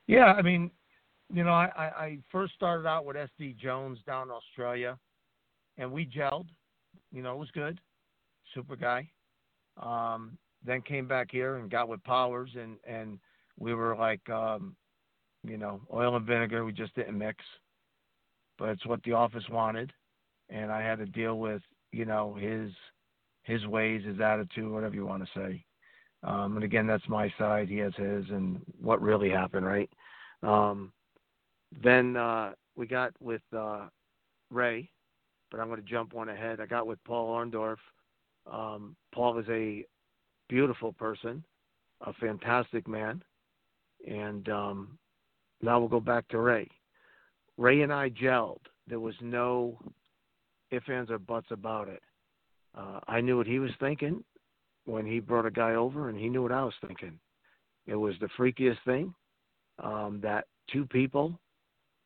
Yeah, 0.07 0.33
I 0.33 0.41
mean, 0.41 0.71
you 1.31 1.43
know, 1.43 1.51
I, 1.51 1.69
I, 1.77 2.17
first 2.31 2.55
started 2.55 2.87
out 2.87 3.05
with 3.05 3.15
SD 3.15 3.59
Jones 3.59 3.99
down 4.07 4.29
in 4.29 4.31
Australia, 4.31 4.97
and 5.77 5.91
we 5.91 6.03
gelled. 6.03 6.47
You 7.11 7.21
know, 7.21 7.35
it 7.35 7.37
was 7.37 7.51
good. 7.51 7.79
Super 8.55 8.75
guy. 8.75 9.07
Um, 9.79 10.35
then 10.67 10.81
came 10.81 11.07
back 11.07 11.31
here 11.31 11.55
and 11.55 11.69
got 11.69 11.87
with 11.87 12.03
Powers, 12.03 12.51
and 12.59 12.77
and 12.85 13.19
we 13.59 13.73
were 13.73 13.95
like, 13.95 14.27
um, 14.29 14.75
you 15.43 15.57
know, 15.57 15.81
oil 15.93 16.15
and 16.15 16.25
vinegar. 16.25 16.65
We 16.65 16.73
just 16.73 16.95
didn't 16.95 17.17
mix, 17.17 17.43
but 18.57 18.69
it's 18.69 18.85
what 18.85 19.01
the 19.03 19.13
office 19.13 19.47
wanted, 19.49 19.91
and 20.49 20.71
I 20.71 20.81
had 20.81 20.99
to 20.99 21.05
deal 21.05 21.39
with, 21.39 21.61
you 21.91 22.05
know, 22.05 22.35
his 22.35 22.71
his 23.43 23.65
ways, 23.65 24.03
his 24.05 24.19
attitude, 24.19 24.69
whatever 24.69 24.95
you 24.95 25.05
want 25.05 25.23
to 25.23 25.39
say. 25.39 25.63
Um, 26.23 26.55
and 26.55 26.63
again, 26.63 26.85
that's 26.87 27.07
my 27.07 27.31
side. 27.37 27.69
He 27.69 27.77
has 27.77 27.93
his, 27.95 28.25
and 28.29 28.59
what 28.81 29.01
really 29.01 29.29
happened, 29.29 29.65
right? 29.65 29.89
Um, 30.43 30.91
then 31.81 32.17
uh, 32.17 32.51
we 32.75 32.87
got 32.87 33.13
with 33.21 33.41
uh, 33.55 33.87
Ray, 34.51 34.89
but 35.49 35.59
I'm 35.59 35.67
going 35.67 35.81
to 35.81 35.87
jump 35.87 36.13
one 36.13 36.29
ahead. 36.29 36.59
I 36.59 36.65
got 36.65 36.87
with 36.87 37.03
Paul 37.05 37.33
Orndorff. 37.33 37.77
Um, 38.51 38.95
Paul 39.13 39.39
is 39.39 39.45
a 39.49 39.85
beautiful 40.49 40.93
person, 40.93 41.43
a 42.01 42.13
fantastic 42.13 42.87
man, 42.87 43.23
and 44.07 44.49
um, 44.49 44.97
now 45.61 45.79
we'll 45.79 45.89
go 45.89 45.99
back 45.99 46.27
to 46.29 46.39
Ray. 46.39 46.69
Ray 47.57 47.81
and 47.81 47.91
I 47.91 48.09
gelled. 48.09 48.61
There 48.87 48.99
was 48.99 49.15
no 49.21 49.79
ifs, 50.71 50.89
ands, 50.89 51.11
or 51.11 51.19
buts 51.19 51.47
about 51.51 51.87
it. 51.87 52.01
Uh, 52.77 52.99
I 53.07 53.21
knew 53.21 53.37
what 53.37 53.47
he 53.47 53.59
was 53.59 53.71
thinking 53.79 54.23
when 54.85 55.05
he 55.05 55.19
brought 55.19 55.45
a 55.45 55.51
guy 55.51 55.73
over, 55.73 56.09
and 56.09 56.17
he 56.17 56.29
knew 56.29 56.43
what 56.43 56.51
I 56.51 56.63
was 56.63 56.75
thinking. 56.85 57.19
It 57.87 57.95
was 57.95 58.15
the 58.19 58.29
freakiest 58.37 58.77
thing 58.85 59.13
um, 59.81 60.19
that 60.21 60.45
two 60.71 60.85
people 60.85 61.39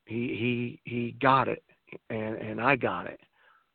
he 0.06 0.80
he 0.86 0.92
he 0.92 1.16
got 1.22 1.48
it 1.48 1.64
and 2.10 2.36
and 2.36 2.62
I 2.62 2.76
got 2.76 3.08
it. 3.08 3.20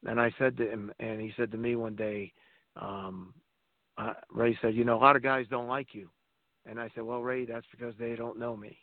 And 0.07 0.21
I 0.21 0.33
said 0.39 0.57
to 0.59 0.71
him 0.71 0.93
and 1.01 1.21
he 1.21 1.33
said 1.37 1.51
to 1.53 1.59
me 1.59 1.77
one 1.77 1.97
day, 1.97 2.33
um 2.81 3.35
uh, 3.99 4.15
Ray 4.31 4.59
said, 4.61 4.75
"You 4.75 4.85
know, 4.85 4.97
a 4.97 5.03
lot 5.03 5.17
of 5.17 5.23
guys 5.23 5.47
don't 5.49 5.69
like 5.69 5.95
you." 5.95 6.11
And 6.67 6.81
I 6.81 6.91
said, 6.95 7.05
"Well, 7.05 7.23
Ray, 7.23 7.45
that's 7.45 7.67
because 7.71 7.95
they 7.99 8.17
don't 8.17 8.39
know 8.39 8.57
me." 8.57 8.79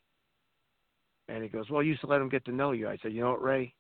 And 1.28 1.43
he 1.43 1.49
goes, 1.49 1.70
"Well, 1.70 1.84
you 1.84 1.89
used 1.91 2.01
to 2.01 2.07
let 2.07 2.20
them 2.20 2.30
get 2.30 2.45
to 2.45 2.51
know 2.51 2.72
you." 2.72 2.89
I 2.89 2.97
said, 2.97 3.14
"You 3.14 3.22
know 3.22 3.32
what, 3.32 3.43
Ray? 3.43 3.74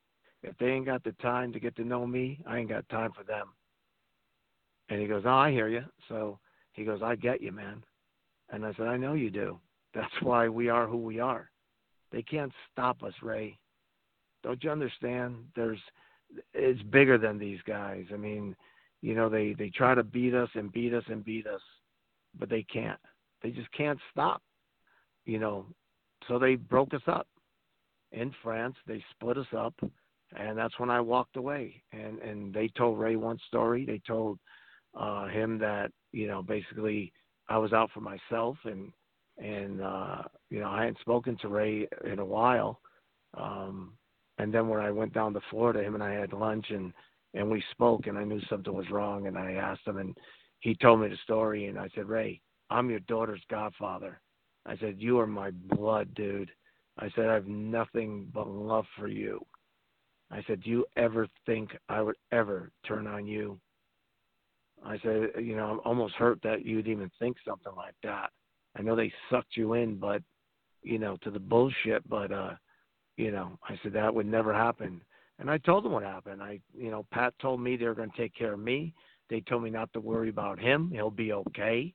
If 0.43 0.57
they 0.57 0.67
ain't 0.67 0.85
got 0.85 1.03
the 1.03 1.13
time 1.13 1.53
to 1.53 1.59
get 1.59 1.75
to 1.77 1.83
know 1.83 2.05
me, 2.05 2.41
I 2.45 2.57
ain't 2.57 2.69
got 2.69 2.87
time 2.89 3.11
for 3.13 3.23
them." 3.23 3.53
And 4.89 4.99
he 5.01 5.07
goes, 5.07 5.23
"Oh, 5.25 5.29
I 5.29 5.51
hear 5.51 5.67
you." 5.67 5.83
So 6.07 6.39
he 6.73 6.83
goes, 6.83 7.01
"I 7.01 7.15
get 7.15 7.41
you, 7.41 7.51
man." 7.51 7.83
And 8.49 8.65
I 8.65 8.73
said, 8.73 8.87
"I 8.87 8.97
know 8.97 9.13
you 9.13 9.29
do. 9.29 9.59
That's 9.93 10.13
why 10.21 10.47
we 10.49 10.69
are 10.69 10.87
who 10.87 10.97
we 10.97 11.19
are. 11.19 11.49
They 12.11 12.21
can't 12.21 12.53
stop 12.71 13.01
us, 13.03 13.13
Ray. 13.21 13.57
Don't 14.43 14.63
you 14.63 14.69
understand? 14.69 15.45
There's 15.55 15.79
it's 16.53 16.81
bigger 16.83 17.17
than 17.17 17.37
these 17.37 17.59
guys. 17.65 18.05
I 18.13 18.17
mean, 18.17 18.55
you 19.03 19.15
know, 19.15 19.27
they 19.27 19.53
they 19.59 19.69
try 19.69 19.93
to 19.93 20.01
beat 20.01 20.33
us 20.33 20.47
and 20.55 20.71
beat 20.71 20.93
us 20.93 21.03
and 21.07 21.25
beat 21.25 21.45
us, 21.45 21.59
but 22.39 22.49
they 22.49 22.63
can't. 22.63 22.99
They 23.43 23.51
just 23.51 23.69
can't 23.73 23.99
stop. 24.09 24.41
You 25.25 25.39
know, 25.39 25.65
so 26.29 26.39
they 26.39 26.55
broke 26.55 26.93
us 26.93 27.01
up 27.05 27.27
in 28.13 28.33
France. 28.41 28.75
They 28.87 29.03
split 29.11 29.37
us 29.37 29.47
up, 29.55 29.73
and 30.37 30.57
that's 30.57 30.79
when 30.79 30.89
I 30.89 31.01
walked 31.01 31.35
away. 31.35 31.83
And 31.91 32.19
and 32.19 32.53
they 32.53 32.69
told 32.69 32.97
Ray 32.97 33.17
one 33.17 33.37
story. 33.45 33.85
They 33.85 34.01
told 34.07 34.39
uh 34.97 35.27
him 35.27 35.57
that 35.59 35.91
you 36.13 36.27
know 36.27 36.41
basically 36.41 37.11
I 37.49 37.57
was 37.57 37.73
out 37.73 37.89
for 37.93 37.99
myself 37.99 38.55
and 38.63 38.89
and 39.37 39.81
uh 39.81 40.21
you 40.49 40.61
know 40.61 40.69
I 40.69 40.81
hadn't 40.85 40.99
spoken 41.01 41.37
to 41.41 41.49
Ray 41.49 41.89
in 42.05 42.19
a 42.19 42.25
while 42.25 42.79
um 43.33 43.97
and 44.37 44.53
then 44.53 44.67
when 44.67 44.79
I 44.79 44.91
went 44.91 45.13
down 45.13 45.33
to 45.33 45.41
Florida 45.49 45.83
him 45.83 45.95
and 45.95 46.03
I 46.03 46.13
had 46.13 46.31
lunch 46.31 46.67
and 46.69 46.93
and 47.33 47.49
we 47.49 47.63
spoke 47.71 48.07
and 48.07 48.17
I 48.17 48.23
knew 48.23 48.41
something 48.49 48.73
was 48.73 48.89
wrong 48.89 49.27
and 49.27 49.37
I 49.37 49.53
asked 49.53 49.87
him 49.87 49.97
and 49.97 50.15
he 50.59 50.75
told 50.75 51.01
me 51.01 51.09
the 51.09 51.17
story 51.23 51.67
and 51.67 51.77
I 51.77 51.89
said 51.95 52.07
Ray 52.07 52.41
I'm 52.69 52.89
your 52.89 52.99
daughter's 53.01 53.41
godfather 53.49 54.21
I 54.65 54.77
said 54.77 54.95
you 54.97 55.19
are 55.19 55.27
my 55.27 55.51
blood 55.51 56.13
dude 56.15 56.51
I 56.97 57.09
said 57.15 57.25
I 57.25 57.33
have 57.33 57.47
nothing 57.47 58.29
but 58.33 58.47
love 58.47 58.85
for 58.97 59.07
you 59.07 59.45
I 60.31 60.43
said 60.47 60.61
do 60.63 60.69
you 60.69 60.85
ever 60.97 61.27
think 61.45 61.71
I 61.89 62.01
would 62.01 62.17
ever 62.31 62.71
turn 62.87 63.07
on 63.07 63.25
you 63.25 63.59
I 64.85 64.99
said 64.99 65.29
you 65.41 65.55
know 65.55 65.65
I'm 65.65 65.79
almost 65.85 66.15
hurt 66.15 66.39
that 66.43 66.65
you'd 66.65 66.87
even 66.87 67.11
think 67.19 67.37
something 67.45 67.73
like 67.75 67.95
that 68.03 68.29
I 68.77 68.81
know 68.81 68.95
they 68.95 69.11
sucked 69.29 69.55
you 69.55 69.73
in, 69.73 69.97
but 69.97 70.21
you 70.81 70.99
know, 70.99 71.17
to 71.23 71.31
the 71.31 71.39
bullshit. 71.39 72.07
But 72.09 72.31
uh, 72.31 72.53
you 73.17 73.31
know, 73.31 73.57
I 73.67 73.79
said 73.83 73.93
that 73.93 74.13
would 74.13 74.25
never 74.25 74.53
happen. 74.53 75.01
And 75.39 75.49
I 75.49 75.57
told 75.57 75.83
them 75.83 75.91
what 75.91 76.03
happened. 76.03 76.41
I, 76.41 76.59
you 76.77 76.91
know, 76.91 77.05
Pat 77.11 77.33
told 77.41 77.59
me 77.59 77.75
they 77.75 77.85
were 77.85 77.95
going 77.95 78.11
to 78.11 78.17
take 78.17 78.35
care 78.35 78.53
of 78.53 78.59
me. 78.59 78.93
They 79.29 79.41
told 79.41 79.63
me 79.63 79.69
not 79.69 79.91
to 79.93 79.99
worry 79.99 80.29
about 80.29 80.59
him. 80.59 80.91
He'll 80.91 81.09
be 81.09 81.33
okay. 81.33 81.93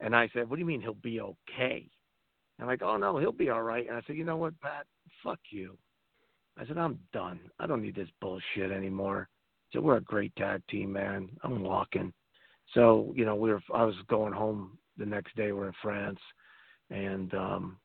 And 0.00 0.14
I 0.14 0.28
said, 0.32 0.48
"What 0.48 0.56
do 0.56 0.60
you 0.60 0.66
mean 0.66 0.80
he'll 0.80 0.94
be 0.94 1.20
okay?" 1.20 1.88
And 2.58 2.64
I'm 2.64 2.66
like, 2.66 2.82
"Oh 2.82 2.96
no, 2.96 3.18
he'll 3.18 3.32
be 3.32 3.50
all 3.50 3.62
right." 3.62 3.88
And 3.88 3.96
I 3.96 4.02
said, 4.06 4.16
"You 4.16 4.24
know 4.24 4.36
what, 4.36 4.58
Pat? 4.60 4.86
Fuck 5.24 5.40
you." 5.50 5.76
I 6.58 6.66
said, 6.66 6.78
"I'm 6.78 6.98
done. 7.12 7.40
I 7.58 7.66
don't 7.66 7.82
need 7.82 7.96
this 7.96 8.10
bullshit 8.20 8.70
anymore." 8.70 9.28
So 9.72 9.80
we're 9.80 9.96
a 9.96 10.02
great 10.02 10.34
tag 10.36 10.62
team, 10.68 10.92
man. 10.92 11.28
I'm 11.42 11.62
walking. 11.62 12.12
So 12.72 13.12
you 13.16 13.24
know, 13.24 13.34
we 13.34 13.50
were. 13.50 13.62
I 13.74 13.84
was 13.84 13.96
going 14.08 14.32
home 14.32 14.78
the 14.96 15.06
next 15.06 15.34
day. 15.34 15.52
We're 15.52 15.68
in 15.68 15.74
France, 15.82 16.20
and 16.90 17.34
um, 17.34 17.78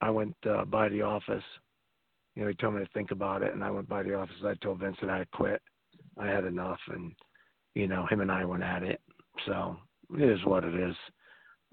I 0.00 0.10
went 0.10 0.36
uh, 0.48 0.64
by 0.64 0.88
the 0.88 1.02
office. 1.02 1.44
You 2.38 2.44
know, 2.44 2.50
he 2.50 2.54
told 2.54 2.74
me 2.74 2.84
to 2.84 2.90
think 2.94 3.10
about 3.10 3.42
it, 3.42 3.52
and 3.52 3.64
I 3.64 3.70
went 3.72 3.88
by 3.88 4.04
the 4.04 4.14
office. 4.14 4.36
I 4.44 4.54
told 4.62 4.78
Vince 4.78 4.96
that 5.00 5.10
I 5.10 5.24
quit. 5.32 5.60
I 6.16 6.28
had 6.28 6.44
enough, 6.44 6.78
and 6.86 7.12
you 7.74 7.88
know, 7.88 8.06
him 8.06 8.20
and 8.20 8.30
I 8.30 8.44
went 8.44 8.62
at 8.62 8.84
it. 8.84 9.00
So 9.44 9.76
it 10.16 10.22
is 10.22 10.44
what 10.44 10.62
it 10.62 10.72
is. 10.72 10.94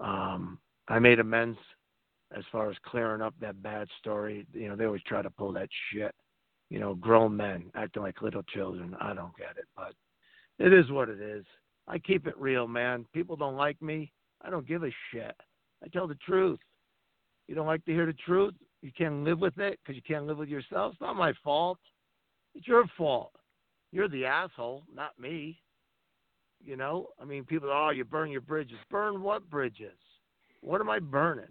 Um, 0.00 0.58
I 0.88 0.98
made 0.98 1.20
amends 1.20 1.56
as 2.36 2.42
far 2.50 2.68
as 2.68 2.76
clearing 2.84 3.22
up 3.22 3.32
that 3.40 3.62
bad 3.62 3.86
story. 4.00 4.44
You 4.52 4.68
know, 4.68 4.74
they 4.74 4.86
always 4.86 5.04
try 5.04 5.22
to 5.22 5.30
pull 5.30 5.52
that 5.52 5.68
shit. 5.92 6.12
You 6.68 6.80
know, 6.80 6.96
grown 6.96 7.36
men 7.36 7.70
acting 7.76 8.02
like 8.02 8.20
little 8.20 8.42
children. 8.42 8.96
I 9.00 9.14
don't 9.14 9.36
get 9.36 9.56
it, 9.56 9.66
but 9.76 9.92
it 10.58 10.72
is 10.72 10.90
what 10.90 11.08
it 11.08 11.20
is. 11.20 11.44
I 11.86 12.00
keep 12.00 12.26
it 12.26 12.36
real, 12.36 12.66
man. 12.66 13.06
People 13.14 13.36
don't 13.36 13.54
like 13.54 13.80
me. 13.80 14.10
I 14.42 14.50
don't 14.50 14.66
give 14.66 14.82
a 14.82 14.90
shit. 15.12 15.36
I 15.84 15.86
tell 15.92 16.08
the 16.08 16.18
truth. 16.26 16.58
You 17.46 17.54
don't 17.54 17.68
like 17.68 17.84
to 17.84 17.92
hear 17.92 18.06
the 18.06 18.14
truth? 18.14 18.54
You 18.86 18.92
can't 18.96 19.24
live 19.24 19.40
with 19.40 19.58
it 19.58 19.80
because 19.82 19.96
you 19.96 20.02
can't 20.06 20.28
live 20.28 20.38
with 20.38 20.48
yourself? 20.48 20.92
It's 20.92 21.00
not 21.00 21.16
my 21.16 21.32
fault. 21.42 21.80
It's 22.54 22.68
your 22.68 22.84
fault. 22.96 23.32
You're 23.90 24.08
the 24.08 24.24
asshole, 24.24 24.84
not 24.94 25.18
me. 25.18 25.58
You 26.64 26.76
know? 26.76 27.08
I 27.20 27.24
mean, 27.24 27.44
people, 27.44 27.68
oh, 27.72 27.90
you 27.90 28.04
burn 28.04 28.30
your 28.30 28.42
bridges. 28.42 28.78
Burn 28.88 29.24
what 29.24 29.50
bridges? 29.50 29.98
What 30.60 30.80
am 30.80 30.88
I 30.88 31.00
burning? 31.00 31.50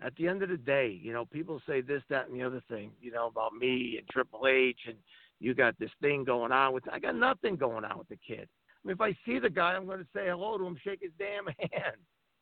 At 0.00 0.14
the 0.14 0.28
end 0.28 0.44
of 0.44 0.48
the 0.48 0.56
day, 0.56 0.96
you 1.02 1.12
know, 1.12 1.24
people 1.24 1.60
say 1.66 1.80
this, 1.80 2.04
that, 2.08 2.28
and 2.28 2.38
the 2.38 2.46
other 2.46 2.62
thing, 2.70 2.92
you 3.00 3.10
know, 3.10 3.26
about 3.26 3.54
me 3.54 3.96
and 3.98 4.08
Triple 4.08 4.46
H 4.46 4.78
and 4.86 4.96
you 5.40 5.54
got 5.54 5.76
this 5.80 5.90
thing 6.00 6.22
going 6.22 6.52
on 6.52 6.72
with. 6.72 6.84
I 6.88 7.00
got 7.00 7.16
nothing 7.16 7.56
going 7.56 7.84
on 7.84 7.98
with 7.98 8.08
the 8.08 8.18
kid. 8.24 8.46
I 8.48 8.86
mean, 8.86 8.94
if 8.94 9.00
I 9.00 9.12
see 9.26 9.40
the 9.40 9.50
guy, 9.50 9.72
I'm 9.72 9.86
going 9.86 9.98
to 9.98 10.08
say 10.14 10.26
hello 10.28 10.56
to 10.56 10.64
him, 10.64 10.76
shake 10.84 11.00
his 11.02 11.10
damn 11.18 11.46
hand. 11.58 11.96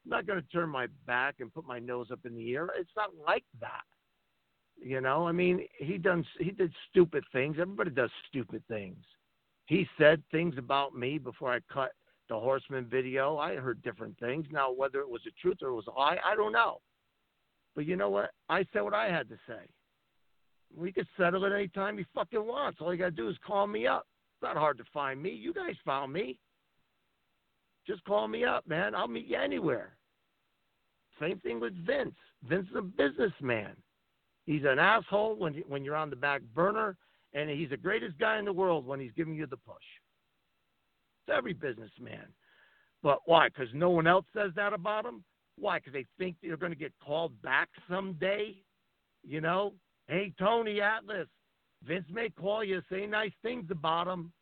I'm 0.05 0.11
not 0.11 0.27
going 0.27 0.39
to 0.39 0.49
turn 0.49 0.69
my 0.69 0.89
back 1.07 1.37
and 1.41 1.51
put 1.51 1.67
my 1.67 1.79
nose 1.79 2.09
up 2.13 2.21
in 2.27 2.35
the 2.35 2.53
air. 2.53 2.69
It's 2.79 2.91
not 2.95 3.09
like 3.27 3.45
that. 3.63 3.85
You 4.85 5.01
know, 5.01 5.29
I 5.29 5.33
mean, 5.33 5.67
he 5.79 5.97
done 5.97 6.27
he 6.39 6.51
did 6.51 6.73
stupid 6.91 7.25
things. 7.33 7.57
Everybody 7.61 7.91
does 7.91 8.11
stupid 8.29 8.63
things. 8.69 8.97
He 9.67 9.87
said 9.97 10.23
things 10.33 10.57
about 10.59 10.95
me 10.95 11.19
before 11.19 11.53
I 11.53 11.61
cut 11.73 11.93
the 12.29 12.35
Horseman 12.35 12.87
video. 12.87 13.39
I 13.39 13.57
heard 13.57 13.83
different 13.83 14.19
things. 14.19 14.47
Now, 14.51 14.73
whether 14.73 15.01
it 15.01 15.09
was 15.09 15.23
the 15.25 15.31
truth 15.41 15.59
or 15.63 15.69
it 15.69 15.75
was 15.75 15.87
a 15.87 15.93
lie, 15.93 16.19
I 16.25 16.35
don't 16.35 16.53
know. 16.53 16.81
But 17.77 17.87
you 17.87 17.97
know 17.97 18.11
what? 18.11 18.31
I 18.49 18.67
said 18.73 18.81
what 18.83 18.95
I 18.95 19.07
had 19.07 19.29
to 19.29 19.37
say. 19.47 19.61
We 20.77 20.93
could 20.93 21.07
settle 21.17 21.45
it 21.45 21.53
anytime 21.53 21.99
he 21.99 22.05
fucking 22.15 22.45
wants. 22.45 22.79
All 22.81 22.93
you 22.93 22.99
got 22.99 23.07
to 23.07 23.11
do 23.11 23.29
is 23.29 23.37
call 23.47 23.67
me 23.67 23.87
up. 23.87 24.07
It's 24.35 24.43
not 24.43 24.57
hard 24.57 24.79
to 24.79 24.85
find 24.93 25.23
me. 25.23 25.31
You 25.31 25.55
guys 25.55 25.77
found 25.85 26.13
me. 26.13 26.39
Just 27.87 28.05
call 28.05 28.29
me 28.29 28.45
up, 28.45 28.67
man. 28.67 28.95
I'll 28.95 29.09
meet 29.09 29.27
you 29.27 29.37
anywhere. 29.37 29.97
Same 31.21 31.39
thing 31.41 31.61
with 31.61 31.75
Vince. 31.87 32.15
Vince 32.49 32.67
is 32.71 32.77
a 32.77 32.83
businessman. 32.83 33.77
He's 34.47 34.63
an 34.65 34.79
asshole 34.79 35.37
when 35.37 35.63
when 35.69 35.85
you're 35.85 35.97
on 35.97 36.11
the 36.11 36.17
back 36.17 36.43
burner, 36.55 36.97
and 37.35 37.49
he's 37.49 37.71
the 37.71 37.77
greatest 37.77 38.19
guy 38.19 38.39
in 38.39 38.45
the 38.45 38.53
world 38.53 38.87
when 38.87 39.01
he's 39.01 39.13
giving 39.17 39.35
you 39.35 39.47
the 39.47 39.57
push. 39.57 39.77
It's 41.27 41.37
every 41.37 41.53
businessman. 41.53 42.27
But 43.03 43.19
why? 43.27 43.49
Because 43.49 43.69
no 43.75 43.91
one 43.91 44.07
else 44.07 44.27
says 44.35 44.53
that 44.57 44.73
about 44.73 45.05
him. 45.05 45.25
Why? 45.59 45.79
Because 45.79 45.93
they 45.93 46.07
think 46.19 46.37
they're 46.43 46.57
going 46.57 46.73
to 46.73 46.79
get 46.79 46.93
called 47.05 47.41
back 47.43 47.69
someday. 47.89 48.57
You 49.25 49.41
know, 49.41 49.75
hey 50.09 50.33
Tony 50.39 50.81
Atlas, 50.81 51.29
Vince 51.85 52.07
may 52.13 52.29
call 52.31 52.65
you, 52.65 52.81
say 52.91 53.07
nice 53.07 53.33
things 53.43 53.67
about 53.71 54.09
him. 54.09 54.33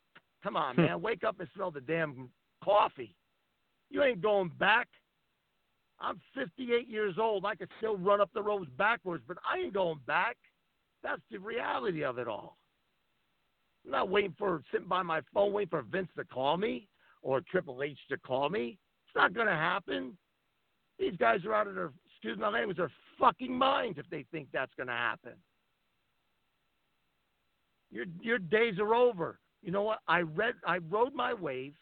Come 0.43 0.57
on, 0.57 0.75
hmm. 0.75 0.81
man, 0.81 1.01
wake 1.01 1.23
up 1.23 1.39
and 1.39 1.49
smell 1.55 1.71
the 1.71 1.81
damn 1.81 2.29
coffee. 2.63 3.15
You 3.89 4.03
ain't 4.03 4.21
going 4.21 4.51
back. 4.59 4.87
I'm 6.01 6.19
58 6.35 6.87
years 6.89 7.15
old. 7.19 7.45
I 7.45 7.55
could 7.55 7.69
still 7.77 7.97
run 7.97 8.21
up 8.21 8.29
the 8.33 8.41
roads 8.41 8.69
backwards, 8.77 9.23
but 9.27 9.37
I 9.49 9.59
ain't 9.59 9.73
going 9.73 9.99
back. 10.07 10.37
That's 11.03 11.21
the 11.31 11.37
reality 11.37 12.03
of 12.03 12.17
it 12.17 12.27
all. 12.27 12.57
I'm 13.85 13.91
not 13.91 14.09
waiting 14.09 14.35
for 14.37 14.61
sitting 14.71 14.87
by 14.87 15.01
my 15.03 15.21
phone 15.33 15.53
waiting 15.53 15.69
for 15.69 15.81
Vince 15.81 16.09
to 16.17 16.25
call 16.25 16.57
me 16.57 16.87
or 17.21 17.41
Triple 17.41 17.83
H 17.83 17.97
to 18.09 18.17
call 18.17 18.49
me. 18.49 18.77
It's 19.07 19.15
not 19.15 19.33
going 19.33 19.47
to 19.47 19.53
happen. 19.53 20.17
These 20.99 21.15
guys 21.17 21.45
are 21.45 21.53
out 21.53 21.67
of 21.67 21.75
their 21.75 21.91
excuse 22.05 22.37
my 22.37 22.49
language, 22.49 22.77
their 22.77 22.91
fucking 23.19 23.55
minds 23.55 23.97
if 23.97 24.07
they 24.09 24.25
think 24.31 24.47
that's 24.53 24.73
going 24.75 24.87
to 24.87 24.93
happen. 24.93 25.33
Your 27.91 28.05
your 28.21 28.39
days 28.39 28.79
are 28.79 28.95
over. 28.95 29.39
You 29.61 29.71
know 29.71 29.81
what? 29.81 29.99
I 30.07 30.21
read 30.21 30.53
I 30.65 30.77
rode 30.89 31.13
my 31.13 31.33
wave. 31.33 31.73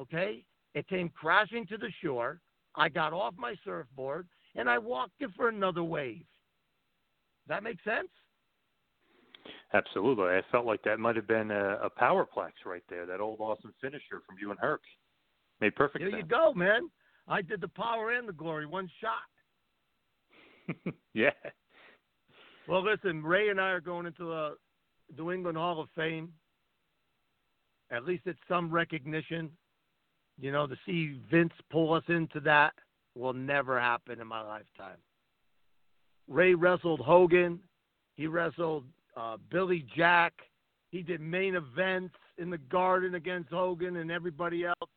Okay, 0.00 0.44
it 0.74 0.86
came 0.86 1.08
crashing 1.08 1.66
to 1.66 1.76
the 1.76 1.90
shore. 2.02 2.40
I 2.76 2.88
got 2.88 3.12
off 3.12 3.34
my 3.36 3.54
surfboard 3.64 4.26
and 4.56 4.68
I 4.68 4.78
walked 4.78 5.20
it 5.20 5.30
for 5.36 5.48
another 5.48 5.82
wave. 5.84 6.24
That 7.48 7.62
make 7.62 7.78
sense? 7.84 8.08
Absolutely. 9.72 10.24
I 10.26 10.42
felt 10.50 10.66
like 10.66 10.82
that 10.82 10.98
might 10.98 11.16
have 11.16 11.26
been 11.26 11.50
a, 11.50 11.78
a 11.82 11.90
powerplex 11.90 12.52
right 12.66 12.82
there, 12.88 13.06
that 13.06 13.20
old 13.20 13.40
awesome 13.40 13.72
finisher 13.80 14.22
from 14.26 14.36
you 14.40 14.50
and 14.50 14.58
Herc. 14.60 14.82
Made 15.60 15.74
perfect 15.74 16.02
There 16.02 16.10
sense. 16.10 16.22
you 16.22 16.28
go, 16.28 16.52
man. 16.54 16.90
I 17.28 17.42
did 17.42 17.60
the 17.60 17.68
power 17.68 18.12
and 18.12 18.28
the 18.28 18.32
glory, 18.32 18.66
one 18.66 18.88
shot. 19.00 19.30
yeah. 21.14 21.30
Well, 22.68 22.84
listen, 22.84 23.22
Ray 23.22 23.48
and 23.48 23.60
I 23.60 23.70
are 23.70 23.80
going 23.80 24.06
into 24.06 24.24
the 24.24 24.56
New 25.16 25.32
England 25.32 25.56
Hall 25.58 25.80
of 25.80 25.88
Fame. 25.94 26.32
At 27.90 28.04
least 28.04 28.22
it's 28.26 28.38
some 28.48 28.70
recognition. 28.70 29.50
You 30.40 30.52
know, 30.52 30.66
to 30.66 30.76
see 30.86 31.20
Vince 31.30 31.52
pull 31.70 31.92
us 31.92 32.04
into 32.08 32.40
that 32.40 32.72
will 33.14 33.34
never 33.34 33.78
happen 33.78 34.20
in 34.20 34.26
my 34.26 34.40
lifetime. 34.40 34.96
Ray 36.28 36.54
wrestled 36.54 37.00
Hogan. 37.00 37.60
He 38.16 38.26
wrestled 38.26 38.84
uh, 39.16 39.36
Billy 39.50 39.84
Jack. 39.96 40.32
He 40.90 41.02
did 41.02 41.20
main 41.20 41.56
events 41.56 42.14
in 42.38 42.50
the 42.50 42.58
Garden 42.58 43.16
against 43.16 43.50
Hogan 43.50 43.96
and 43.96 44.10
everybody 44.10 44.64
else. 44.64 44.90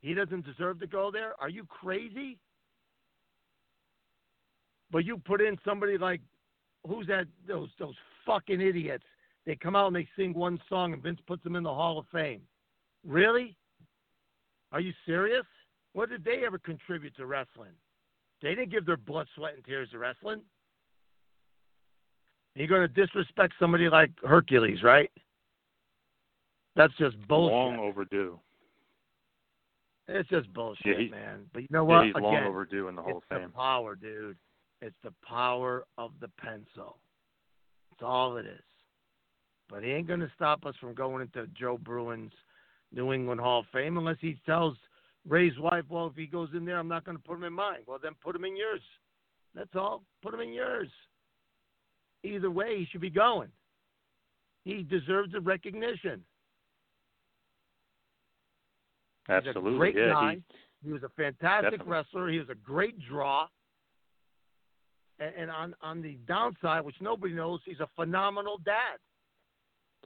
He 0.00 0.14
doesn't 0.14 0.44
deserve 0.44 0.80
to 0.80 0.86
go 0.86 1.10
there. 1.10 1.32
Are 1.40 1.48
you 1.48 1.64
crazy? 1.64 2.38
But 4.90 5.04
you 5.04 5.18
put 5.18 5.40
in 5.40 5.56
somebody 5.64 5.96
like 5.96 6.20
who's 6.86 7.06
that? 7.06 7.26
Those 7.46 7.68
those 7.78 7.94
fucking 8.26 8.60
idiots. 8.60 9.04
They 9.46 9.56
come 9.56 9.76
out 9.76 9.86
and 9.86 9.96
they 9.96 10.08
sing 10.16 10.34
one 10.34 10.60
song, 10.68 10.92
and 10.92 11.02
Vince 11.02 11.20
puts 11.26 11.42
them 11.42 11.56
in 11.56 11.62
the 11.62 11.72
Hall 11.72 11.98
of 11.98 12.06
Fame. 12.12 12.42
Really? 13.06 13.56
Are 14.72 14.80
you 14.80 14.92
serious? 15.06 15.44
What 15.92 16.08
did 16.10 16.24
they 16.24 16.44
ever 16.46 16.58
contribute 16.58 17.16
to 17.16 17.26
wrestling? 17.26 17.72
They 18.42 18.50
didn't 18.50 18.70
give 18.70 18.86
their 18.86 18.96
blood, 18.96 19.26
sweat, 19.34 19.54
and 19.54 19.64
tears 19.64 19.90
to 19.90 19.98
wrestling. 19.98 20.40
You're 22.54 22.68
going 22.68 22.82
to 22.82 22.88
disrespect 22.88 23.54
somebody 23.58 23.88
like 23.88 24.10
Hercules, 24.24 24.82
right? 24.82 25.10
That's 26.76 26.94
just 26.96 27.16
bullshit. 27.28 27.52
Long 27.54 27.78
overdue. 27.78 28.38
It's 30.08 30.28
just 30.28 30.52
bullshit, 30.52 31.00
Yeah, 31.00 31.10
man. 31.10 31.40
But 31.52 31.62
you 31.62 31.68
know 31.70 31.88
yeah, 31.88 31.96
what? 31.96 32.06
he's 32.06 32.14
long 32.14 32.36
overdue 32.44 32.88
in 32.88 32.96
the 32.96 33.02
Hall 33.02 33.18
it's 33.18 33.26
Fame. 33.28 33.48
the 33.48 33.54
power, 33.54 33.94
dude. 33.94 34.36
It's 34.82 34.96
the 35.04 35.12
power 35.26 35.84
of 35.98 36.12
the 36.20 36.28
pencil. 36.40 36.96
That's 37.90 38.02
all 38.02 38.36
it 38.36 38.46
is. 38.46 38.60
But 39.68 39.84
he 39.84 39.90
ain't 39.90 40.08
going 40.08 40.20
to 40.20 40.30
stop 40.34 40.66
us 40.66 40.74
from 40.80 40.94
going 40.94 41.22
into 41.22 41.46
Joe 41.48 41.78
Bruin's 41.80 42.32
New 42.92 43.12
England 43.12 43.40
Hall 43.40 43.60
of 43.60 43.66
Fame 43.72 43.98
unless 43.98 44.16
he 44.20 44.36
tells 44.46 44.76
Ray's 45.28 45.58
wife, 45.58 45.84
well, 45.88 46.06
if 46.06 46.14
he 46.16 46.26
goes 46.26 46.48
in 46.54 46.64
there, 46.64 46.78
I'm 46.78 46.88
not 46.88 47.04
going 47.04 47.16
to 47.16 47.22
put 47.22 47.36
him 47.36 47.44
in 47.44 47.52
mine. 47.52 47.80
Well, 47.86 47.98
then 48.02 48.12
put 48.22 48.34
him 48.34 48.44
in 48.44 48.56
yours. 48.56 48.80
That's 49.54 49.74
all. 49.74 50.02
Put 50.22 50.34
him 50.34 50.40
in 50.40 50.52
yours. 50.52 50.88
Either 52.24 52.50
way, 52.50 52.78
he 52.78 52.86
should 52.90 53.00
be 53.00 53.10
going. 53.10 53.48
He 54.64 54.82
deserves 54.82 55.32
the 55.32 55.40
recognition. 55.40 56.22
Absolutely. 59.28 59.62
He's 59.70 59.74
a 59.74 59.78
great 59.78 59.96
yeah, 59.96 60.08
guy. 60.12 60.34
he- 60.34 60.42
He 60.88 60.92
was 60.92 61.02
a 61.02 61.08
fantastic 61.10 61.70
Definitely. 61.72 61.92
wrestler. 61.92 62.28
He 62.28 62.38
was 62.38 62.48
a 62.48 62.54
great 62.54 62.98
draw. 63.08 63.46
And, 65.18 65.34
and 65.36 65.50
on 65.50 65.74
on 65.82 66.00
the 66.02 66.18
downside, 66.26 66.82
which 66.84 66.96
nobody 67.00 67.34
knows, 67.34 67.60
he's 67.66 67.80
a 67.80 67.88
phenomenal 67.94 68.58
dad. 68.64 68.98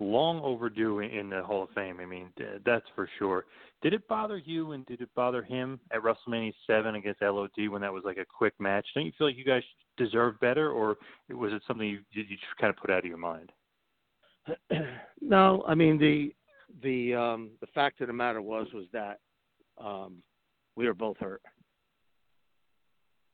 Long 0.00 0.40
overdue 0.42 1.00
in, 1.00 1.30
the 1.30 1.42
Hall 1.42 1.62
of 1.62 1.70
Fame. 1.70 1.98
I 2.00 2.06
mean, 2.06 2.28
that's 2.64 2.84
for 2.94 3.08
sure. 3.18 3.44
Did 3.82 3.94
it 3.94 4.06
bother 4.08 4.38
you 4.38 4.72
and 4.72 4.84
did 4.86 5.00
it 5.00 5.10
bother 5.14 5.42
him 5.42 5.78
at 5.92 6.00
WrestleMania 6.02 6.52
7 6.66 6.94
against 6.94 7.22
LOD 7.22 7.68
when 7.68 7.82
that 7.82 7.92
was 7.92 8.02
like 8.04 8.16
a 8.16 8.24
quick 8.24 8.54
match? 8.58 8.86
Don't 8.94 9.06
you 9.06 9.12
feel 9.16 9.28
like 9.28 9.36
you 9.36 9.44
guys 9.44 9.62
deserved 9.96 10.40
better, 10.40 10.70
or 10.70 10.96
was 11.30 11.52
it 11.52 11.62
something 11.66 11.86
you, 11.86 12.00
you 12.10 12.22
you 12.22 12.36
just 12.36 12.56
kind 12.60 12.70
of 12.70 12.76
put 12.76 12.90
out 12.90 13.00
of 13.00 13.04
your 13.04 13.18
mind? 13.18 13.52
no, 15.20 15.64
I 15.66 15.74
mean 15.74 15.98
the 15.98 16.34
the 16.82 17.14
um 17.14 17.50
the 17.60 17.66
fact 17.68 18.00
of 18.00 18.08
the 18.08 18.12
matter 18.12 18.42
was 18.42 18.66
was 18.74 18.86
that 18.92 19.20
um 19.82 20.22
we 20.76 20.86
were 20.86 20.94
both 20.94 21.16
hurt. 21.18 21.42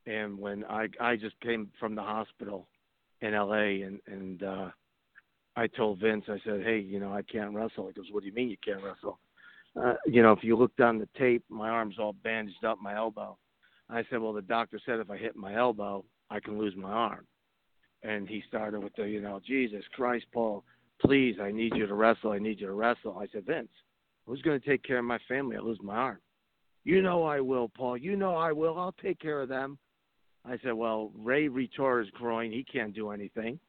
And 0.07 0.39
when 0.39 0.65
I 0.65 0.89
I 1.01 1.17
just 1.17 1.39
came 1.41 1.71
from 1.79 1.95
the 1.95 2.03
hospital 2.03 2.69
in 3.21 3.33
LA 3.33 3.85
and 3.87 4.01
and 4.07 4.43
uh 4.43 4.69
I 5.57 5.67
told 5.67 6.01
Vince 6.01 6.25
I 6.29 6.39
said, 6.45 6.63
"Hey, 6.63 6.79
you 6.79 7.01
know, 7.01 7.13
I 7.13 7.23
can't 7.23 7.55
wrestle." 7.55 7.89
He 7.89 7.93
goes, 7.93 8.11
"What 8.11 8.21
do 8.23 8.29
you 8.29 8.35
mean 8.35 8.49
you 8.49 8.57
can't 8.65 8.83
wrestle?" 8.83 9.19
Uh, 9.77 9.95
you 10.07 10.23
know, 10.23 10.33
if 10.33 10.43
you 10.43 10.57
look 10.57 10.75
down 10.77 10.99
the 10.99 11.09
tape, 11.17 11.45
my 11.49 11.69
arm's 11.69 11.99
all 11.99 12.13
bandaged 12.13 12.65
up, 12.65 12.79
my 12.81 12.95
elbow. 12.97 13.37
I 13.89 14.05
said, 14.05 14.21
"Well, 14.21 14.33
the 14.33 14.43
doctor 14.43 14.81
said 14.85 15.01
if 15.01 15.11
I 15.11 15.17
hit 15.17 15.37
my 15.37 15.55
elbow, 15.55 16.05
I 16.31 16.41
can 16.41 16.59
lose 16.59 16.75
my 16.77 16.91
arm." 16.91 17.27
And 18.03 18.29
he 18.29 18.43
started 18.49 18.83
with 18.83 18.95
the, 18.97 19.05
you 19.05 19.21
know, 19.21 19.41
Jesus 19.45 19.85
Christ, 19.95 20.27
Paul, 20.33 20.65
please, 21.01 21.37
I 21.41 21.51
need 21.51 21.75
you 21.75 21.87
to 21.87 21.95
wrestle. 21.95 22.33
I 22.33 22.39
need 22.39 22.61
you 22.61 22.67
to 22.67 22.73
wrestle. 22.73 23.19
I 23.19 23.27
said, 23.33 23.45
Vince, 23.47 23.69
who's 24.27 24.43
going 24.43 24.59
to 24.59 24.67
take 24.67 24.83
care 24.83 24.99
of 24.99 25.05
my 25.05 25.19
family? 25.29 25.57
I 25.57 25.61
lose 25.61 25.79
my 25.83 25.97
arm. 25.97 26.19
You 26.85 27.03
know 27.03 27.25
I 27.25 27.41
will, 27.41 27.69
Paul. 27.69 27.99
You 27.99 28.17
know 28.17 28.37
I 28.37 28.53
will. 28.53 28.79
I'll 28.79 28.95
take 29.03 29.19
care 29.21 29.43
of 29.43 29.51
them. 29.51 29.79
I 30.47 30.57
said, 30.63 30.73
well, 30.73 31.13
Ray 31.15 31.49
retore 31.49 32.01
his 32.01 32.11
groin. 32.13 32.51
He 32.51 32.65
can't 32.65 32.95
do 32.95 33.11
anything. 33.11 33.61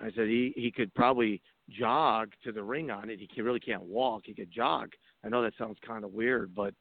I 0.00 0.10
said 0.14 0.28
he 0.28 0.52
he 0.56 0.70
could 0.70 0.94
probably 0.94 1.40
jog 1.70 2.32
to 2.44 2.52
the 2.52 2.62
ring 2.62 2.90
on 2.90 3.10
it. 3.10 3.18
He 3.18 3.26
can, 3.26 3.44
really 3.44 3.60
can't 3.60 3.82
walk. 3.82 4.22
He 4.26 4.34
could 4.34 4.50
jog. 4.52 4.90
I 5.24 5.28
know 5.28 5.42
that 5.42 5.54
sounds 5.58 5.78
kind 5.86 6.04
of 6.04 6.12
weird, 6.12 6.54
but 6.54 6.74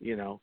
you 0.00 0.16
know, 0.16 0.40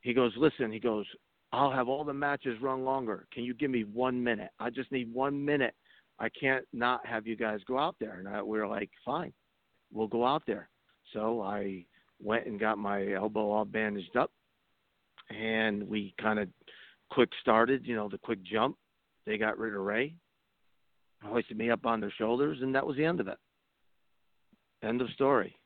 he 0.00 0.12
goes, 0.12 0.32
listen. 0.36 0.70
He 0.70 0.80
goes, 0.80 1.06
I'll 1.52 1.72
have 1.72 1.88
all 1.88 2.04
the 2.04 2.12
matches 2.12 2.60
run 2.60 2.84
longer. 2.84 3.26
Can 3.32 3.44
you 3.44 3.54
give 3.54 3.70
me 3.70 3.84
one 3.84 4.22
minute? 4.22 4.50
I 4.60 4.70
just 4.70 4.92
need 4.92 5.12
one 5.12 5.44
minute. 5.44 5.74
I 6.18 6.28
can't 6.28 6.66
not 6.72 7.06
have 7.06 7.26
you 7.26 7.36
guys 7.36 7.60
go 7.66 7.78
out 7.78 7.96
there. 8.00 8.18
And 8.18 8.28
I, 8.28 8.42
we 8.42 8.58
were 8.58 8.66
like, 8.66 8.90
fine, 9.04 9.32
we'll 9.92 10.08
go 10.08 10.26
out 10.26 10.42
there. 10.46 10.68
So 11.12 11.40
I 11.40 11.86
went 12.20 12.46
and 12.46 12.60
got 12.60 12.76
my 12.76 13.12
elbow 13.12 13.50
all 13.50 13.64
bandaged 13.64 14.16
up, 14.16 14.30
and 15.30 15.88
we 15.88 16.14
kind 16.20 16.38
of 16.38 16.48
quick 17.10 17.30
started, 17.40 17.86
you 17.86 17.96
know, 17.96 18.08
the 18.08 18.18
quick 18.18 18.42
jump. 18.42 18.76
They 19.24 19.38
got 19.38 19.58
rid 19.58 19.74
of 19.74 19.80
Ray, 19.80 20.14
hoisted 21.22 21.56
me 21.56 21.70
up 21.70 21.86
on 21.86 22.00
their 22.00 22.12
shoulders, 22.16 22.58
and 22.62 22.74
that 22.74 22.86
was 22.86 22.96
the 22.96 23.04
end 23.04 23.20
of 23.20 23.28
it. 23.28 23.38
End 24.82 25.00
of 25.00 25.08
story. 25.10 25.56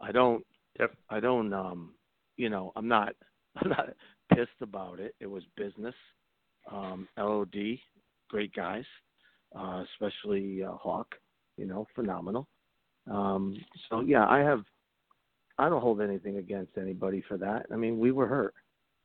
I 0.00 0.12
don't. 0.12 0.44
Yep. 0.78 0.92
I 1.08 1.20
don't. 1.20 1.52
Um. 1.52 1.94
You 2.36 2.50
know, 2.50 2.72
I'm 2.76 2.88
not. 2.88 3.14
I'm 3.56 3.70
not 3.70 3.88
pissed 4.34 4.50
about 4.60 5.00
it. 5.00 5.14
It 5.20 5.26
was 5.26 5.42
business. 5.56 5.94
Um. 6.70 7.08
LOD, 7.18 7.78
great 8.28 8.54
guys, 8.54 8.84
uh, 9.58 9.84
especially 9.92 10.62
uh, 10.62 10.72
Hawk. 10.72 11.14
You 11.56 11.66
know, 11.66 11.86
phenomenal. 11.94 12.46
Um. 13.10 13.56
So 13.88 14.00
yeah, 14.00 14.26
I 14.26 14.38
have. 14.40 14.64
I 15.58 15.68
don't 15.68 15.82
hold 15.82 16.00
anything 16.00 16.38
against 16.38 16.78
anybody 16.78 17.22
for 17.28 17.36
that. 17.36 17.66
I 17.70 17.76
mean, 17.76 17.98
we 17.98 18.12
were 18.12 18.26
hurt. 18.26 18.54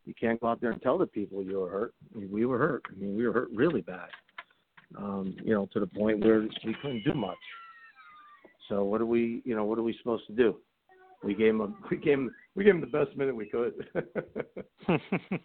You 0.06 0.14
can't 0.20 0.40
go 0.40 0.48
out 0.48 0.62
there 0.62 0.72
and 0.72 0.82
tell 0.82 0.98
the 0.98 1.08
people 1.08 1.44
you 1.44 1.60
were 1.60 1.70
hurt. 1.70 1.94
I 2.14 2.20
mean, 2.20 2.32
we 2.32 2.46
were 2.46 2.58
hurt. 2.58 2.84
I 2.90 2.98
mean, 2.98 3.18
we 3.18 3.28
were 3.28 3.34
hurt 3.34 3.50
really 3.54 3.82
bad. 3.82 4.08
Um, 4.98 5.36
you 5.44 5.54
know, 5.54 5.68
to 5.74 5.80
the 5.80 5.88
point 5.88 6.24
where 6.24 6.42
we 6.42 6.76
couldn't 6.82 7.04
do 7.04 7.14
much. 7.14 7.38
So 8.70 8.84
what 8.84 9.02
are 9.02 9.06
we, 9.06 9.42
you 9.46 9.56
know, 9.56 9.66
what 9.66 9.78
are 9.78 9.84
we 9.84 9.98
supposed 9.98 10.28
to 10.28 10.34
do? 10.34 10.58
We 11.24 11.34
gave 11.34 11.50
him 11.50 11.62
a, 11.62 11.68
we 11.92 11.98
gave 11.98 12.14
him, 12.14 12.32
we 12.56 12.64
gave 12.64 12.76
him 12.76 12.82
the 12.82 12.88
best 12.88 13.16
minute 13.18 13.36
we 13.36 13.50
could. 13.50 13.74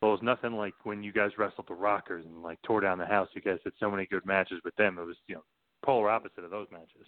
Well, 0.00 0.12
it 0.12 0.14
was 0.14 0.22
nothing 0.22 0.52
like 0.52 0.74
when 0.84 1.02
you 1.02 1.12
guys 1.12 1.32
wrestled 1.38 1.66
the 1.68 1.74
Rockers 1.74 2.24
and 2.24 2.40
like 2.40 2.62
tore 2.62 2.80
down 2.80 2.98
the 2.98 3.06
house. 3.06 3.28
You 3.34 3.42
guys 3.42 3.58
had 3.64 3.72
so 3.80 3.90
many 3.90 4.06
good 4.06 4.24
matches 4.24 4.60
with 4.64 4.76
them. 4.76 4.96
It 4.98 5.04
was 5.04 5.16
you 5.26 5.34
know 5.34 5.44
polar 5.84 6.10
opposite 6.10 6.44
of 6.44 6.50
those 6.50 6.68
matches. 6.70 7.06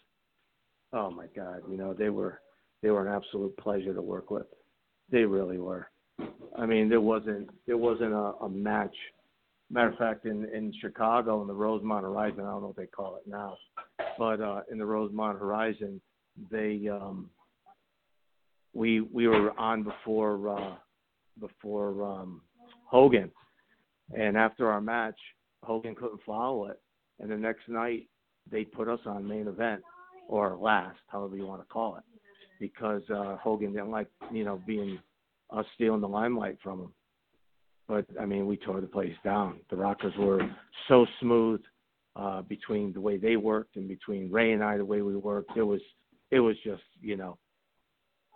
oh 0.92 1.10
my 1.10 1.26
God, 1.34 1.62
you 1.70 1.76
know, 1.76 1.92
they 1.92 2.10
were, 2.10 2.40
they 2.82 2.90
were 2.90 3.06
an 3.06 3.14
absolute 3.14 3.56
pleasure 3.58 3.94
to 3.94 4.02
work 4.02 4.30
with. 4.30 4.46
They 5.10 5.24
really 5.24 5.58
were. 5.58 5.88
I 6.58 6.66
mean, 6.66 6.88
there 6.88 7.00
wasn't, 7.00 7.50
there 7.66 7.76
wasn't 7.76 8.12
a, 8.12 8.34
a 8.42 8.48
match. 8.48 8.94
Matter 9.72 9.90
of 9.90 9.98
fact, 9.98 10.26
in 10.26 10.46
in 10.52 10.72
Chicago 10.80 11.40
in 11.42 11.46
the 11.46 11.54
Rosemont 11.54 12.04
Horizon, 12.04 12.40
I 12.40 12.50
don't 12.50 12.62
know 12.62 12.68
what 12.68 12.76
they 12.76 12.86
call 12.86 13.16
it 13.16 13.22
now, 13.28 13.56
but 14.18 14.40
uh, 14.40 14.62
in 14.70 14.78
the 14.78 14.86
Rosemont 14.86 15.38
Horizon, 15.38 16.00
they 16.50 16.88
um, 16.88 17.30
we 18.74 19.00
we 19.00 19.28
were 19.28 19.58
on 19.58 19.84
before 19.84 20.48
uh, 20.48 20.74
before 21.38 22.04
um, 22.04 22.40
Hogan, 22.84 23.30
and 24.16 24.36
after 24.36 24.68
our 24.70 24.80
match, 24.80 25.18
Hogan 25.62 25.94
couldn't 25.94 26.20
follow 26.26 26.66
it, 26.66 26.80
and 27.20 27.30
the 27.30 27.36
next 27.36 27.68
night 27.68 28.08
they 28.50 28.64
put 28.64 28.88
us 28.88 29.00
on 29.06 29.26
main 29.26 29.46
event 29.46 29.82
or 30.28 30.56
last, 30.56 30.98
however 31.06 31.36
you 31.36 31.46
want 31.46 31.60
to 31.60 31.66
call 31.66 31.96
it, 31.96 32.04
because 32.58 33.02
uh, 33.10 33.36
Hogan 33.36 33.72
didn't 33.72 33.90
like 33.90 34.08
you 34.32 34.44
know 34.44 34.60
being 34.66 34.98
us 35.50 35.66
stealing 35.74 36.00
the 36.00 36.08
limelight 36.08 36.58
from 36.60 36.80
him. 36.80 36.92
But 37.90 38.06
I 38.20 38.24
mean, 38.24 38.46
we 38.46 38.56
tore 38.56 38.80
the 38.80 38.86
place 38.86 39.16
down. 39.24 39.58
The 39.68 39.74
Rockers 39.74 40.14
were 40.16 40.48
so 40.86 41.06
smooth 41.20 41.60
uh, 42.14 42.42
between 42.42 42.92
the 42.92 43.00
way 43.00 43.16
they 43.16 43.34
worked 43.34 43.74
and 43.74 43.88
between 43.88 44.30
Ray 44.30 44.52
and 44.52 44.62
I, 44.62 44.76
the 44.76 44.84
way 44.84 45.02
we 45.02 45.16
worked. 45.16 45.56
It 45.56 45.64
was 45.64 45.80
it 46.30 46.38
was 46.38 46.54
just 46.64 46.84
you 47.00 47.16
know, 47.16 47.36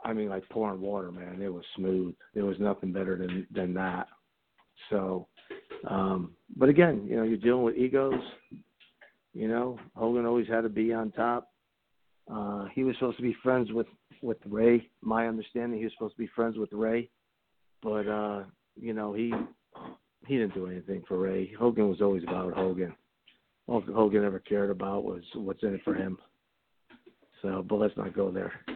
I 0.04 0.12
mean, 0.12 0.28
like 0.28 0.48
pouring 0.48 0.80
water, 0.80 1.12
man. 1.12 1.40
It 1.40 1.54
was 1.54 1.62
smooth. 1.76 2.16
There 2.34 2.44
was 2.44 2.58
nothing 2.58 2.92
better 2.92 3.16
than 3.16 3.46
than 3.54 3.72
that. 3.74 4.08
So, 4.90 5.28
um, 5.88 6.32
but 6.56 6.68
again, 6.68 7.06
you 7.08 7.14
know, 7.14 7.22
you're 7.22 7.36
dealing 7.36 7.62
with 7.62 7.76
egos. 7.76 8.20
You 9.34 9.46
know, 9.46 9.78
Hogan 9.94 10.26
always 10.26 10.48
had 10.48 10.62
to 10.62 10.68
be 10.68 10.92
on 10.92 11.12
top. 11.12 11.52
Uh, 12.28 12.66
he 12.74 12.82
was 12.82 12.96
supposed 12.96 13.18
to 13.18 13.22
be 13.22 13.36
friends 13.40 13.70
with 13.70 13.86
with 14.20 14.38
Ray. 14.46 14.90
My 15.00 15.28
understanding, 15.28 15.78
he 15.78 15.84
was 15.84 15.92
supposed 15.92 16.16
to 16.16 16.22
be 16.22 16.30
friends 16.34 16.56
with 16.58 16.72
Ray, 16.72 17.08
but 17.84 18.08
uh, 18.08 18.42
you 18.80 18.92
know, 18.92 19.12
he 19.12 19.32
he 20.26 20.38
didn't 20.38 20.54
do 20.54 20.66
anything 20.66 21.02
for 21.06 21.18
Ray. 21.18 21.52
Hogan 21.58 21.88
was 21.88 22.00
always 22.00 22.22
about 22.22 22.54
Hogan. 22.54 22.94
All 23.66 23.80
Hogan 23.80 24.24
ever 24.24 24.38
cared 24.38 24.70
about 24.70 25.04
was 25.04 25.22
what's 25.34 25.62
in 25.62 25.74
it 25.74 25.80
for 25.84 25.94
him. 25.94 26.18
So, 27.42 27.64
but 27.68 27.76
let's 27.76 27.96
not 27.96 28.14
go 28.14 28.30
there. 28.30 28.52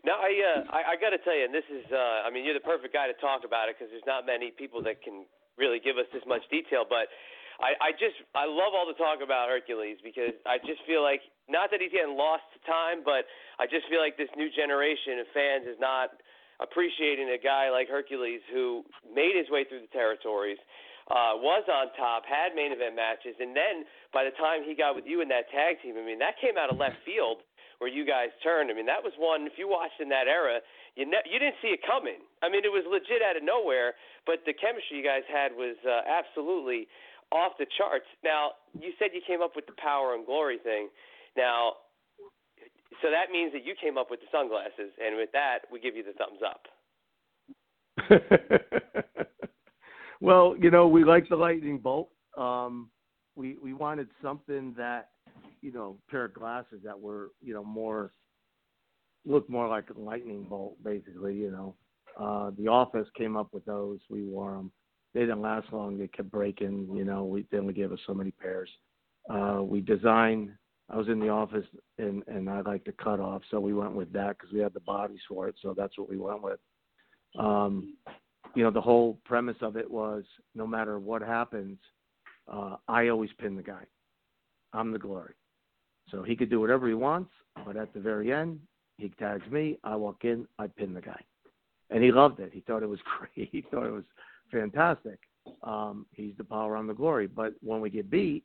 Now 0.00 0.16
I 0.16 0.32
uh, 0.32 0.60
I, 0.72 0.80
I 0.92 0.94
got 0.96 1.12
to 1.12 1.20
tell 1.20 1.36
you, 1.36 1.44
and 1.44 1.52
this 1.52 1.68
is 1.68 1.84
uh, 1.92 2.24
I 2.24 2.32
mean 2.32 2.48
you're 2.48 2.56
the 2.56 2.64
perfect 2.64 2.96
guy 2.96 3.04
to 3.04 3.16
talk 3.20 3.44
about 3.44 3.68
it 3.68 3.76
because 3.76 3.92
there's 3.92 4.08
not 4.08 4.24
many 4.24 4.48
people 4.48 4.80
that 4.88 5.04
can 5.04 5.28
really 5.60 5.76
give 5.76 6.00
us 6.00 6.08
this 6.08 6.24
much 6.24 6.40
detail. 6.48 6.88
But 6.88 7.12
I, 7.60 7.76
I 7.76 7.90
just 7.92 8.16
I 8.32 8.48
love 8.48 8.72
all 8.72 8.88
the 8.88 8.96
talk 8.96 9.20
about 9.20 9.52
Hercules 9.52 10.00
because 10.00 10.32
I 10.48 10.56
just 10.64 10.80
feel 10.88 11.04
like 11.04 11.20
not 11.52 11.68
that 11.68 11.84
he's 11.84 11.92
getting 11.92 12.16
lost 12.16 12.48
to 12.56 12.60
time, 12.64 13.04
but 13.04 13.28
I 13.60 13.68
just 13.68 13.92
feel 13.92 14.00
like 14.00 14.16
this 14.16 14.32
new 14.40 14.48
generation 14.48 15.20
of 15.20 15.28
fans 15.36 15.68
is 15.68 15.76
not 15.76 16.16
appreciating 16.62 17.32
a 17.32 17.40
guy 17.40 17.70
like 17.70 17.88
Hercules 17.88 18.40
who 18.52 18.84
made 19.08 19.34
his 19.36 19.48
way 19.50 19.64
through 19.64 19.80
the 19.82 19.92
territories. 19.92 20.58
Uh, 21.10 21.34
was 21.42 21.66
on 21.66 21.90
top, 21.98 22.22
had 22.22 22.54
main 22.54 22.70
event 22.70 22.94
matches, 22.94 23.34
and 23.42 23.50
then 23.50 23.82
by 24.14 24.22
the 24.22 24.30
time 24.38 24.62
he 24.62 24.78
got 24.78 24.94
with 24.94 25.02
you 25.10 25.18
in 25.18 25.26
that 25.26 25.50
tag 25.50 25.74
team, 25.82 25.98
I 25.98 26.06
mean 26.06 26.22
that 26.22 26.38
came 26.38 26.54
out 26.54 26.70
of 26.70 26.78
left 26.78 27.02
field 27.02 27.42
where 27.80 27.90
you 27.90 28.04
guys 28.04 28.28
turned. 28.44 28.70
I 28.70 28.76
mean, 28.76 28.86
that 28.86 29.00
was 29.02 29.16
one. 29.16 29.48
If 29.48 29.56
you 29.56 29.66
watched 29.66 29.98
in 29.98 30.12
that 30.12 30.28
era, 30.28 30.60
you 30.94 31.08
ne- 31.08 31.26
you 31.26 31.40
didn't 31.40 31.56
see 31.64 31.72
it 31.72 31.80
coming. 31.82 32.20
I 32.44 32.52
mean, 32.52 32.60
it 32.62 32.70
was 32.70 32.84
legit 32.84 33.24
out 33.24 33.40
of 33.40 33.42
nowhere, 33.42 33.96
but 34.28 34.44
the 34.44 34.52
chemistry 34.52 35.00
you 35.00 35.04
guys 35.04 35.24
had 35.26 35.56
was 35.56 35.80
uh, 35.82 36.04
absolutely 36.04 36.86
off 37.32 37.56
the 37.56 37.66
charts. 37.80 38.06
Now, 38.22 38.60
you 38.76 38.92
said 39.00 39.16
you 39.16 39.24
came 39.24 39.40
up 39.40 39.56
with 39.56 39.64
the 39.64 39.74
power 39.80 40.14
and 40.14 40.28
glory 40.28 40.60
thing. 40.60 40.92
Now, 41.40 41.80
so 43.02 43.10
that 43.10 43.32
means 43.32 43.52
that 43.52 43.64
you 43.64 43.74
came 43.80 43.96
up 43.96 44.10
with 44.10 44.20
the 44.20 44.26
sunglasses, 44.32 44.92
and 45.04 45.16
with 45.16 45.30
that, 45.32 45.60
we 45.72 45.80
give 45.80 45.96
you 45.96 46.02
the 46.02 46.12
thumbs 46.12 46.40
up. 46.44 46.66
well, 50.20 50.54
you 50.58 50.70
know, 50.70 50.88
we 50.88 51.04
like 51.04 51.28
the 51.28 51.36
lightning 51.36 51.78
bolt. 51.78 52.10
Um, 52.36 52.90
we 53.36 53.56
we 53.62 53.72
wanted 53.72 54.08
something 54.22 54.74
that, 54.76 55.10
you 55.62 55.72
know, 55.72 55.96
pair 56.10 56.26
of 56.26 56.34
glasses 56.34 56.80
that 56.84 56.98
were, 56.98 57.30
you 57.40 57.54
know, 57.54 57.64
more 57.64 58.12
looked 59.24 59.50
more 59.50 59.68
like 59.68 59.84
a 59.90 60.00
lightning 60.00 60.44
bolt, 60.44 60.82
basically. 60.82 61.34
You 61.34 61.50
know, 61.50 61.74
uh, 62.18 62.50
the 62.58 62.68
office 62.68 63.08
came 63.16 63.36
up 63.36 63.48
with 63.52 63.64
those. 63.64 63.98
We 64.08 64.22
wore 64.22 64.52
them. 64.52 64.70
They 65.14 65.20
didn't 65.20 65.42
last 65.42 65.72
long. 65.72 65.98
They 65.98 66.08
kept 66.08 66.30
breaking. 66.30 66.88
You 66.94 67.04
know, 67.04 67.24
we 67.24 67.46
they 67.50 67.58
only 67.58 67.74
gave 67.74 67.92
us 67.92 67.98
so 68.06 68.14
many 68.14 68.30
pairs. 68.30 68.70
Uh, 69.28 69.60
we 69.62 69.80
designed. 69.80 70.50
I 70.90 70.96
was 70.96 71.08
in 71.08 71.20
the 71.20 71.28
office 71.28 71.66
and 71.98 72.22
and 72.26 72.50
I 72.50 72.60
like 72.62 72.84
to 72.84 72.92
cut 72.92 73.20
off, 73.20 73.42
so 73.50 73.60
we 73.60 73.74
went 73.74 73.94
with 73.94 74.12
that 74.12 74.38
because 74.38 74.52
we 74.52 74.60
had 74.60 74.74
the 74.74 74.80
bodies 74.80 75.20
for 75.28 75.48
it. 75.48 75.54
So 75.62 75.74
that's 75.76 75.96
what 75.96 76.08
we 76.08 76.18
went 76.18 76.42
with. 76.42 76.58
Um, 77.38 77.96
you 78.54 78.64
know, 78.64 78.70
the 78.70 78.80
whole 78.80 79.18
premise 79.24 79.56
of 79.62 79.76
it 79.76 79.88
was 79.88 80.24
no 80.54 80.66
matter 80.66 80.98
what 80.98 81.22
happens, 81.22 81.78
uh, 82.52 82.76
I 82.88 83.08
always 83.08 83.30
pin 83.38 83.56
the 83.56 83.62
guy. 83.62 83.84
I'm 84.72 84.92
the 84.92 84.98
glory. 84.98 85.34
So 86.10 86.22
he 86.22 86.34
could 86.34 86.50
do 86.50 86.60
whatever 86.60 86.88
he 86.88 86.94
wants, 86.94 87.30
but 87.64 87.76
at 87.76 87.94
the 87.94 88.00
very 88.00 88.32
end, 88.32 88.60
he 88.98 89.10
tags 89.10 89.48
me. 89.50 89.78
I 89.84 89.94
walk 89.94 90.24
in, 90.24 90.46
I 90.58 90.66
pin 90.66 90.92
the 90.92 91.00
guy, 91.00 91.20
and 91.90 92.02
he 92.02 92.10
loved 92.10 92.40
it. 92.40 92.50
He 92.52 92.60
thought 92.60 92.82
it 92.82 92.88
was 92.88 92.98
great. 93.18 93.48
He 93.52 93.64
thought 93.70 93.86
it 93.86 93.92
was 93.92 94.04
fantastic. 94.50 95.20
Um, 95.62 96.06
he's 96.12 96.34
the 96.36 96.44
power, 96.44 96.76
I'm 96.76 96.88
the 96.88 96.94
glory. 96.94 97.28
But 97.28 97.54
when 97.62 97.80
we 97.80 97.90
get 97.90 98.10
beat, 98.10 98.44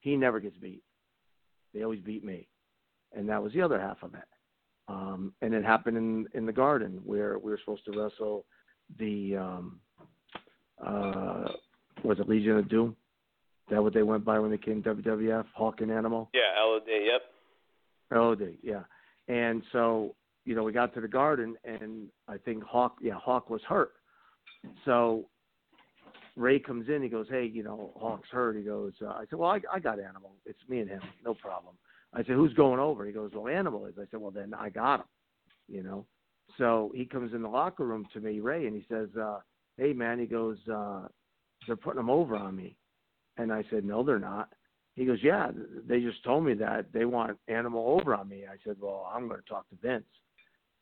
he 0.00 0.16
never 0.16 0.38
gets 0.38 0.56
beat. 0.56 0.82
They 1.74 1.82
always 1.82 2.00
beat 2.00 2.24
me, 2.24 2.48
and 3.14 3.28
that 3.28 3.42
was 3.42 3.52
the 3.52 3.62
other 3.62 3.80
half 3.80 4.02
of 4.02 4.14
it. 4.14 4.24
Um, 4.88 5.32
and 5.40 5.54
it 5.54 5.64
happened 5.64 5.96
in 5.96 6.26
in 6.34 6.46
the 6.46 6.52
garden 6.52 7.00
where 7.04 7.38
we 7.38 7.50
were 7.50 7.58
supposed 7.58 7.84
to 7.86 7.92
wrestle 7.92 8.44
the 8.98 9.36
um, 9.36 9.80
uh, 10.84 11.48
was 12.04 12.18
it 12.18 12.28
Legion 12.28 12.58
of 12.58 12.68
Doom? 12.68 12.96
Is 13.68 13.74
that 13.76 13.82
what 13.82 13.94
they 13.94 14.02
went 14.02 14.24
by 14.24 14.38
when 14.38 14.50
they 14.50 14.58
came 14.58 14.82
WWF? 14.82 15.44
Hawk 15.54 15.80
and 15.80 15.92
Animal. 15.92 16.28
Yeah, 16.34 16.60
LOD. 16.60 16.82
Yep. 16.88 17.22
LOD. 18.12 18.56
Yeah. 18.62 18.82
And 19.28 19.62
so 19.70 20.16
you 20.44 20.54
know 20.56 20.64
we 20.64 20.72
got 20.72 20.92
to 20.94 21.00
the 21.00 21.08
garden, 21.08 21.56
and 21.64 22.08
I 22.26 22.36
think 22.38 22.64
Hawk. 22.64 22.96
Yeah, 23.00 23.14
Hawk 23.14 23.48
was 23.48 23.60
hurt. 23.68 23.92
So 24.84 25.26
Ray 26.40 26.58
comes 26.58 26.88
in. 26.88 27.02
He 27.02 27.08
goes, 27.08 27.26
"Hey, 27.28 27.44
you 27.44 27.62
know, 27.62 27.92
Hawk's 27.96 28.28
hurt." 28.30 28.56
He 28.56 28.62
goes, 28.62 28.92
uh, 29.02 29.08
"I 29.08 29.24
said, 29.28 29.38
well, 29.38 29.50
I, 29.50 29.60
I 29.72 29.78
got 29.78 30.00
Animal. 30.00 30.32
It's 30.46 30.58
me 30.68 30.80
and 30.80 30.88
him, 30.88 31.02
no 31.24 31.34
problem." 31.34 31.74
I 32.14 32.18
said, 32.18 32.34
"Who's 32.34 32.54
going 32.54 32.80
over?" 32.80 33.04
He 33.04 33.12
goes, 33.12 33.30
"Well, 33.34 33.48
Animal 33.48 33.86
is." 33.86 33.94
I 33.98 34.04
said, 34.10 34.20
"Well, 34.20 34.30
then 34.30 34.54
I 34.54 34.70
got 34.70 35.00
him." 35.00 35.06
You 35.68 35.82
know. 35.82 36.06
So 36.58 36.90
he 36.94 37.04
comes 37.04 37.32
in 37.32 37.42
the 37.42 37.48
locker 37.48 37.84
room 37.84 38.06
to 38.12 38.20
me, 38.20 38.40
Ray, 38.40 38.66
and 38.66 38.74
he 38.74 38.84
says, 38.88 39.08
uh, 39.16 39.40
"Hey, 39.76 39.92
man," 39.92 40.18
he 40.18 40.26
goes, 40.26 40.56
uh, 40.68 41.08
"They're 41.66 41.76
putting 41.76 42.00
him 42.00 42.10
over 42.10 42.36
on 42.36 42.56
me," 42.56 42.76
and 43.36 43.52
I 43.52 43.62
said, 43.70 43.84
"No, 43.84 44.02
they're 44.02 44.18
not." 44.18 44.48
He 44.96 45.04
goes, 45.04 45.22
"Yeah, 45.22 45.50
they 45.86 46.00
just 46.00 46.24
told 46.24 46.44
me 46.44 46.54
that 46.54 46.92
they 46.92 47.04
want 47.04 47.38
Animal 47.48 48.00
over 48.00 48.14
on 48.14 48.28
me." 48.28 48.46
I 48.46 48.56
said, 48.64 48.76
"Well, 48.80 49.10
I'm 49.14 49.28
going 49.28 49.40
to 49.40 49.48
talk 49.48 49.68
to 49.68 49.76
Vince." 49.76 50.08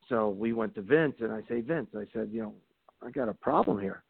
So 0.08 0.30
we 0.30 0.52
went 0.52 0.74
to 0.76 0.82
Vince, 0.82 1.16
and 1.20 1.32
I 1.32 1.42
say, 1.48 1.60
"Vince," 1.60 1.90
I 1.94 2.06
said, 2.12 2.30
"You 2.32 2.42
know, 2.42 2.54
I 3.02 3.10
got 3.10 3.28
a 3.28 3.34
problem 3.34 3.80
here." 3.80 4.04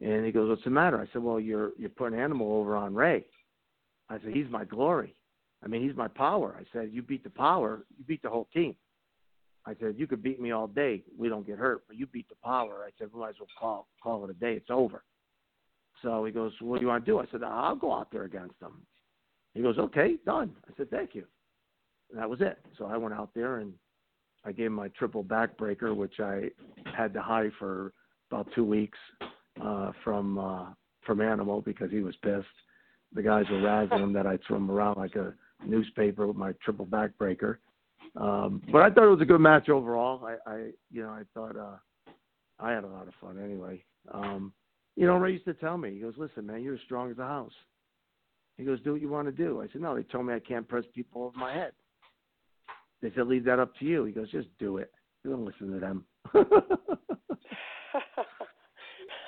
And 0.00 0.24
he 0.24 0.32
goes, 0.32 0.48
"What's 0.48 0.64
the 0.64 0.70
matter?" 0.70 0.98
I 0.98 1.12
said, 1.12 1.22
"Well, 1.22 1.38
you're 1.38 1.72
you're 1.78 1.90
putting 1.90 2.18
Animal 2.18 2.52
over 2.52 2.76
on 2.76 2.94
Ray." 2.94 3.26
I 4.08 4.18
said, 4.20 4.32
"He's 4.32 4.48
my 4.50 4.64
glory. 4.64 5.14
I 5.62 5.68
mean, 5.68 5.86
he's 5.86 5.96
my 5.96 6.08
power." 6.08 6.56
I 6.58 6.64
said, 6.72 6.90
"You 6.92 7.02
beat 7.02 7.22
the 7.22 7.30
power, 7.30 7.84
you 7.96 8.04
beat 8.04 8.22
the 8.22 8.30
whole 8.30 8.48
team." 8.52 8.74
I 9.66 9.74
said, 9.74 9.98
"You 9.98 10.06
could 10.06 10.22
beat 10.22 10.40
me 10.40 10.52
all 10.52 10.66
day. 10.66 11.04
We 11.18 11.28
don't 11.28 11.46
get 11.46 11.58
hurt, 11.58 11.82
but 11.86 11.96
you 11.96 12.06
beat 12.06 12.28
the 12.28 12.36
power." 12.42 12.84
I 12.86 12.90
said, 12.98 13.12
"We 13.12 13.20
might 13.20 13.30
as 13.30 13.40
well 13.40 13.48
call 13.58 13.88
call 14.02 14.24
it 14.24 14.30
a 14.30 14.34
day. 14.34 14.54
It's 14.54 14.70
over." 14.70 15.04
So 16.02 16.24
he 16.24 16.32
goes, 16.32 16.52
"What 16.60 16.78
do 16.78 16.82
you 16.82 16.88
want 16.88 17.04
to 17.04 17.10
do?" 17.10 17.18
I 17.18 17.26
said, 17.26 17.42
"I'll 17.42 17.76
go 17.76 17.92
out 17.92 18.10
there 18.10 18.24
against 18.24 18.60
him." 18.60 18.86
He 19.52 19.60
goes, 19.60 19.78
"Okay, 19.78 20.16
done." 20.24 20.56
I 20.68 20.74
said, 20.76 20.90
"Thank 20.90 21.14
you." 21.14 21.26
that 22.12 22.28
was 22.28 22.40
it. 22.40 22.58
So 22.76 22.86
I 22.86 22.96
went 22.96 23.14
out 23.14 23.30
there 23.34 23.58
and 23.58 23.72
I 24.44 24.52
gave 24.52 24.66
him 24.66 24.72
my 24.72 24.88
triple 24.88 25.22
backbreaker, 25.22 25.94
which 25.94 26.18
I 26.18 26.50
had 26.96 27.12
to 27.14 27.22
hide 27.22 27.52
for 27.58 27.92
about 28.30 28.48
two 28.54 28.64
weeks 28.64 28.98
uh, 29.62 29.92
from 30.04 30.38
uh, 30.38 30.66
from 31.06 31.20
Animal 31.20 31.60
because 31.60 31.90
he 31.90 32.00
was 32.00 32.14
pissed. 32.22 32.46
The 33.14 33.22
guys 33.22 33.44
were 33.50 33.58
razzing 33.58 34.00
him 34.00 34.12
that 34.12 34.26
I 34.26 34.38
threw 34.46 34.56
him 34.56 34.70
around 34.70 34.96
like 34.96 35.16
a 35.16 35.34
newspaper 35.66 36.26
with 36.26 36.36
my 36.36 36.52
triple 36.64 36.86
backbreaker. 36.86 37.56
Um, 38.16 38.62
but 38.70 38.82
I 38.82 38.90
thought 38.90 39.04
it 39.04 39.10
was 39.10 39.20
a 39.20 39.26
good 39.26 39.40
match 39.40 39.68
overall. 39.68 40.24
I, 40.24 40.50
I 40.50 40.56
you 40.90 41.02
know, 41.02 41.10
I 41.10 41.22
thought 41.34 41.56
uh, 41.56 41.76
I 42.58 42.72
had 42.72 42.84
a 42.84 42.88
lot 42.88 43.08
of 43.08 43.14
fun 43.20 43.42
anyway. 43.42 43.84
Um, 44.12 44.52
you 44.96 45.06
know, 45.06 45.16
Ray 45.16 45.32
used 45.32 45.44
to 45.46 45.54
tell 45.54 45.78
me, 45.78 45.94
he 45.94 46.00
goes, 46.00 46.14
"Listen, 46.16 46.46
man, 46.46 46.62
you're 46.62 46.74
as 46.74 46.80
strong 46.84 47.10
as 47.10 47.18
a 47.18 47.26
house." 47.26 47.52
He 48.56 48.64
goes, 48.64 48.80
"Do 48.82 48.92
what 48.92 49.00
you 49.00 49.08
want 49.08 49.28
to 49.28 49.32
do." 49.32 49.62
I 49.62 49.68
said, 49.72 49.80
"No, 49.80 49.94
they 49.94 50.02
told 50.02 50.26
me 50.26 50.34
I 50.34 50.40
can't 50.40 50.68
press 50.68 50.84
people 50.94 51.24
over 51.24 51.38
my 51.38 51.52
head." 51.52 51.72
They 53.02 53.10
said, 53.14 53.26
"Leave 53.26 53.44
that 53.44 53.58
up 53.58 53.74
to 53.78 53.84
you." 53.84 54.04
He 54.04 54.12
goes, 54.12 54.30
"Just 54.30 54.48
do 54.58 54.76
it. 54.78 54.92
Don't 55.24 55.44
listen 55.44 55.72
to 55.72 55.78
them." 55.78 56.04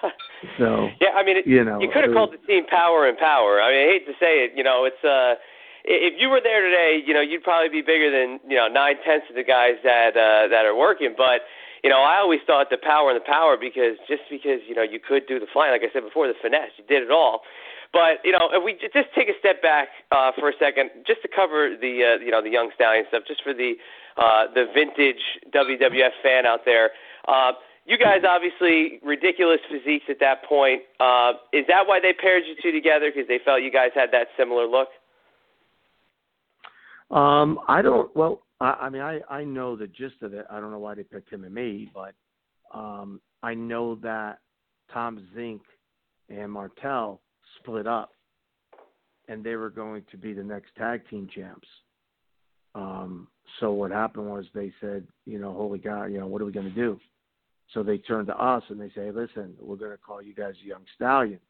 so 0.59 0.89
yeah, 1.01 1.15
I 1.15 1.25
mean, 1.25 1.39
it, 1.39 1.47
you 1.47 1.65
know, 1.65 1.81
you 1.81 1.89
could 1.93 2.05
have 2.05 2.13
called 2.13 2.33
the 2.33 2.43
team 2.47 2.67
Power 2.67 3.09
and 3.09 3.17
Power. 3.17 3.63
I 3.63 3.71
mean, 3.71 3.83
I 3.89 3.93
hate 3.93 4.07
to 4.07 4.17
say 4.19 4.45
it, 4.45 4.53
you 4.57 4.65
know, 4.65 4.85
it's 4.85 5.03
uh, 5.05 5.39
if 5.85 6.15
you 6.19 6.29
were 6.29 6.41
there 6.43 6.63
today, 6.63 7.03
you 7.05 7.15
know, 7.15 7.21
you'd 7.21 7.43
probably 7.43 7.69
be 7.69 7.83
bigger 7.83 8.11
than 8.11 8.39
you 8.49 8.57
know 8.57 8.69
nine 8.69 8.97
tenths 9.05 9.27
of 9.31 9.37
the 9.37 9.45
guys 9.45 9.79
that 9.83 10.15
uh, 10.15 10.49
that 10.49 10.65
are 10.65 10.77
working. 10.77 11.15
But 11.17 11.43
you 11.83 11.91
know, 11.91 12.03
I 12.03 12.19
always 12.19 12.41
thought 12.47 12.71
the 12.71 12.79
power 12.79 13.11
and 13.11 13.19
the 13.19 13.27
power 13.27 13.57
because 13.59 13.99
just 14.07 14.23
because 14.31 14.63
you 14.67 14.75
know 14.75 14.83
you 14.83 15.01
could 15.01 15.27
do 15.27 15.39
the 15.39 15.51
flying, 15.53 15.73
like 15.73 15.83
I 15.83 15.93
said 15.93 16.03
before, 16.03 16.27
the 16.29 16.39
finesse, 16.41 16.71
you 16.79 16.85
did 16.87 17.03
it 17.03 17.11
all. 17.11 17.43
But 17.93 18.25
you 18.25 18.33
know, 18.33 18.49
if 18.53 18.63
we 18.65 18.73
just 18.79 19.11
take 19.15 19.29
a 19.29 19.37
step 19.39 19.61
back 19.61 19.89
uh, 20.11 20.33
for 20.39 20.49
a 20.49 20.57
second, 20.59 20.91
just 21.07 21.21
to 21.23 21.29
cover 21.29 21.75
the 21.75 22.17
uh, 22.17 22.25
you 22.25 22.31
know 22.31 22.43
the 22.43 22.51
young 22.51 22.71
stallion 22.75 23.05
stuff, 23.09 23.25
just 23.27 23.43
for 23.43 23.53
the 23.53 23.75
uh, 24.17 24.47
the 24.55 24.67
vintage 24.73 25.21
WWF 25.51 26.15
fan 26.23 26.47
out 26.47 26.61
there. 26.65 26.91
Uh, 27.27 27.53
you 27.85 27.99
guys 27.99 28.23
obviously 28.29 29.01
ridiculous 29.03 29.61
physiques 29.71 30.05
at 30.09 30.21
that 30.21 30.45
point. 30.45 30.83
Uh, 31.01 31.33
is 31.53 31.65
that 31.69 31.87
why 31.87 31.99
they 32.01 32.13
paired 32.13 32.45
you 32.47 32.55
two 32.63 32.73
together? 32.73 33.11
Because 33.13 33.29
they 33.29 33.41
felt 33.45 33.63
you 33.63 33.73
guys 33.73 33.91
had 33.95 34.11
that 34.13 34.29
similar 34.37 34.67
look. 34.67 34.89
Um, 37.11 37.59
I 37.69 37.83
don't. 37.83 38.15
Well, 38.17 38.43
I, 38.61 38.73
I 38.83 38.91
mean, 38.91 39.03
I 39.03 39.21
I 39.29 39.45
know 39.45 39.77
the 39.77 39.89
gist 39.89 40.23
of 40.23 40.33
it. 40.33 40.47
I 40.51 40.61
don't 40.61 40.71
know 40.71 40.79
why 40.79 40.95
they 40.95 41.03
picked 41.03 41.31
him 41.31 41.45
and 41.45 41.55
me, 41.55 41.91
but 41.93 42.15
um, 42.73 43.21
I 43.43 43.55
know 43.55 43.97
that 43.97 44.39
Tom 44.93 45.27
Zenk 45.37 45.61
and 46.31 46.51
Martel 46.51 47.21
split 47.59 47.87
up, 47.87 48.13
and 49.29 49.45
they 49.45 49.57
were 49.57 49.71
going 49.71 50.05
to 50.11 50.17
be 50.17 50.33
the 50.33 50.43
next 50.43 50.75
tag 50.79 51.03
team 51.11 51.29
champs. 51.35 51.69
Um, 52.75 53.29
so 53.61 53.73
what 53.73 53.91
happened 53.91 54.31
was 54.31 54.47
they 54.55 54.73
said, 54.81 55.07
you 55.27 55.39
know, 55.39 55.53
holy 55.53 55.79
God, 55.79 56.07
you 56.07 56.19
know, 56.19 56.27
what 56.27 56.41
are 56.41 56.47
we 56.47 56.53
going 56.53 56.69
to 56.69 56.75
do? 56.75 56.99
So 57.73 57.83
they 57.83 57.99
turn 57.99 58.27
to 58.27 58.37
us 58.37 58.63
and 58.69 58.81
they 58.81 58.91
say, 58.95 59.11
listen, 59.11 59.55
we're 59.59 59.77
going 59.77 59.93
to 59.93 59.97
call 59.97 60.21
you 60.21 60.35
guys 60.35 60.55
Young 60.63 60.85
Stallions. 60.95 61.41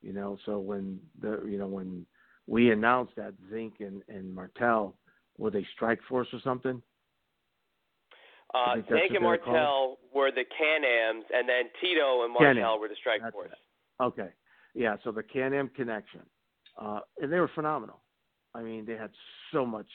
You 0.00 0.12
know, 0.12 0.36
so 0.44 0.58
when 0.58 1.00
the 1.20 1.42
you 1.46 1.58
know 1.58 1.66
when 1.66 2.04
we 2.46 2.70
announced 2.70 3.14
that 3.16 3.32
Zenk 3.50 3.80
and, 3.80 4.02
and 4.08 4.34
Martel 4.34 4.94
were 5.38 5.50
they 5.50 5.66
Strike 5.74 6.00
Force 6.08 6.28
or 6.32 6.40
something? 6.44 6.82
Uh, 8.54 8.76
Zenk 8.76 9.16
and 9.16 9.24
they're 9.24 9.38
called? 9.38 9.56
Martel 9.56 9.98
were 10.14 10.30
the 10.30 10.44
Can-Ams, 10.56 11.24
and 11.32 11.48
then 11.48 11.64
Tito 11.80 12.24
and 12.24 12.36
Can-Am. 12.36 12.56
Martel 12.56 12.80
were 12.80 12.88
the 12.88 12.96
Strike 13.00 13.22
That's 13.22 13.32
Force. 13.32 13.50
Okay, 14.00 14.28
yeah. 14.74 14.96
So 15.04 15.10
the 15.10 15.22
Can-Am 15.22 15.70
connection, 15.70 16.20
uh, 16.80 17.00
and 17.20 17.32
they 17.32 17.40
were 17.40 17.50
phenomenal. 17.54 18.00
I 18.54 18.62
mean, 18.62 18.84
they 18.84 18.96
had 18.96 19.10
so 19.52 19.64
much 19.64 19.88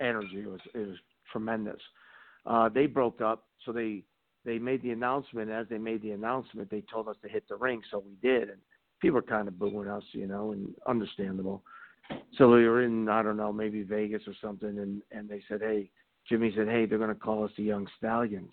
energy. 0.00 0.40
It 0.40 0.48
was 0.48 0.60
it 0.74 0.78
was 0.78 0.96
tremendous. 1.30 1.80
Uh, 2.46 2.68
they 2.68 2.86
broke 2.86 3.20
up, 3.20 3.44
so 3.64 3.72
they 3.72 4.04
they 4.44 4.58
made 4.58 4.82
the 4.82 4.90
announcement. 4.90 5.50
As 5.50 5.66
they 5.68 5.78
made 5.78 6.02
the 6.02 6.12
announcement, 6.12 6.70
they 6.70 6.82
told 6.82 7.08
us 7.08 7.16
to 7.22 7.28
hit 7.28 7.48
the 7.48 7.56
ring, 7.56 7.82
so 7.90 8.04
we 8.04 8.16
did. 8.22 8.50
And 8.50 8.58
people 9.00 9.16
were 9.16 9.22
kind 9.22 9.48
of 9.48 9.58
booing 9.58 9.88
us, 9.88 10.04
you 10.12 10.26
know, 10.26 10.52
and 10.52 10.74
understandable. 10.86 11.62
So 12.36 12.50
we 12.50 12.68
were 12.68 12.82
in, 12.82 13.08
I 13.08 13.22
don't 13.22 13.36
know, 13.36 13.52
maybe 13.52 13.82
Vegas 13.82 14.22
or 14.26 14.34
something, 14.42 14.78
and 14.78 15.02
and 15.10 15.28
they 15.28 15.42
said, 15.48 15.60
hey, 15.62 15.90
Jimmy 16.28 16.52
said, 16.56 16.68
hey, 16.68 16.86
they're 16.86 16.98
to 16.98 17.14
call 17.14 17.44
us 17.44 17.50
the 17.56 17.62
Young 17.62 17.86
Stallions. 17.98 18.52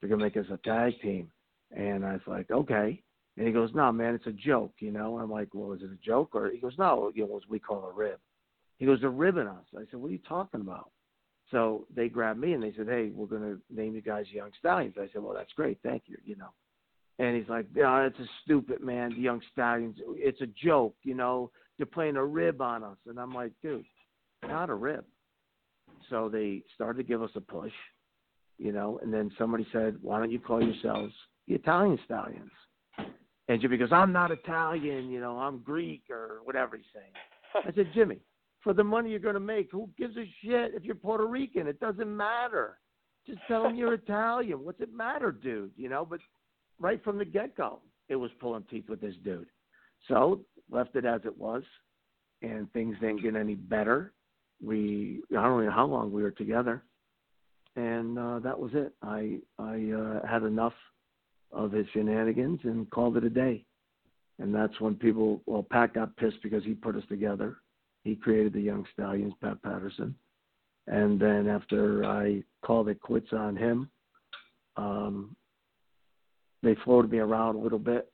They're 0.00 0.10
to 0.10 0.16
make 0.16 0.36
us 0.36 0.46
a 0.52 0.56
tag 0.58 0.94
team. 1.00 1.30
And 1.76 2.04
I 2.04 2.12
was 2.12 2.20
like, 2.26 2.50
okay. 2.50 3.02
And 3.36 3.46
he 3.46 3.52
goes, 3.52 3.70
no, 3.74 3.92
man, 3.92 4.14
it's 4.14 4.26
a 4.26 4.32
joke, 4.32 4.72
you 4.78 4.90
know. 4.90 5.18
I'm 5.18 5.30
like, 5.30 5.48
well, 5.52 5.72
is 5.72 5.82
it 5.82 5.90
a 5.90 6.06
joke? 6.06 6.34
Or 6.34 6.50
he 6.50 6.58
goes, 6.58 6.74
no, 6.78 7.12
you 7.14 7.22
know, 7.22 7.32
what 7.32 7.42
we 7.48 7.58
call 7.58 7.84
a 7.84 7.92
rib. 7.92 8.18
He 8.78 8.86
goes, 8.86 9.00
they're 9.00 9.10
ribbing 9.10 9.46
us. 9.46 9.64
I 9.76 9.82
said, 9.90 10.00
what 10.00 10.08
are 10.08 10.12
you 10.12 10.20
talking 10.28 10.60
about? 10.60 10.90
So 11.50 11.86
they 11.94 12.08
grabbed 12.08 12.38
me 12.38 12.52
and 12.52 12.62
they 12.62 12.74
said, 12.76 12.88
hey, 12.88 13.10
we're 13.14 13.26
going 13.26 13.42
to 13.42 13.60
name 13.74 13.94
you 13.94 14.02
guys 14.02 14.26
Young 14.30 14.50
Stallions. 14.58 14.96
I 14.98 15.08
said, 15.12 15.22
well, 15.22 15.34
that's 15.34 15.52
great. 15.54 15.78
Thank 15.82 16.02
you, 16.06 16.16
you 16.24 16.36
know. 16.36 16.50
And 17.18 17.36
he's 17.36 17.48
like, 17.48 17.66
yeah, 17.74 18.06
it's 18.06 18.18
a 18.18 18.28
stupid, 18.44 18.82
man, 18.82 19.10
the 19.10 19.20
Young 19.20 19.40
Stallions. 19.52 19.96
It's 20.14 20.40
a 20.40 20.46
joke, 20.46 20.94
you 21.02 21.14
know. 21.14 21.50
They're 21.76 21.86
playing 21.86 22.16
a 22.16 22.24
rib 22.24 22.60
on 22.60 22.84
us. 22.84 22.98
And 23.06 23.18
I'm 23.18 23.32
like, 23.32 23.52
dude, 23.62 23.84
not 24.46 24.70
a 24.70 24.74
rib. 24.74 25.04
So 26.10 26.28
they 26.28 26.62
started 26.74 26.98
to 26.98 27.08
give 27.08 27.22
us 27.22 27.30
a 27.34 27.40
push, 27.40 27.72
you 28.58 28.72
know, 28.72 29.00
and 29.02 29.12
then 29.12 29.30
somebody 29.38 29.66
said, 29.72 29.96
why 30.00 30.18
don't 30.18 30.30
you 30.30 30.38
call 30.38 30.62
yourselves 30.62 31.12
the 31.46 31.54
Italian 31.54 31.98
Stallions? 32.04 32.50
And 33.48 33.60
Jimmy 33.60 33.78
goes, 33.78 33.92
I'm 33.92 34.12
not 34.12 34.30
Italian, 34.30 35.10
you 35.10 35.20
know, 35.20 35.38
I'm 35.38 35.58
Greek 35.58 36.02
or 36.10 36.40
whatever 36.44 36.76
he's 36.76 36.86
saying. 36.94 37.64
I 37.66 37.72
said, 37.74 37.90
Jimmy, 37.94 38.18
for 38.68 38.74
the 38.74 38.84
money 38.84 39.08
you're 39.08 39.18
going 39.18 39.32
to 39.32 39.40
make, 39.40 39.70
who 39.72 39.88
gives 39.96 40.14
a 40.18 40.30
shit 40.44 40.74
if 40.74 40.84
you're 40.84 40.94
Puerto 40.94 41.24
Rican? 41.24 41.66
It 41.66 41.80
doesn't 41.80 42.14
matter. 42.14 42.78
Just 43.26 43.38
tell 43.48 43.62
them 43.62 43.76
you're 43.76 43.94
Italian. 44.04 44.62
What's 44.62 44.82
it 44.82 44.92
matter, 44.92 45.32
dude? 45.32 45.70
You 45.74 45.88
know, 45.88 46.04
but 46.04 46.20
right 46.78 47.02
from 47.02 47.16
the 47.16 47.24
get 47.24 47.56
go, 47.56 47.78
it 48.10 48.16
was 48.16 48.30
pulling 48.38 48.64
teeth 48.64 48.84
with 48.90 49.00
this 49.00 49.14
dude. 49.24 49.46
So 50.06 50.42
left 50.70 50.96
it 50.96 51.06
as 51.06 51.22
it 51.24 51.34
was, 51.34 51.62
and 52.42 52.70
things 52.74 52.94
didn't 53.00 53.22
get 53.22 53.36
any 53.36 53.54
better. 53.54 54.12
We 54.62 55.22
I 55.30 55.44
don't 55.44 55.64
know 55.64 55.70
how 55.70 55.86
long 55.86 56.12
we 56.12 56.22
were 56.22 56.30
together, 56.30 56.82
and 57.74 58.18
uh, 58.18 58.40
that 58.40 58.60
was 58.60 58.72
it. 58.74 58.92
I 59.00 59.38
I 59.58 59.92
uh, 59.96 60.26
had 60.26 60.42
enough 60.42 60.74
of 61.52 61.72
his 61.72 61.86
shenanigans 61.94 62.60
and 62.64 62.90
called 62.90 63.16
it 63.16 63.24
a 63.24 63.30
day. 63.30 63.64
And 64.38 64.54
that's 64.54 64.78
when 64.78 64.94
people 64.94 65.40
well 65.46 65.62
Pat 65.62 65.94
got 65.94 66.14
pissed 66.18 66.42
because 66.42 66.64
he 66.64 66.74
put 66.74 66.96
us 66.96 67.04
together. 67.08 67.56
He 68.08 68.16
created 68.16 68.54
the 68.54 68.60
Young 68.62 68.86
Stallions, 68.94 69.34
Pat 69.42 69.62
Patterson. 69.62 70.14
And 70.86 71.20
then 71.20 71.46
after 71.46 72.06
I 72.06 72.42
called 72.62 72.88
it 72.88 73.02
quits 73.02 73.34
on 73.34 73.54
him, 73.54 73.90
um, 74.78 75.36
they 76.62 76.74
floated 76.84 77.12
me 77.12 77.18
around 77.18 77.56
a 77.56 77.58
little 77.58 77.78
bit. 77.78 78.10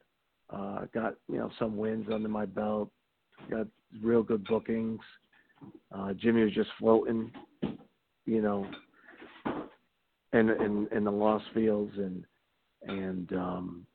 Uh, 0.50 0.86
got 0.92 1.14
you 1.28 1.38
know 1.38 1.48
some 1.60 1.76
wins 1.76 2.08
under 2.12 2.28
my 2.28 2.44
belt. 2.44 2.90
Got 3.48 3.68
real 4.02 4.24
good 4.24 4.44
bookings. 4.46 5.00
Uh, 5.94 6.12
Jimmy 6.14 6.42
was 6.42 6.52
just 6.52 6.70
floating, 6.80 7.30
you 8.26 8.42
know, 8.42 8.66
in 10.32 10.50
in 10.50 10.88
in 10.90 11.04
the 11.04 11.12
lost 11.12 11.44
fields 11.54 11.92
and 11.96 12.24
and 12.82 13.32
um, 13.32 13.86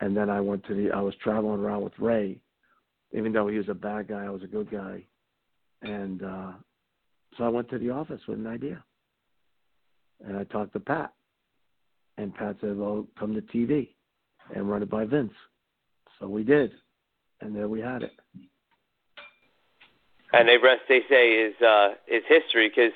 and 0.00 0.16
then 0.16 0.30
I 0.30 0.40
went 0.40 0.64
to 0.64 0.74
the. 0.74 0.90
I 0.92 1.02
was 1.02 1.14
traveling 1.22 1.60
around 1.60 1.82
with 1.82 1.98
Ray, 1.98 2.40
even 3.12 3.32
though 3.32 3.48
he 3.48 3.58
was 3.58 3.68
a 3.68 3.74
bad 3.74 4.08
guy, 4.08 4.24
I 4.24 4.30
was 4.30 4.42
a 4.42 4.48
good 4.48 4.70
guy, 4.70 5.04
and 5.82 6.22
uh, 6.22 6.52
so 7.36 7.44
I 7.44 7.48
went 7.48 7.68
to 7.70 7.78
the 7.78 7.90
office 7.90 8.20
with 8.28 8.38
an 8.38 8.46
idea, 8.46 8.82
and 10.26 10.36
I 10.36 10.44
talked 10.44 10.72
to 10.74 10.80
Pat, 10.80 11.12
and 12.18 12.34
Pat 12.34 12.56
said, 12.60 12.76
"Well, 12.76 13.06
come 13.18 13.34
to 13.34 13.42
TV, 13.42 13.88
and 14.54 14.70
run 14.70 14.82
it 14.82 14.90
by 14.90 15.04
Vince." 15.04 15.32
So 16.18 16.28
we 16.28 16.44
did, 16.44 16.72
and 17.40 17.54
there 17.54 17.68
we 17.68 17.80
had 17.80 18.02
it. 18.02 18.12
and 20.32 20.48
the 20.48 20.58
rest 20.62 20.82
they 20.88 21.00
say 21.08 21.32
is 21.32 21.54
uh 21.62 21.94
is 22.08 22.22
history 22.28 22.68
because 22.68 22.92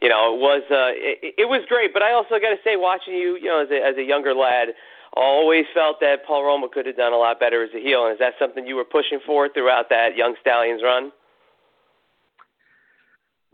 you 0.00 0.08
know 0.08 0.34
it 0.34 0.40
was 0.40 0.62
uh 0.70 0.92
it, 0.94 1.34
it 1.38 1.48
was 1.48 1.62
great. 1.68 1.92
But 1.92 2.02
i 2.02 2.12
also 2.12 2.38
got 2.40 2.50
to 2.50 2.60
say 2.64 2.76
watching 2.76 3.14
you 3.14 3.36
you 3.36 3.48
know 3.48 3.62
as 3.62 3.70
a 3.70 3.82
as 3.84 3.96
a 3.96 4.02
younger 4.02 4.34
lad 4.34 4.68
always 5.14 5.64
felt 5.72 6.00
that 6.00 6.26
paul 6.26 6.44
roma 6.44 6.68
could 6.72 6.86
have 6.86 6.96
done 6.96 7.12
a 7.12 7.16
lot 7.16 7.40
better 7.40 7.62
as 7.62 7.70
a 7.74 7.80
heel. 7.80 8.04
And 8.04 8.12
is 8.12 8.18
that 8.18 8.34
something 8.38 8.66
you 8.66 8.76
were 8.76 8.84
pushing 8.84 9.20
for 9.24 9.48
throughout 9.48 9.88
that 9.90 10.16
young 10.16 10.34
stallions 10.40 10.82
run 10.82 11.12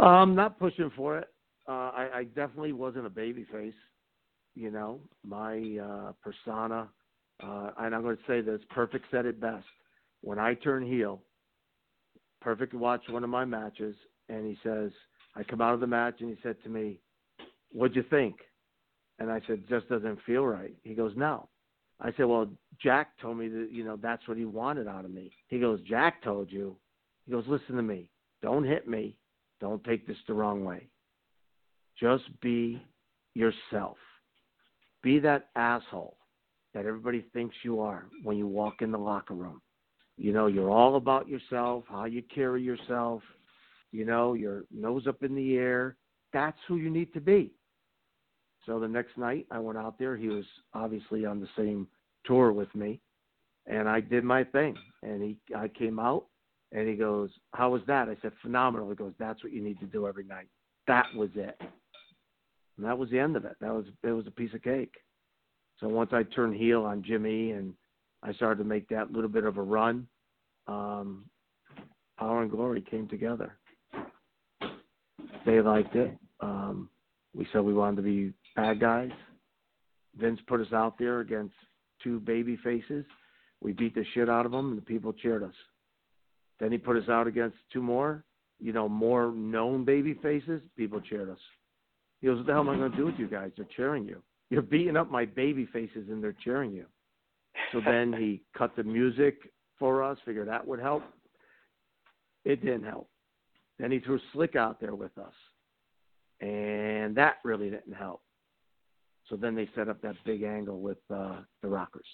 Um, 0.01 0.35
not 0.35 0.59
pushing 0.59 0.91
for 0.97 1.19
it. 1.19 1.29
Uh, 1.69 1.91
I, 1.93 2.09
I 2.15 2.25
definitely 2.25 2.73
wasn't 2.73 3.07
a 3.07 3.11
baby 3.11 3.47
face. 3.53 3.75
You 4.55 4.71
know, 4.71 5.01
my 5.25 5.79
uh, 5.83 6.13
persona, 6.23 6.89
uh, 7.43 7.71
and 7.79 7.95
I'm 7.95 8.03
going 8.03 8.17
to 8.17 8.23
say 8.27 8.41
this: 8.41 8.61
Perfect 8.71 9.05
said 9.11 9.27
it 9.27 9.41
best. 9.41 9.67
When 10.23 10.39
I 10.39 10.55
turn 10.55 10.85
heel, 10.85 11.23
Perfect 12.41 12.75
watched 12.75 13.11
one 13.11 13.25
of 13.25 13.31
my 13.31 13.45
matches, 13.45 13.95
and 14.29 14.47
he 14.47 14.59
says, 14.63 14.91
I 15.37 15.43
come 15.45 15.61
out 15.61 15.75
of 15.75 15.81
the 15.81 15.87
match, 15.87 16.17
and 16.21 16.31
he 16.31 16.37
said 16.43 16.57
to 16.65 16.69
me, 16.69 16.99
"What'd 17.73 17.97
you 17.97 18.05
think?" 18.11 18.37
And 19.19 19.31
I 19.31 19.41
said, 19.47 19.63
"Just 19.69 19.89
doesn't 19.89 20.19
feel 20.27 20.45
right." 20.45 20.75
He 20.83 20.95
goes, 20.95 21.13
"No." 21.17 21.49
I 22.01 22.13
said, 22.17 22.25
"Well, 22.25 22.49
Jack 22.83 23.19
told 23.21 23.39
me 23.39 23.49
that 23.49 23.69
you 23.71 23.85
know 23.85 23.97
that's 23.97 24.27
what 24.27 24.39
he 24.39 24.45
wanted 24.47 24.89
out 24.89 25.05
of 25.05 25.11
me." 25.11 25.31
He 25.49 25.61
goes, 25.61 25.81
"Jack 25.83 26.23
told 26.23 26.51
you." 26.51 26.77
He 27.27 27.33
goes, 27.33 27.45
"Listen 27.47 27.77
to 27.77 27.83
me. 27.83 28.11
Don't 28.43 28.65
hit 28.65 28.89
me. 28.89 29.17
Don't 29.61 29.83
take 29.85 30.07
this 30.07 30.17
the 30.27 30.35
wrong 30.35 30.65
way. 30.65 30.89
Just 31.99 32.25
be 32.41 32.83
yourself. 33.35 33.97
Be 35.03 35.19
that 35.21 35.49
asshole 35.57 36.17
that 36.75 36.87
everybody 36.87 37.25
thinks 37.33 37.57
you 37.63 37.81
are 37.81 38.07
when 38.23 38.37
you 38.37 38.47
walk 38.47 38.81
in 38.81 38.91
the 38.91 38.99
locker 38.99 39.35
room. 39.35 39.61
You 40.17 40.33
know, 40.33 40.47
you're 40.47 40.71
all 40.71 40.97
about 40.97 41.29
yourself, 41.29 41.85
how 41.89 42.05
you 42.05 42.23
carry 42.35 42.63
yourself, 42.63 43.23
you 43.93 44.05
know, 44.05 44.35
your 44.35 44.65
nose 44.71 45.07
up 45.07 45.23
in 45.23 45.35
the 45.35 45.57
air. 45.57 45.97
That's 46.33 46.59
who 46.69 46.77
you 46.77 46.91
need 46.91 47.13
to 47.15 47.21
be. 47.21 47.53
So 48.67 48.79
the 48.79 48.89
next 48.89 49.17
night 49.17 49.47
I 49.51 49.59
went 49.59 49.79
out 49.79 49.99
there. 49.99 50.17
He 50.17 50.29
was 50.29 50.45
obviously 50.75 51.25
on 51.25 51.41
the 51.41 51.49
same 51.57 51.89
tour 52.25 52.53
with 52.53 52.73
me, 52.75 53.01
and 53.67 53.89
I 53.89 54.01
did 54.01 54.23
my 54.23 54.45
thing. 54.45 54.77
And 55.03 55.23
he, 55.23 55.37
I 55.57 55.69
came 55.69 55.99
out, 55.99 56.27
and 56.73 56.89
he 56.89 56.95
goes, 56.95 57.31
"How 57.53 57.71
was 57.71 57.83
that?" 57.87 58.09
I 58.09 58.17
said, 58.23 58.33
"Phenomenal." 58.43 58.89
He 58.91 58.97
goes, 58.97 59.15
"That's 59.19 59.43
what 59.43 59.53
you 59.53 59.63
need 59.63 59.81
to 59.81 59.87
do 59.87 60.07
every 60.07 60.25
night." 60.25 60.49
That 60.87 61.07
was 61.15 61.31
it. 61.35 61.57
And 61.61 62.87
that 62.87 62.97
was 62.97 63.11
the 63.11 63.19
end 63.19 63.37
of 63.37 63.45
it. 63.45 63.57
That 63.61 63.75
was 63.75 63.87
it 64.03 64.13
was 64.13 64.27
a 64.27 64.31
piece 64.31 64.55
of 64.55 64.63
cake. 64.63 64.95
So 65.79 65.89
once 65.89 66.11
I 66.13 66.23
turned 66.23 66.57
heel 66.57 66.85
on 66.85 67.03
Jimmy 67.03 67.53
and 67.53 67.75
I 68.23 68.33
started 68.35 68.63
to 68.63 68.69
make 68.69 68.89
that 68.89 69.13
little 69.13 69.31
bit 69.31 69.45
of 69.45 69.57
a 69.57 69.63
run, 69.63 70.07
um, 70.67 71.25
Power 72.19 72.43
and 72.43 72.51
Glory 72.51 72.83
came 72.83 73.09
together. 73.09 73.57
They 75.47 75.61
liked 75.63 75.97
it. 75.97 76.17
Um, 76.41 76.91
we 77.35 77.47
said 77.53 77.63
we 77.63 77.73
wanted 77.73 77.97
to 77.97 78.03
be 78.03 78.33
bad 78.57 78.79
guys. 78.81 79.11
Vince 80.17 80.41
put 80.47 80.61
us 80.61 80.73
out 80.73 80.99
there 80.99 81.21
against 81.21 81.55
two 82.03 82.21
baby 82.21 82.59
faces. 82.63 83.05
We 83.63 83.73
beat 83.73 83.95
the 83.95 84.05
shit 84.13 84.29
out 84.29 84.47
of 84.47 84.53
them, 84.53 84.71
and 84.71 84.79
the 84.79 84.83
people 84.83 85.13
cheered 85.13 85.43
us. 85.43 85.55
Then 86.61 86.71
he 86.71 86.79
put 86.79 86.97
us 86.97 87.09
out 87.09 87.27
against 87.27 87.57
two 87.73 87.83
more, 87.83 88.23
you 88.61 88.73
know, 88.73 88.89
more 88.89 89.33
known 89.33 89.85
baby 89.85 90.15
faces. 90.23 90.61
People 90.77 91.01
cheered 91.01 91.31
us. 91.31 91.39
He 92.21 92.27
goes, 92.27 92.37
"What 92.37 92.47
the 92.47 92.53
hell 92.53 92.61
am 92.61 92.69
I 92.69 92.77
going 92.77 92.91
to 92.91 92.97
do 92.97 93.07
with 93.07 93.19
you 93.19 93.27
guys? 93.27 93.51
They're 93.57 93.67
cheering 93.77 94.07
you. 94.07 94.23
You're 94.51 94.63
beating 94.63 94.97
up 94.97 95.11
my 95.11 95.25
baby 95.25 95.67
faces, 95.67 96.11
and 96.11 96.23
they're 96.23 96.37
cheering 96.45 96.73
you." 96.73 96.85
So 97.73 97.81
then 97.85 98.13
he 98.13 98.43
cut 98.57 98.77
the 98.77 98.83
music 98.83 99.51
for 99.79 100.03
us. 100.03 100.19
Figured 100.25 100.49
that 100.49 100.67
would 100.67 100.81
help. 100.81 101.03
It 102.45 102.63
didn't 102.63 102.85
help. 102.85 103.09
Then 103.79 103.91
he 103.91 103.99
threw 103.99 104.21
Slick 104.35 104.55
out 104.55 104.79
there 104.81 104.95
with 104.95 105.17
us, 105.17 105.33
and 106.41 107.17
that 107.17 107.37
really 107.43 107.71
didn't 107.71 107.95
help. 107.95 108.21
So 109.29 109.37
then 109.37 109.55
they 109.55 109.69
set 109.75 109.89
up 109.89 110.03
that 110.03 110.17
big 110.27 110.43
angle 110.43 110.81
with 110.81 110.99
uh, 111.09 111.37
the 111.63 111.69
Rockers, 111.69 112.07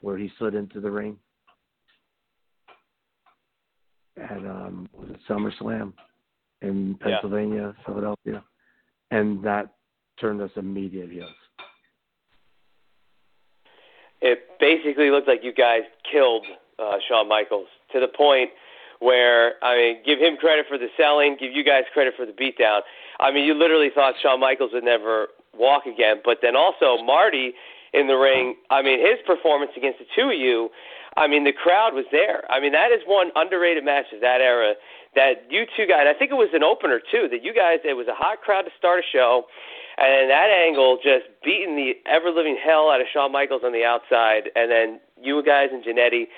where 0.00 0.16
he 0.16 0.30
slid 0.38 0.54
into 0.54 0.80
the 0.80 0.90
ring 0.90 1.18
at 4.16 4.38
um, 4.38 4.88
was 4.92 5.08
it 5.10 5.20
SummerSlam 5.28 5.92
in 6.62 6.96
Pennsylvania, 7.00 7.74
yeah. 7.76 7.84
Philadelphia, 7.84 8.44
and 9.10 9.42
that 9.44 9.74
turned 10.20 10.40
us 10.40 10.50
immediate 10.56 11.10
heels. 11.10 11.30
It 14.22 14.40
basically 14.58 15.10
looked 15.10 15.28
like 15.28 15.40
you 15.42 15.52
guys 15.52 15.82
killed 16.10 16.46
uh, 16.78 16.96
Shawn 17.08 17.28
Michaels 17.28 17.68
to 17.92 18.00
the 18.00 18.08
point 18.08 18.50
where 19.00 19.62
I 19.62 19.76
mean, 19.76 19.96
give 20.06 20.18
him 20.18 20.36
credit 20.36 20.66
for 20.68 20.78
the 20.78 20.88
selling, 20.96 21.36
give 21.38 21.52
you 21.52 21.62
guys 21.64 21.84
credit 21.92 22.14
for 22.16 22.24
the 22.24 22.32
beatdown. 22.32 22.80
I 23.20 23.30
mean, 23.30 23.44
you 23.44 23.54
literally 23.54 23.90
thought 23.94 24.14
Shawn 24.22 24.40
Michaels 24.40 24.70
would 24.72 24.84
never 24.84 25.28
walk 25.54 25.84
again, 25.86 26.16
but 26.24 26.38
then 26.42 26.56
also 26.56 27.02
Marty 27.02 27.52
in 27.92 28.06
the 28.06 28.14
ring. 28.14 28.56
I 28.70 28.82
mean, 28.82 29.00
his 29.00 29.18
performance 29.26 29.72
against 29.76 29.98
the 29.98 30.06
two 30.14 30.28
of 30.28 30.38
you. 30.38 30.70
I 31.16 31.26
mean, 31.28 31.44
the 31.44 31.52
crowd 31.52 31.94
was 31.94 32.04
there. 32.12 32.44
I 32.50 32.60
mean, 32.60 32.72
that 32.72 32.92
is 32.92 33.00
one 33.06 33.30
underrated 33.34 33.84
match 33.84 34.06
of 34.14 34.20
that 34.20 34.40
era. 34.40 34.74
That 35.14 35.48
you 35.48 35.64
two 35.76 35.86
guys, 35.86 36.04
I 36.04 36.12
think 36.12 36.30
it 36.30 36.36
was 36.36 36.52
an 36.52 36.62
opener 36.62 37.00
too. 37.00 37.28
That 37.30 37.42
you 37.42 37.54
guys, 37.54 37.80
it 37.84 37.96
was 37.96 38.06
a 38.06 38.14
hot 38.14 38.42
crowd 38.42 38.68
to 38.68 38.72
start 38.76 39.00
a 39.00 39.06
show, 39.10 39.44
and 39.96 40.28
that 40.28 40.52
angle 40.52 40.98
just 41.00 41.24
beating 41.42 41.74
the 41.74 41.96
ever 42.04 42.28
living 42.28 42.58
hell 42.60 42.90
out 42.90 43.00
of 43.00 43.06
Shawn 43.12 43.32
Michaels 43.32 43.62
on 43.64 43.72
the 43.72 43.84
outside, 43.84 44.52
and 44.54 44.70
then 44.70 45.00
you 45.16 45.42
guys 45.42 45.72
and 45.72 45.82
Jannetty 45.82 46.28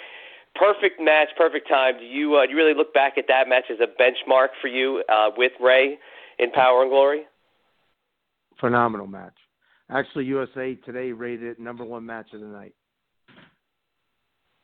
perfect 0.54 1.00
match, 1.00 1.28
perfect 1.36 1.68
time. 1.68 1.98
Do 1.98 2.04
you 2.04 2.36
uh, 2.36 2.46
do 2.46 2.52
you 2.52 2.56
really 2.56 2.74
look 2.74 2.92
back 2.92 3.16
at 3.16 3.26
that 3.28 3.48
match 3.48 3.64
as 3.70 3.78
a 3.80 3.86
benchmark 4.00 4.48
for 4.60 4.68
you 4.68 5.02
uh, 5.08 5.30
with 5.36 5.52
Ray 5.60 5.98
in 6.38 6.50
Power 6.50 6.82
and 6.82 6.90
Glory? 6.90 7.22
Phenomenal 8.60 9.06
match. 9.06 9.34
Actually, 9.90 10.26
USA 10.26 10.74
Today 10.74 11.12
rated 11.12 11.44
it 11.44 11.60
number 11.60 11.84
one 11.84 12.04
match 12.04 12.26
of 12.34 12.40
the 12.40 12.46
night. 12.46 12.74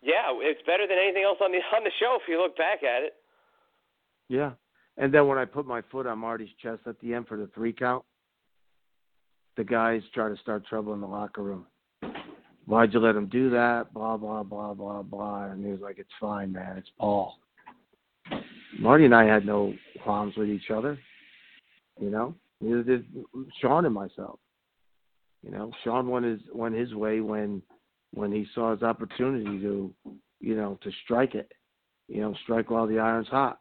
Yeah, 0.05 0.37
it's 0.37 0.61
better 0.67 0.87
than 0.87 0.99
anything 1.03 1.25
else 1.25 1.39
on 1.41 1.51
the 1.51 1.59
on 1.75 1.83
the 1.83 1.91
show 1.99 2.19
if 2.21 2.29
you 2.29 2.39
look 2.39 2.57
back 2.59 2.83
at 2.83 3.03
it. 3.03 3.15
Yeah, 4.29 4.53
and 4.99 5.13
then 5.13 5.27
when 5.27 5.39
I 5.39 5.47
put 5.47 5.67
my 5.67 5.81
foot 5.91 6.07
on 6.07 6.19
Marty's 6.19 6.51
chest 6.63 6.83
at 6.87 7.01
the 7.01 7.15
end 7.15 7.27
for 7.27 7.39
the 7.39 7.49
three 7.55 7.73
count, 7.73 8.05
the 9.57 9.65
guys 9.65 10.03
try 10.13 10.29
to 10.29 10.37
start 10.37 10.67
trouble 10.67 10.93
in 10.93 11.01
the 11.01 11.07
locker 11.07 11.43
room. 11.43 11.65
Why'd 12.67 12.93
you 12.93 13.01
let 13.01 13.17
him 13.17 13.29
do 13.29 13.49
that? 13.51 13.95
Blah 13.95 14.19
blah 14.19 14.43
blah 14.43 14.75
blah 14.75 15.03
blah. 15.03 15.45
And 15.45 15.65
he 15.65 15.73
was 15.73 15.81
like, 15.81 15.99
"It's 15.99 16.11
fine, 16.21 16.53
man. 16.53 16.77
It's 16.77 16.91
Paul." 16.99 17.39
Marty 18.79 19.07
and 19.07 19.15
I 19.15 19.25
had 19.25 19.47
no 19.47 19.73
qualms 20.03 20.37
with 20.37 20.51
each 20.51 20.71
other. 20.71 20.99
You 21.99 22.11
know, 22.11 22.35
neither 22.61 22.83
did 22.83 23.07
Shawn 23.63 23.87
and 23.87 23.95
myself. 23.95 24.39
You 25.43 25.51
know, 25.51 25.71
Shawn 25.83 26.09
went 26.09 26.27
his 26.27 26.41
went 26.53 26.75
his 26.75 26.95
way 26.95 27.21
when 27.21 27.63
when 28.15 28.33
he 28.33 28.47
saw 28.55 28.73
his 28.73 28.83
opportunity 28.83 29.61
to, 29.61 29.93
you 30.41 30.57
know, 30.57 30.79
to 30.83 30.91
strike 31.05 31.35
it. 31.35 31.53
You 32.09 32.21
know, 32.21 32.35
strike 32.43 32.71
while 32.71 32.87
the 32.87 32.99
iron's 32.99 33.29
hot. 33.29 33.61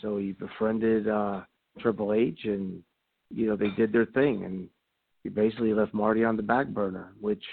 So 0.00 0.16
he 0.16 0.32
befriended 0.32 1.08
uh 1.08 1.42
Triple 1.80 2.12
H 2.12 2.40
and 2.44 2.82
you 3.30 3.46
know, 3.46 3.56
they 3.56 3.70
did 3.70 3.92
their 3.92 4.06
thing 4.06 4.44
and 4.44 4.68
he 5.22 5.28
basically 5.28 5.72
left 5.72 5.94
Marty 5.94 6.24
on 6.24 6.36
the 6.36 6.42
back 6.42 6.66
burner, 6.68 7.12
which 7.20 7.44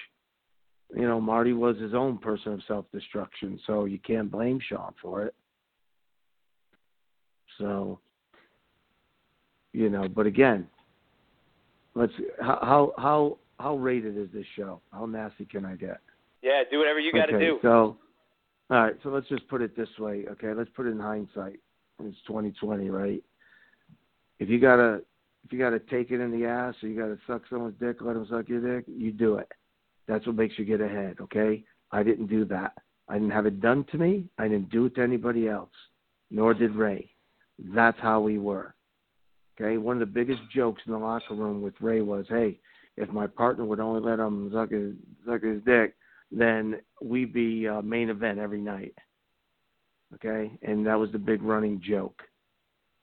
you 0.96 1.04
know, 1.04 1.22
Marty 1.22 1.54
was 1.54 1.78
his 1.78 1.94
own 1.94 2.18
person 2.18 2.54
of 2.54 2.62
self 2.68 2.86
destruction, 2.92 3.60
so 3.68 3.86
you 3.86 4.00
can't 4.00 4.32
blame 4.32 4.60
Shawn 4.68 4.94
for 5.02 5.24
it. 5.24 5.36
So, 7.60 8.00
you 9.72 9.90
know, 9.90 10.08
but 10.08 10.26
again, 10.26 10.68
let's 11.94 12.14
how 12.42 12.94
how 12.98 13.38
how 13.60 13.78
rated 13.78 14.18
is 14.18 14.30
this 14.34 14.46
show? 14.56 14.82
How 14.92 15.06
nasty 15.06 15.46
can 15.46 15.64
I 15.64 15.76
get? 15.76 16.00
Yeah, 16.42 16.64
do 16.70 16.78
whatever 16.78 17.00
you 17.00 17.12
got 17.12 17.28
to 17.28 17.36
okay, 17.36 17.46
do. 17.46 17.60
So, 17.62 17.98
all 18.70 18.84
right, 18.84 18.96
so 19.04 19.10
let's 19.10 19.28
just 19.28 19.48
put 19.48 19.62
it 19.62 19.76
this 19.76 19.90
way, 19.98 20.26
okay? 20.32 20.54
Let's 20.54 20.70
put 20.76 20.86
it 20.86 20.92
in 20.92 21.00
hindsight. 21.00 21.60
It's 22.04 22.18
2020, 22.28 22.90
right? 22.90 23.24
If 24.40 24.48
you 24.48 24.60
gotta 24.60 25.02
if 25.46 25.52
you 25.52 25.60
gotta 25.60 25.80
take 25.80 26.12
it 26.12 26.22
in 26.22 26.32
the 26.32 26.46
ass 26.46 26.76
or 26.82 26.88
you 26.88 27.00
gotta 27.00 27.18
suck 27.28 27.42
someone's 27.50 27.76
dick, 27.80 27.98
let 28.02 28.14
them 28.14 28.28
suck 28.30 28.48
your 28.48 28.78
dick, 28.78 28.86
you 28.88 29.12
do 29.12 29.36
it. 29.36 29.52
That's 30.08 30.26
what 30.26 30.36
makes 30.36 30.58
you 30.58 30.66
get 30.66 30.82
ahead, 30.82 31.18
okay? 31.22 31.64
I 31.92 32.04
didn't 32.04 32.28
do 32.28 32.46
that. 32.46 32.74
I 33.08 33.14
didn't 33.14 33.32
have 33.32 33.48
it 33.48 33.60
done 33.60 33.86
to 33.92 33.98
me. 33.98 34.30
I 34.38 34.48
didn't 34.48 34.70
do 34.70 34.86
it 34.86 34.96
to 34.96 35.02
anybody 35.02 35.48
else, 35.48 35.72
nor 36.30 36.54
did 36.54 36.76
Ray. 36.76 37.10
That's 37.74 38.00
how 38.00 38.22
we 38.22 38.38
were. 38.38 38.76
Okay? 39.60 39.78
One 39.78 39.96
of 39.96 40.00
the 40.00 40.14
biggest 40.14 40.42
jokes 40.54 40.82
in 40.86 40.94
the 40.94 41.00
locker 41.00 41.34
room 41.34 41.62
with 41.62 41.74
Ray 41.82 42.02
was, 42.02 42.26
hey, 42.30 42.60
if 42.98 43.10
my 43.10 43.28
partner 43.28 43.66
would 43.66 43.80
only 43.80 44.02
let 44.02 44.20
him 44.20 44.52
suck 44.54 44.70
his, 44.70 44.94
suck 45.26 45.42
his 45.42 45.62
dick, 45.64 45.96
then 46.32 46.80
we'd 47.02 47.34
be 47.34 47.68
uh, 47.68 47.82
main 47.82 48.10
event 48.10 48.40
every 48.40 48.62
night. 48.62 48.94
Okay? 50.16 50.52
And 50.62 50.86
that 50.86 51.00
was 51.00 51.12
the 51.12 51.20
big 51.20 51.42
running 51.42 51.82
joke. 51.84 52.22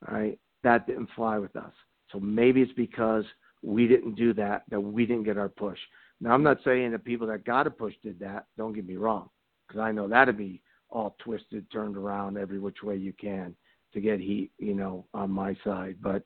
All 0.08 0.14
right? 0.16 0.38
That 0.62 0.86
didn't 0.86 1.10
fly 1.14 1.38
with 1.38 1.54
us. 1.56 1.72
So 2.12 2.20
maybe 2.20 2.62
it's 2.62 2.72
because 2.72 3.24
we 3.62 3.88
didn't 3.88 4.14
do 4.14 4.32
that 4.34 4.62
that 4.70 4.80
we 4.80 5.06
didn't 5.06 5.24
get 5.24 5.38
our 5.38 5.48
push. 5.48 5.78
Now, 6.20 6.32
I'm 6.32 6.42
not 6.42 6.58
saying 6.64 6.92
the 6.92 6.98
people 6.98 7.26
that 7.26 7.44
got 7.44 7.66
a 7.66 7.70
push 7.70 7.94
did 8.02 8.18
that. 8.20 8.46
Don't 8.56 8.72
get 8.72 8.86
me 8.86 8.96
wrong, 8.96 9.28
because 9.66 9.80
I 9.80 9.92
know 9.92 10.08
that'd 10.08 10.38
be 10.38 10.62
all 10.88 11.16
twisted, 11.18 11.70
turned 11.70 11.96
around 11.96 12.38
every 12.38 12.58
which 12.58 12.82
way 12.82 12.96
you 12.96 13.12
can 13.12 13.54
to 13.92 14.00
get 14.00 14.20
heat, 14.20 14.50
you 14.58 14.74
know, 14.74 15.06
on 15.12 15.30
my 15.30 15.56
side. 15.64 15.96
But 16.00 16.22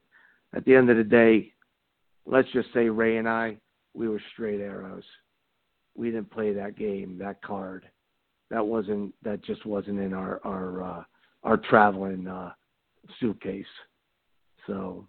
at 0.54 0.64
the 0.64 0.74
end 0.76 0.90
of 0.90 0.96
the 0.96 1.04
day, 1.04 1.52
let's 2.26 2.50
just 2.52 2.72
say 2.72 2.88
Ray 2.88 3.16
and 3.16 3.28
I, 3.28 3.56
we 3.94 4.08
were 4.08 4.20
straight 4.32 4.60
arrows. 4.60 5.04
We 6.00 6.10
didn't 6.10 6.30
play 6.30 6.52
that 6.52 6.76
game, 6.76 7.18
that 7.18 7.42
card. 7.42 7.84
That 8.50 8.66
wasn't. 8.66 9.14
That 9.22 9.42
just 9.44 9.64
wasn't 9.64 10.00
in 10.00 10.12
our 10.12 10.40
our 10.44 10.82
uh, 10.82 11.04
our 11.44 11.56
traveling 11.56 12.26
uh, 12.26 12.52
suitcase. 13.20 13.64
So 14.66 15.06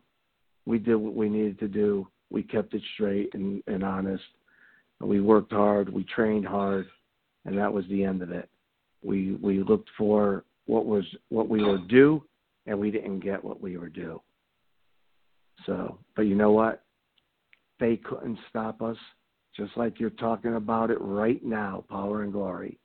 we 0.66 0.78
did 0.78 0.96
what 0.96 1.16
we 1.16 1.30
needed 1.30 1.60
to 1.60 1.68
do. 1.68 2.08
We 2.30 2.44
kept 2.44 2.74
it 2.74 2.82
straight 2.94 3.34
and, 3.34 3.62
and 3.68 3.84
honest 3.84 4.24
we 5.08 5.22
worked 5.22 5.52
hard, 5.52 5.92
we 5.92 6.04
trained 6.04 6.46
hard, 6.46 6.88
and 7.46 7.58
that 7.58 7.72
was 7.72 7.86
the 7.90 8.04
end 8.04 8.22
of 8.22 8.32
it. 8.32 8.50
We 9.04 9.34
we 9.42 9.64
looked 9.64 9.90
for 9.98 10.44
what 10.66 10.86
was 10.86 11.06
what 11.30 11.50
we 11.50 11.64
were 11.64 11.80
due, 11.90 12.24
and 12.68 12.80
we 12.80 12.92
didn't 12.92 13.20
get 13.20 13.44
what 13.44 13.62
we 13.62 13.78
were 13.78 13.90
due. 13.90 14.22
So, 15.66 15.98
but 16.16 16.24
you 16.24 16.36
know 16.36 16.52
what? 16.52 16.84
They 17.80 17.98
couldn't 17.98 18.38
stop 18.50 18.82
us, 18.82 18.98
just 19.56 19.76
like 19.76 20.00
you're 20.00 20.10
talking 20.12 20.56
about 20.56 20.92
it 20.92 20.98
right 21.02 21.44
now. 21.44 21.84
Power 21.90 22.24
and 22.24 22.32
Glory. 22.32 22.80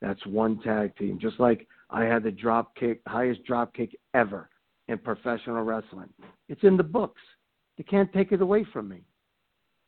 That's 0.00 0.24
one 0.26 0.60
tag 0.60 0.96
team. 0.96 1.18
Just 1.20 1.40
like 1.40 1.66
I 1.90 2.04
had 2.04 2.22
the 2.22 2.30
drop 2.30 2.74
kick, 2.76 3.00
highest 3.06 3.44
drop 3.44 3.74
kick 3.74 3.96
ever 4.14 4.48
in 4.88 4.98
professional 4.98 5.62
wrestling. 5.62 6.08
It's 6.48 6.62
in 6.62 6.76
the 6.76 6.82
books. 6.82 7.20
They 7.76 7.84
can't 7.84 8.12
take 8.12 8.32
it 8.32 8.40
away 8.40 8.64
from 8.72 8.88
me. 8.88 9.02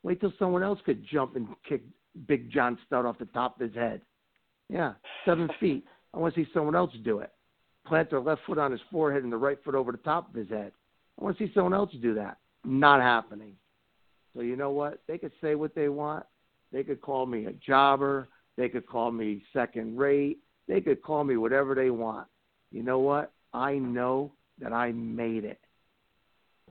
Wait 0.03 0.21
till 0.21 0.33
someone 0.39 0.63
else 0.63 0.81
could 0.85 1.05
jump 1.07 1.37
and 1.37 1.49
kick 1.69 1.83
Big 2.27 2.51
John 2.51 2.79
Studd 2.87 3.07
off 3.07 3.19
the 3.19 3.27
top 3.27 3.61
of 3.61 3.67
his 3.67 3.77
head. 3.77 4.01
Yeah, 4.69 4.95
seven 5.25 5.49
feet. 5.61 5.85
I 6.15 6.19
want 6.19 6.35
to 6.35 6.45
see 6.45 6.51
someone 6.53 6.75
else 6.75 6.93
do 7.05 7.21
it. 7.21 7.31
Plant 7.87 8.11
their 8.11 8.21
left 8.21 8.43
foot 8.47 8.59
on 8.59 8.73
his 8.73 8.81
forehead 8.91 9.23
and 9.23 9.33
the 9.33 9.37
right 9.37 9.59
foot 9.65 9.75
over 9.75 9.93
the 9.93 9.99
top 9.99 10.29
of 10.29 10.35
his 10.35 10.49
head. 10.49 10.73
I 11.19 11.25
want 11.25 11.39
to 11.39 11.47
see 11.47 11.53
someone 11.55 11.75
else 11.75 11.91
do 12.01 12.15
that. 12.15 12.39
Not 12.65 13.01
happening. 13.01 13.55
So 14.35 14.43
you 14.43 14.57
know 14.57 14.70
what? 14.70 15.01
They 15.07 15.18
could 15.18 15.33
say 15.41 15.55
what 15.55 15.74
they 15.74 15.89
want. 15.89 16.24
They 16.72 16.85
could 16.85 17.01
call 17.01 17.26
me 17.26 17.47
a 17.47 17.53
jobber. 17.53 18.28
They 18.57 18.68
could 18.68 18.87
call 18.87 19.11
me 19.11 19.43
second 19.53 19.99
rate. 19.99 20.39
They 20.68 20.81
could 20.81 21.03
call 21.03 21.24
me 21.24 21.37
whatever 21.37 21.74
they 21.74 21.91
want. 21.91 22.28
You 22.70 22.83
know 22.83 23.01
what? 23.01 23.33
I 23.53 23.74
know 23.74 24.33
that 24.61 24.72
I 24.72 24.93
made 24.93 25.45
it. 25.45 25.61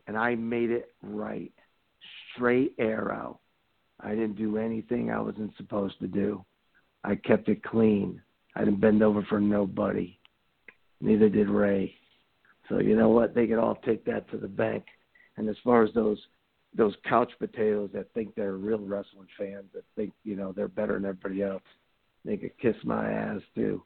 And 0.08 0.18
I 0.18 0.36
made 0.36 0.72
it 0.72 0.94
right. 1.04 1.52
Straight 2.34 2.74
arrow. 2.80 3.40
I 4.00 4.12
didn't 4.12 4.38
do 4.38 4.58
anything 4.58 5.12
I 5.12 5.20
wasn't 5.20 5.56
supposed 5.58 6.00
to 6.00 6.08
do. 6.08 6.44
I 7.04 7.16
kept 7.16 7.50
it 7.50 7.64
clean. 7.64 8.22
I 8.56 8.64
didn't 8.64 8.80
bend 8.80 9.04
over 9.04 9.24
for 9.24 9.40
nobody. 9.40 10.18
Neither 11.02 11.30
did 11.30 11.50
Ray. 11.50 11.94
So 12.68 12.80
you 12.80 12.96
know 12.96 13.10
what? 13.10 13.36
They 13.36 13.48
could 13.48 13.60
all 13.60 13.76
take 13.76 14.06
that 14.06 14.30
to 14.32 14.38
the 14.38 14.48
bank. 14.48 14.86
And 15.38 15.50
as 15.50 15.56
far 15.64 15.84
as 15.84 15.94
those 15.94 16.20
those 16.76 16.94
couch 17.08 17.32
potatoes 17.40 17.90
that 17.94 18.14
think 18.14 18.36
they're 18.36 18.54
real 18.54 18.80
wrestling 18.80 19.28
fans 19.38 19.66
that 19.74 19.84
think 19.96 20.14
you 20.24 20.36
know 20.36 20.52
they're 20.52 20.68
better 20.68 20.94
than 20.94 21.06
everybody 21.06 21.42
else, 21.42 21.64
they 22.26 22.38
could 22.38 22.58
kiss 22.60 22.76
my 22.84 23.12
ass 23.12 23.42
too. 23.56 23.82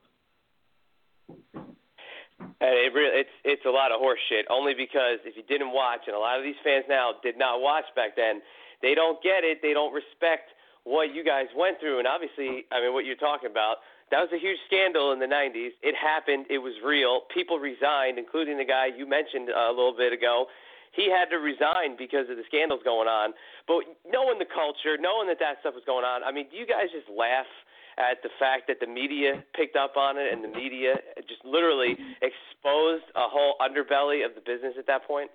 And 2.40 2.76
it 2.76 2.92
really, 2.94 3.20
it's 3.20 3.36
it's 3.44 3.66
a 3.66 3.70
lot 3.70 3.92
of 3.92 4.00
horse 4.00 4.20
shit. 4.30 4.46
Only 4.50 4.74
because 4.74 5.20
if 5.24 5.38
you 5.38 5.44
didn't 5.44 5.72
watch, 5.72 6.02
and 6.08 6.16
a 6.16 6.20
lot 6.20 6.38
of 6.38 6.44
these 6.44 6.60
fans 6.64 6.86
now 6.90 7.14
did 7.24 7.38
not 7.38 7.62
watch 7.62 7.86
back 7.96 8.16
then, 8.16 8.42
they 8.82 8.96
don't 8.96 9.22
get 9.24 9.44
it. 9.44 9.60
They 9.62 9.74
don't 9.74 9.94
respect 9.94 10.52
what 10.84 11.16
you 11.16 11.24
guys 11.24 11.48
went 11.56 11.80
through. 11.80 12.00
And 12.00 12.08
obviously, 12.08 12.66
I 12.72 12.82
mean, 12.82 12.94
what 12.94 13.06
you're 13.06 13.16
talking 13.16 13.50
about, 13.50 13.78
that 14.12 14.20
was 14.20 14.30
a 14.36 14.40
huge 14.40 14.60
scandal 14.68 15.14
in 15.14 15.20
the 15.20 15.32
90s. 15.32 15.72
It 15.82 15.96
happened. 15.96 16.46
It 16.50 16.60
was 16.60 16.74
real. 16.84 17.22
People 17.34 17.58
resigned, 17.58 18.20
including 18.20 18.58
the 18.58 18.68
guy 18.68 18.88
you 18.92 19.08
mentioned 19.08 19.50
uh, 19.50 19.72
a 19.72 19.74
little 19.74 19.96
bit 19.96 20.12
ago. 20.12 20.48
He 20.94 21.10
had 21.10 21.30
to 21.34 21.42
resign 21.42 21.98
because 21.98 22.30
of 22.30 22.38
the 22.38 22.46
scandals 22.48 22.82
going 22.86 23.10
on. 23.10 23.34
But 23.68 23.84
knowing 24.06 24.38
the 24.38 24.50
culture, 24.50 24.96
knowing 25.02 25.28
that 25.28 25.42
that 25.42 25.58
stuff 25.62 25.74
was 25.74 25.84
going 25.86 26.06
on, 26.06 26.24
I 26.24 26.32
mean, 26.32 26.46
do 26.50 26.58
you 26.58 26.66
guys 26.66 26.94
just 26.94 27.10
laugh 27.10 27.50
at 27.98 28.22
the 28.22 28.30
fact 28.40 28.70
that 28.70 28.78
the 28.80 28.88
media 28.88 29.44
picked 29.56 29.76
up 29.76 29.98
on 29.98 30.18
it 30.18 30.32
and 30.32 30.44
the 30.44 30.48
media 30.48 30.94
just 31.28 31.44
literally 31.46 31.98
exposed 32.22 33.06
a 33.16 33.26
whole 33.26 33.56
underbelly 33.62 34.26
of 34.26 34.34
the 34.36 34.42
business 34.46 34.74
at 34.78 34.88
that 34.88 35.06
point? 35.06 35.30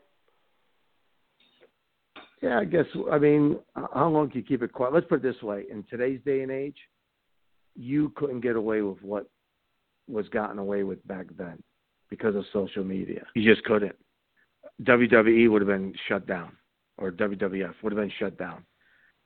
Yeah, 2.43 2.61
I 2.61 2.65
guess. 2.65 2.87
I 3.11 3.19
mean, 3.19 3.59
how 3.75 4.09
long 4.09 4.31
can 4.31 4.39
you 4.39 4.47
keep 4.47 4.63
it 4.63 4.73
quiet? 4.73 4.95
Let's 4.95 5.07
put 5.07 5.17
it 5.17 5.23
this 5.23 5.43
way: 5.43 5.65
in 5.71 5.85
today's 5.91 6.21
day 6.25 6.43
and 6.43 6.53
age, 6.53 6.77
you 7.75 8.13
couldn't 8.15 8.41
get 8.41 8.55
away 8.55 8.83
with 8.83 9.03
what 9.03 9.29
was 10.07 10.29
gotten 10.29 10.59
away 10.59 10.85
with 10.85 11.05
back 11.07 11.27
then 11.37 11.61
because 12.11 12.37
of 12.37 12.45
social 12.53 12.85
media. 12.85 13.27
You 13.35 13.53
just 13.53 13.65
couldn't. 13.65 13.97
WWE 14.83 15.51
would 15.51 15.63
have 15.63 15.69
been 15.69 15.95
shut 16.09 16.27
down, 16.27 16.53
or 16.99 17.11
WWF 17.11 17.75
would 17.83 17.93
have 17.93 18.01
been 18.01 18.13
shut 18.19 18.39
down, 18.39 18.65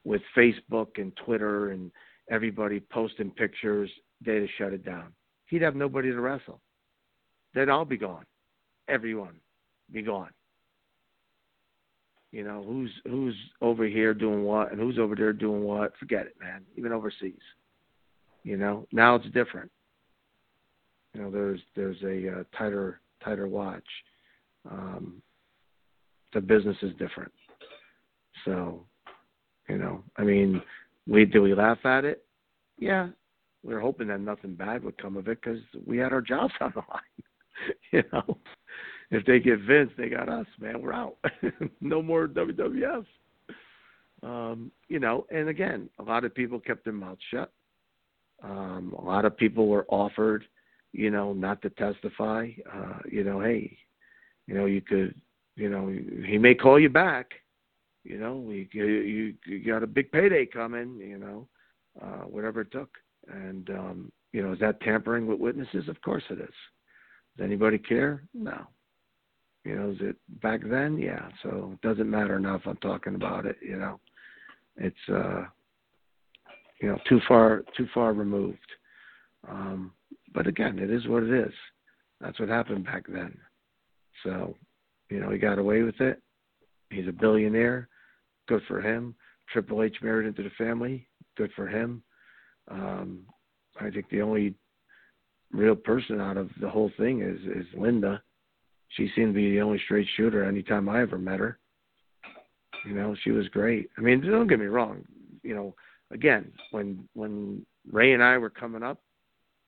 with 0.04 0.22
Facebook 0.36 0.98
and 0.98 1.14
Twitter 1.16 1.70
and 1.70 1.90
everybody 2.30 2.80
posting 2.80 3.30
pictures. 3.30 3.90
They'd 4.24 4.42
have 4.42 4.50
shut 4.58 4.72
it 4.72 4.84
down. 4.84 5.12
He'd 5.46 5.62
have 5.62 5.76
nobody 5.76 6.10
to 6.10 6.20
wrestle. 6.20 6.60
Then 7.54 7.68
I'll 7.68 7.84
be 7.84 7.98
gone. 7.98 8.24
Everyone 8.88 9.34
be 9.92 10.02
gone. 10.02 10.30
You 12.30 12.44
know 12.44 12.64
who's 12.66 12.90
who's 13.04 13.34
over 13.60 13.84
here 13.84 14.14
doing 14.14 14.44
what 14.44 14.72
and 14.72 14.80
who's 14.80 14.98
over 14.98 15.14
there 15.14 15.34
doing 15.34 15.62
what. 15.62 15.92
Forget 15.98 16.26
it, 16.26 16.34
man. 16.40 16.62
Even 16.76 16.92
overseas. 16.92 17.34
You 18.42 18.56
know 18.56 18.86
now 18.90 19.16
it's 19.16 19.26
different. 19.26 19.70
You 21.12 21.20
know 21.20 21.30
there's 21.30 21.60
there's 21.76 22.02
a 22.02 22.40
uh, 22.40 22.44
tighter 22.56 23.00
tighter 23.22 23.46
watch. 23.46 23.84
Um, 24.70 25.20
the 26.32 26.40
business 26.40 26.76
is 26.82 26.92
different. 26.98 27.32
So, 28.44 28.84
you 29.68 29.78
know, 29.78 30.02
I 30.16 30.22
mean, 30.22 30.62
we 31.06 31.24
do 31.24 31.42
we 31.42 31.54
laugh 31.54 31.84
at 31.84 32.04
it? 32.04 32.24
Yeah, 32.78 33.08
we 33.62 33.74
are 33.74 33.80
hoping 33.80 34.08
that 34.08 34.20
nothing 34.20 34.54
bad 34.54 34.82
would 34.84 35.00
come 35.00 35.16
of 35.16 35.28
it 35.28 35.40
because 35.40 35.60
we 35.86 35.98
had 35.98 36.12
our 36.12 36.20
jobs 36.22 36.54
on 36.60 36.72
the 36.74 36.82
line. 36.90 37.74
you 37.92 38.02
know, 38.12 38.38
if 39.10 39.24
they 39.26 39.38
get 39.38 39.60
Vince, 39.60 39.90
they 39.96 40.08
got 40.08 40.28
us, 40.28 40.46
man. 40.58 40.80
We're 40.80 40.92
out. 40.92 41.16
no 41.80 42.02
more 42.02 42.26
WWF. 42.26 43.04
Um, 44.22 44.70
you 44.88 45.00
know, 45.00 45.26
and 45.30 45.48
again, 45.48 45.88
a 45.98 46.02
lot 46.02 46.24
of 46.24 46.34
people 46.34 46.60
kept 46.60 46.84
their 46.84 46.92
mouths 46.92 47.20
shut. 47.30 47.52
Um, 48.42 48.94
a 48.98 49.02
lot 49.02 49.24
of 49.24 49.36
people 49.36 49.68
were 49.68 49.86
offered, 49.88 50.44
you 50.92 51.10
know, 51.10 51.32
not 51.32 51.60
to 51.62 51.70
testify. 51.70 52.48
Uh, 52.72 52.98
you 53.10 53.24
know, 53.24 53.40
hey, 53.40 53.76
you 54.46 54.54
know, 54.54 54.66
you 54.66 54.80
could, 54.80 55.14
you 55.62 55.70
know, 55.70 55.88
he 56.26 56.38
may 56.38 56.56
call 56.56 56.80
you 56.80 56.88
back. 56.88 57.30
You 58.02 58.18
know, 58.18 58.50
you 58.50 58.66
you, 58.72 59.34
you 59.46 59.64
got 59.64 59.84
a 59.84 59.86
big 59.86 60.10
payday 60.10 60.44
coming. 60.44 60.96
You 60.96 61.18
know, 61.18 61.48
uh, 62.02 62.24
whatever 62.24 62.62
it 62.62 62.72
took. 62.72 62.90
And 63.32 63.70
um, 63.70 64.12
you 64.32 64.42
know, 64.42 64.52
is 64.52 64.58
that 64.58 64.80
tampering 64.80 65.28
with 65.28 65.38
witnesses? 65.38 65.88
Of 65.88 66.02
course 66.02 66.24
it 66.30 66.40
is. 66.40 66.54
Does 67.36 67.44
anybody 67.44 67.78
care? 67.78 68.24
No. 68.34 68.66
You 69.64 69.76
know, 69.76 69.90
is 69.90 69.98
it 70.00 70.16
back 70.42 70.62
then? 70.68 70.98
Yeah. 70.98 71.28
So 71.44 71.74
it 71.74 71.86
doesn't 71.86 72.10
matter 72.10 72.40
now 72.40 72.56
if 72.56 72.66
I'm 72.66 72.76
talking 72.78 73.14
about 73.14 73.46
it. 73.46 73.56
You 73.62 73.78
know, 73.78 74.00
it's 74.76 74.96
uh, 75.08 75.44
you 76.80 76.88
know 76.88 76.98
too 77.08 77.20
far 77.28 77.62
too 77.76 77.86
far 77.94 78.14
removed. 78.14 78.58
Um, 79.48 79.92
but 80.34 80.48
again, 80.48 80.80
it 80.80 80.90
is 80.90 81.06
what 81.06 81.22
it 81.22 81.32
is. 81.32 81.54
That's 82.20 82.40
what 82.40 82.48
happened 82.48 82.84
back 82.84 83.04
then. 83.06 83.38
So, 84.24 84.56
you 85.12 85.20
know, 85.20 85.30
he 85.30 85.38
got 85.38 85.58
away 85.58 85.82
with 85.82 86.00
it. 86.00 86.20
He's 86.90 87.08
a 87.08 87.12
billionaire. 87.12 87.88
Good 88.48 88.62
for 88.68 88.80
him. 88.80 89.14
Triple 89.52 89.82
H 89.82 89.96
married 90.02 90.26
into 90.26 90.42
the 90.42 90.50
family. 90.56 91.06
Good 91.36 91.50
for 91.54 91.66
him. 91.66 92.02
Um, 92.70 93.26
I 93.80 93.90
think 93.90 94.08
the 94.10 94.22
only 94.22 94.54
real 95.52 95.76
person 95.76 96.20
out 96.20 96.36
of 96.36 96.50
the 96.60 96.68
whole 96.68 96.90
thing 96.96 97.22
is 97.22 97.38
is 97.56 97.66
Linda 97.76 98.22
she 98.96 99.10
seemed 99.14 99.34
to 99.34 99.40
be 99.40 99.52
the 99.52 99.60
only 99.60 99.80
straight 99.84 100.06
shooter 100.16 100.44
anytime 100.44 100.88
I 100.88 101.02
ever 101.02 101.18
met 101.18 101.40
her. 101.40 101.58
You 102.86 102.94
know, 102.94 103.14
she 103.22 103.30
was 103.30 103.48
great. 103.48 103.88
I 103.96 104.00
mean, 104.00 104.20
don't 104.20 104.48
get 104.48 104.58
me 104.58 104.66
wrong. 104.66 105.04
You 105.42 105.54
know, 105.54 105.74
again, 106.10 106.52
when 106.72 107.08
when 107.14 107.64
Ray 107.90 108.12
and 108.12 108.22
I 108.22 108.38
were 108.38 108.50
coming 108.50 108.82
up 108.82 109.00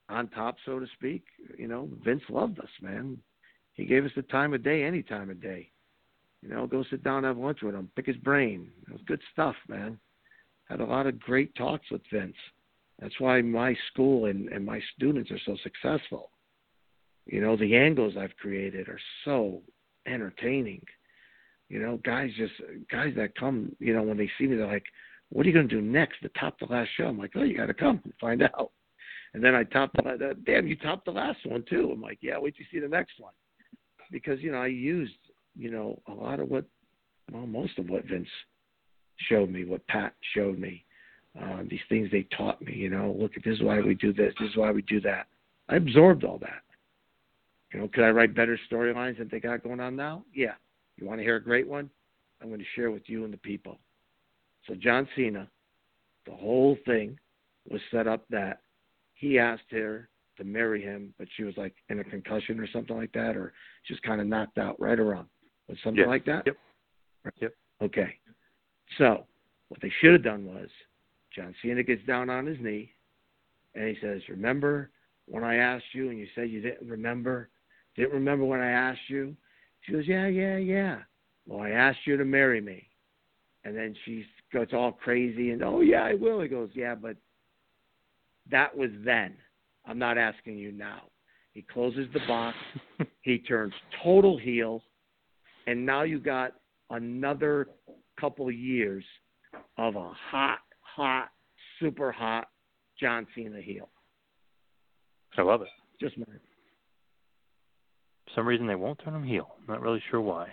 on 0.09 0.28
top, 0.28 0.57
so 0.66 0.78
to 0.78 0.86
speak, 0.95 1.24
you 1.59 1.68
know, 1.68 1.88
Vince 2.05 2.22
loved 2.28 2.59
us, 2.59 2.68
man. 2.82 3.18
He 3.75 3.85
gave 3.85 4.05
us 4.05 4.12
the 4.16 4.22
time 4.22 4.55
of 4.55 4.62
day, 4.62 4.85
any 4.85 5.03
time 5.03 5.31
of 5.31 5.43
day. 5.43 5.70
You 6.43 6.49
know, 6.49 6.66
go 6.66 6.85
sit 6.91 7.03
down, 7.03 7.25
have 7.25 7.37
lunch 7.37 7.59
with 7.62 7.75
him, 7.75 7.90
pick 7.97 8.07
his 8.07 8.16
brain. 8.16 8.70
It 8.86 8.93
was 8.93 9.03
good 9.07 9.20
stuff, 9.32 9.57
man. 9.69 9.98
Had 10.69 10.81
a 10.81 10.85
lot 10.85 11.07
of 11.07 11.20
great 11.20 11.55
talks 11.55 11.90
with 11.90 12.03
Vince. 12.12 12.36
That's 13.01 13.19
why 13.19 13.43
my 13.43 13.77
school 13.93 14.27
and, 14.27 14.48
and 14.48 14.65
my 14.65 14.81
students 14.94 15.31
are 15.31 15.40
so 15.44 15.57
successful. 15.62 16.31
You 17.27 17.40
know, 17.40 17.57
the 17.57 17.74
angles 17.77 18.15
I've 18.19 18.36
created 18.36 18.89
are 18.89 19.01
so 19.24 19.62
entertaining. 20.07 20.82
You 21.69 21.81
know, 21.81 21.98
guys 22.05 22.31
just 22.36 22.53
guys 22.90 23.15
that 23.16 23.35
come, 23.36 23.74
you 23.81 23.94
know, 23.94 24.03
when 24.03 24.19
they 24.19 24.31
see 24.39 24.47
me, 24.47 24.57
they're 24.57 24.66
like, 24.66 24.85
"What 25.31 25.44
are 25.44 25.48
you 25.48 25.55
going 25.55 25.69
to 25.69 25.74
do 25.74 25.82
next 25.82 26.20
to 26.20 26.28
top 26.39 26.59
the 26.59 26.66
last 26.66 26.90
show?" 26.97 27.07
I'm 27.07 27.19
like, 27.19 27.32
"Oh, 27.35 27.43
you 27.43 27.57
got 27.57 27.66
to 27.66 27.74
come 27.74 28.01
and 28.05 28.12
find 28.20 28.43
out." 28.55 28.73
And 29.32 29.43
then 29.43 29.55
I 29.55 29.65
top 29.65 29.93
the 29.94 30.36
damn, 30.44 30.66
you 30.66 30.77
topped 30.77 31.07
the 31.07 31.11
last 31.11 31.39
one 31.47 31.65
too. 31.69 31.90
I'm 31.93 32.03
like, 32.03 32.19
"Yeah, 32.20 32.39
wait 32.39 32.55
to 32.57 32.65
see 32.70 32.78
the 32.78 32.89
next 32.89 33.19
one," 33.19 33.32
because 34.10 34.40
you 34.40 34.52
know 34.52 34.59
I 34.59 34.68
used, 34.68 35.14
you 35.56 35.70
know, 35.70 36.01
a 36.09 36.12
lot 36.12 36.40
of 36.40 36.48
what, 36.48 36.64
well, 37.32 37.47
most 37.47 37.78
of 37.78 37.89
what 37.89 38.05
Vince 38.05 38.28
showed 39.28 39.51
me, 39.51 39.64
what 39.64 39.86
Pat 39.86 40.14
showed 40.35 40.59
me, 40.59 40.85
uh, 41.40 41.62
these 41.68 41.81
things 41.89 42.10
they 42.10 42.26
taught 42.36 42.60
me. 42.62 42.74
You 42.74 42.90
know, 42.90 43.16
look 43.18 43.32
at 43.36 43.44
this 43.44 43.56
is 43.56 43.62
why 43.62 43.81
we 43.81 43.94
do 43.94 44.12
this, 44.12 44.35
this 44.39 44.51
is 44.51 44.56
why 44.56 44.70
we 44.70 44.82
do 44.82 45.01
that. 45.02 45.26
I 45.68 45.76
absorbed 45.76 46.24
all 46.24 46.39
that. 46.39 46.62
You 47.72 47.81
know, 47.81 47.89
could 47.89 48.05
I 48.05 48.10
write 48.10 48.35
better 48.35 48.59
storylines 48.70 49.18
than 49.18 49.28
they 49.31 49.40
got 49.40 49.64
going 49.64 49.81
on 49.81 49.97
now? 49.97 50.24
Yeah. 50.32 50.55
You 50.97 51.06
want 51.06 51.18
to 51.18 51.24
hear 51.24 51.36
a 51.36 51.43
great 51.43 51.66
one? 51.66 51.90
I'm 52.40 52.48
going 52.48 52.60
to 52.60 52.66
share 52.76 52.90
with 52.90 53.02
you 53.06 53.24
and 53.24 53.32
the 53.32 53.39
people. 53.39 53.78
So 54.68 54.74
John 54.74 55.09
Cena, 55.16 55.48
the 56.26 56.32
whole 56.32 56.76
thing 56.86 57.18
was 57.68 57.81
set 57.90 58.06
up 58.06 58.24
that 58.31 58.60
he 59.14 59.39
asked 59.39 59.70
her 59.70 60.09
to 60.36 60.44
marry 60.44 60.82
him, 60.82 61.15
but 61.19 61.28
she 61.36 61.44
was 61.44 61.56
like 61.56 61.74
in 61.89 62.01
a 62.01 62.05
concussion 62.05 62.59
or 62.61 62.66
something 62.73 62.97
like 62.97 63.12
that, 63.12 63.36
or 63.36 63.52
just 63.86 64.02
kind 64.02 64.20
of 64.20 64.27
knocked 64.27 64.59
out, 64.59 64.81
right 64.81 64.98
or 64.98 65.05
wrong. 65.05 65.27
Was 65.69 65.78
something 65.82 66.06
like 66.06 66.27
that? 66.27 66.44
Yep. 66.47 66.56
Yep. 67.40 67.55
Okay. 67.82 68.15
So 68.98 69.27
what 69.69 69.81
they 69.81 69.90
should 70.01 70.12
have 70.12 70.23
done 70.23 70.44
was 70.44 70.69
John 71.35 71.55
Cena 71.62 71.82
gets 71.82 72.05
down 72.06 72.31
on 72.31 72.47
his 72.47 72.59
knee 72.61 72.93
and 73.74 73.89
he 73.89 73.97
says, 74.01 74.20
Remember 74.28 74.90
when 75.27 75.43
I 75.43 75.56
asked 75.56 75.86
you 75.93 76.11
and 76.11 76.19
you 76.19 76.27
said 76.35 76.51
you 76.51 76.61
didn't 76.61 76.89
remember 76.89 77.48
didn't 77.97 78.12
remember 78.12 78.44
when 78.44 78.61
I 78.61 78.70
asked 78.70 79.09
you? 79.09 79.35
She 79.82 79.93
goes, 79.93 80.06
Yeah, 80.06 80.27
yeah, 80.27 80.56
yeah. 80.56 80.98
Well, 81.47 81.62
I 81.62 81.70
asked 81.70 82.06
you 82.06 82.16
to 82.16 82.24
marry 82.24 82.61
me. 82.61 82.89
And 83.65 83.77
then 83.77 83.94
she 84.05 84.27
gets 84.52 84.73
all 84.73 84.93
crazy 84.93 85.51
and 85.51 85.62
oh 85.62 85.81
yeah, 85.81 86.05
I 86.05 86.15
will. 86.15 86.40
He 86.40 86.48
goes, 86.48 86.70
yeah, 86.74 86.94
but 86.94 87.16
that 88.51 88.77
was 88.77 88.90
then. 89.05 89.35
I'm 89.86 89.98
not 89.98 90.19
asking 90.19 90.59
you 90.59 90.73
now. 90.73 91.02
He 91.52 91.62
closes 91.62 92.06
the 92.12 92.20
box. 92.27 92.56
he 93.23 93.39
turns 93.39 93.73
total 94.02 94.36
heel, 94.36 94.82
and 95.66 95.85
now 95.85 96.02
you 96.02 96.19
got 96.19 96.52
another 96.90 97.69
couple 98.20 98.51
years 98.51 99.05
of 99.78 99.97
a 99.97 100.12
hot, 100.31 100.59
hot, 100.81 101.28
super 101.81 102.11
hot 102.11 102.48
John 102.98 103.27
Cena 103.35 103.61
heel. 103.61 103.89
I 105.36 105.43
love 105.43 105.62
it. 105.62 105.69
Just 106.01 106.16
my 106.19 106.24
For 106.24 106.40
some 108.35 108.47
reason, 108.47 108.66
they 108.66 108.74
won't 108.74 109.01
turn 109.05 109.15
him 109.15 109.24
heel. 109.24 109.55
Not 109.69 109.81
really 109.81 110.02
sure 110.11 110.20
why. 110.20 110.48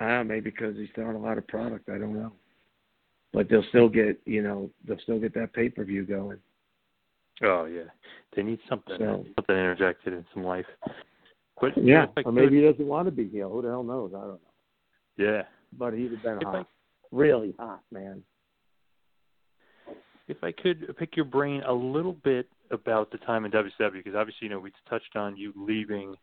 Ah, 0.00 0.22
maybe 0.22 0.50
because 0.50 0.76
he's 0.76 0.88
throwing 0.94 1.16
a 1.16 1.20
lot 1.20 1.38
of 1.38 1.46
product. 1.46 1.88
I 1.88 1.98
don't 1.98 2.14
know. 2.14 2.32
But 3.32 3.48
they'll 3.48 3.64
still 3.68 3.88
get, 3.88 4.20
you 4.26 4.42
know, 4.42 4.70
they'll 4.86 5.00
still 5.00 5.18
get 5.18 5.32
that 5.34 5.54
pay 5.54 5.68
per 5.68 5.84
view 5.84 6.04
going. 6.04 6.38
Oh 7.42 7.64
yeah, 7.64 7.82
they 8.36 8.42
need 8.42 8.60
something, 8.68 8.96
So- 8.98 9.24
something 9.36 9.56
interjected 9.56 10.12
in 10.12 10.24
some 10.32 10.44
life. 10.44 10.66
But 11.60 11.76
Yeah, 11.76 12.06
I 12.16 12.22
or 12.22 12.32
maybe 12.32 12.56
he 12.56 12.62
doesn't 12.62 12.86
want 12.86 13.06
to 13.06 13.12
be 13.12 13.28
heel. 13.28 13.48
Who 13.50 13.62
the 13.62 13.68
hell 13.68 13.84
knows? 13.84 14.12
I 14.14 14.20
don't 14.20 14.28
know. 14.28 14.40
yeah. 15.16 15.42
But 15.78 15.94
he'd 15.94 16.10
have 16.12 16.22
been 16.22 16.38
If 16.38 16.46
I- 16.46 16.56
hot, 16.58 16.68
really 17.12 17.52
hot, 17.58 17.82
man. 17.90 18.22
If 20.28 20.42
I 20.44 20.52
could 20.52 20.96
pick 20.96 21.16
your 21.16 21.24
brain 21.24 21.62
a 21.64 21.72
little 21.72 22.12
bit 22.12 22.48
about 22.70 23.10
the 23.10 23.18
time 23.18 23.44
in 23.44 23.50
WCW, 23.50 23.92
because 24.02 24.14
obviously, 24.14 24.46
you 24.46 24.50
know, 24.50 24.60
we 24.60 24.72
touched 24.88 25.16
on 25.16 25.36
you 25.36 25.52
leaving 25.56 26.16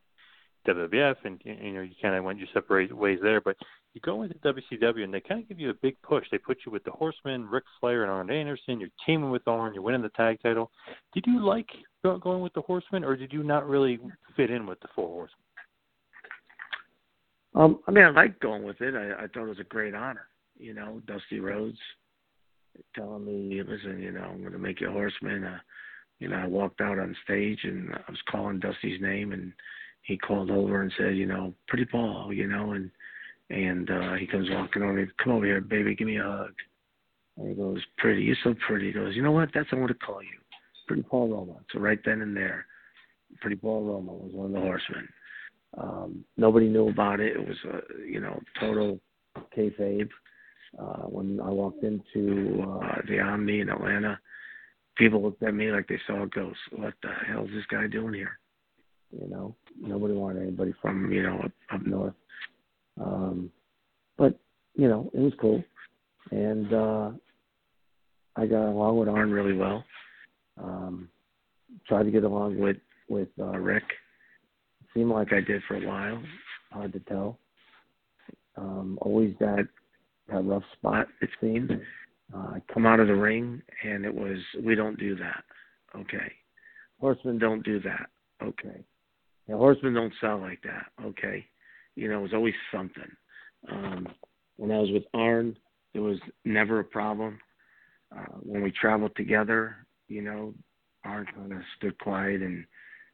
WWF, 0.74 1.16
and 1.24 1.42
you 1.44 1.74
know, 1.74 1.82
you 1.82 1.92
kind 2.02 2.16
of 2.16 2.24
went 2.24 2.40
your 2.40 2.48
separate 2.54 2.96
ways 2.96 3.20
there. 3.22 3.42
But 3.42 3.56
you 3.94 4.02
go 4.02 4.24
into 4.24 4.36
WCW, 4.40 5.04
and 5.04 5.14
they 5.14 5.22
kind 5.22 5.42
of 5.42 5.50
give 5.50 5.60
you 5.60 5.70
a 5.70 5.76
big 5.76 6.02
push. 6.02 6.26
They 6.32 6.38
put 6.38 6.60
you 6.66 6.72
with 6.72 6.84
the 6.84 6.92
Horsemen, 6.92 7.48
Ric 7.50 7.64
Flair, 7.80 8.04
and 8.04 8.12
Arn 8.12 8.30
Anderson. 8.30 8.80
You're 8.80 8.90
teaming 9.06 9.32
with 9.32 9.48
Arn. 9.48 9.74
You're 9.74 9.84
winning 9.84 10.02
the 10.02 10.10
tag 10.10 10.40
title. 10.42 10.72
Did 11.14 11.26
you 11.28 11.44
like 11.44 11.68
going 12.04 12.42
with 12.42 12.54
the 12.54 12.62
Horsemen, 12.62 13.04
or 13.04 13.16
did 13.16 13.34
you 13.34 13.44
not 13.44 13.68
really 13.68 14.00
fit 14.36 14.52
in 14.52 14.66
with 14.66 14.80
the 14.82 14.88
Four 14.96 15.08
Horsemen? 15.08 15.40
Um, 17.56 17.80
I 17.88 17.92
mean, 17.92 18.06
I 18.06 18.10
liked 18.12 18.42
going 18.42 18.64
with 18.64 18.80
it. 18.82 18.96
I, 18.96 19.24
I 19.24 19.28
thought 19.28 19.46
it 19.46 19.50
was 19.50 19.60
a 19.60 19.64
great 19.64 19.96
honor. 19.96 20.28
You 20.58 20.74
know, 20.74 21.02
Dusty 21.08 21.40
Rhodes 21.40 21.78
telling 22.96 23.26
me, 23.26 23.62
"Listen, 23.64 24.00
you 24.00 24.12
know, 24.12 24.22
I'm 24.22 24.42
going 24.42 24.54
to 24.54 24.60
make 24.60 24.82
you 24.82 24.90
a 24.90 24.94
horseman." 24.94 25.44
Uh, 25.44 25.60
you 26.20 26.28
know, 26.28 26.36
I 26.36 26.46
walked 26.48 26.82
out 26.82 27.00
on 27.00 27.16
stage 27.24 27.60
and 27.64 27.94
I 27.94 28.12
was 28.12 28.20
calling 28.30 28.60
Dusty's 28.60 29.02
name, 29.02 29.32
and 29.32 29.54
he 30.02 30.18
called 30.18 30.52
over 30.52 30.82
and 30.82 30.92
said, 30.98 31.16
"You 31.16 31.26
know, 31.26 31.54
pretty 31.68 31.86
Paul," 31.86 32.34
you 32.34 32.48
know, 32.48 32.72
and 32.72 32.90
and 33.50 33.90
uh, 33.90 34.14
he 34.14 34.28
comes 34.28 34.50
walking 34.50 34.84
over. 34.84 35.08
Come 35.24 35.34
over 35.34 35.46
here, 35.46 35.62
baby, 35.62 35.96
give 35.96 36.08
me 36.08 36.18
a 36.18 36.24
hug. 36.24 36.54
And 37.38 37.50
he 37.50 37.56
goes, 37.56 37.82
"Pretty, 37.98 38.24
you're 38.24 38.36
so 38.44 38.56
pretty." 38.68 38.88
He 38.88 38.94
goes, 38.94 39.16
"You 39.16 39.24
know 39.24 39.32
what? 39.32 39.50
That's 39.54 39.72
what 39.72 39.80
I'm 39.80 39.86
going 39.86 39.94
to 39.94 40.06
call 40.06 40.22
you, 40.22 40.40
Pretty 40.88 41.04
Paul 41.04 41.30
Roma." 41.30 41.56
So 41.72 41.80
right 41.80 42.00
then 42.04 42.22
and 42.22 42.36
there, 42.36 42.66
Pretty 43.42 43.56
Paul 43.56 43.86
Roma 43.86 44.14
was 44.14 44.32
one 44.34 44.48
of 44.48 44.54
the 44.54 44.60
horsemen. 44.60 45.08
Um, 45.78 46.26
nobody 46.38 46.68
knew 46.68 46.90
about 46.90 47.20
it. 47.20 47.36
It 47.36 47.48
was, 47.48 47.58
uh, 47.72 47.82
you 48.04 48.20
know, 48.20 48.40
total 48.60 49.00
kayfabe. 49.56 50.10
Uh, 50.78 51.04
when 51.04 51.40
I 51.40 51.50
walked 51.50 51.84
into 51.84 52.64
uh, 52.64 53.02
the 53.08 53.20
Omni 53.20 53.62
in 53.62 53.70
Atlanta, 53.70 54.20
people 54.98 55.22
looked 55.22 55.44
at 55.44 55.54
me 55.54 55.72
like 55.72 55.88
they 55.88 56.00
saw 56.08 56.24
a 56.24 56.28
ghost. 56.28 56.60
What 56.72 56.94
the 57.02 57.12
hell 57.28 57.46
is 57.46 57.52
this 57.52 57.66
guy 57.70 57.88
doing 57.88 58.14
here? 58.14 58.39
You 59.12 59.28
know, 59.30 59.56
nobody 59.80 60.14
wanted 60.14 60.44
anybody 60.44 60.74
from 60.82 61.12
you 61.12 61.24
know 61.24 61.40
up, 61.40 61.52
up 61.74 61.86
north. 61.86 62.14
Um, 63.02 63.52
but 64.18 64.40
you 64.76 64.88
know, 64.88 65.10
it 65.14 65.20
was 65.20 65.34
cool, 65.40 65.64
and 66.32 66.74
uh, 66.74 67.12
I 68.36 68.46
got 68.46 68.70
along 68.70 69.00
with 69.00 69.10
Arn 69.10 69.32
really 69.32 69.54
well. 69.54 69.84
Um, 70.62 71.10
tried 71.88 72.04
to 72.04 72.12
get 72.12 72.24
along 72.24 72.60
with 72.60 72.78
with 73.10 73.30
uh, 73.40 73.58
Ric. 73.58 73.84
Seemed 74.94 75.12
like 75.12 75.34
I 75.34 75.42
did 75.42 75.62
for 75.68 75.76
a 75.78 75.88
while. 75.88 76.22
Hard 76.72 76.94
to 76.94 77.00
tell. 77.00 77.40
Um, 78.58 78.98
always 79.02 79.34
that 79.40 79.68
that 80.32 80.46
rough 80.46 80.64
spot. 80.78 81.08
It 81.22 81.30
seemed. 81.42 81.72
Uh, 82.34 82.38
I 82.38 82.62
come 82.72 82.86
out 82.86 83.00
of 83.00 83.08
the 83.08 83.16
ring 83.16 83.62
and 83.84 84.06
it 84.06 84.14
was 84.14 84.38
we 84.64 84.76
don't 84.76 85.00
do 85.00 85.16
that. 85.16 85.44
Okay. 85.96 86.32
Horsemen 87.00 87.40
don't 87.40 87.64
do 87.64 87.80
that. 87.80 88.10
Okay. 88.44 88.84
Now, 89.50 89.58
horsemen 89.58 89.96
don't 89.96 90.14
sell 90.22 90.40
like 90.40 90.62
that. 90.62 90.86
Okay. 91.04 91.44
You 91.96 92.08
know, 92.08 92.20
it 92.20 92.24
was 92.24 92.34
always 92.36 92.54
something. 92.72 93.10
Um, 93.70 94.08
when 94.58 94.72
I 94.72 94.78
was 94.78 94.92
with 94.92 95.04
Arn, 95.16 95.58
it 95.96 96.00
was 96.00 96.20
never 96.46 96.80
a 96.80 96.84
problem. 96.84 97.40
Uh, 98.16 98.36
when 98.44 98.62
we 98.62 98.72
traveled 98.72 99.16
together, 99.16 99.88
you 100.08 100.22
know, 100.22 100.54
Arn 101.04 101.26
kind 101.36 101.52
of 101.52 101.60
stood 101.78 101.98
quiet 101.98 102.42
and, 102.42 102.64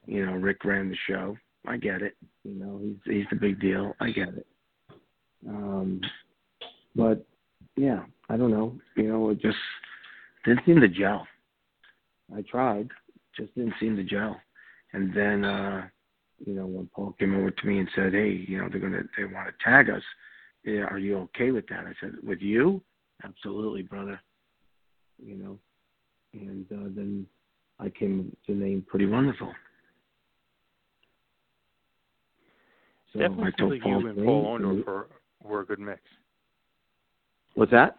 you 0.05 0.25
know, 0.25 0.33
Ric 0.33 0.65
ran 0.65 0.89
the 0.89 0.97
show. 1.07 1.37
I 1.65 1.77
get 1.77 2.01
it. 2.01 2.17
You 2.43 2.53
know, 2.53 2.79
he's 2.83 2.97
he's 3.05 3.25
the 3.31 3.37
big 3.37 3.59
deal. 3.59 3.95
I 4.01 4.11
get 4.11 4.29
it. 4.29 4.45
Um, 5.47 6.01
but 6.95 7.25
yeah, 7.77 8.03
I 8.29 8.35
don't 8.35 8.51
know. 8.51 8.77
You 8.97 9.07
know, 9.07 9.29
it 9.29 9.41
just 9.41 9.57
didn't 10.43 10.65
seem 10.65 10.81
to 10.81 10.87
gel. 10.89 11.25
I 12.35 12.41
tried, 12.41 12.89
just 13.37 13.55
didn't 13.55 13.75
seem 13.79 13.95
to 13.95 14.03
gel. 14.03 14.39
And 14.93 15.15
then, 15.15 15.43
uh, 15.43 15.87
you 16.43 16.53
know, 16.53 16.65
when 16.65 16.89
Paul 16.93 17.15
came 17.17 17.35
over 17.35 17.51
to 17.51 17.67
me 17.67 17.79
and 17.79 17.89
said, 17.95 18.13
"Hey, 18.13 18.45
you 18.47 18.57
know, 18.57 18.67
they're 18.69 18.79
gonna 18.79 19.03
they 19.17 19.25
want 19.25 19.47
to 19.47 19.63
tag 19.63 19.89
us. 19.89 20.03
Yeah, 20.63 20.85
are 20.85 20.99
you 20.99 21.17
okay 21.19 21.51
with 21.51 21.67
that?" 21.67 21.85
I 21.85 21.93
said, 22.01 22.15
"With 22.23 22.41
you, 22.41 22.81
absolutely, 23.23 23.83
brother." 23.83 24.19
You 25.23 25.35
know, 25.35 25.59
and 26.33 26.65
uh, 26.71 26.89
then 26.95 27.25
I 27.79 27.89
came 27.89 28.35
to 28.45 28.53
name 28.53 28.85
Pretty 28.87 29.05
Wonderful. 29.05 29.53
So 33.13 33.19
Definitely 33.19 33.53
I 33.55 33.59
told 33.59 33.71
like 33.71 33.81
Paul 33.81 34.01
you 34.01 34.07
and 34.07 34.25
Paul 34.25 34.59
Orndorff 34.59 34.85
were, 34.85 35.07
were 35.41 35.61
a 35.61 35.65
good 35.65 35.79
mix. 35.79 36.01
What's 37.53 37.71
that? 37.71 37.97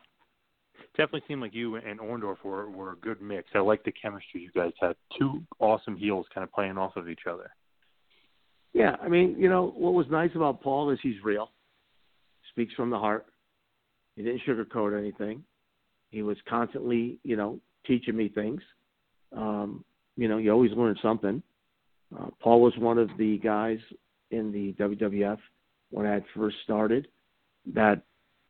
Definitely 0.96 1.22
seemed 1.28 1.40
like 1.40 1.54
you 1.54 1.76
and 1.76 1.98
Orndorff 1.98 2.42
were, 2.44 2.70
were 2.70 2.92
a 2.92 2.96
good 2.96 3.22
mix. 3.22 3.48
I 3.54 3.60
like 3.60 3.82
the 3.84 3.92
chemistry 3.92 4.42
you 4.42 4.50
guys 4.54 4.72
had. 4.80 4.94
Two 5.18 5.42
awesome 5.58 5.96
heels 5.96 6.26
kind 6.34 6.44
of 6.44 6.52
playing 6.52 6.76
off 6.76 6.96
of 6.96 7.08
each 7.08 7.22
other. 7.30 7.50
Yeah, 8.76 8.94
I 9.02 9.08
mean, 9.08 9.36
you 9.38 9.48
know, 9.48 9.72
what 9.74 9.94
was 9.94 10.04
nice 10.10 10.32
about 10.34 10.60
Paul 10.60 10.90
is 10.90 10.98
he's 11.02 11.24
real. 11.24 11.50
Speaks 12.50 12.74
from 12.74 12.90
the 12.90 12.98
heart. 12.98 13.24
He 14.16 14.22
didn't 14.22 14.42
sugarcoat 14.46 14.98
anything. 14.98 15.42
He 16.10 16.20
was 16.20 16.36
constantly, 16.46 17.18
you 17.22 17.36
know, 17.36 17.58
teaching 17.86 18.14
me 18.14 18.28
things. 18.28 18.60
Um, 19.34 19.82
you 20.18 20.28
know, 20.28 20.36
you 20.36 20.52
always 20.52 20.72
learn 20.72 20.94
something. 21.00 21.42
Uh, 22.14 22.26
Paul 22.38 22.60
was 22.60 22.74
one 22.76 22.98
of 22.98 23.08
the 23.16 23.38
guys 23.38 23.78
in 24.30 24.52
the 24.52 24.74
WWF 24.74 25.38
when 25.88 26.04
I 26.04 26.12
had 26.12 26.24
first 26.36 26.56
started 26.62 27.08
that 27.72 28.02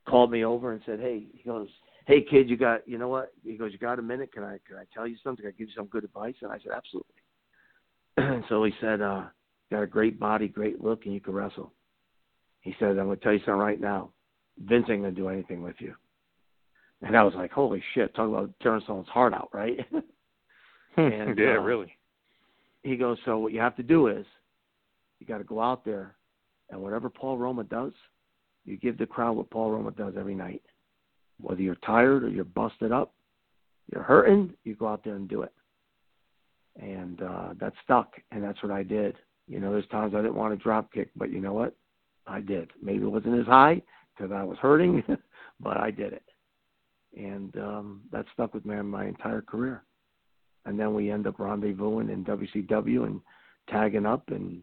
called 0.09 0.33
me 0.33 0.45
over 0.45 0.73
and 0.73 0.83
said, 0.85 0.99
"Hey," 0.99 1.29
he 1.35 1.45
goes, 1.45 1.69
"Hey 2.09 2.21
kid, 2.21 2.51
you 2.51 2.57
got, 2.57 2.87
you 2.89 2.99
know 2.99 3.09
what?" 3.09 3.33
He 3.45 3.57
goes, 3.57 3.71
"You 3.71 3.79
got 3.79 4.01
a 4.01 4.03
minute? 4.03 4.33
Can 4.33 4.43
I 4.43 4.59
can 4.67 4.77
I 4.77 4.87
tell 4.93 5.07
you 5.07 5.17
something? 5.23 5.45
Can 5.45 5.55
I 5.55 5.57
give 5.57 5.69
you 5.69 5.75
some 5.77 5.87
good 5.87 6.03
advice?" 6.03 6.35
And 6.43 6.51
I 6.51 6.59
said, 6.59 6.73
"Absolutely." 6.77 8.43
so 8.49 8.65
he 8.65 8.73
said, 8.81 9.01
uh, 9.01 9.27
"Got 9.71 9.83
a 9.83 9.87
great 9.87 10.19
body, 10.19 10.49
great 10.49 10.83
look, 10.83 11.05
and 11.05 11.15
you 11.15 11.21
can 11.21 11.35
wrestle." 11.35 11.73
He 12.61 12.75
said, 12.79 12.91
"I'm 12.91 13.07
going 13.07 13.19
to 13.19 13.23
tell 13.23 13.33
you 13.33 13.41
something 13.41 13.55
right 13.55 13.81
now. 13.81 14.11
Vince 14.59 14.87
ain't 14.89 15.03
going 15.03 15.15
to 15.15 15.21
do 15.21 15.29
anything 15.29 15.63
with 15.63 15.77
you." 15.79 15.95
And 17.03 17.17
I 17.17 17.23
was 17.23 17.35
like, 17.35 17.53
"Holy 17.53 17.83
shit!" 17.95 18.15
Talk 18.15 18.29
about 18.29 18.51
tearing 18.63 18.83
someone's 18.87 19.09
heart 19.09 19.35
out, 19.35 19.51
right? 19.53 19.79
And, 20.97 21.39
yeah, 21.39 21.59
uh, 21.59 21.61
really. 21.61 21.93
he 22.83 22.97
goes, 22.97 23.19
so 23.25 23.39
what 23.39 23.53
you 23.53 23.61
have 23.61 23.77
to 23.77 23.83
do 23.83 24.07
is 24.07 24.25
you 25.19 25.27
got 25.27 25.39
to 25.39 25.45
go 25.45 25.61
out 25.61 25.85
there 25.85 26.15
and 26.71 26.81
whatever 26.81 27.11
Paul 27.11 27.39
Roma 27.39 27.65
does, 27.65 27.93
you 28.65 28.77
give 28.77 28.99
the 28.99 29.07
crowd 29.07 29.37
what 29.37 29.51
Paul 29.51 29.73
Roma 29.73 29.91
does 29.93 30.15
every 30.19 30.35
night. 30.35 30.63
Whether 31.41 31.61
you're 31.61 31.77
tired 31.77 32.25
or 32.25 32.29
you're 32.29 32.45
busted 32.45 32.93
up, 32.93 33.13
you're 33.93 34.03
hurting, 34.03 34.55
you 34.65 34.75
go 34.75 34.89
out 34.89 35.05
there 35.05 35.17
and 35.17 35.29
do 35.29 35.43
it. 35.43 35.53
And 36.81 37.23
uh, 37.23 37.49
that 37.61 37.75
stuck, 37.85 38.15
and 38.33 38.43
that's 38.43 38.63
what 38.63 38.73
I 38.73 38.83
did. 38.83 39.17
You 39.49 39.61
know, 39.61 39.73
there's 39.73 39.87
times 39.89 40.15
I 40.15 40.23
didn't 40.23 40.35
want 40.35 40.57
to 40.57 40.63
drop 40.63 40.93
kick, 40.93 41.11
but 41.17 41.31
you 41.31 41.41
know 41.41 41.53
what? 41.53 41.75
I 42.27 42.41
did. 42.41 42.71
Maybe 42.83 43.05
it 43.05 43.11
wasn't 43.11 43.39
as 43.39 43.47
high 43.47 43.81
because 44.17 44.33
I 44.33 44.43
was 44.43 44.59
hurting, 44.59 45.03
but 45.61 45.77
I 45.77 45.91
did 45.91 46.13
it. 46.13 46.25
And 47.17 47.57
um, 47.57 48.03
that 48.13 48.27
stuck 48.35 48.53
with 48.55 48.67
me 48.67 48.77
my 48.83 49.07
entire 49.07 49.41
career. 49.41 49.85
And 50.65 50.79
then 50.79 50.95
we 50.95 51.11
end 51.11 51.27
up 51.27 51.39
rendezvousing 51.39 52.13
in 52.13 52.25
WCW 52.25 53.07
and 53.07 53.21
tagging 53.71 54.05
up, 54.05 54.25
and 54.29 54.63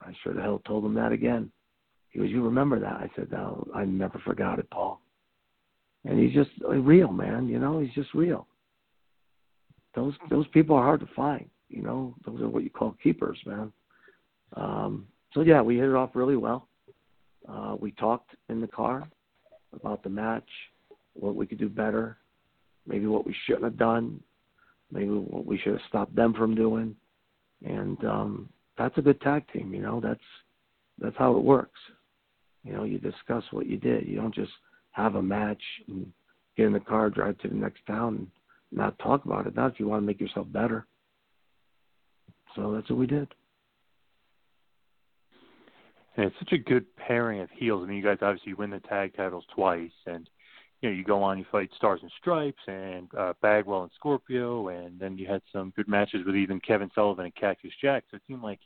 I 0.00 0.12
sure 0.22 0.32
the 0.32 0.40
hell 0.40 0.62
told 0.66 0.84
him 0.84 0.94
that 0.94 1.12
again. 1.12 1.52
He 2.08 2.18
goes, 2.18 2.30
"You 2.30 2.42
remember 2.42 2.80
that?" 2.80 2.94
I 2.94 3.10
said, 3.14 3.30
"No, 3.30 3.68
I 3.74 3.84
never 3.84 4.18
forgot 4.20 4.58
it, 4.58 4.68
Paul." 4.70 5.00
And 6.04 6.18
he's 6.18 6.32
just 6.32 6.50
uh, 6.64 6.70
real, 6.70 7.12
man. 7.12 7.48
You 7.48 7.58
know, 7.58 7.80
he's 7.80 7.92
just 7.92 8.14
real. 8.14 8.46
Those 9.94 10.14
those 10.30 10.46
people 10.48 10.74
are 10.74 10.84
hard 10.84 11.00
to 11.00 11.08
find. 11.14 11.48
You 11.68 11.82
know, 11.82 12.14
those 12.24 12.40
are 12.40 12.48
what 12.48 12.64
you 12.64 12.70
call 12.70 12.96
keepers, 13.02 13.38
man. 13.44 13.72
Um, 14.54 15.06
so 15.32 15.40
yeah, 15.42 15.60
we 15.60 15.76
hit 15.76 15.88
it 15.88 15.94
off 15.94 16.10
really 16.14 16.36
well. 16.36 16.68
Uh, 17.48 17.76
we 17.78 17.92
talked 17.92 18.30
in 18.48 18.60
the 18.60 18.66
car. 18.66 19.08
about 19.72 20.02
the 20.02 20.08
match, 20.08 20.48
what 21.14 21.36
we 21.36 21.46
could 21.46 21.58
do 21.58 21.68
better, 21.68 22.16
maybe 22.86 23.06
what 23.06 23.26
we 23.26 23.34
shouldn't 23.44 23.64
have 23.64 23.78
done, 23.78 24.20
maybe 24.90 25.10
what 25.10 25.46
we 25.46 25.58
should 25.58 25.72
have 25.72 25.88
stopped 25.88 26.14
them 26.14 26.32
from 26.34 26.54
doing, 26.54 26.94
and 27.64 28.02
um, 28.04 28.48
that's 28.78 28.96
a 28.98 29.02
good 29.02 29.20
tag 29.20 29.44
team. 29.52 29.74
You 29.74 29.82
know, 29.82 30.00
that's 30.00 30.20
that's 30.98 31.16
how 31.16 31.36
it 31.36 31.42
works. 31.42 31.78
You 32.64 32.72
know, 32.72 32.84
you 32.84 32.98
discuss 32.98 33.44
what 33.50 33.66
you 33.66 33.76
did. 33.76 34.06
You 34.06 34.16
don't 34.16 34.34
just 34.34 34.52
have 34.92 35.14
a 35.14 35.22
match 35.22 35.62
and 35.88 36.10
get 36.56 36.66
in 36.66 36.72
the 36.72 36.80
car, 36.80 37.10
drive 37.10 37.38
to 37.38 37.48
the 37.48 37.54
next 37.54 37.84
town, 37.86 38.16
and 38.16 38.28
not 38.72 38.98
talk 38.98 39.24
about 39.24 39.46
it. 39.46 39.54
Not 39.54 39.72
if 39.72 39.80
you 39.80 39.88
want 39.88 40.02
to 40.02 40.06
make 40.06 40.20
yourself 40.20 40.46
better. 40.50 40.86
So 42.54 42.72
that's 42.72 42.88
what 42.88 42.98
we 42.98 43.06
did. 43.06 43.28
And 46.16 46.26
it's 46.26 46.36
such 46.38 46.52
a 46.52 46.58
good 46.58 46.84
pairing 46.96 47.40
of 47.40 47.50
heels. 47.50 47.82
I 47.84 47.88
mean, 47.88 47.98
you 47.98 48.02
guys 48.02 48.18
obviously 48.22 48.54
win 48.54 48.70
the 48.70 48.80
tag 48.80 49.14
titles 49.16 49.44
twice, 49.54 49.90
and 50.06 50.28
you 50.80 50.88
know 50.88 50.96
you 50.96 51.04
go 51.04 51.22
on, 51.22 51.38
you 51.38 51.44
fight 51.52 51.70
Stars 51.76 52.00
and 52.02 52.10
Stripes 52.18 52.62
and 52.66 53.08
uh, 53.16 53.34
Bagwell 53.42 53.82
and 53.82 53.92
Scorpio, 53.94 54.68
and 54.68 54.98
then 54.98 55.18
you 55.18 55.26
had 55.26 55.42
some 55.52 55.72
good 55.76 55.88
matches 55.88 56.24
with 56.24 56.36
even 56.36 56.60
Kevin 56.60 56.90
Sullivan 56.94 57.26
and 57.26 57.34
Cactus 57.34 57.72
Jack. 57.82 58.04
So 58.10 58.16
it 58.16 58.22
seemed 58.26 58.42
like 58.42 58.60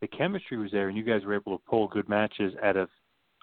the 0.00 0.08
chemistry 0.08 0.58
was 0.58 0.70
there, 0.72 0.88
and 0.88 0.96
you 0.96 1.04
guys 1.04 1.24
were 1.24 1.34
able 1.34 1.56
to 1.56 1.64
pull 1.64 1.88
good 1.88 2.08
matches 2.08 2.52
out 2.62 2.76
of 2.76 2.88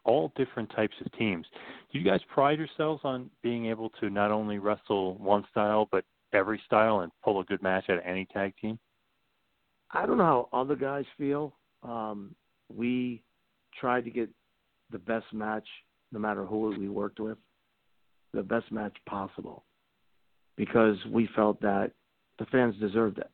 all 0.05 0.31
different 0.35 0.71
types 0.75 0.95
of 1.05 1.11
teams. 1.13 1.45
Do 1.91 1.99
you 1.99 2.05
guys 2.05 2.21
pride 2.33 2.57
yourselves 2.59 3.01
on 3.03 3.29
being 3.43 3.67
able 3.67 3.89
to 3.99 4.09
not 4.09 4.31
only 4.31 4.57
wrestle 4.57 5.15
one 5.17 5.45
style 5.51 5.87
but 5.91 6.05
every 6.33 6.61
style 6.65 7.01
and 7.01 7.11
pull 7.23 7.39
a 7.39 7.43
good 7.43 7.61
match 7.61 7.85
out 7.89 7.97
of 7.97 8.03
any 8.05 8.25
tag 8.25 8.53
team? 8.59 8.79
I 9.91 10.05
don't 10.05 10.17
know 10.17 10.47
how 10.51 10.59
other 10.59 10.75
guys 10.75 11.05
feel. 11.17 11.53
Um, 11.83 12.35
we 12.73 13.23
tried 13.79 14.05
to 14.05 14.09
get 14.09 14.29
the 14.91 14.99
best 14.99 15.25
match, 15.33 15.67
no 16.11 16.19
matter 16.19 16.45
who 16.45 16.75
we 16.77 16.89
worked 16.89 17.19
with, 17.19 17.37
the 18.33 18.43
best 18.43 18.71
match 18.71 18.95
possible, 19.05 19.63
because 20.55 20.97
we 21.11 21.27
felt 21.35 21.59
that 21.61 21.91
the 22.39 22.45
fans 22.45 22.75
deserved 22.79 23.17
it, 23.17 23.31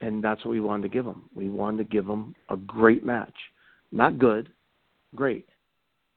and 0.00 0.22
that's 0.22 0.44
what 0.44 0.50
we 0.50 0.60
wanted 0.60 0.82
to 0.82 0.88
give 0.88 1.04
them. 1.04 1.28
We 1.34 1.48
wanted 1.48 1.78
to 1.78 1.84
give 1.84 2.06
them 2.06 2.34
a 2.50 2.56
great 2.56 3.04
match, 3.04 3.34
not 3.92 4.18
good, 4.18 4.50
great. 5.14 5.48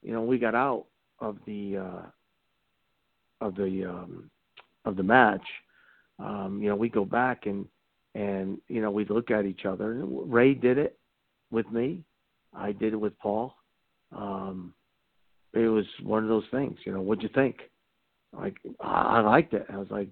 You 0.02 0.12
know, 0.12 0.22
we 0.22 0.38
got 0.38 0.54
out 0.54 0.86
of 1.20 1.38
the 1.46 1.76
uh, 1.76 3.44
of 3.44 3.54
the 3.56 3.86
um, 3.86 4.30
of 4.84 4.96
the 4.96 5.02
match. 5.02 5.44
Um, 6.18 6.60
you 6.62 6.68
know, 6.68 6.76
we 6.76 6.88
go 6.88 7.04
back 7.04 7.46
and 7.46 7.66
and 8.14 8.58
you 8.68 8.80
know 8.80 8.90
we 8.90 9.04
look 9.06 9.30
at 9.30 9.44
each 9.44 9.64
other. 9.64 10.02
Ray 10.04 10.54
did 10.54 10.78
it 10.78 10.98
with 11.50 11.70
me. 11.70 12.02
I 12.54 12.72
did 12.72 12.92
it 12.92 13.00
with 13.00 13.18
Paul. 13.18 13.54
Um, 14.12 14.74
it 15.52 15.68
was 15.68 15.84
one 16.02 16.22
of 16.22 16.28
those 16.28 16.44
things. 16.50 16.78
You 16.84 16.92
know, 16.92 17.00
what'd 17.00 17.22
you 17.22 17.30
think? 17.34 17.56
Like 18.32 18.56
I, 18.80 19.20
liked 19.20 19.54
it. 19.54 19.66
I 19.72 19.76
was 19.76 19.90
like, 19.90 20.10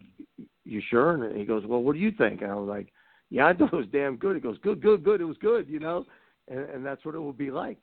"You 0.64 0.82
sure?" 0.88 1.24
And 1.24 1.36
he 1.36 1.44
goes, 1.44 1.64
"Well, 1.66 1.82
what 1.82 1.94
do 1.94 2.00
you 2.00 2.10
think?" 2.10 2.42
And 2.42 2.50
I 2.50 2.54
was 2.54 2.68
like, 2.68 2.92
"Yeah, 3.30 3.46
I 3.46 3.52
thought 3.52 3.72
it 3.72 3.76
was 3.76 3.86
damn 3.92 4.16
good." 4.16 4.34
He 4.34 4.42
goes, 4.42 4.58
"Good, 4.58 4.82
good, 4.82 5.04
good. 5.04 5.20
It 5.20 5.24
was 5.24 5.36
good." 5.38 5.68
You 5.68 5.78
know, 5.78 6.04
and, 6.48 6.60
and 6.70 6.86
that's 6.86 7.04
what 7.04 7.14
it 7.14 7.20
will 7.20 7.32
be 7.32 7.50
like. 7.50 7.82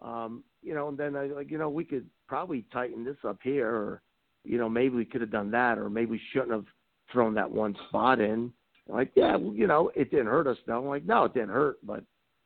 Um, 0.00 0.44
you 0.62 0.74
know, 0.74 0.88
and 0.88 0.98
then 0.98 1.16
I 1.16 1.26
like, 1.26 1.50
you 1.50 1.58
know, 1.58 1.70
we 1.70 1.84
could 1.84 2.06
probably 2.28 2.64
tighten 2.72 3.04
this 3.04 3.16
up 3.26 3.38
here, 3.42 3.68
or 3.68 4.02
you 4.44 4.58
know, 4.58 4.68
maybe 4.68 4.94
we 4.94 5.04
could 5.04 5.22
have 5.22 5.32
done 5.32 5.50
that, 5.50 5.78
or 5.78 5.90
maybe 5.90 6.12
we 6.12 6.20
shouldn't 6.32 6.52
have 6.52 6.66
thrown 7.10 7.34
that 7.34 7.50
one 7.50 7.76
spot 7.88 8.20
in. 8.20 8.52
Like, 8.86 9.10
yeah, 9.16 9.36
well, 9.36 9.54
you 9.54 9.66
know, 9.66 9.90
it 9.96 10.10
didn't 10.10 10.26
hurt 10.26 10.46
us. 10.46 10.58
though. 10.66 10.78
I'm 10.78 10.86
like, 10.86 11.04
no, 11.04 11.24
it 11.24 11.34
didn't 11.34 11.48
hurt, 11.48 11.78
but 11.84 12.04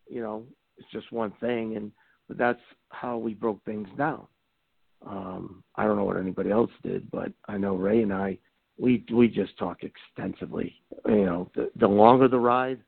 you 0.08 0.22
know, 0.22 0.44
it's 0.78 0.90
just 0.92 1.12
one 1.12 1.32
thing, 1.40 1.76
and 1.76 1.92
but 2.28 2.38
that's 2.38 2.60
how 2.90 3.16
we 3.18 3.34
broke 3.34 3.64
things 3.64 3.88
down. 3.96 4.26
Um, 5.06 5.62
I 5.76 5.84
don't 5.84 5.96
know 5.96 6.04
what 6.04 6.16
anybody 6.16 6.50
else 6.50 6.70
did, 6.82 7.10
but 7.10 7.32
I 7.48 7.56
know 7.56 7.74
Ray 7.74 8.02
and 8.02 8.12
I, 8.12 8.38
we 8.78 9.04
we 9.12 9.28
just 9.28 9.56
talk 9.58 9.78
extensively. 9.82 10.74
You 11.06 11.24
know, 11.24 11.50
the 11.54 11.70
the 11.76 11.88
longer 11.88 12.28
the 12.28 12.38
ride, 12.38 12.80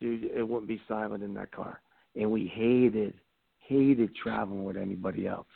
dude, 0.00 0.24
it 0.24 0.46
wouldn't 0.46 0.68
be 0.68 0.80
silent 0.88 1.22
in 1.22 1.34
that 1.34 1.50
car 1.52 1.80
and 2.18 2.30
we 2.30 2.46
hated 2.46 3.14
hated 3.58 4.14
traveling 4.16 4.64
with 4.64 4.76
anybody 4.76 5.26
else. 5.26 5.46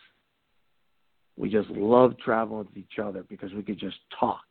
We 1.37 1.49
just 1.49 1.71
loved 1.71 2.19
traveling 2.19 2.59
with 2.59 2.77
each 2.77 2.99
other 3.03 3.25
because 3.29 3.53
we 3.55 3.63
could 3.63 3.79
just 3.79 3.97
talk, 4.19 4.45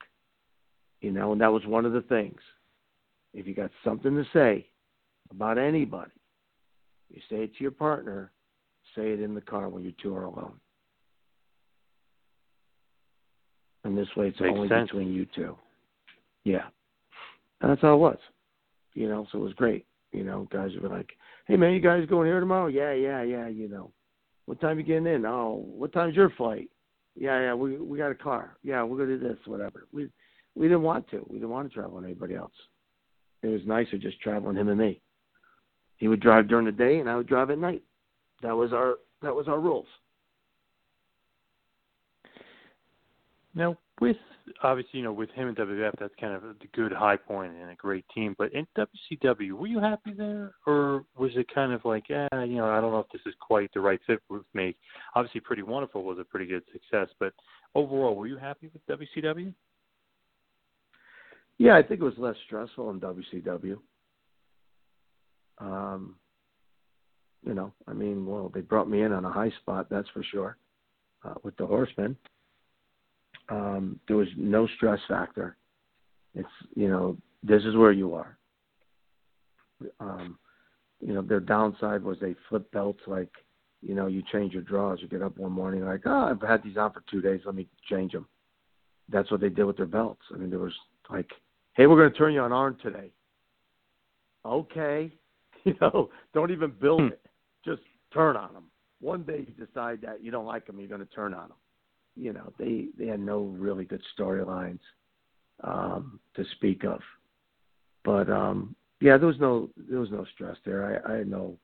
you 1.00 1.12
know, 1.12 1.32
and 1.32 1.42
that 1.42 1.54
was 1.54 1.66
one 1.68 1.86
of 1.86 1.94
the 1.94 2.02
things. 2.02 2.40
If 3.36 3.46
you 3.46 3.54
got 3.54 3.70
something 3.84 4.16
to 4.16 4.26
say 4.34 4.68
about 5.30 5.60
anybody, 5.60 6.12
you 7.14 7.22
say 7.30 7.44
it 7.44 7.56
to 7.56 7.62
your 7.62 7.72
partner, 7.72 8.32
say 8.96 9.12
it 9.12 9.22
in 9.22 9.36
the 9.36 9.42
car 9.42 9.70
when 9.70 9.84
you 9.84 9.94
two 10.02 10.16
are 10.16 10.24
alone. 10.26 10.54
And 13.84 13.98
this 13.98 14.08
way 14.16 14.28
it's 14.28 14.40
Makes 14.40 14.54
only 14.56 14.70
sense. 14.70 14.90
between 14.90 15.12
you 15.12 15.26
two. 15.36 15.58
Yeah. 16.44 16.66
And 17.62 17.72
that's 17.72 17.82
how 17.82 17.96
it 17.96 17.98
was. 17.98 18.18
You 18.94 19.10
know, 19.10 19.26
so 19.32 19.40
it 19.40 19.42
was 19.42 19.54
great. 19.54 19.86
You 20.12 20.24
know, 20.24 20.48
guys 20.52 20.72
would 20.74 20.84
be 20.84 20.88
like, 20.88 21.10
Hey 21.48 21.56
man, 21.56 21.74
you 21.74 21.80
guys 21.82 22.06
going 22.08 22.28
here 22.28 22.40
tomorrow? 22.40 22.68
Yeah, 22.68 22.94
yeah, 22.94 23.24
yeah, 23.24 23.48
you 23.48 23.68
know. 23.68 23.92
What 24.46 24.60
time 24.62 24.78
you 24.78 24.84
getting 24.84 25.08
in? 25.08 25.26
Oh, 25.26 25.64
what 25.66 25.94
time's 25.94 26.16
your 26.16 26.30
flight? 26.32 26.70
Yeah, 27.16 27.40
yeah, 27.40 27.54
we 27.54 27.78
we 27.78 27.98
got 27.98 28.12
a 28.12 28.16
car. 28.16 28.58
Yeah, 28.64 28.84
we're 28.84 28.98
gonna 28.98 29.18
do 29.18 29.28
this, 29.28 29.38
whatever. 29.46 29.88
We 29.92 30.10
we 30.56 30.68
didn't 30.68 30.84
want 30.84 31.10
to. 31.12 31.26
We 31.30 31.38
didn't 31.38 31.50
want 31.50 31.70
to 31.70 31.74
travel 31.74 31.96
with 31.96 32.06
anybody 32.06 32.36
else. 32.36 32.54
It 33.44 33.48
was 33.48 33.62
nicer 33.66 33.98
just 33.98 34.20
traveling 34.22 34.56
him 34.56 34.70
and 34.70 34.80
me. 34.80 35.02
He 36.02 36.08
would 36.08 36.20
drive 36.20 36.48
during 36.48 36.66
the 36.66 36.72
day 36.72 37.00
and 37.00 37.08
I 37.08 37.16
would 37.16 37.28
drive 37.28 37.52
at 37.52 37.60
night. 37.60 37.84
That 38.42 38.58
was 38.58 38.74
our 38.74 38.96
that 39.22 39.36
was 39.36 39.48
our 39.48 39.60
rules. 39.60 39.86
Now, 43.54 43.78
with 44.00 44.18
obviously, 44.64 44.98
you 44.98 45.04
know, 45.04 45.14
with 45.14 45.30
him 45.30 45.50
in 45.50 45.54
WWF, 45.54 45.94
that's 46.00 46.16
kind 46.20 46.34
of 46.34 46.44
a 46.44 46.56
good 46.74 46.92
high 46.92 47.18
point 47.18 47.54
and 47.54 47.70
a 47.70 47.76
great 47.76 48.04
team. 48.16 48.34
But 48.36 48.52
in 48.54 48.66
WCW, 48.76 49.52
were 49.52 49.68
you 49.68 49.80
happy 49.80 50.14
there, 50.18 50.54
or 50.66 51.06
was 51.20 51.34
it 51.36 51.46
kind 51.54 51.72
of 51.72 51.86
like, 51.86 52.10
yeah, 52.10 52.28
you 52.34 52.56
know, 52.56 52.66
I 52.66 52.82
don't 52.82 52.94
know 52.94 53.00
if 53.00 53.12
this 53.14 53.22
is 53.28 53.36
quite 53.40 53.72
the 53.76 53.80
right 53.80 54.00
fit 54.08 54.24
with 54.28 54.42
me? 54.56 54.76
Obviously, 55.14 55.42
Pretty 55.42 55.62
Wonderful 55.62 56.04
was 56.04 56.18
a 56.18 56.24
pretty 56.24 56.48
good 56.48 56.64
success, 56.74 57.14
but 57.20 57.32
overall, 57.76 58.16
were 58.16 58.26
you 58.26 58.38
happy 58.38 58.72
with 58.74 59.00
WCW? 59.00 59.54
Yeah, 61.60 61.76
I 61.76 61.84
think 61.84 62.02
it 62.02 62.06
was 62.06 62.18
less 62.18 62.38
stressful 62.48 62.90
in 62.90 63.00
WCW. 63.00 63.78
Um, 65.62 66.16
you 67.46 67.54
know, 67.54 67.72
I 67.88 67.94
mean, 67.94 68.26
well, 68.26 68.52
they 68.54 68.62
brought 68.62 68.90
me 68.90 69.02
in 69.02 69.12
on 69.12 69.26
a 69.26 69.32
high 69.32 69.52
spot, 69.62 69.88
that's 69.90 70.10
for 70.10 70.24
sure, 70.24 70.58
uh, 71.24 71.36
with 71.44 71.56
the 71.58 71.66
Horsemen. 71.66 72.18
Um, 73.50 74.00
there 74.08 74.18
was 74.18 74.28
no 74.38 74.68
stress 74.76 75.00
factor. 75.08 75.58
It's 76.36 76.48
you 76.76 76.88
know, 76.88 77.18
this 77.44 77.64
is 77.64 77.76
where 77.76 77.92
you 77.92 78.14
are. 78.14 78.38
Um, 80.00 80.38
you 81.02 81.14
know, 81.14 81.22
their 81.22 81.40
downside 81.40 82.04
was 82.04 82.20
they 82.20 82.36
flip 82.48 82.72
belts 82.72 83.02
like, 83.08 83.32
you 83.82 83.96
know, 83.96 84.06
you 84.08 84.22
change 84.32 84.54
your 84.54 84.62
drawers. 84.62 85.00
You 85.02 85.08
get 85.08 85.24
up 85.24 85.38
one 85.38 85.52
morning 85.52 85.84
like, 85.84 86.02
oh, 86.06 86.30
I've 86.30 86.48
had 86.48 86.64
these 86.64 86.78
on 86.78 86.94
for 86.94 87.04
two 87.10 87.22
days. 87.22 87.42
Let 87.46 87.56
me 87.56 87.68
change 87.90 88.12
them. 88.12 88.28
That's 89.10 89.32
what 89.32 89.42
they 89.42 89.50
did 89.50 89.64
with 89.64 89.78
their 89.78 89.88
belts. 89.88 90.22
I 90.34 90.38
mean, 90.38 90.52
there 90.52 90.60
was 90.60 90.76
like, 91.10 91.30
hey, 91.74 91.88
we're 91.88 91.98
going 91.98 92.12
to 92.12 92.18
turn 92.18 92.34
you 92.34 92.42
on 92.42 92.52
Arn 92.52 92.78
today. 92.82 93.12
Okay, 94.46 95.12
you 95.66 95.76
know, 95.82 96.10
don't 96.34 96.52
even 96.52 96.72
build 96.80 97.02
it. 97.02 97.22
Just 97.66 97.82
turn 98.14 98.36
on 98.36 98.54
them. 98.54 98.66
One 99.00 99.24
day 99.24 99.46
you 99.48 99.66
decide 99.66 100.00
that 100.02 100.24
you 100.24 100.32
don't 100.32 100.46
like 100.46 100.68
them, 100.68 100.80
you're 100.80 100.88
going 100.88 101.02
to 101.02 101.08
turn 101.08 101.34
on 101.34 101.50
them. 101.50 101.58
You 102.16 102.34
know, 102.34 102.52
they 102.60 102.88
they 102.98 103.08
had 103.08 103.20
no 103.20 103.42
really 103.42 103.86
good 103.86 104.02
storylines 104.18 104.80
um, 105.64 106.20
to 106.36 106.44
speak 106.56 106.84
of. 106.84 107.00
But 108.04 108.30
um, 108.30 108.76
yeah, 109.00 109.18
there 109.18 109.28
was 109.28 109.40
no 109.40 109.70
there 109.78 110.00
was 110.00 110.12
no 110.12 110.26
stress 110.34 110.58
there. 110.66 111.02
I, 111.08 111.14
I 111.14 111.18
had 111.20 111.30
no, 111.30 111.58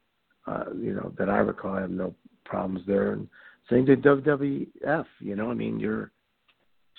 uh, 0.48 0.66
you 0.76 0.94
know, 0.94 1.14
that 1.18 1.30
I 1.30 1.38
recall, 1.38 1.76
I 1.76 1.82
have 1.82 1.92
no 1.92 2.16
problems 2.46 2.82
there. 2.88 3.12
And 3.12 3.28
same 3.70 3.86
to 3.88 3.98
WWF. 3.98 5.06
You 5.20 5.36
know, 5.36 5.52
I 5.52 5.54
mean, 5.54 5.80
you're 5.80 6.12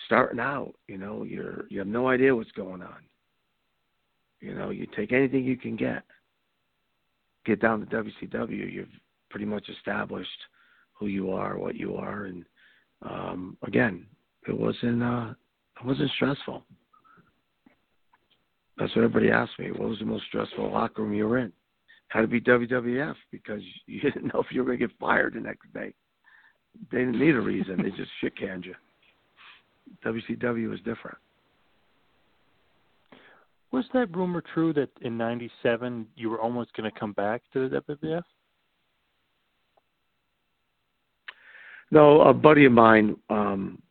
starting 0.06 0.40
out. 0.40 0.74
You 0.86 0.98
know, 0.98 1.24
you're 1.24 1.64
you 1.70 1.78
have 1.78 1.88
no 1.88 2.08
idea 2.08 2.36
what's 2.36 2.52
going 2.52 2.82
on. 2.82 2.98
You 4.40 4.54
know, 4.54 4.70
you 4.70 4.86
take 4.94 5.12
anything 5.12 5.44
you 5.44 5.56
can 5.56 5.76
get. 5.76 6.04
Get 7.48 7.62
down 7.62 7.80
to 7.80 7.86
WCW, 7.86 8.70
you've 8.70 8.88
pretty 9.30 9.46
much 9.46 9.70
established 9.70 10.28
who 10.92 11.06
you 11.06 11.30
are, 11.30 11.56
what 11.56 11.76
you 11.76 11.96
are, 11.96 12.26
and 12.26 12.44
um, 13.00 13.56
again, 13.62 14.04
it 14.46 14.52
wasn't 14.52 15.02
uh, 15.02 15.30
it 15.80 15.86
wasn't 15.86 16.10
stressful. 16.10 16.62
That's 18.76 18.94
what 18.94 19.02
everybody 19.02 19.30
asked 19.30 19.58
me. 19.58 19.70
What 19.70 19.88
was 19.88 19.98
the 19.98 20.04
most 20.04 20.26
stressful 20.26 20.70
locker 20.70 21.02
room 21.02 21.14
you 21.14 21.26
were 21.26 21.38
in? 21.38 21.50
Had 22.08 22.20
to 22.20 22.26
be 22.26 22.38
WWF 22.38 23.14
because 23.32 23.62
you 23.86 24.02
didn't 24.02 24.26
know 24.34 24.40
if 24.40 24.48
you 24.50 24.60
were 24.60 24.66
going 24.66 24.78
to 24.80 24.86
get 24.86 24.98
fired 25.00 25.32
the 25.32 25.40
next 25.40 25.72
day. 25.72 25.94
They 26.92 26.98
didn't 26.98 27.18
need 27.18 27.34
a 27.34 27.40
reason. 27.40 27.82
they 27.82 27.90
just 27.92 28.10
shit 28.20 28.36
canned 28.36 28.66
you. 28.66 28.74
WCW 30.04 30.68
was 30.68 30.80
different. 30.80 31.16
Was 33.70 33.84
that 33.92 34.16
rumor 34.16 34.42
true 34.54 34.72
that 34.74 34.90
in 35.02 35.18
'97 35.18 36.06
you 36.16 36.30
were 36.30 36.40
almost 36.40 36.72
going 36.74 36.90
to 36.90 36.98
come 36.98 37.12
back 37.12 37.42
to 37.52 37.68
the 37.68 37.80
WWF? 37.80 38.22
No, 41.90 42.22
a 42.22 42.34
buddy 42.34 42.64
of 42.64 42.72
mine 42.72 43.16
um 43.30 43.82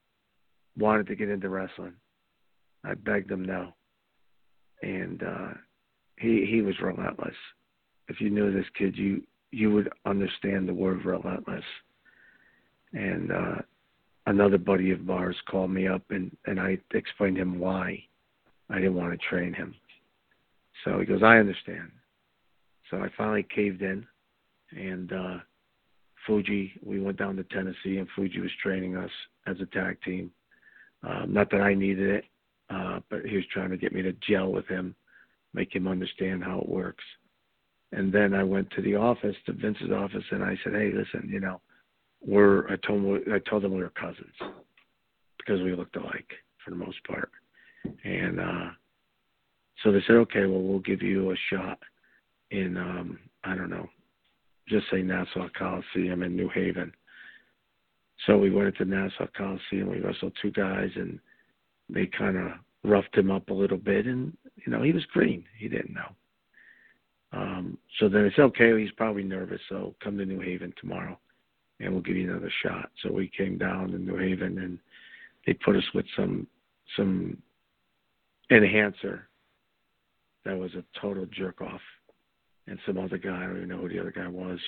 wanted 0.78 1.08
to 1.08 1.16
get 1.16 1.30
into 1.30 1.50
wrestling. 1.50 1.94
I 2.84 2.94
begged 2.94 3.32
him 3.32 3.44
no. 3.44 3.74
And 4.82 5.24
uh 5.24 5.50
he 6.18 6.46
he 6.50 6.62
was 6.62 6.80
relentless. 6.82 7.36
If 8.08 8.22
you 8.22 8.30
knew 8.30 8.52
this 8.52 8.70
kid 8.78 8.98
you 8.98 9.24
you 9.52 9.72
would 9.72 9.90
understand 10.06 10.68
the 10.68 10.74
word 10.74 11.06
relentless. 11.06 11.64
And 12.94 13.32
uh 13.32 13.56
another 14.26 14.58
buddy 14.58 14.92
of 14.92 15.10
ours 15.10 15.38
called 15.50 15.72
me 15.72 15.88
up 15.88 16.04
and 16.10 16.36
and 16.46 16.60
I 16.60 16.78
explained 16.94 17.38
him 17.38 17.60
why 17.60 18.04
I 18.70 18.76
didn't 18.76 18.96
want 18.96 19.12
to 19.12 19.28
train 19.28 19.54
him. 19.54 19.74
So 20.84 21.00
he 21.00 21.06
goes, 21.06 21.24
I 21.24 21.38
understand. 21.38 21.92
So 22.90 22.98
I 22.98 23.10
finally 23.18 23.46
caved 23.54 23.82
in 23.82 24.06
and 24.72 25.12
uh 25.12 25.38
Fuji, 26.26 26.74
we 26.84 27.00
went 27.00 27.18
down 27.18 27.38
to 27.38 27.44
Tennessee 27.46 27.98
and 27.98 28.08
Fuji 28.14 28.42
was 28.42 28.52
training 28.62 28.98
us 28.98 29.10
as 29.48 29.56
a 29.62 29.66
tag 29.68 29.98
team. 30.04 30.30
Um, 31.02 31.34
not 31.34 31.50
that 31.52 31.62
I 31.62 31.74
needed 31.74 32.10
it, 32.10 32.26
uh, 32.70 33.00
but 33.10 33.26
he 33.26 33.38
was 33.38 33.46
trying 33.52 33.70
to 33.70 33.78
get 33.78 33.94
me 33.94 34.02
to 34.02 34.14
gel 34.28 34.52
with 34.52 34.68
him, 34.68 34.94
make 35.54 35.74
him 35.74 35.88
understand 35.88 36.44
how 36.44 36.60
it 36.60 36.68
works. 36.68 37.04
And 37.94 38.12
then 38.12 38.34
I 38.34 38.44
went 38.44 38.70
to 38.72 38.82
the 38.82 38.96
office, 38.96 39.36
to 39.46 39.54
Vince's 39.54 39.92
office, 39.92 40.24
and 40.32 40.44
I 40.44 40.58
said, 40.64 40.74
"Hey, 40.74 40.92
listen, 40.92 41.30
you 41.32 41.40
know, 41.40 41.62
we're." 42.20 42.68
I 42.68 42.76
told 42.76 43.04
him, 43.04 43.34
I 43.34 43.40
told 43.40 43.64
them 43.64 43.74
we 43.74 43.82
were 43.82 43.90
cousins 43.92 44.36
because 45.38 45.62
we 45.62 45.74
looked 45.74 45.96
alike 45.96 46.30
for 46.64 46.72
the 46.72 46.76
most 46.76 47.02
part, 47.06 47.32
and 48.04 48.40
uh, 48.40 48.70
so 49.84 49.92
they 49.92 50.02
said, 50.08 50.16
"Okay, 50.18 50.46
well, 50.46 50.62
we'll 50.62 50.80
give 50.80 51.02
you 51.02 51.32
a 51.32 51.36
shot 51.52 51.80
in, 52.52 52.78
um, 52.78 53.20
I 53.44 53.56
don't 53.56 53.70
know, 53.70 53.88
just 54.68 54.86
say 54.92 55.02
Nassau 55.02 55.48
Coliseum 55.58 56.24
in 56.24 56.36
New 56.36 56.50
Haven." 56.50 56.92
So 58.26 58.38
we 58.38 58.50
went 58.50 58.68
into 58.68 58.86
Nassau 58.86 59.28
Coliseum. 59.36 59.90
We 59.90 60.00
wrestled 60.00 60.34
two 60.42 60.52
guys, 60.52 60.90
and 60.96 61.20
they 61.90 62.08
kind 62.08 62.38
of 62.38 62.54
roughed 62.84 63.16
him 63.16 63.32
up 63.32 63.50
a 63.50 63.54
little 63.54 63.78
bit, 63.78 64.06
and 64.06 64.36
you 64.56 64.72
know 64.72 64.82
he 64.82 64.92
was 64.92 65.06
green. 65.06 65.44
He 65.58 65.68
didn't 65.68 65.94
know. 65.94 66.16
Um, 67.34 67.78
so 68.00 68.08
then 68.10 68.26
it's 68.26 68.40
okay. 68.40 68.80
He's 68.82 68.92
probably 68.92 69.24
nervous, 69.24 69.62
so 69.70 69.96
come 70.04 70.18
to 70.18 70.26
New 70.26 70.40
Haven 70.40 70.74
tomorrow, 70.80 71.20
and 71.80 71.92
we'll 71.92 72.02
give 72.02 72.16
you 72.16 72.30
another 72.30 72.52
shot. 72.64 72.90
So 73.04 73.12
we 73.12 73.30
came 73.38 73.58
down 73.58 73.92
to 73.92 73.98
New 73.98 74.18
Haven, 74.18 74.58
and 74.60 74.80
they 75.46 75.54
put 75.54 75.76
us 75.76 75.84
with 75.94 76.06
some 76.16 76.48
some 76.96 77.38
enhancer 78.50 79.28
that 80.46 80.58
was 80.58 80.72
a 80.76 81.00
total 81.00 81.26
jerk 81.26 81.62
off, 81.62 81.82
and 82.68 82.80
some 82.86 82.98
other 82.98 83.18
guy. 83.18 83.44
I 83.44 83.48
don't 83.48 83.58
even 83.58 83.70
know 83.70 83.78
who 83.78 83.90
the 83.90 84.00
other 84.00 84.12
guy 84.12 84.28
was, 84.28 84.60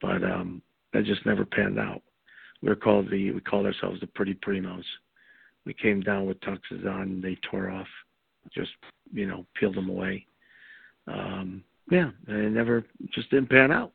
but 0.00 0.22
um, 0.24 0.60
that 0.92 1.04
just 1.04 1.24
never 1.24 1.44
panned 1.44 1.78
out. 1.78 2.02
We 2.62 2.68
were 2.68 2.76
called 2.76 3.10
the 3.10 3.30
we 3.32 3.40
called 3.40 3.66
ourselves 3.66 4.00
the 4.00 4.06
Pretty 4.08 4.34
Primos. 4.34 4.84
We 5.64 5.74
came 5.74 6.00
down 6.00 6.26
with 6.26 6.40
tuxes 6.40 6.86
on, 6.86 7.02
and 7.02 7.22
they 7.22 7.38
tore 7.48 7.70
off, 7.70 7.86
just 8.52 8.70
you 9.12 9.26
know 9.26 9.46
peeled 9.58 9.76
them 9.76 9.88
away. 9.88 10.26
Um, 11.06 11.62
yeah, 11.90 12.10
and 12.26 12.36
it 12.38 12.50
never 12.50 12.84
just 13.12 13.30
didn't 13.30 13.50
pan 13.50 13.70
out. 13.70 13.92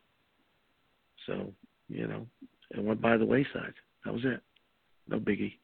So, 1.25 1.51
you 1.87 2.07
know, 2.07 2.25
it 2.71 2.83
went 2.83 3.01
by 3.01 3.17
the 3.17 3.25
wayside. 3.25 3.73
That 4.05 4.13
was 4.13 4.23
it. 4.25 4.41
No 5.07 5.19
biggie. 5.19 5.55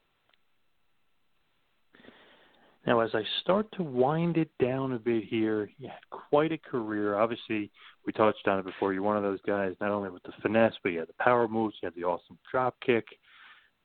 Now, 2.85 2.99
as 2.99 3.09
I 3.15 3.23
start 3.41 3.67
to 3.77 3.83
wind 3.83 4.37
it 4.37 4.49
down 4.61 4.93
a 4.93 4.99
bit 4.99 5.23
here, 5.23 5.69
you 5.79 5.87
had 5.87 6.19
quite 6.29 6.51
a 6.51 6.57
career. 6.57 7.17
Obviously, 7.17 7.71
we 8.05 8.13
touched 8.13 8.47
on 8.47 8.59
it 8.59 8.65
before. 8.65 8.93
You're 8.93 9.01
one 9.01 9.17
of 9.17 9.23
those 9.23 9.41
guys, 9.47 9.73
not 9.81 9.89
only 9.89 10.09
with 10.09 10.21
the 10.23 10.33
finesse, 10.41 10.73
but 10.83 10.89
you 10.91 10.99
had 10.99 11.07
the 11.07 11.23
power 11.23 11.47
moves, 11.47 11.75
you 11.81 11.87
had 11.87 11.95
the 11.95 12.03
awesome 12.03 12.37
drop 12.51 12.75
kick. 12.85 13.05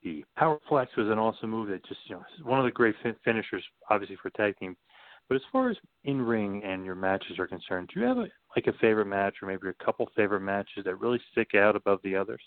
The 0.03 0.25
power 0.37 0.59
flex 0.69 0.91
was 0.97 1.09
an 1.09 1.19
awesome 1.19 1.51
move 1.51 1.69
that 1.69 1.85
just, 1.87 2.01
you 2.07 2.17
know, 2.17 2.25
one 2.43 2.59
of 2.59 2.65
the 2.67 2.71
great 2.71 2.95
fin- 3.03 3.17
finishers, 3.25 3.65
obviously, 3.89 4.17
for 4.21 4.31
tag 4.31 4.59
team. 4.59 4.77
But 5.29 5.37
as 5.37 5.43
far 5.53 5.71
as 5.71 5.77
in 6.05 6.21
ring 6.21 6.63
and 6.65 6.85
your 6.85 6.95
matches 6.95 7.39
are 7.39 7.47
concerned, 7.47 7.91
do 7.95 8.01
you 8.01 8.07
have 8.07 8.19
a, 8.19 8.27
like 8.57 8.67
a 8.67 8.79
favorite 8.81 9.07
match 9.07 9.37
or 9.41 9.49
maybe 9.49 9.69
a 9.69 9.85
couple 9.85 10.11
favorite 10.17 10.41
matches 10.41 10.85
that 10.85 11.01
really 11.01 11.21
stick 11.33 11.55
out 11.55 11.77
above 11.77 12.01
the 12.03 12.17
others? 12.17 12.43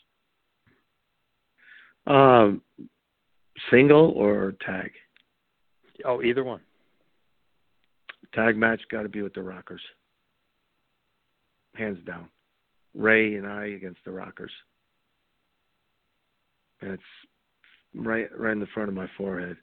Um, 2.06 2.62
single 3.72 4.12
or 4.12 4.56
tag? 4.66 4.92
Oh, 6.06 6.22
either 6.22 6.44
one. 6.44 6.62
Tag 8.34 8.58
match 8.58 8.82
got 8.92 9.04
to 9.04 9.10
be 9.10 9.22
with 9.22 9.34
the 9.34 9.44
Rockers. 9.44 9.82
Hands 11.76 12.00
down. 12.06 12.28
Ray 12.96 13.36
and 13.36 13.48
I 13.48 13.66
against 13.68 14.00
the 14.06 14.12
Rockers. 14.12 14.52
And 16.82 16.92
it's 16.92 17.04
right 17.96 18.28
right 18.38 18.54
in 18.54 18.60
the 18.60 18.68
front 18.74 18.90
of 18.90 18.96
my 18.96 19.08
forehead. 19.18 19.58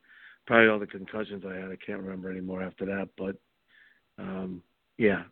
Probably 0.46 0.68
all 0.68 0.78
the 0.78 0.86
concussions 0.86 1.44
I 1.46 1.54
had, 1.54 1.70
I 1.70 1.76
can't 1.84 2.02
remember 2.02 2.30
anymore 2.30 2.62
after 2.62 2.84
that. 2.86 3.08
But 3.16 3.36
um, 4.18 4.62
yeah, 4.98 5.22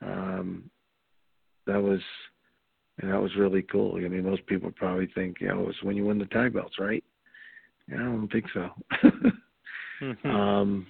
um, 0.00 0.70
that 1.66 1.82
was 1.82 2.00
and 3.00 3.10
that 3.10 3.20
was 3.20 3.34
really 3.36 3.62
cool. 3.62 3.96
I 3.96 4.08
mean, 4.08 4.24
most 4.24 4.46
people 4.46 4.70
probably 4.70 5.08
think, 5.14 5.40
you 5.40 5.48
know, 5.48 5.60
it 5.60 5.66
was 5.66 5.76
when 5.82 5.96
you 5.96 6.04
win 6.04 6.18
the 6.18 6.26
tag 6.26 6.52
belts, 6.52 6.78
right? 6.78 7.02
Yeah, 7.88 7.96
I 7.96 8.04
don't 8.04 8.28
think 8.30 8.46
so. 8.54 8.70
Mm-hmm. 10.04 10.28
um, 10.28 10.86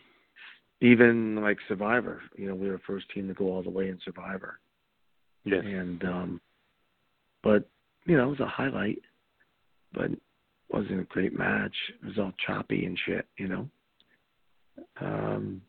even 0.81 1.37
like 1.37 1.59
Survivor, 1.69 2.21
you 2.37 2.49
know, 2.49 2.55
we 2.55 2.67
were 2.67 2.75
the 2.75 2.83
first 2.87 3.07
team 3.15 3.29
to 3.29 3.35
go 3.35 3.47
all 3.47 3.63
the 3.63 3.71
way 3.71 3.89
in 3.89 3.99
Survivor. 4.05 4.59
Yes. 5.45 5.63
And 5.65 6.03
um, 6.05 6.41
but 7.43 7.69
you 8.07 8.17
know, 8.17 8.25
it 8.25 8.31
was 8.31 8.41
a 8.41 8.47
highlight, 8.47 9.01
but 9.93 10.11
wasn't 10.71 11.01
a 11.01 11.05
great 11.05 11.37
match. 11.39 11.75
It 12.03 12.07
was 12.07 12.19
all 12.19 12.33
choppy 12.47 12.87
and 12.87 12.99
shit, 13.07 13.27
you 13.39 13.49
know. 13.49 13.69
Um, 15.01 15.63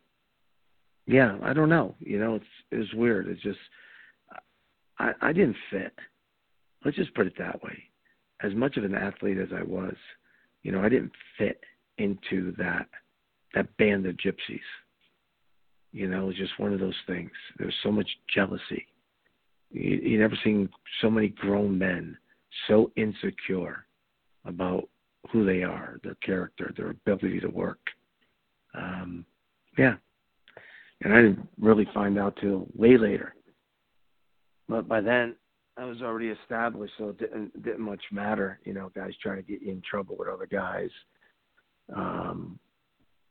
yeah, 1.05 1.37
I 1.43 1.53
don't 1.53 1.69
know. 1.69 1.95
You 1.99 2.19
know, 2.19 2.35
it's 2.35 2.45
it's 2.71 2.93
weird. 2.93 3.27
It's 3.27 3.41
just 3.41 3.59
I 4.97 5.11
I 5.21 5.33
didn't 5.33 5.57
fit. 5.69 5.93
Let's 6.83 6.97
just 6.97 7.13
put 7.13 7.27
it 7.27 7.33
that 7.37 7.61
way. 7.63 7.77
As 8.43 8.53
much 8.53 8.77
of 8.77 8.83
an 8.83 8.95
athlete 8.95 9.37
as 9.37 9.49
I 9.55 9.63
was, 9.63 9.95
you 10.63 10.71
know, 10.71 10.81
I 10.81 10.89
didn't 10.89 11.11
fit 11.37 11.61
into 11.97 12.53
that 12.57 12.87
that 13.55 13.75
band 13.77 14.05
of 14.05 14.15
gypsies. 14.17 14.59
You 15.91 16.09
know, 16.09 16.23
it 16.23 16.27
was 16.27 16.35
just 16.35 16.59
one 16.59 16.73
of 16.73 16.79
those 16.79 16.95
things. 17.07 17.31
There's 17.57 17.73
so 17.81 17.91
much 17.91 18.09
jealousy. 18.33 18.85
You, 19.71 19.95
you 19.95 20.19
never 20.19 20.37
seen 20.43 20.69
so 21.01 21.09
many 21.09 21.29
grown 21.29 21.77
men 21.77 22.17
so 22.67 22.91
insecure 22.95 23.85
about 24.45 24.87
who 25.31 25.45
they 25.45 25.63
are, 25.63 25.99
their 26.03 26.15
character, 26.15 26.73
their 26.77 26.91
ability 26.91 27.39
to 27.39 27.47
work. 27.47 27.79
Um, 28.75 29.25
yeah, 29.77 29.95
and 31.01 31.13
I 31.13 31.21
didn't 31.21 31.47
really 31.59 31.87
find 31.93 32.19
out 32.19 32.37
till 32.41 32.67
way 32.75 32.97
later. 32.97 33.33
But 34.67 34.87
by 34.87 35.01
then, 35.01 35.35
I 35.77 35.85
was 35.85 36.01
already 36.01 36.27
established, 36.27 36.93
so 36.97 37.09
it 37.09 37.17
didn't 37.17 37.63
didn't 37.63 37.81
much 37.81 38.03
matter. 38.11 38.59
You 38.65 38.73
know, 38.73 38.91
guys 38.95 39.11
trying 39.21 39.37
to 39.37 39.43
get 39.43 39.61
you 39.61 39.71
in 39.71 39.81
trouble 39.89 40.15
with 40.17 40.27
other 40.27 40.47
guys. 40.47 40.89
Um, 41.95 42.59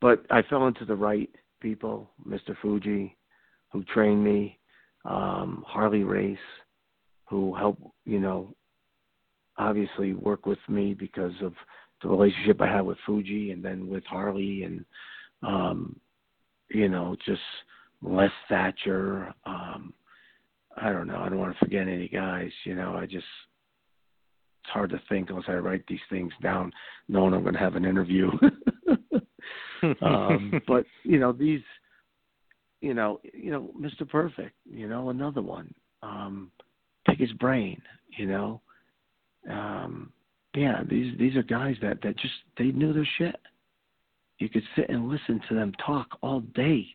but 0.04 0.26
I 0.28 0.42
fell 0.42 0.66
into 0.66 0.84
the 0.84 0.94
right 0.94 1.30
people, 1.60 2.10
Mr. 2.28 2.54
Fuji, 2.60 3.16
who 3.72 3.82
trained 3.84 4.22
me, 4.22 4.58
um, 5.06 5.64
Harley 5.66 6.04
Race, 6.04 6.36
who 7.26 7.54
helped, 7.54 7.80
you 8.04 8.20
know, 8.20 8.54
obviously 9.56 10.12
work 10.12 10.44
with 10.44 10.58
me 10.68 10.92
because 10.92 11.32
of 11.40 11.54
the 12.02 12.10
relationship 12.10 12.60
I 12.60 12.66
had 12.66 12.82
with 12.82 12.98
Fuji 13.06 13.52
and 13.52 13.64
then 13.64 13.88
with 13.88 14.04
Harley 14.04 14.64
and 14.64 14.84
um, 15.42 15.98
you 16.68 16.90
know, 16.90 17.16
just 17.24 17.40
Les 18.02 18.28
Thatcher, 18.50 19.32
um, 19.46 19.94
I 20.76 20.92
don't 20.92 21.06
know, 21.06 21.22
I 21.22 21.30
don't 21.30 21.38
want 21.38 21.54
to 21.54 21.64
forget 21.64 21.88
any 21.88 22.08
guys, 22.08 22.50
you 22.66 22.74
know, 22.74 22.94
I 22.94 23.06
just 23.06 23.24
it's 24.64 24.70
hard 24.70 24.90
to 24.90 25.00
think 25.08 25.30
unless 25.30 25.46
I 25.48 25.54
write 25.54 25.84
these 25.88 25.98
things 26.10 26.32
down 26.42 26.72
knowing 27.08 27.32
I'm 27.32 27.40
going 27.40 27.54
to 27.54 27.60
have 27.60 27.76
an 27.76 27.86
interview. 27.86 28.30
um, 30.02 30.60
but 30.66 30.84
you 31.02 31.18
know 31.18 31.32
these, 31.32 31.62
you 32.80 32.94
know, 32.94 33.20
you 33.32 33.50
know, 33.50 33.70
Mr. 33.78 34.08
Perfect, 34.08 34.54
you 34.70 34.88
know, 34.88 35.10
another 35.10 35.42
one. 35.42 35.72
Um, 36.02 36.50
pick 37.06 37.18
his 37.18 37.32
brain, 37.32 37.80
you 38.16 38.26
know. 38.26 38.60
Um, 39.48 40.12
yeah, 40.54 40.82
these 40.88 41.16
these 41.18 41.36
are 41.36 41.42
guys 41.42 41.76
that 41.82 42.00
that 42.02 42.16
just 42.18 42.34
they 42.58 42.66
knew 42.66 42.92
their 42.92 43.08
shit. 43.18 43.36
You 44.38 44.48
could 44.48 44.64
sit 44.76 44.88
and 44.88 45.08
listen 45.08 45.40
to 45.48 45.54
them 45.54 45.72
talk 45.84 46.18
all 46.22 46.40
day, 46.40 46.86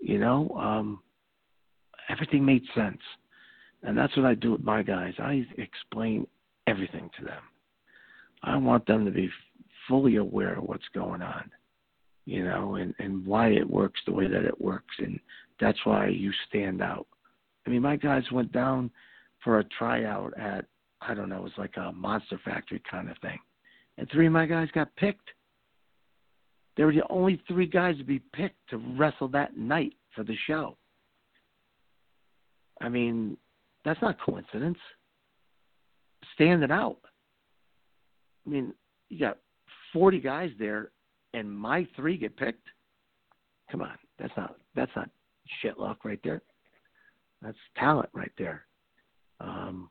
you 0.00 0.18
know. 0.18 0.50
Um, 0.58 1.00
everything 2.08 2.44
made 2.44 2.62
sense, 2.74 3.00
and 3.82 3.96
that's 3.96 4.16
what 4.16 4.26
I 4.26 4.34
do 4.34 4.52
with 4.52 4.64
my 4.64 4.82
guys. 4.82 5.14
I 5.18 5.44
explain 5.58 6.26
everything 6.66 7.10
to 7.18 7.24
them. 7.24 7.42
I 8.42 8.56
want 8.56 8.86
them 8.86 9.04
to 9.04 9.10
be 9.10 9.30
fully 9.88 10.16
aware 10.16 10.58
of 10.58 10.64
what's 10.64 10.88
going 10.94 11.22
on 11.22 11.50
you 12.26 12.44
know, 12.44 12.74
and, 12.74 12.92
and 12.98 13.24
why 13.24 13.48
it 13.48 13.68
works 13.68 14.00
the 14.04 14.12
way 14.12 14.26
that 14.26 14.44
it 14.44 14.60
works. 14.60 14.94
And 14.98 15.18
that's 15.60 15.78
why 15.84 16.08
you 16.08 16.32
stand 16.48 16.82
out. 16.82 17.06
I 17.66 17.70
mean, 17.70 17.82
my 17.82 17.96
guys 17.96 18.24
went 18.30 18.52
down 18.52 18.90
for 19.42 19.60
a 19.60 19.64
tryout 19.78 20.38
at, 20.38 20.66
I 21.00 21.14
don't 21.14 21.28
know, 21.28 21.36
it 21.36 21.42
was 21.42 21.52
like 21.56 21.76
a 21.76 21.92
Monster 21.92 22.40
Factory 22.44 22.82
kind 22.90 23.08
of 23.08 23.16
thing. 23.18 23.38
and 23.96 24.10
three 24.10 24.26
of 24.26 24.32
my 24.32 24.44
guys 24.46 24.68
got 24.74 24.94
picked. 24.96 25.28
They 26.76 26.84
were 26.84 26.92
the 26.92 27.08
only 27.08 27.40
three 27.48 27.66
guys 27.66 27.96
to 27.98 28.04
be 28.04 28.20
picked 28.34 28.68
to 28.70 28.76
wrestle 28.76 29.28
that 29.28 29.56
night 29.56 29.94
for 30.14 30.24
the 30.24 30.36
show. 30.46 30.76
I 32.80 32.88
mean, 32.88 33.36
that's 33.84 34.02
not 34.02 34.20
coincidence. 34.20 34.78
Standing 36.34 36.70
out. 36.70 36.98
I 38.46 38.50
mean, 38.50 38.74
you 39.08 39.18
got 39.18 39.38
40 39.92 40.20
guys 40.20 40.50
there, 40.58 40.90
and 41.36 41.54
my 41.54 41.86
three 41.94 42.16
get 42.16 42.36
picked. 42.36 42.66
Come 43.70 43.82
on, 43.82 43.98
that's 44.18 44.32
not 44.36 44.56
that's 44.74 44.90
not 44.96 45.10
shit 45.60 45.78
luck 45.78 46.04
right 46.04 46.20
there. 46.24 46.42
That's 47.42 47.58
talent 47.76 48.08
right 48.14 48.32
there. 48.38 48.66
Um, 49.40 49.90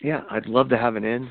yeah, 0.00 0.22
I'd 0.30 0.46
love 0.46 0.70
to 0.70 0.78
have 0.78 0.96
an 0.96 1.04
in. 1.04 1.30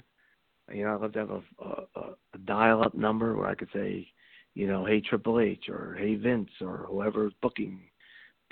You 0.72 0.84
know, 0.84 0.96
I'd 0.96 1.02
love 1.02 1.14
to 1.14 1.20
have 1.20 1.32
a, 1.32 1.42
a, 1.66 2.02
a 2.34 2.38
dial-up 2.46 2.94
number 2.94 3.36
where 3.36 3.48
I 3.48 3.56
could 3.56 3.70
say, 3.74 4.08
you 4.54 4.68
know, 4.68 4.86
hey 4.86 5.02
Triple 5.02 5.40
H 5.40 5.66
or 5.70 5.96
hey 5.98 6.14
Vince 6.16 6.52
or 6.62 6.86
whoever's 6.88 7.34
booking, 7.42 7.82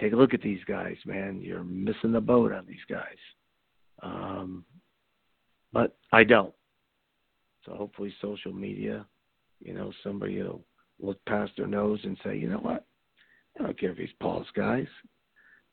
take 0.02 0.14
a 0.14 0.16
look 0.16 0.34
at 0.34 0.42
these 0.42 0.64
guys, 0.68 0.98
man. 1.06 1.40
You're 1.42 1.64
missing 1.64 2.12
the 2.12 2.22
boat 2.22 2.52
on 2.52 2.66
these 2.66 2.78
guys. 2.90 3.18
Um, 4.02 4.66
but 5.72 5.96
I 6.12 6.24
don't. 6.24 6.54
So 7.66 7.74
hopefully, 7.74 8.14
social 8.22 8.54
media, 8.54 9.06
you 9.62 9.74
know, 9.74 9.92
somebody 10.04 10.42
will 10.42 10.62
look 11.00 11.24
past 11.26 11.52
their 11.58 11.68
nose 11.68 12.00
and 12.04 12.18
say, 12.24 12.38
you 12.38 12.50
know 12.50 12.58
what? 12.58 12.86
I 13.60 13.64
don't 13.64 13.80
care 13.80 13.92
if 13.92 13.98
he's 13.98 14.10
Paul's 14.22 14.48
guys. 14.56 14.88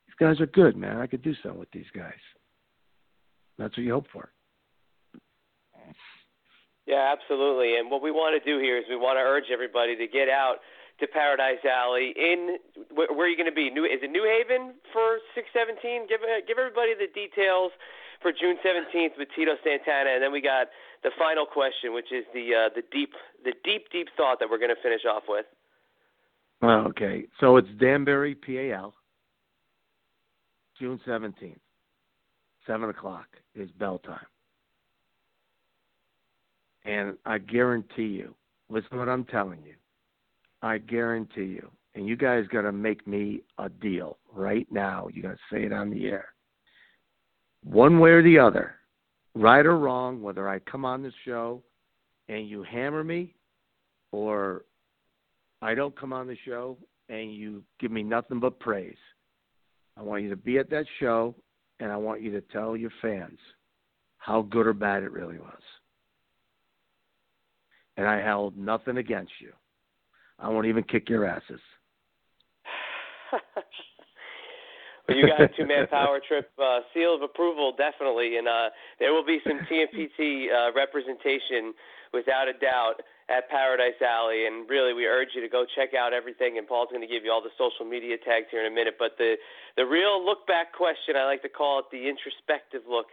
These 0.07 0.17
guys 0.19 0.41
are 0.41 0.47
good, 0.47 0.77
man. 0.77 0.99
I 0.99 1.07
could 1.07 1.23
do 1.23 1.35
something 1.43 1.61
with 1.61 1.71
these 1.73 1.91
guys. 1.95 2.13
That's 3.59 3.77
what 3.77 3.85
you 3.85 3.93
hope 3.93 4.07
for. 4.13 4.31
Yeah, 6.87 7.15
absolutely. 7.17 7.77
And 7.77 7.91
what 7.91 8.03
we 8.03 8.11
want 8.11 8.37
to 8.37 8.45
do 8.45 8.61
here 8.61 8.77
is 8.77 8.85
we 8.89 8.97
want 8.97 9.17
to 9.17 9.23
urge 9.23 9.45
everybody 9.53 9.97
to 9.97 10.07
get 10.07 10.29
out 10.29 10.57
to 11.01 11.07
Paradise 11.07 11.65
Alley. 11.65 12.13
In 12.17 12.59
where, 12.95 13.09
where 13.13 13.27
are 13.27 13.29
you 13.29 13.37
going 13.37 13.49
to 13.49 13.55
be? 13.55 13.71
New 13.71 13.85
is 13.85 14.01
it 14.03 14.11
New 14.11 14.25
Haven 14.25 14.75
for 14.93 15.19
six 15.35 15.49
seventeen? 15.53 16.07
Give 16.07 16.21
give 16.47 16.59
everybody 16.59 16.93
the 16.95 17.09
details 17.13 17.73
for 18.25 18.33
June 18.33 18.57
seventeenth 18.65 19.13
with 19.19 19.29
Tito 19.37 19.53
Santana, 19.63 20.15
and 20.15 20.23
then 20.23 20.33
we 20.33 20.41
got 20.41 20.69
the 21.03 21.11
final 21.19 21.45
question, 21.45 21.93
which 21.93 22.11
is 22.11 22.25
the 22.33 22.55
uh, 22.55 22.69
the 22.75 22.83
deep 22.91 23.13
the 23.45 23.53
deep 23.63 23.85
deep 23.93 24.09
thought 24.17 24.41
that 24.41 24.49
we're 24.49 24.59
going 24.59 24.75
to 24.75 24.83
finish 24.83 25.03
off 25.05 25.25
with. 25.29 25.45
Okay, 26.63 27.27
so 27.39 27.59
it's 27.59 27.69
Danbury, 27.79 28.35
PAL, 28.35 28.95
June 30.81 30.99
seventeenth, 31.07 31.61
seven 32.67 32.89
o'clock 32.89 33.27
is 33.55 33.71
bell 33.73 33.99
time. 33.99 34.27
And 36.87 37.19
I 37.27 37.39
guarantee 37.39 38.05
you, 38.05 38.35
listen 38.71 38.91
to 38.93 38.97
what 38.97 39.09
I'm 39.11 39.25
telling 39.25 39.63
you. 39.65 39.75
I 40.63 40.79
guarantee 40.79 41.43
you, 41.43 41.71
and 41.95 42.09
you 42.09 42.17
guys 42.17 42.45
got 42.51 42.63
to 42.63 42.73
make 42.73 43.07
me 43.07 43.43
a 43.59 43.69
deal 43.69 44.17
right 44.33 44.67
now. 44.71 45.09
You 45.13 45.23
got 45.23 45.33
to 45.33 45.39
say 45.53 45.65
it 45.65 45.73
on 45.75 45.91
the 45.91 46.07
air. 46.07 46.34
One 47.65 47.99
way 47.99 48.11
or 48.11 48.23
the 48.23 48.39
other, 48.39 48.77
right 49.35 49.65
or 49.65 49.79
wrong, 49.79 50.23
whether 50.23 50.49
I 50.49 50.59
come 50.61 50.85
on 50.85 51.03
this 51.03 51.15
show 51.25 51.63
and 52.29 52.49
you 52.49 52.63
hammer 52.63 53.03
me 53.03 53.35
or 54.13 54.65
I 55.63 55.75
don't 55.75 55.99
come 55.99 56.13
on 56.13 56.27
the 56.27 56.37
show 56.45 56.77
and 57.09 57.35
you 57.35 57.63
give 57.81 57.91
me 57.91 58.03
nothing 58.03 58.39
but 58.39 58.61
praise. 58.61 58.97
I 59.97 60.03
want 60.03 60.23
you 60.23 60.31
to 60.31 60.37
be 60.37 60.59
at 60.59 60.71
that 60.71 60.87
show 61.01 61.35
and 61.81 61.91
I 61.91 61.97
want 61.97 62.21
you 62.21 62.31
to 62.33 62.41
tell 62.41 62.77
your 62.77 62.93
fans 63.01 63.39
how 64.19 64.43
good 64.43 64.67
or 64.67 64.73
bad 64.73 65.03
it 65.03 65.13
really 65.13 65.39
was 65.39 65.63
and 67.97 68.07
I 68.07 68.21
held 68.21 68.57
nothing 68.57 68.97
against 68.97 69.33
you. 69.41 69.53
I 70.39 70.49
won't 70.49 70.67
even 70.67 70.83
kick 70.85 71.09
your 71.09 71.27
asses. 71.27 71.61
well, 75.09 75.17
you 75.17 75.27
got 75.27 75.41
a 75.41 75.49
two 75.49 75.67
man 75.67 75.87
power 75.91 76.21
trip 76.21 76.51
uh, 76.59 76.81
seal 76.93 77.15
of 77.15 77.23
approval, 77.23 77.75
definitely, 77.77 78.37
and 78.37 78.49
uh, 78.49 78.71
there 78.99 79.13
will 79.13 79.25
be 79.25 79.41
some 79.45 79.61
TMPT 79.71 80.49
uh, 80.49 80.73
representation 80.73 81.75
without 82.13 82.49
a 82.49 82.55
doubt 82.55 83.03
at 83.29 83.49
Paradise 83.49 83.99
Alley. 84.01 84.47
And 84.47 84.69
really, 84.69 84.95
we 84.95 85.07
urge 85.07 85.35
you 85.35 85.41
to 85.41 85.49
go 85.49 85.65
check 85.77 85.93
out 85.93 86.13
everything. 86.13 86.57
And 86.57 86.67
Paul's 86.67 86.89
going 86.91 87.03
to 87.03 87.11
give 87.11 87.25
you 87.25 87.33
all 87.33 87.43
the 87.43 87.55
social 87.59 87.85
media 87.85 88.17
tags 88.17 88.47
here 88.51 88.65
in 88.65 88.71
a 88.71 88.75
minute. 88.75 88.95
But 88.99 89.19
the 89.19 89.37
the 89.77 89.85
real 89.85 90.25
look 90.25 90.47
back 90.47 90.73
question, 90.73 91.17
I 91.17 91.25
like 91.25 91.43
to 91.43 91.53
call 91.53 91.81
it 91.81 91.87
the 91.91 92.09
introspective 92.09 92.83
look, 92.89 93.09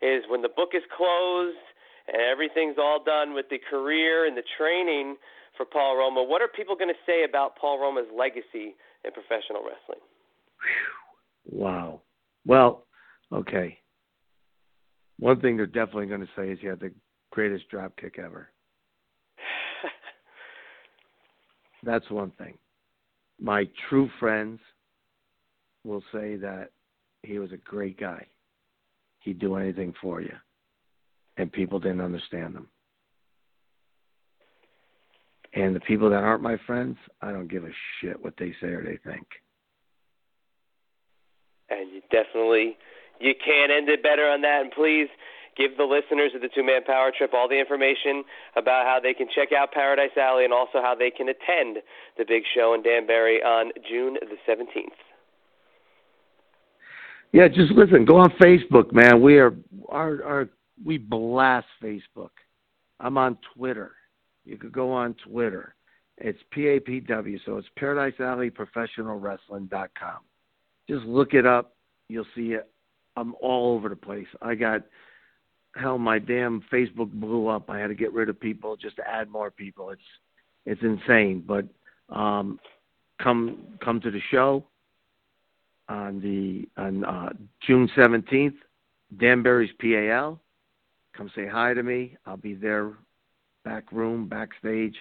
is 0.00 0.24
when 0.28 0.40
the 0.40 0.52
book 0.52 0.72
is 0.72 0.84
closed 0.96 1.60
and 2.06 2.22
everything's 2.22 2.78
all 2.78 3.02
done 3.02 3.34
with 3.34 3.50
the 3.50 3.58
career 3.58 4.26
and 4.26 4.36
the 4.36 4.46
training 4.56 5.16
for 5.56 5.66
Paul 5.66 5.96
Roma. 5.96 6.22
What 6.22 6.40
are 6.40 6.48
people 6.48 6.76
going 6.76 6.92
to 6.92 7.02
say 7.04 7.24
about 7.24 7.56
Paul 7.56 7.80
Roma's 7.80 8.06
legacy 8.14 8.78
in 9.02 9.10
professional 9.10 9.66
wrestling? 9.66 9.98
Wow. 11.50 12.02
Well, 12.44 12.86
okay. 13.32 13.78
One 15.18 15.40
thing 15.40 15.56
they're 15.56 15.66
definitely 15.66 16.06
going 16.06 16.20
to 16.20 16.28
say 16.36 16.50
is 16.50 16.58
he 16.60 16.66
had 16.66 16.80
the 16.80 16.92
greatest 17.30 17.68
drop 17.70 17.96
kick 17.96 18.18
ever. 18.18 18.48
That's 21.82 22.08
one 22.10 22.32
thing. 22.32 22.58
My 23.40 23.68
true 23.88 24.10
friends 24.18 24.60
will 25.84 26.02
say 26.12 26.36
that 26.36 26.70
he 27.22 27.38
was 27.38 27.52
a 27.52 27.58
great 27.58 27.98
guy. 27.98 28.26
He'd 29.20 29.38
do 29.38 29.56
anything 29.56 29.94
for 30.00 30.20
you 30.20 30.32
and 31.36 31.52
people 31.52 31.78
didn't 31.78 32.00
understand 32.00 32.54
them. 32.54 32.68
And 35.54 35.74
the 35.74 35.80
people 35.80 36.10
that 36.10 36.22
aren't 36.22 36.42
my 36.42 36.56
friends, 36.66 36.96
I 37.22 37.32
don't 37.32 37.50
give 37.50 37.64
a 37.64 37.70
shit 38.00 38.22
what 38.22 38.34
they 38.38 38.54
say 38.60 38.68
or 38.68 38.82
they 38.82 38.98
think. 39.10 39.26
And 41.70 41.90
you 41.92 42.00
definitely 42.10 42.76
you 43.20 43.34
can't 43.34 43.72
end 43.72 43.88
it 43.88 44.02
better 44.02 44.28
on 44.28 44.42
that. 44.42 44.62
And 44.62 44.70
please 44.70 45.08
give 45.56 45.76
the 45.76 45.84
listeners 45.84 46.32
of 46.34 46.42
the 46.42 46.48
Two 46.54 46.64
Man 46.64 46.84
Power 46.84 47.12
Trip 47.16 47.32
all 47.34 47.48
the 47.48 47.58
information 47.58 48.24
about 48.56 48.86
how 48.86 49.00
they 49.02 49.14
can 49.14 49.26
check 49.34 49.48
out 49.52 49.72
Paradise 49.72 50.16
Alley 50.16 50.44
and 50.44 50.52
also 50.52 50.80
how 50.82 50.94
they 50.94 51.10
can 51.10 51.28
attend 51.28 51.78
the 52.18 52.24
big 52.26 52.42
show 52.54 52.74
in 52.74 52.82
Danbury 52.82 53.42
on 53.42 53.72
June 53.88 54.14
the 54.20 54.36
seventeenth. 54.46 54.92
Yeah, 57.32 57.48
just 57.48 57.72
listen. 57.72 58.04
Go 58.04 58.18
on 58.18 58.30
Facebook, 58.40 58.92
man. 58.92 59.20
We 59.20 59.38
are 59.38 59.54
our 59.88 60.22
our 60.24 60.48
we 60.84 60.98
blast 60.98 61.66
Facebook. 61.82 62.30
I'm 63.00 63.18
on 63.18 63.38
Twitter. 63.54 63.92
You 64.44 64.56
could 64.56 64.72
go 64.72 64.92
on 64.92 65.14
Twitter. 65.26 65.74
It's 66.18 66.38
PAPW, 66.56 67.38
so 67.44 67.58
it's 67.58 67.68
Paradise 67.76 68.18
Alley 68.20 68.48
Professional 68.48 69.18
Wrestling.com. 69.18 70.20
Just 70.88 71.04
look 71.04 71.34
it 71.34 71.46
up. 71.46 71.74
You'll 72.08 72.26
see 72.34 72.52
it. 72.52 72.70
I'm 73.16 73.34
all 73.40 73.74
over 73.74 73.88
the 73.88 73.96
place. 73.96 74.26
I 74.42 74.54
got 74.54 74.82
hell, 75.74 75.98
my 75.98 76.18
damn 76.18 76.62
Facebook 76.72 77.10
blew 77.10 77.48
up. 77.48 77.68
I 77.70 77.78
had 77.78 77.88
to 77.88 77.94
get 77.94 78.12
rid 78.12 78.28
of 78.28 78.38
people 78.38 78.76
just 78.76 78.96
to 78.96 79.08
add 79.08 79.28
more 79.28 79.50
people. 79.50 79.90
It's 79.90 80.00
it's 80.64 80.82
insane. 80.82 81.44
But 81.46 81.66
um, 82.14 82.58
come 83.22 83.78
come 83.82 84.00
to 84.00 84.10
the 84.10 84.20
show 84.30 84.64
on 85.88 86.20
the 86.20 86.68
on 86.80 87.04
uh, 87.04 87.30
June 87.66 87.88
seventeenth, 87.96 88.56
Danbury's 89.18 89.70
PAL. 89.80 90.40
Come 91.16 91.30
say 91.34 91.46
hi 91.46 91.72
to 91.74 91.82
me. 91.82 92.16
I'll 92.26 92.36
be 92.36 92.54
there, 92.54 92.92
back 93.64 93.90
room, 93.90 94.28
backstage, 94.28 94.94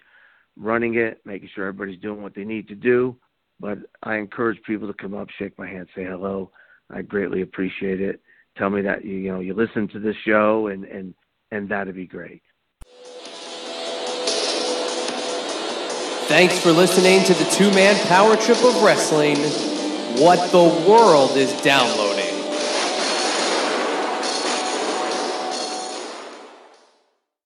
running 0.55 0.95
it, 0.95 1.19
making 1.25 1.49
sure 1.53 1.67
everybody's 1.67 2.01
doing 2.01 2.21
what 2.21 2.33
they 2.35 2.45
need 2.45 2.67
to 2.69 2.75
do. 2.75 3.17
But 3.59 3.79
I 4.03 4.15
encourage 4.15 4.61
people 4.63 4.87
to 4.87 4.93
come 4.93 5.13
up, 5.13 5.29
shake 5.29 5.57
my 5.57 5.67
hand, 5.67 5.87
say 5.95 6.03
hello. 6.03 6.51
I 6.89 7.01
greatly 7.01 7.41
appreciate 7.41 8.01
it. 8.01 8.21
Tell 8.57 8.69
me 8.69 8.81
that 8.81 9.03
you, 9.03 9.15
you 9.15 9.31
know 9.31 9.39
you 9.39 9.53
listen 9.53 9.87
to 9.89 9.99
this 9.99 10.15
show, 10.25 10.67
and 10.67 10.85
and 10.85 11.13
and 11.51 11.69
that'd 11.69 11.95
be 11.95 12.07
great. 12.07 12.41
Thanks 16.27 16.59
for 16.59 16.71
listening 16.71 17.23
to 17.25 17.33
the 17.33 17.49
two 17.51 17.69
man 17.71 17.95
power 18.07 18.35
trip 18.35 18.57
of 18.63 18.81
wrestling. 18.81 19.37
What 20.21 20.51
the 20.51 20.89
world 20.89 21.37
is 21.37 21.51
downloading. 21.61 22.14